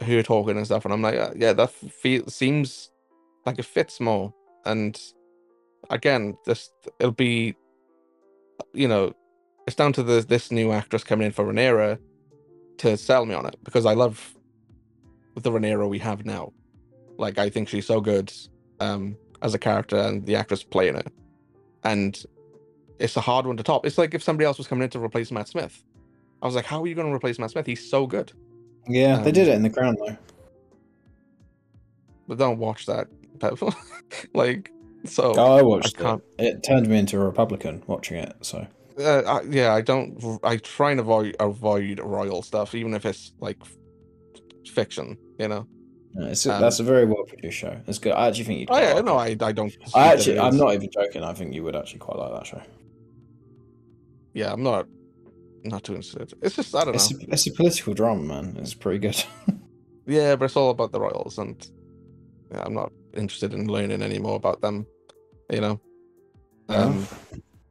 her 0.01 0.21
talking 0.21 0.57
and 0.57 0.65
stuff, 0.65 0.83
and 0.83 0.93
I'm 0.93 1.01
like, 1.01 1.15
uh, 1.15 1.31
yeah, 1.37 1.53
that 1.53 1.71
feel 1.71 2.27
seems 2.27 2.91
like 3.45 3.57
it 3.57 3.65
fits 3.65 4.01
more. 4.01 4.33
And 4.65 4.99
again, 5.89 6.37
this 6.45 6.69
it'll 6.99 7.13
be, 7.13 7.55
you 8.73 8.87
know, 8.87 9.13
it's 9.67 9.75
down 9.75 9.93
to 9.93 10.03
the 10.03 10.21
this 10.21 10.51
new 10.51 10.71
actress 10.71 11.03
coming 11.03 11.27
in 11.27 11.31
for 11.31 11.45
Rhaenyra 11.45 11.99
to 12.79 12.97
sell 12.97 13.25
me 13.25 13.35
on 13.35 13.45
it 13.45 13.55
because 13.63 13.85
I 13.85 13.93
love 13.93 14.35
the 15.35 15.51
Rhaenyra 15.51 15.87
we 15.89 15.99
have 15.99 16.25
now. 16.25 16.53
Like 17.17 17.37
I 17.37 17.49
think 17.49 17.69
she's 17.69 17.85
so 17.85 18.01
good 18.01 18.31
um 18.79 19.17
as 19.41 19.53
a 19.53 19.59
character 19.59 19.97
and 19.97 20.25
the 20.25 20.35
actress 20.35 20.63
playing 20.63 20.95
it 20.95 21.07
and 21.83 22.21
it's 22.99 23.15
a 23.15 23.21
hard 23.21 23.45
one 23.45 23.57
to 23.57 23.63
top. 23.63 23.85
It's 23.85 23.97
like 23.97 24.13
if 24.13 24.21
somebody 24.21 24.45
else 24.45 24.57
was 24.57 24.67
coming 24.67 24.83
in 24.83 24.89
to 24.91 24.99
replace 24.99 25.31
Matt 25.31 25.47
Smith. 25.47 25.83
I 26.41 26.45
was 26.45 26.55
like, 26.55 26.65
how 26.65 26.81
are 26.81 26.87
you 26.87 26.95
going 26.95 27.07
to 27.07 27.13
replace 27.13 27.39
Matt 27.39 27.51
Smith? 27.51 27.65
He's 27.65 27.89
so 27.89 28.05
good. 28.05 28.31
Yeah, 28.87 29.17
they 29.17 29.29
Um, 29.29 29.33
did 29.33 29.47
it 29.47 29.55
in 29.55 29.63
the 29.63 29.69
crown 29.69 29.95
though. 29.99 30.17
But 32.27 32.37
don't 32.37 32.59
watch 32.59 32.85
that. 32.85 33.07
like, 34.33 34.71
so 35.05 35.33
Oh, 35.37 35.57
I 35.57 35.61
watched 35.61 36.01
I 36.01 36.15
it. 36.15 36.21
It 36.37 36.63
turned 36.63 36.87
me 36.87 36.97
into 36.97 37.19
a 37.19 37.23
Republican 37.25 37.83
watching 37.87 38.17
it. 38.17 38.33
So 38.41 38.67
uh, 38.99 39.21
I, 39.25 39.41
yeah, 39.43 39.73
I 39.73 39.81
don't. 39.81 40.39
I 40.43 40.57
try 40.57 40.91
and 40.91 40.99
avoid 40.99 41.35
avoid 41.39 41.99
royal 41.99 42.41
stuff, 42.41 42.75
even 42.75 42.93
if 42.93 43.05
it's 43.05 43.31
like 43.39 43.57
f- 43.61 43.75
fiction. 44.67 45.17
You 45.37 45.47
know. 45.47 45.67
yeah, 46.19 46.27
it's 46.27 46.45
a, 46.45 46.55
Um, 46.55 46.61
that's 46.61 46.79
a 46.79 46.83
very 46.83 47.05
well 47.05 47.23
produced 47.25 47.57
show. 47.57 47.79
It's 47.87 47.99
good. 47.99 48.11
I 48.13 48.27
actually 48.27 48.43
think 48.45 48.59
you'd. 48.59 48.71
Oh 48.71 48.77
yeah, 48.79 48.93
like 48.93 49.05
no, 49.05 49.19
it. 49.19 49.41
I 49.41 49.47
I 49.47 49.51
don't. 49.53 49.67
dispute 49.69 49.95
I 49.95 50.07
that 50.09 50.17
actually, 50.19 50.39
I'm 50.39 50.57
not 50.57 50.73
even 50.73 50.89
joking. 50.91 51.23
I 51.23 51.33
think 51.33 51.53
you 51.53 51.63
would 51.63 51.75
actually 51.75 51.99
quite 51.99 52.17
like 52.19 52.33
that 52.33 52.47
show. 52.47 52.61
Yeah, 54.33 54.51
I'm 54.53 54.63
not. 54.63 54.87
Not 55.63 55.83
too 55.83 55.95
interested. 55.95 56.33
It's 56.41 56.55
just 56.55 56.73
I 56.75 56.85
don't 56.85 56.95
It's 56.95 57.11
know. 57.11 57.19
a, 57.21 57.33
it's 57.33 57.45
a 57.47 57.51
political 57.51 57.93
drama, 57.93 58.21
man. 58.23 58.57
It's 58.59 58.73
pretty 58.73 58.99
good. 58.99 59.23
Yeah, 60.07 60.35
but 60.37 60.45
it's 60.45 60.55
all 60.55 60.71
about 60.71 60.91
the 60.91 60.99
royals, 60.99 61.37
and 61.37 61.55
yeah, 62.51 62.63
I'm 62.65 62.73
not 62.73 62.91
interested 63.15 63.53
in 63.53 63.67
learning 63.67 64.01
any 64.01 64.19
more 64.19 64.35
about 64.35 64.61
them. 64.61 64.85
You 65.51 65.61
know. 65.61 65.81
Um, 66.69 67.07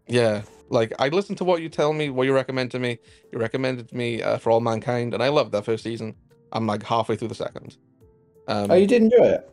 yeah, 0.08 0.42
like 0.70 0.92
I 0.98 1.08
listen 1.08 1.36
to 1.36 1.44
what 1.44 1.62
you 1.62 1.68
tell 1.68 1.92
me, 1.92 2.10
what 2.10 2.26
you 2.26 2.34
recommend 2.34 2.70
to 2.72 2.78
me. 2.78 2.98
You 3.32 3.38
recommended 3.38 3.92
me 3.92 4.22
uh, 4.22 4.38
for 4.38 4.50
all 4.50 4.60
mankind, 4.60 5.14
and 5.14 5.22
I 5.22 5.28
loved 5.28 5.52
that 5.52 5.64
first 5.64 5.84
season. 5.84 6.14
I'm 6.52 6.66
like 6.66 6.82
halfway 6.82 7.16
through 7.16 7.28
the 7.28 7.34
second. 7.34 7.76
Um, 8.48 8.70
oh, 8.70 8.74
you 8.74 8.86
did 8.86 9.02
enjoy 9.02 9.24
it. 9.24 9.50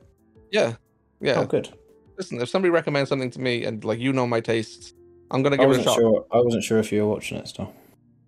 yeah, 0.51 0.75
yeah. 1.21 1.39
Oh, 1.39 1.45
good. 1.45 1.69
Listen, 2.17 2.39
if 2.41 2.49
somebody 2.49 2.69
recommends 2.69 3.09
something 3.09 3.29
to 3.31 3.39
me, 3.39 3.65
and 3.65 3.83
like 3.83 3.99
you 3.99 4.13
know 4.13 4.25
my 4.25 4.39
tastes, 4.39 4.93
I'm 5.31 5.43
gonna 5.43 5.57
give 5.57 5.69
it 5.69 5.79
a 5.79 5.83
shot. 5.83 5.95
sure. 5.95 6.25
I 6.31 6.37
wasn't 6.37 6.63
sure 6.63 6.79
if 6.79 6.91
you 6.91 7.01
were 7.01 7.13
watching 7.13 7.37
it 7.37 7.47
still. 7.47 7.73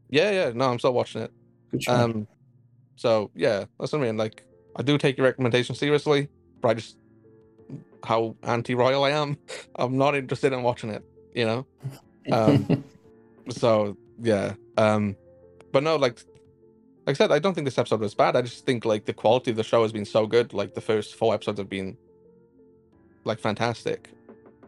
Yeah, 0.10 0.32
yeah. 0.32 0.52
No, 0.54 0.70
I'm 0.70 0.80
still 0.80 0.94
watching 0.94 1.22
it. 1.22 1.32
Good. 1.72 1.88
Um, 1.88 2.28
so 2.96 3.32
yeah, 3.36 3.66
that's 3.80 3.92
what 3.92 4.02
I 4.02 4.06
mean. 4.06 4.18
Like, 4.18 4.44
I 4.76 4.84
do 4.84 4.98
take 4.98 5.18
your 5.18 5.26
recommendation 5.26 5.76
seriously, 5.76 6.28
but 6.62 6.70
I 6.70 6.74
just 6.76 6.98
how 8.04 8.36
anti-royal 8.44 9.04
I 9.04 9.12
am. 9.12 9.38
I'm 9.76 9.98
not 9.98 10.16
interested 10.16 10.54
in 10.54 10.64
watching 10.64 10.90
it. 10.92 11.04
You 11.34 11.46
know. 11.46 11.66
um, 12.32 12.84
So 13.50 13.96
yeah. 14.22 14.54
Um, 14.78 15.16
but 15.72 15.82
no, 15.84 15.96
like, 15.96 16.20
like 17.06 17.14
I 17.16 17.18
said, 17.18 17.32
I 17.32 17.40
don't 17.40 17.54
think 17.54 17.66
this 17.66 17.78
episode 17.78 18.02
was 18.02 18.14
bad. 18.14 18.36
I 18.36 18.42
just 18.42 18.66
think 18.66 18.84
like 18.84 19.06
the 19.06 19.14
quality 19.14 19.52
of 19.52 19.58
the 19.58 19.64
show 19.64 19.84
has 19.84 19.92
been 19.94 20.04
so 20.06 20.28
good. 20.28 20.54
Like 20.54 20.74
the 20.74 20.82
first 20.82 21.16
four 21.16 21.34
episodes 21.34 21.60
have 21.60 21.70
been 21.70 21.96
like 23.24 23.40
fantastic. 23.40 24.10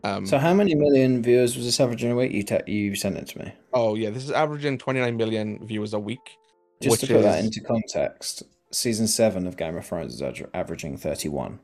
Um, 0.04 0.26
so, 0.26 0.38
how 0.38 0.54
many 0.54 0.76
million 0.76 1.22
viewers 1.22 1.58
was 1.58 1.66
this 1.66 1.78
averaging 1.80 2.12
a 2.12 2.16
week? 2.16 2.32
You 2.32 2.44
te- 2.44 2.72
you 2.72 2.96
sent 2.96 3.18
it 3.18 3.28
to 3.28 3.40
me. 3.40 3.54
oh 3.74 3.96
yeah, 3.96 4.10
this 4.12 4.24
is 4.24 4.32
averaging 4.32 4.78
29 4.78 5.18
million 5.18 5.66
viewers 5.68 5.94
a 5.94 6.00
week. 6.00 6.38
Just 6.82 7.02
to 7.02 7.08
put 7.08 7.24
that 7.24 7.40
is- 7.40 7.46
into 7.48 7.60
context, 7.60 8.44
season 8.72 9.08
seven 9.08 9.46
of 9.46 9.58
Game 9.58 9.76
of 9.76 9.86
Thrones 9.86 10.14
is 10.14 10.22
aver- 10.22 10.50
averaging 10.54 10.96
thirty-one. 10.96 11.60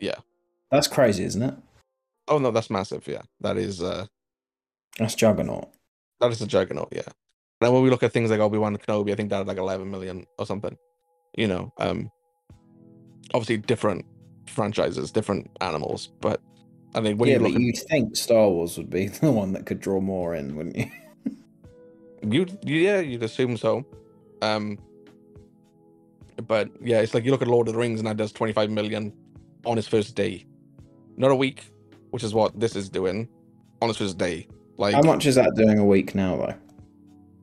Yeah. 0.00 0.14
That's 0.70 0.86
crazy, 0.88 1.24
isn't 1.24 1.42
it? 1.42 1.54
Oh 2.28 2.38
no, 2.38 2.50
that's 2.50 2.70
massive. 2.70 3.06
Yeah, 3.06 3.22
that 3.40 3.56
is 3.56 3.82
uh 3.82 4.06
That's 4.98 5.14
Juggernaut. 5.14 5.70
that 6.20 6.30
is 6.30 6.42
a 6.42 6.46
juggernaut. 6.46 6.88
Yeah. 6.92 7.02
And 7.06 7.66
then 7.66 7.72
when 7.72 7.82
we 7.82 7.90
look 7.90 8.02
at 8.02 8.12
things 8.12 8.30
like 8.30 8.40
Obi 8.40 8.58
Wan 8.58 8.76
Kenobi, 8.76 9.12
I 9.12 9.14
think 9.16 9.30
that 9.30 9.38
had 9.38 9.46
like 9.48 9.56
11 9.58 9.90
million 9.90 10.26
or 10.38 10.46
something. 10.46 10.76
You 11.36 11.48
know, 11.48 11.72
um, 11.78 12.10
obviously 13.34 13.56
different 13.58 14.04
franchises, 14.46 15.10
different 15.10 15.50
animals, 15.60 16.10
but 16.20 16.40
I 16.94 17.00
mean, 17.00 17.18
when 17.18 17.28
yeah, 17.28 17.36
you 17.36 17.42
but 17.42 17.50
look 17.52 17.60
you'd 17.60 17.76
think 17.88 18.16
Star 18.16 18.48
Wars 18.48 18.76
would 18.78 18.90
be 18.90 19.06
the 19.22 19.30
one 19.32 19.52
that 19.52 19.66
could 19.66 19.80
draw 19.80 20.00
more 20.00 20.34
in, 20.34 20.56
wouldn't 20.56 20.76
you? 20.76 20.90
you, 22.22 22.46
yeah, 22.62 23.00
you'd 23.00 23.22
assume 23.22 23.56
so. 23.56 23.84
Um, 24.42 24.78
but 26.46 26.70
yeah, 26.80 27.00
it's 27.00 27.14
like 27.14 27.24
you 27.24 27.30
look 27.30 27.42
at 27.42 27.48
Lord 27.48 27.68
of 27.68 27.74
the 27.74 27.80
Rings 27.80 28.00
and 28.00 28.06
that 28.08 28.16
does 28.16 28.32
25 28.32 28.70
million 28.70 29.12
on 29.66 29.76
its 29.78 29.88
first 29.88 30.14
day, 30.14 30.46
not 31.18 31.30
a 31.30 31.36
week, 31.36 31.70
which 32.10 32.22
is 32.24 32.32
what 32.32 32.58
this 32.58 32.74
is 32.76 32.88
doing 32.88 33.28
on 33.82 33.90
its 33.90 33.98
first 33.98 34.16
day. 34.16 34.48
Like 34.76 34.94
How 34.94 35.02
much 35.02 35.26
is 35.26 35.34
that 35.34 35.54
doing 35.54 35.78
a 35.78 35.84
week 35.84 36.14
now, 36.14 36.36
though? 36.36 36.54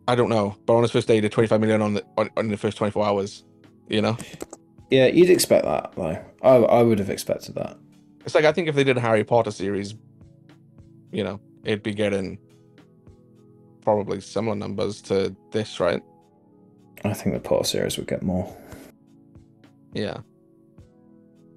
I 0.07 0.15
don't 0.15 0.29
know, 0.29 0.55
but 0.65 0.75
on 0.75 0.83
its 0.83 0.93
first 0.93 1.07
day, 1.07 1.19
did 1.19 1.31
25 1.31 1.59
million 1.59 1.81
on 1.81 1.95
the 1.95 2.05
on, 2.17 2.29
on 2.37 2.47
the 2.47 2.57
first 2.57 2.77
24 2.77 3.05
hours. 3.05 3.43
You 3.89 4.01
know, 4.01 4.17
Yeah, 4.89 5.07
you'd 5.07 5.29
expect 5.29 5.65
that, 5.65 5.91
though. 5.95 6.17
I, 6.41 6.49
I 6.55 6.81
would 6.81 6.97
have 6.99 7.09
expected 7.09 7.55
that. 7.55 7.77
it's 8.23 8.33
like 8.33 8.45
I 8.45 8.51
think 8.51 8.67
if 8.67 8.75
they 8.75 8.83
did 8.83 8.97
a 8.97 9.01
Harry 9.01 9.23
Potter 9.23 9.51
series, 9.51 9.95
you 11.11 11.23
know, 11.23 11.39
it'd 11.63 11.83
be 11.83 11.93
getting 11.93 12.37
probably 13.81 14.21
similar 14.21 14.55
numbers 14.55 15.01
to 15.03 15.35
this, 15.51 15.79
right? 15.79 16.01
I 17.03 17.13
think 17.13 17.35
the 17.35 17.39
Potter 17.39 17.65
series 17.65 17.97
would 17.97 18.07
get 18.07 18.23
more. 18.23 18.55
Yeah. 19.93 20.17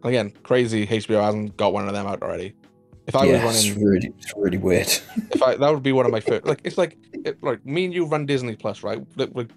Again, 0.04 0.32
crazy 0.42 0.86
HBO 0.86 1.22
hasn't 1.22 1.56
got 1.56 1.72
one 1.72 1.88
of 1.88 1.94
them 1.94 2.06
out 2.06 2.22
already. 2.22 2.54
If 3.06 3.16
I 3.16 3.24
yeah, 3.24 3.44
was 3.44 3.66
it's 3.66 3.74
running, 3.74 3.84
really, 3.84 4.12
it's 4.18 4.34
really 4.36 4.58
weird. 4.58 4.86
if 5.30 5.42
I 5.42 5.56
that 5.56 5.72
would 5.72 5.82
be 5.82 5.92
one 5.92 6.04
of 6.04 6.12
my 6.12 6.20
first. 6.20 6.44
Like 6.44 6.60
it's 6.62 6.76
like 6.76 6.98
it, 7.12 7.42
like 7.42 7.64
me 7.64 7.86
and 7.86 7.94
you 7.94 8.04
run 8.04 8.26
Disney 8.26 8.54
Plus, 8.54 8.82
right? 8.82 9.02
Like, 9.16 9.30
like, 9.34 9.50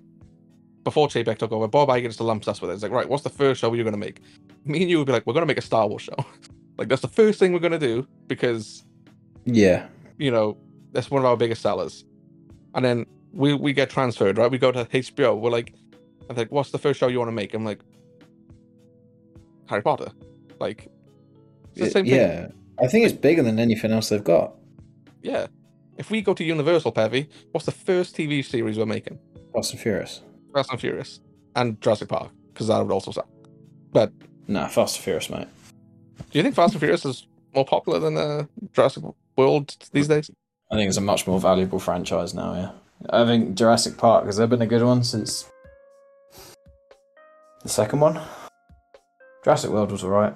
before 0.84 1.10
Chapek 1.10 1.38
took 1.38 1.52
over, 1.52 1.68
Bob 1.68 1.90
Iger 1.90 2.06
just 2.06 2.22
lumps 2.22 2.48
us 2.48 2.62
with 2.62 2.72
it. 2.72 2.76
It's 2.76 2.84
like, 2.84 2.94
right, 2.94 3.08
what's 3.08 3.24
the 3.24 3.30
first 3.30 3.60
show 3.60 3.74
you're 3.74 3.84
gonna 3.84 3.98
make? 3.98 4.22
Me 4.64 4.82
and 4.82 4.90
you 4.90 4.98
would 5.00 5.08
be 5.08 5.12
like, 5.12 5.28
we're 5.28 5.34
gonna 5.34 5.46
make 5.46 5.58
a 5.58 5.62
Star 5.62 5.86
Wars 5.88 6.04
show. 6.04 6.16
like 6.78 6.88
that's 6.88 7.02
the 7.02 7.08
first 7.08 7.40
thing 7.40 7.52
we're 7.52 7.60
gonna 7.60 7.78
do 7.78 8.08
because 8.28 8.86
yeah, 9.46 9.88
you 10.18 10.32
know 10.32 10.58
that's 10.94 11.12
one 11.12 11.22
of 11.22 11.26
our 11.26 11.36
biggest 11.38 11.62
sellers. 11.62 12.06
And 12.74 12.86
then 12.86 13.06
we 13.34 13.54
we 13.54 13.74
get 13.74 13.90
transferred, 13.90 14.38
right? 14.38 14.50
We 14.50 14.58
go 14.58 14.72
to 14.72 14.86
HBO. 14.86 15.38
We're 15.38 15.52
like, 15.52 15.74
I'm 16.30 16.38
like, 16.38 16.52
what's 16.52 16.72
the 16.72 16.78
first 16.78 17.00
show 17.00 17.08
you 17.08 17.20
want 17.20 17.28
to 17.28 17.34
make? 17.34 17.54
I'm 17.54 17.66
like, 17.66 17.82
Harry 19.68 19.82
Potter. 19.82 20.12
Like, 20.62 20.88
it's 21.76 21.80
the 21.80 21.90
same 21.90 22.06
thing. 22.06 22.16
yeah. 22.16 22.48
I 22.82 22.88
think 22.88 23.06
it's 23.06 23.14
bigger 23.14 23.44
than 23.44 23.60
anything 23.60 23.92
else 23.92 24.10
they've 24.10 24.24
got. 24.24 24.54
Yeah. 25.22 25.48
If 25.98 26.10
we 26.10 26.22
go 26.22 26.34
to 26.34 26.44
Universal, 26.44 26.94
Pevy, 26.94 27.28
what's 27.52 27.66
the 27.66 27.72
first 27.72 28.16
TV 28.16 28.44
series 28.44 28.78
we're 28.78 28.86
making? 28.86 29.20
Fast 29.54 29.74
and 29.74 29.82
Furious. 29.82 30.22
Fast 30.54 30.72
and 30.72 30.80
Furious 30.80 31.20
and 31.56 31.80
Jurassic 31.82 32.08
Park, 32.10 32.32
because 32.54 32.68
that 32.68 32.80
would 32.82 32.92
also 32.94 33.12
suck. 33.12 33.28
But 33.92 34.12
Nah, 34.48 34.68
Fast 34.68 34.96
and 34.98 35.04
Furious, 35.04 35.30
mate. 35.30 35.48
do 36.32 36.40
you 36.40 36.44
think 36.44 36.56
Fast 36.56 36.74
and 36.74 36.80
Furious 36.80 37.06
is 37.06 37.28
more 37.54 37.66
popular 37.66 38.00
than 38.00 38.18
uh, 38.18 38.46
Jurassic 38.74 39.04
World 39.38 39.76
these 39.92 40.08
days? 40.08 40.32
I 40.72 40.76
think 40.76 40.88
it's 40.88 40.98
a 40.98 41.02
much 41.02 41.28
more 41.28 41.40
valuable 41.40 41.80
franchise 41.80 42.34
now. 42.34 42.54
Yeah, 42.54 42.72
I 43.10 43.26
think 43.26 43.56
Jurassic 43.56 43.98
Park 43.98 44.26
has 44.26 44.38
there 44.38 44.48
been 44.48 44.62
a 44.62 44.68
good 44.68 44.84
one 44.84 45.04
since 45.04 45.46
the 47.64 47.70
second 47.70 48.00
one. 48.00 48.20
Jurassic 49.44 49.72
World 49.72 49.92
was 49.92 50.04
alright. 50.04 50.34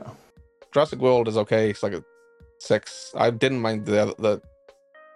Jurassic 0.74 0.99
World 0.99 1.28
is 1.28 1.38
okay. 1.38 1.70
It's 1.70 1.84
like 1.84 1.93
a 1.93 2.03
six. 2.60 3.12
I 3.16 3.30
didn't 3.30 3.62
mind 3.62 3.86
the 3.86 4.14
the 4.20 4.41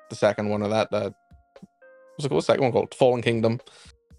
the 0.09 0.15
second 0.15 0.49
one 0.49 0.61
of 0.61 0.69
that. 0.71 0.87
Uh, 0.91 1.09
what's 2.15 2.25
it 2.25 2.29
called? 2.29 2.41
The 2.41 2.45
second 2.45 2.63
one 2.63 2.71
called 2.71 2.93
Fallen 2.93 3.21
Kingdom. 3.21 3.59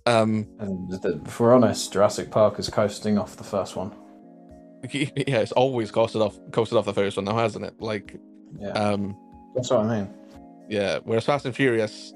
Um, 0.07 0.47
And 0.59 0.91
the, 0.91 1.21
if 1.27 1.39
we're 1.39 1.55
honest, 1.55 1.93
Jurassic 1.93 2.31
Park 2.31 2.59
is 2.59 2.69
coasting 2.69 3.19
off 3.19 3.37
the 3.37 3.45
first 3.45 3.77
one. 3.77 3.93
yeah, 4.93 5.39
it's 5.39 5.53
always 5.53 5.91
coasted 5.91 6.23
off 6.23 6.39
coasted 6.53 6.79
off 6.79 6.87
the 6.87 6.95
first 6.95 7.17
one 7.17 7.27
now, 7.27 7.37
hasn't 7.37 7.65
it? 7.65 7.75
Like, 7.81 8.17
Yeah, 8.59 8.71
um, 8.71 9.17
that's 9.55 9.71
what 9.71 9.81
I 9.81 10.01
mean. 10.01 10.15
yeah. 10.69 10.99
Whereas 11.05 11.25
Fast 11.27 11.45
and 11.47 11.55
Furious, 11.55 12.13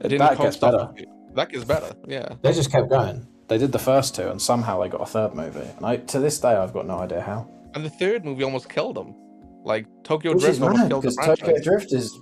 it 0.00 0.08
didn't 0.08 0.18
That 0.20 0.30
gets 0.38 0.56
coast 0.56 0.64
off- 0.64 0.94
better. 0.96 1.08
That 1.34 1.50
gets 1.50 1.64
better. 1.64 1.94
Yeah. 2.06 2.34
They 2.42 2.52
just 2.54 2.72
kept 2.72 2.88
going. 2.88 3.26
They 3.48 3.58
did 3.58 3.72
the 3.72 3.78
first 3.78 4.14
two, 4.14 4.28
and 4.28 4.40
somehow 4.40 4.80
they 4.82 4.88
got 4.88 5.00
a 5.00 5.06
third 5.06 5.34
movie. 5.34 5.68
And 5.76 5.84
I, 5.84 5.96
to 5.96 6.20
this 6.20 6.38
day, 6.38 6.54
I've 6.54 6.72
got 6.72 6.86
no 6.86 6.98
idea 6.98 7.20
how. 7.22 7.48
And 7.74 7.84
the 7.84 7.90
third 7.90 8.24
movie 8.24 8.44
almost 8.44 8.68
killed 8.68 8.96
them. 8.96 9.14
Like 9.64 9.86
Tokyo 10.04 10.34
Which 10.34 10.44
is 10.44 10.58
Drift 10.58 10.62
almost 10.62 10.82
mad 10.82 10.88
killed 10.88 11.04
the 11.04 11.10
franchise. 11.12 11.38
Tokyo 11.38 11.62
Drift 11.62 11.92
is, 11.92 12.18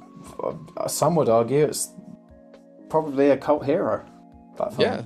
uh, 0.76 0.88
some 0.88 1.16
would 1.16 1.28
argue, 1.28 1.64
it's 1.64 1.92
probably 2.88 3.30
a 3.30 3.36
cult 3.36 3.64
hero. 3.64 4.04
Yeah, 4.78 5.02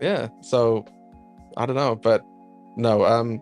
yeah. 0.00 0.28
So 0.40 0.86
I 1.56 1.66
don't 1.66 1.76
know, 1.76 1.94
but 1.94 2.24
no. 2.76 3.04
Um, 3.04 3.40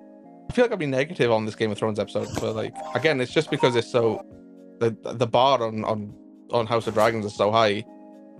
I 0.49 0.53
feel 0.53 0.65
like 0.65 0.73
I've 0.73 0.79
been 0.79 0.91
negative 0.91 1.31
on 1.31 1.47
this 1.47 1.55
Game 1.55 1.71
of 1.71 1.79
Thrones 1.79 1.99
episode, 1.99 2.29
but 2.41 2.55
like 2.55 2.75
again, 2.95 3.21
it's 3.21 3.33
just 3.33 3.51
because 3.51 3.77
it's 3.77 3.91
so 3.91 4.25
the 4.81 4.97
the 5.15 5.27
bar 5.27 5.63
on 5.63 5.85
on 5.85 6.15
on 6.51 6.67
House 6.67 6.87
of 6.87 6.95
Dragons 6.95 7.25
is 7.25 7.35
so 7.35 7.51
high 7.51 7.85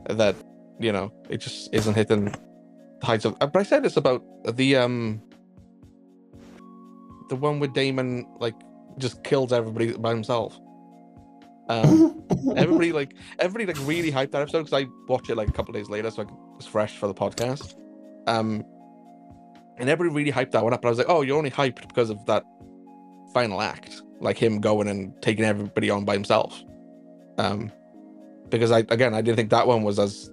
that 0.09 0.35
you 0.79 0.93
know 0.93 1.13
it 1.31 1.39
just 1.39 1.73
isn't 1.73 1.95
hitting 1.95 2.35
heights 3.03 3.25
of. 3.25 3.39
But 3.39 3.57
I 3.57 3.63
said 3.63 3.83
this 3.83 3.97
about 3.97 4.23
the 4.57 4.77
um 4.77 5.23
the 7.29 7.37
one 7.37 7.61
with 7.61 7.73
Daemon 7.73 8.27
like 8.39 8.55
just 8.99 9.23
kills 9.25 9.53
everybody 9.53 9.93
by 9.93 10.11
himself. 10.11 10.59
Um, 11.69 12.25
everybody 12.57 12.93
like 12.93 13.15
everybody 13.39 13.67
like 13.67 13.89
really 13.89 14.11
hyped 14.11 14.33
that 14.33 14.43
episode 14.43 14.65
because 14.65 14.85
I 14.85 14.89
watched 15.09 15.31
it 15.31 15.37
like 15.37 15.49
a 15.49 15.53
couple 15.53 15.73
days 15.73 15.89
later, 15.89 16.11
so 16.11 16.23
I 16.23 16.27
was 16.57 16.67
fresh 16.67 16.97
for 16.97 17.07
the 17.07 17.15
podcast. 17.15 17.77
Um, 18.27 18.65
and 19.79 19.89
everybody 19.89 20.15
really 20.15 20.33
hyped 20.33 20.51
that 20.51 20.63
one 20.63 20.75
up. 20.75 20.83
But 20.83 20.89
I 20.89 20.91
was 20.91 20.99
like, 20.99 21.09
oh, 21.09 21.23
you're 21.23 21.39
only 21.39 21.51
hyped 21.51 21.89
because 21.89 22.11
of 22.11 22.25
that 22.27 22.45
final 23.33 23.63
act, 23.63 24.03
like 24.21 24.37
him 24.37 24.61
going 24.61 24.89
and 24.89 25.15
taking 25.23 25.45
everybody 25.45 25.89
on 25.89 26.05
by 26.05 26.15
himself. 26.15 26.63
Um, 27.39 27.73
because 28.51 28.73
I 28.73 28.81
again 28.81 29.15
I 29.15 29.23
didn't 29.23 29.37
think 29.37 29.51
that 29.51 29.67
one 29.67 29.83
was 29.83 29.99
as 29.99 30.31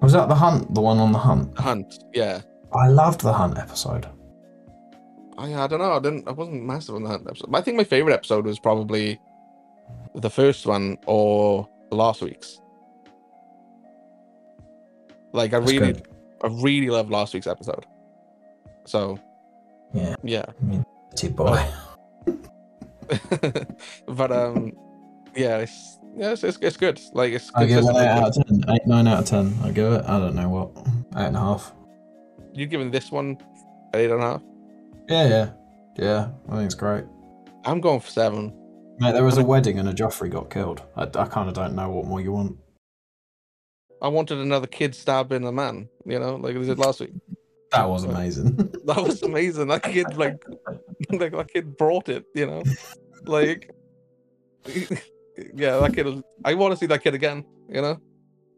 Was 0.00 0.12
that 0.12 0.28
the 0.28 0.34
hunt? 0.34 0.74
The 0.74 0.80
one 0.80 0.98
on 0.98 1.12
the 1.12 1.18
hunt? 1.18 1.58
hunt. 1.58 2.04
Yeah, 2.14 2.40
I 2.74 2.88
loved 2.88 3.20
the 3.20 3.32
hunt 3.32 3.58
episode. 3.58 4.06
I 5.38 5.54
I 5.54 5.66
don't 5.66 5.78
know. 5.80 5.92
I 5.92 5.98
didn't. 6.00 6.26
I 6.28 6.32
wasn't 6.32 6.64
massive 6.64 6.94
on 6.94 7.02
that 7.04 7.20
episode. 7.26 7.54
I 7.54 7.60
think 7.60 7.76
my 7.76 7.84
favorite 7.84 8.14
episode 8.14 8.44
was 8.46 8.58
probably 8.58 9.20
the 10.14 10.30
first 10.30 10.66
one 10.66 10.96
or 11.06 11.68
last 11.90 12.22
week's. 12.22 12.60
Like 15.32 15.52
I 15.54 15.60
That's 15.60 15.72
really, 15.72 15.92
good. 15.92 16.08
I 16.42 16.48
really 16.48 16.88
loved 16.90 17.10
last 17.10 17.34
week's 17.34 17.46
episode. 17.46 17.86
So 18.84 19.18
Yeah. 19.92 20.16
yeah, 20.22 20.46
Too 21.14 21.30
boy. 21.30 21.64
but 24.06 24.32
um, 24.32 24.72
yeah, 25.36 25.58
it's 25.58 25.98
yeah, 26.16 26.32
it's, 26.32 26.44
it's, 26.44 26.58
it's 26.60 26.76
good. 26.76 27.00
Like 27.12 27.32
it's 27.32 27.50
I 27.54 27.66
give 27.66 27.84
it 27.84 27.90
8 27.90 27.96
out 27.96 28.36
of 28.36 28.46
10. 28.46 28.64
8, 28.68 28.86
9 28.86 29.08
out 29.08 29.18
of 29.20 29.24
10. 29.26 29.58
I 29.62 29.70
give 29.70 29.92
it, 29.92 30.04
I 30.06 30.18
don't 30.18 30.34
know 30.34 30.48
what, 30.48 30.74
8.5. 31.14 31.72
You 32.52 32.66
giving 32.66 32.90
this 32.90 33.10
one 33.10 33.38
eight 33.94 34.10
and 34.10 34.22
a 34.22 34.26
half? 34.26 34.42
Yeah, 35.08 35.28
yeah. 35.28 35.50
Yeah, 35.96 36.28
I 36.48 36.52
think 36.52 36.66
it's 36.66 36.74
great. 36.74 37.04
I'm 37.64 37.80
going 37.80 38.00
for 38.00 38.10
seven. 38.10 38.56
Mate, 38.98 39.12
there 39.12 39.24
was 39.24 39.38
a 39.38 39.44
wedding 39.44 39.78
and 39.78 39.88
a 39.88 39.92
Joffrey 39.92 40.30
got 40.30 40.50
killed. 40.50 40.82
I, 40.96 41.02
I 41.02 41.26
kind 41.26 41.48
of 41.48 41.54
don't 41.54 41.74
know 41.74 41.90
what 41.90 42.06
more 42.06 42.20
you 42.20 42.32
want. 42.32 42.58
I 44.02 44.08
wanted 44.08 44.38
another 44.38 44.66
kid 44.66 44.94
stabbing 44.94 45.46
a 45.46 45.52
man. 45.52 45.88
You 46.06 46.18
know, 46.18 46.36
like 46.36 46.56
we 46.56 46.64
did 46.64 46.78
last 46.78 47.00
week. 47.00 47.12
That 47.72 47.88
was 47.88 48.04
amazing. 48.04 48.68
That 48.86 49.04
was 49.04 49.22
amazing. 49.22 49.68
That 49.68 49.84
kid, 49.84 50.16
like, 50.16 50.42
like 51.10 51.32
that 51.32 51.52
kid 51.52 51.76
brought 51.76 52.08
it. 52.08 52.24
You 52.34 52.46
know, 52.46 52.62
like, 53.24 53.70
yeah, 55.54 55.78
that 55.78 55.94
kid. 55.94 56.22
I 56.44 56.54
want 56.54 56.72
to 56.72 56.76
see 56.78 56.86
that 56.86 57.02
kid 57.02 57.14
again. 57.14 57.44
You 57.68 57.82
know, 57.82 58.00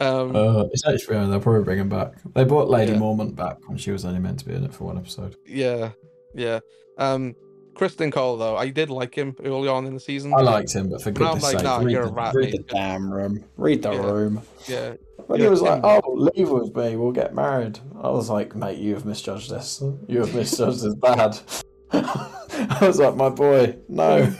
um, 0.00 0.34
uh, 0.34 0.64
it's 0.72 0.84
HBO, 0.84 1.28
they'll 1.30 1.40
probably 1.40 1.64
bring 1.64 1.78
him 1.78 1.88
back. 1.88 2.14
They 2.34 2.44
brought 2.44 2.68
Lady 2.70 2.92
Yeah. 2.92 2.98
Mormont 2.98 3.36
back 3.36 3.58
when 3.68 3.78
she 3.78 3.90
was 3.90 4.04
only 4.04 4.20
meant 4.20 4.38
to 4.40 4.44
be 4.46 4.54
in 4.54 4.64
it 4.64 4.72
for 4.74 4.84
one 4.84 4.98
episode. 4.98 5.36
yeah, 5.46 5.90
yeah. 6.34 6.60
Um, 6.98 7.34
Criston 7.74 8.12
Cole 8.12 8.36
though, 8.36 8.56
I 8.56 8.68
did 8.68 8.90
like 8.90 9.14
him 9.14 9.34
early 9.44 9.68
on 9.68 9.86
in 9.86 9.94
the 9.94 10.00
season. 10.00 10.32
I 10.34 10.40
liked 10.42 10.72
him, 10.74 10.90
but 10.90 11.02
for 11.02 11.10
goodness 11.10 11.42
like, 11.42 11.56
sake, 11.56 11.64
nah, 11.64 11.78
read, 11.78 11.90
you're 11.92 12.02
a 12.02 12.06
the, 12.06 12.12
rat, 12.12 12.34
read 12.34 12.52
the 12.52 12.64
damn 12.68 13.10
room. 13.10 13.44
Read 13.56 13.82
the 13.82 13.92
Yeah. 13.92 14.10
room. 14.10 14.42
Yeah, 14.68 14.94
But 15.28 15.40
he 15.40 15.46
was 15.46 15.62
like. 15.62 15.80
"Oh, 15.82 16.00
leave 16.36 16.50
with 16.50 16.74
me, 16.76 16.96
we'll 16.96 17.12
get 17.12 17.34
married," 17.34 17.78
I 18.00 18.10
was 18.10 18.28
like, 18.28 18.54
"Mate, 18.54 18.78
you 18.78 18.92
have 18.94 19.06
misjudged 19.06 19.50
this. 19.50 19.82
You 20.08 20.20
have 20.20 20.34
misjudged 20.34 20.82
this 20.82 20.94
bad." 20.96 21.38
I 21.92 22.78
was 22.82 22.98
like, 22.98 23.16
"My 23.16 23.30
boy, 23.30 23.76
no." 23.88 24.34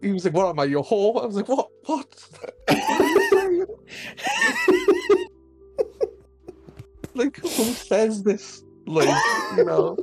He 0.00 0.12
was 0.12 0.24
like, 0.24 0.34
"What 0.34 0.48
am 0.48 0.58
I, 0.60 0.64
your 0.64 0.84
whore?" 0.84 1.22
I 1.22 1.26
was 1.26 1.36
like, 1.36 1.48
"What? 1.48 1.68
What?" 1.86 2.28
like, 7.14 7.36
who 7.38 7.48
says 7.48 8.22
this? 8.22 8.62
Like, 8.86 9.08
you 9.56 9.64
know. 9.64 9.96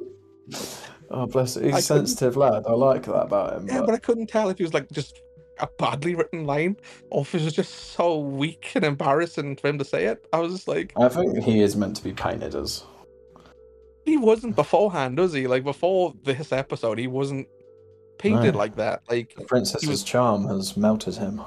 oh, 1.10 1.26
bless 1.28 1.58
It. 1.58 1.66
He's 1.66 1.74
I 1.76 1.80
a 1.80 1.82
sensitive 1.82 2.38
lad. 2.38 2.64
I 2.68 2.74
like 2.74 3.04
that 3.04 3.14
about 3.14 3.54
him. 3.58 3.68
Yeah, 3.68 3.80
but- 3.80 3.88
but 3.88 3.96
I 3.96 4.00
couldn't 4.00 4.28
tell 4.28 4.50
if 4.50 4.58
he 4.58 4.64
was 4.64 4.74
like 4.74 4.90
just 4.92 5.20
a 5.60 5.68
badly 5.80 6.16
written 6.16 6.46
line, 6.46 6.76
or 7.10 7.22
if 7.22 7.34
it 7.34 7.42
was 7.42 7.54
just 7.54 7.94
so 7.94 8.20
weak 8.20 8.72
and 8.76 8.84
embarrassing 8.84 9.56
for 9.56 9.70
him 9.70 9.78
to 9.80 9.86
say 9.86 10.06
it. 10.06 10.28
I 10.34 10.40
was 10.40 10.52
just 10.54 10.68
like, 10.68 10.92
I 10.98 11.08
think 11.08 11.42
he 11.44 11.62
is 11.62 11.76
meant 11.78 11.96
to 11.96 12.04
be 12.04 12.12
painted 12.12 12.54
as. 12.56 12.84
he 14.04 14.18
wasn't 14.18 14.56
beforehand, 14.58 15.18
was 15.18 15.32
he? 15.32 15.48
Like 15.48 15.64
before 15.64 16.14
this 16.24 16.52
episode, 16.52 17.00
he 17.00 17.08
wasn't 17.08 17.48
painted 18.18 18.54
No. 18.54 18.60
like 18.60 18.76
that. 18.78 19.02
Like 19.10 19.34
The 19.38 19.46
princess's 19.46 19.88
was- 19.90 20.04
charm 20.04 20.48
has 20.48 20.76
melted 20.78 21.16
him. 21.16 21.42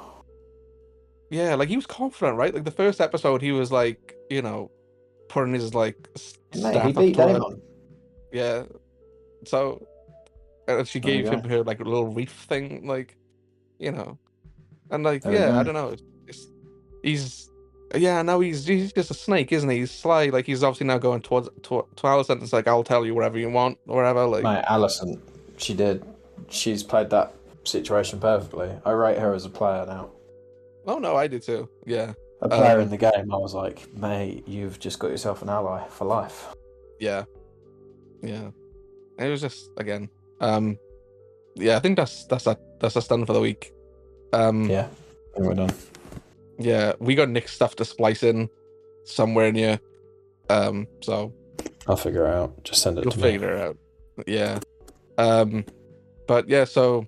yeah, 1.31 1.55
like 1.55 1.69
he 1.69 1.77
was 1.77 1.87
confident, 1.87 2.37
right? 2.37 2.55
Like 2.55 2.65
the 2.65 2.71
first 2.71 3.01
episode, 3.01 3.43
he 3.43 3.53
was 3.53 3.71
like, 3.71 4.15
you 4.31 4.43
know, 4.43 4.71
putting 5.29 5.55
his 5.55 5.75
like 5.75 5.97
Mate, 6.55 6.61
staff 6.61 6.87
he 6.87 6.93
beat. 6.93 7.19
Yeah. 8.33 8.65
So, 9.45 9.87
and 10.67 10.87
she 10.87 11.01
gave 11.01 11.29
him 11.29 11.43
her 11.45 11.63
like 11.63 11.79
little 11.79 12.09
wreath 12.09 12.31
thing, 12.33 12.87
like, 12.87 13.17
you 13.79 13.93
know, 13.93 14.19
and 14.91 15.05
like, 15.05 15.23
There 15.23 15.33
yeah, 15.33 15.59
I 15.59 15.63
don't 15.63 15.75
know. 15.75 15.95
It's, 16.27 16.47
he's, 17.03 17.51
yeah, 17.95 18.21
no, 18.23 18.41
he's 18.41 18.67
he's 18.67 18.93
just 18.93 19.11
a 19.11 19.15
snake, 19.15 19.53
isn't 19.53 19.69
he? 19.71 19.79
He's 19.79 19.91
sly. 19.91 20.27
Like 20.27 20.45
he's 20.47 20.63
obviously 20.63 20.87
now 20.89 20.99
going 20.99 21.23
towards 21.23 21.49
to, 21.49 21.87
to 21.97 22.03
Alicent. 22.03 22.43
It's 22.43 22.53
like 22.53 22.67
I'll 22.69 22.85
tell 22.85 23.07
you 23.07 23.15
whatever 23.15 23.39
you 23.39 23.49
want, 23.49 23.79
whatever. 23.85 24.27
Like, 24.27 24.43
Mate, 24.45 24.65
Alicent, 24.67 25.21
she 25.57 25.73
did. 25.75 26.05
She's 26.49 26.83
played 26.83 27.11
that 27.11 27.35
situation 27.65 28.21
perfectly. 28.21 28.71
I 28.85 28.91
rate 28.93 29.19
her 29.19 29.35
as 29.35 29.45
a 29.45 29.51
player 29.51 29.85
now. 29.87 30.11
oh 30.87 30.99
no, 30.99 31.17
I 31.17 31.27
do 31.27 31.39
too. 31.39 31.69
Yeah, 31.87 32.15
A 32.43 32.49
player 32.49 32.77
Um, 32.77 32.83
in 32.83 32.91
the 32.91 32.97
game, 32.97 33.33
I 33.33 33.37
was 33.37 33.55
like, 33.55 33.93
mate, 33.95 34.47
you've 34.49 34.79
just 34.79 34.99
got 34.99 35.11
yourself 35.11 35.43
an 35.43 35.49
ally 35.49 35.87
for 35.89 36.05
life. 36.07 36.47
yeah, 37.01 37.25
yeah. 38.23 38.51
It 39.19 39.29
was 39.29 39.41
just 39.41 39.71
again, 39.77 40.09
um, 40.41 40.79
yeah. 41.57 41.77
I 41.77 41.81
think 41.81 41.97
that's 41.97 42.25
that's 42.27 42.47
a 42.47 42.57
that's 42.81 42.97
a 42.97 43.03
stun 43.03 43.27
for 43.27 43.33
the 43.33 43.41
week. 43.41 43.73
Um, 44.33 44.71
Yeah, 44.71 44.87
we're 45.37 45.55
done. 45.55 45.75
yeah, 46.59 46.93
we 47.01 47.15
got 47.17 47.29
Nick's 47.29 47.53
stuff 47.53 47.75
to 47.77 47.85
splice 47.85 48.23
in 48.23 48.49
somewhere 49.05 49.51
near. 49.53 49.81
Um, 50.51 50.87
so 51.03 51.33
I'll 51.89 51.97
figure 51.97 52.27
it 52.27 52.33
out. 52.35 52.63
Just 52.65 52.81
send 52.83 52.99
it 52.99 53.05
you'll 53.05 53.13
to 53.13 53.19
me. 53.19 53.23
figure 53.33 53.51
it 53.57 53.61
out. 53.61 53.77
Yeah. 54.27 54.59
Um, 55.19 55.65
but 56.29 56.49
yeah, 56.49 56.65
so 56.65 57.05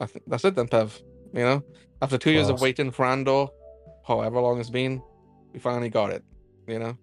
I 0.00 0.06
think 0.06 0.24
that's 0.26 0.44
it 0.44 0.54
then, 0.54 0.68
Pev. 0.68 1.00
You 1.32 1.40
know, 1.44 1.62
after 2.02 2.18
two 2.18 2.32
years 2.32 2.48
of 2.48 2.60
waiting 2.60 2.90
for 2.90 3.06
Andor, 3.06 3.46
however 4.06 4.40
long 4.40 4.60
it's 4.60 4.68
been, 4.70 5.00
we 5.54 5.60
finally 5.60 5.88
got 5.88 6.10
it. 6.10 6.22
You 6.66 6.78
know, 6.80 6.98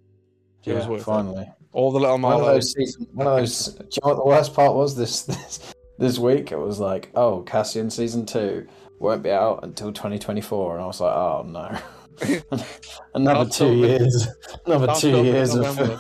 it 0.65 0.73
was 0.73 0.83
Yeah, 0.83 0.89
worth 0.89 1.01
it. 1.01 1.05
finally. 1.05 1.49
all 1.71 1.91
the 1.91 1.99
little 1.99 2.19
One 2.19 2.39
of 2.41 2.45
those 2.45 2.73
season, 2.73 3.07
one 3.13 3.27
of 3.27 3.37
those. 3.37 3.65
Do 3.65 3.83
you 3.83 3.87
know 4.03 4.09
what 4.09 4.17
the 4.17 4.25
worst 4.25 4.53
part 4.53 4.75
was 4.75 4.95
this 4.95 5.21
this 5.31 5.73
this 5.97 6.19
week? 6.19 6.51
It 6.51 6.57
was 6.59 6.79
like, 6.79 7.09
oh, 7.15 7.41
Cassian 7.41 7.89
season 7.89 8.25
two 8.25 8.67
won't 8.99 9.23
be 9.23 9.31
out 9.31 9.59
until 9.63 9.91
2024, 9.93 10.75
and 10.75 10.83
I 10.83 10.87
was 10.87 10.99
like, 11.01 11.15
oh 11.15 11.43
no, 11.47 12.51
another 13.13 13.49
two 13.49 13.73
years, 13.75 14.27
another 14.65 14.93
two 14.99 15.23
years 15.23 15.53
of 15.55 15.79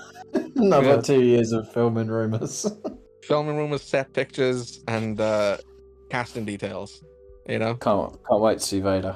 another 0.55 0.95
Yeah. 0.95 1.01
two 1.01 1.21
years 1.21 1.51
of 1.53 1.71
filming 1.71 2.07
rumors. 2.07 2.65
Filming 3.27 3.57
room 3.57 3.69
with 3.69 3.83
set 3.83 4.13
pictures, 4.13 4.81
and 4.87 5.19
uh, 5.19 5.57
casting 6.09 6.45
details. 6.45 7.03
You 7.47 7.59
know, 7.59 7.75
can't 7.75 8.11
can't 8.27 8.41
wait 8.41 8.59
to 8.59 8.65
see 8.65 8.79
Vader. 8.79 9.15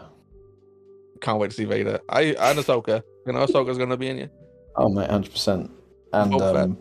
can't 1.22 1.40
wait 1.40 1.52
to 1.52 1.56
see 1.56 1.66
Vader. 1.66 2.00
I 2.10 2.22
and 2.48 2.60
Ahsoka. 2.60 3.04
You 3.26 3.34
know, 3.34 3.46
Ahsoka's 3.46 3.78
gonna 3.78 3.98
be 3.98 4.08
in 4.08 4.18
you. 4.18 4.30
Oh 4.76 4.90
mate, 4.90 5.10
hundred 5.10 5.32
percent. 5.32 5.72
And 6.14 6.32
Boba 6.32 6.54
Fett. 6.54 6.64
um, 6.64 6.78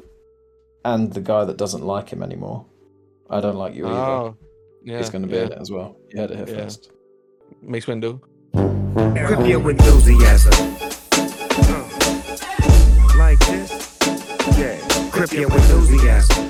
and 0.85 1.13
the 1.13 1.21
guy 1.21 1.45
that 1.45 1.57
doesn't 1.57 1.85
like 1.85 2.09
him 2.09 2.23
anymore. 2.23 2.67
I 3.29 3.41
don't 3.41 3.57
like 3.57 3.75
you 3.75 3.87
either. 3.87 3.95
Oh, 3.97 4.37
yeah, 4.83 4.99
He's 4.99 5.11
going 5.11 5.23
to 5.23 5.29
be 5.29 5.37
yeah. 5.37 5.43
in 5.45 5.53
it 5.53 5.59
as 5.61 5.71
well. 5.71 5.97
You 6.09 6.21
heard 6.21 6.31
it 6.33 6.37
here 6.39 6.49
Yeah. 6.57 6.65
first. 6.65 6.91
Mace 7.63 7.87
Windu. 7.87 8.21
Grip 8.53 9.47
your 9.47 9.71
enthusiasm. 9.71 10.53
Uh, 11.13 13.15
like 13.17 13.39
this? 13.41 13.99
Yeah. 14.59 15.09
Grip 15.13 15.33
your 15.33 15.53
enthusiasm. 15.53 16.47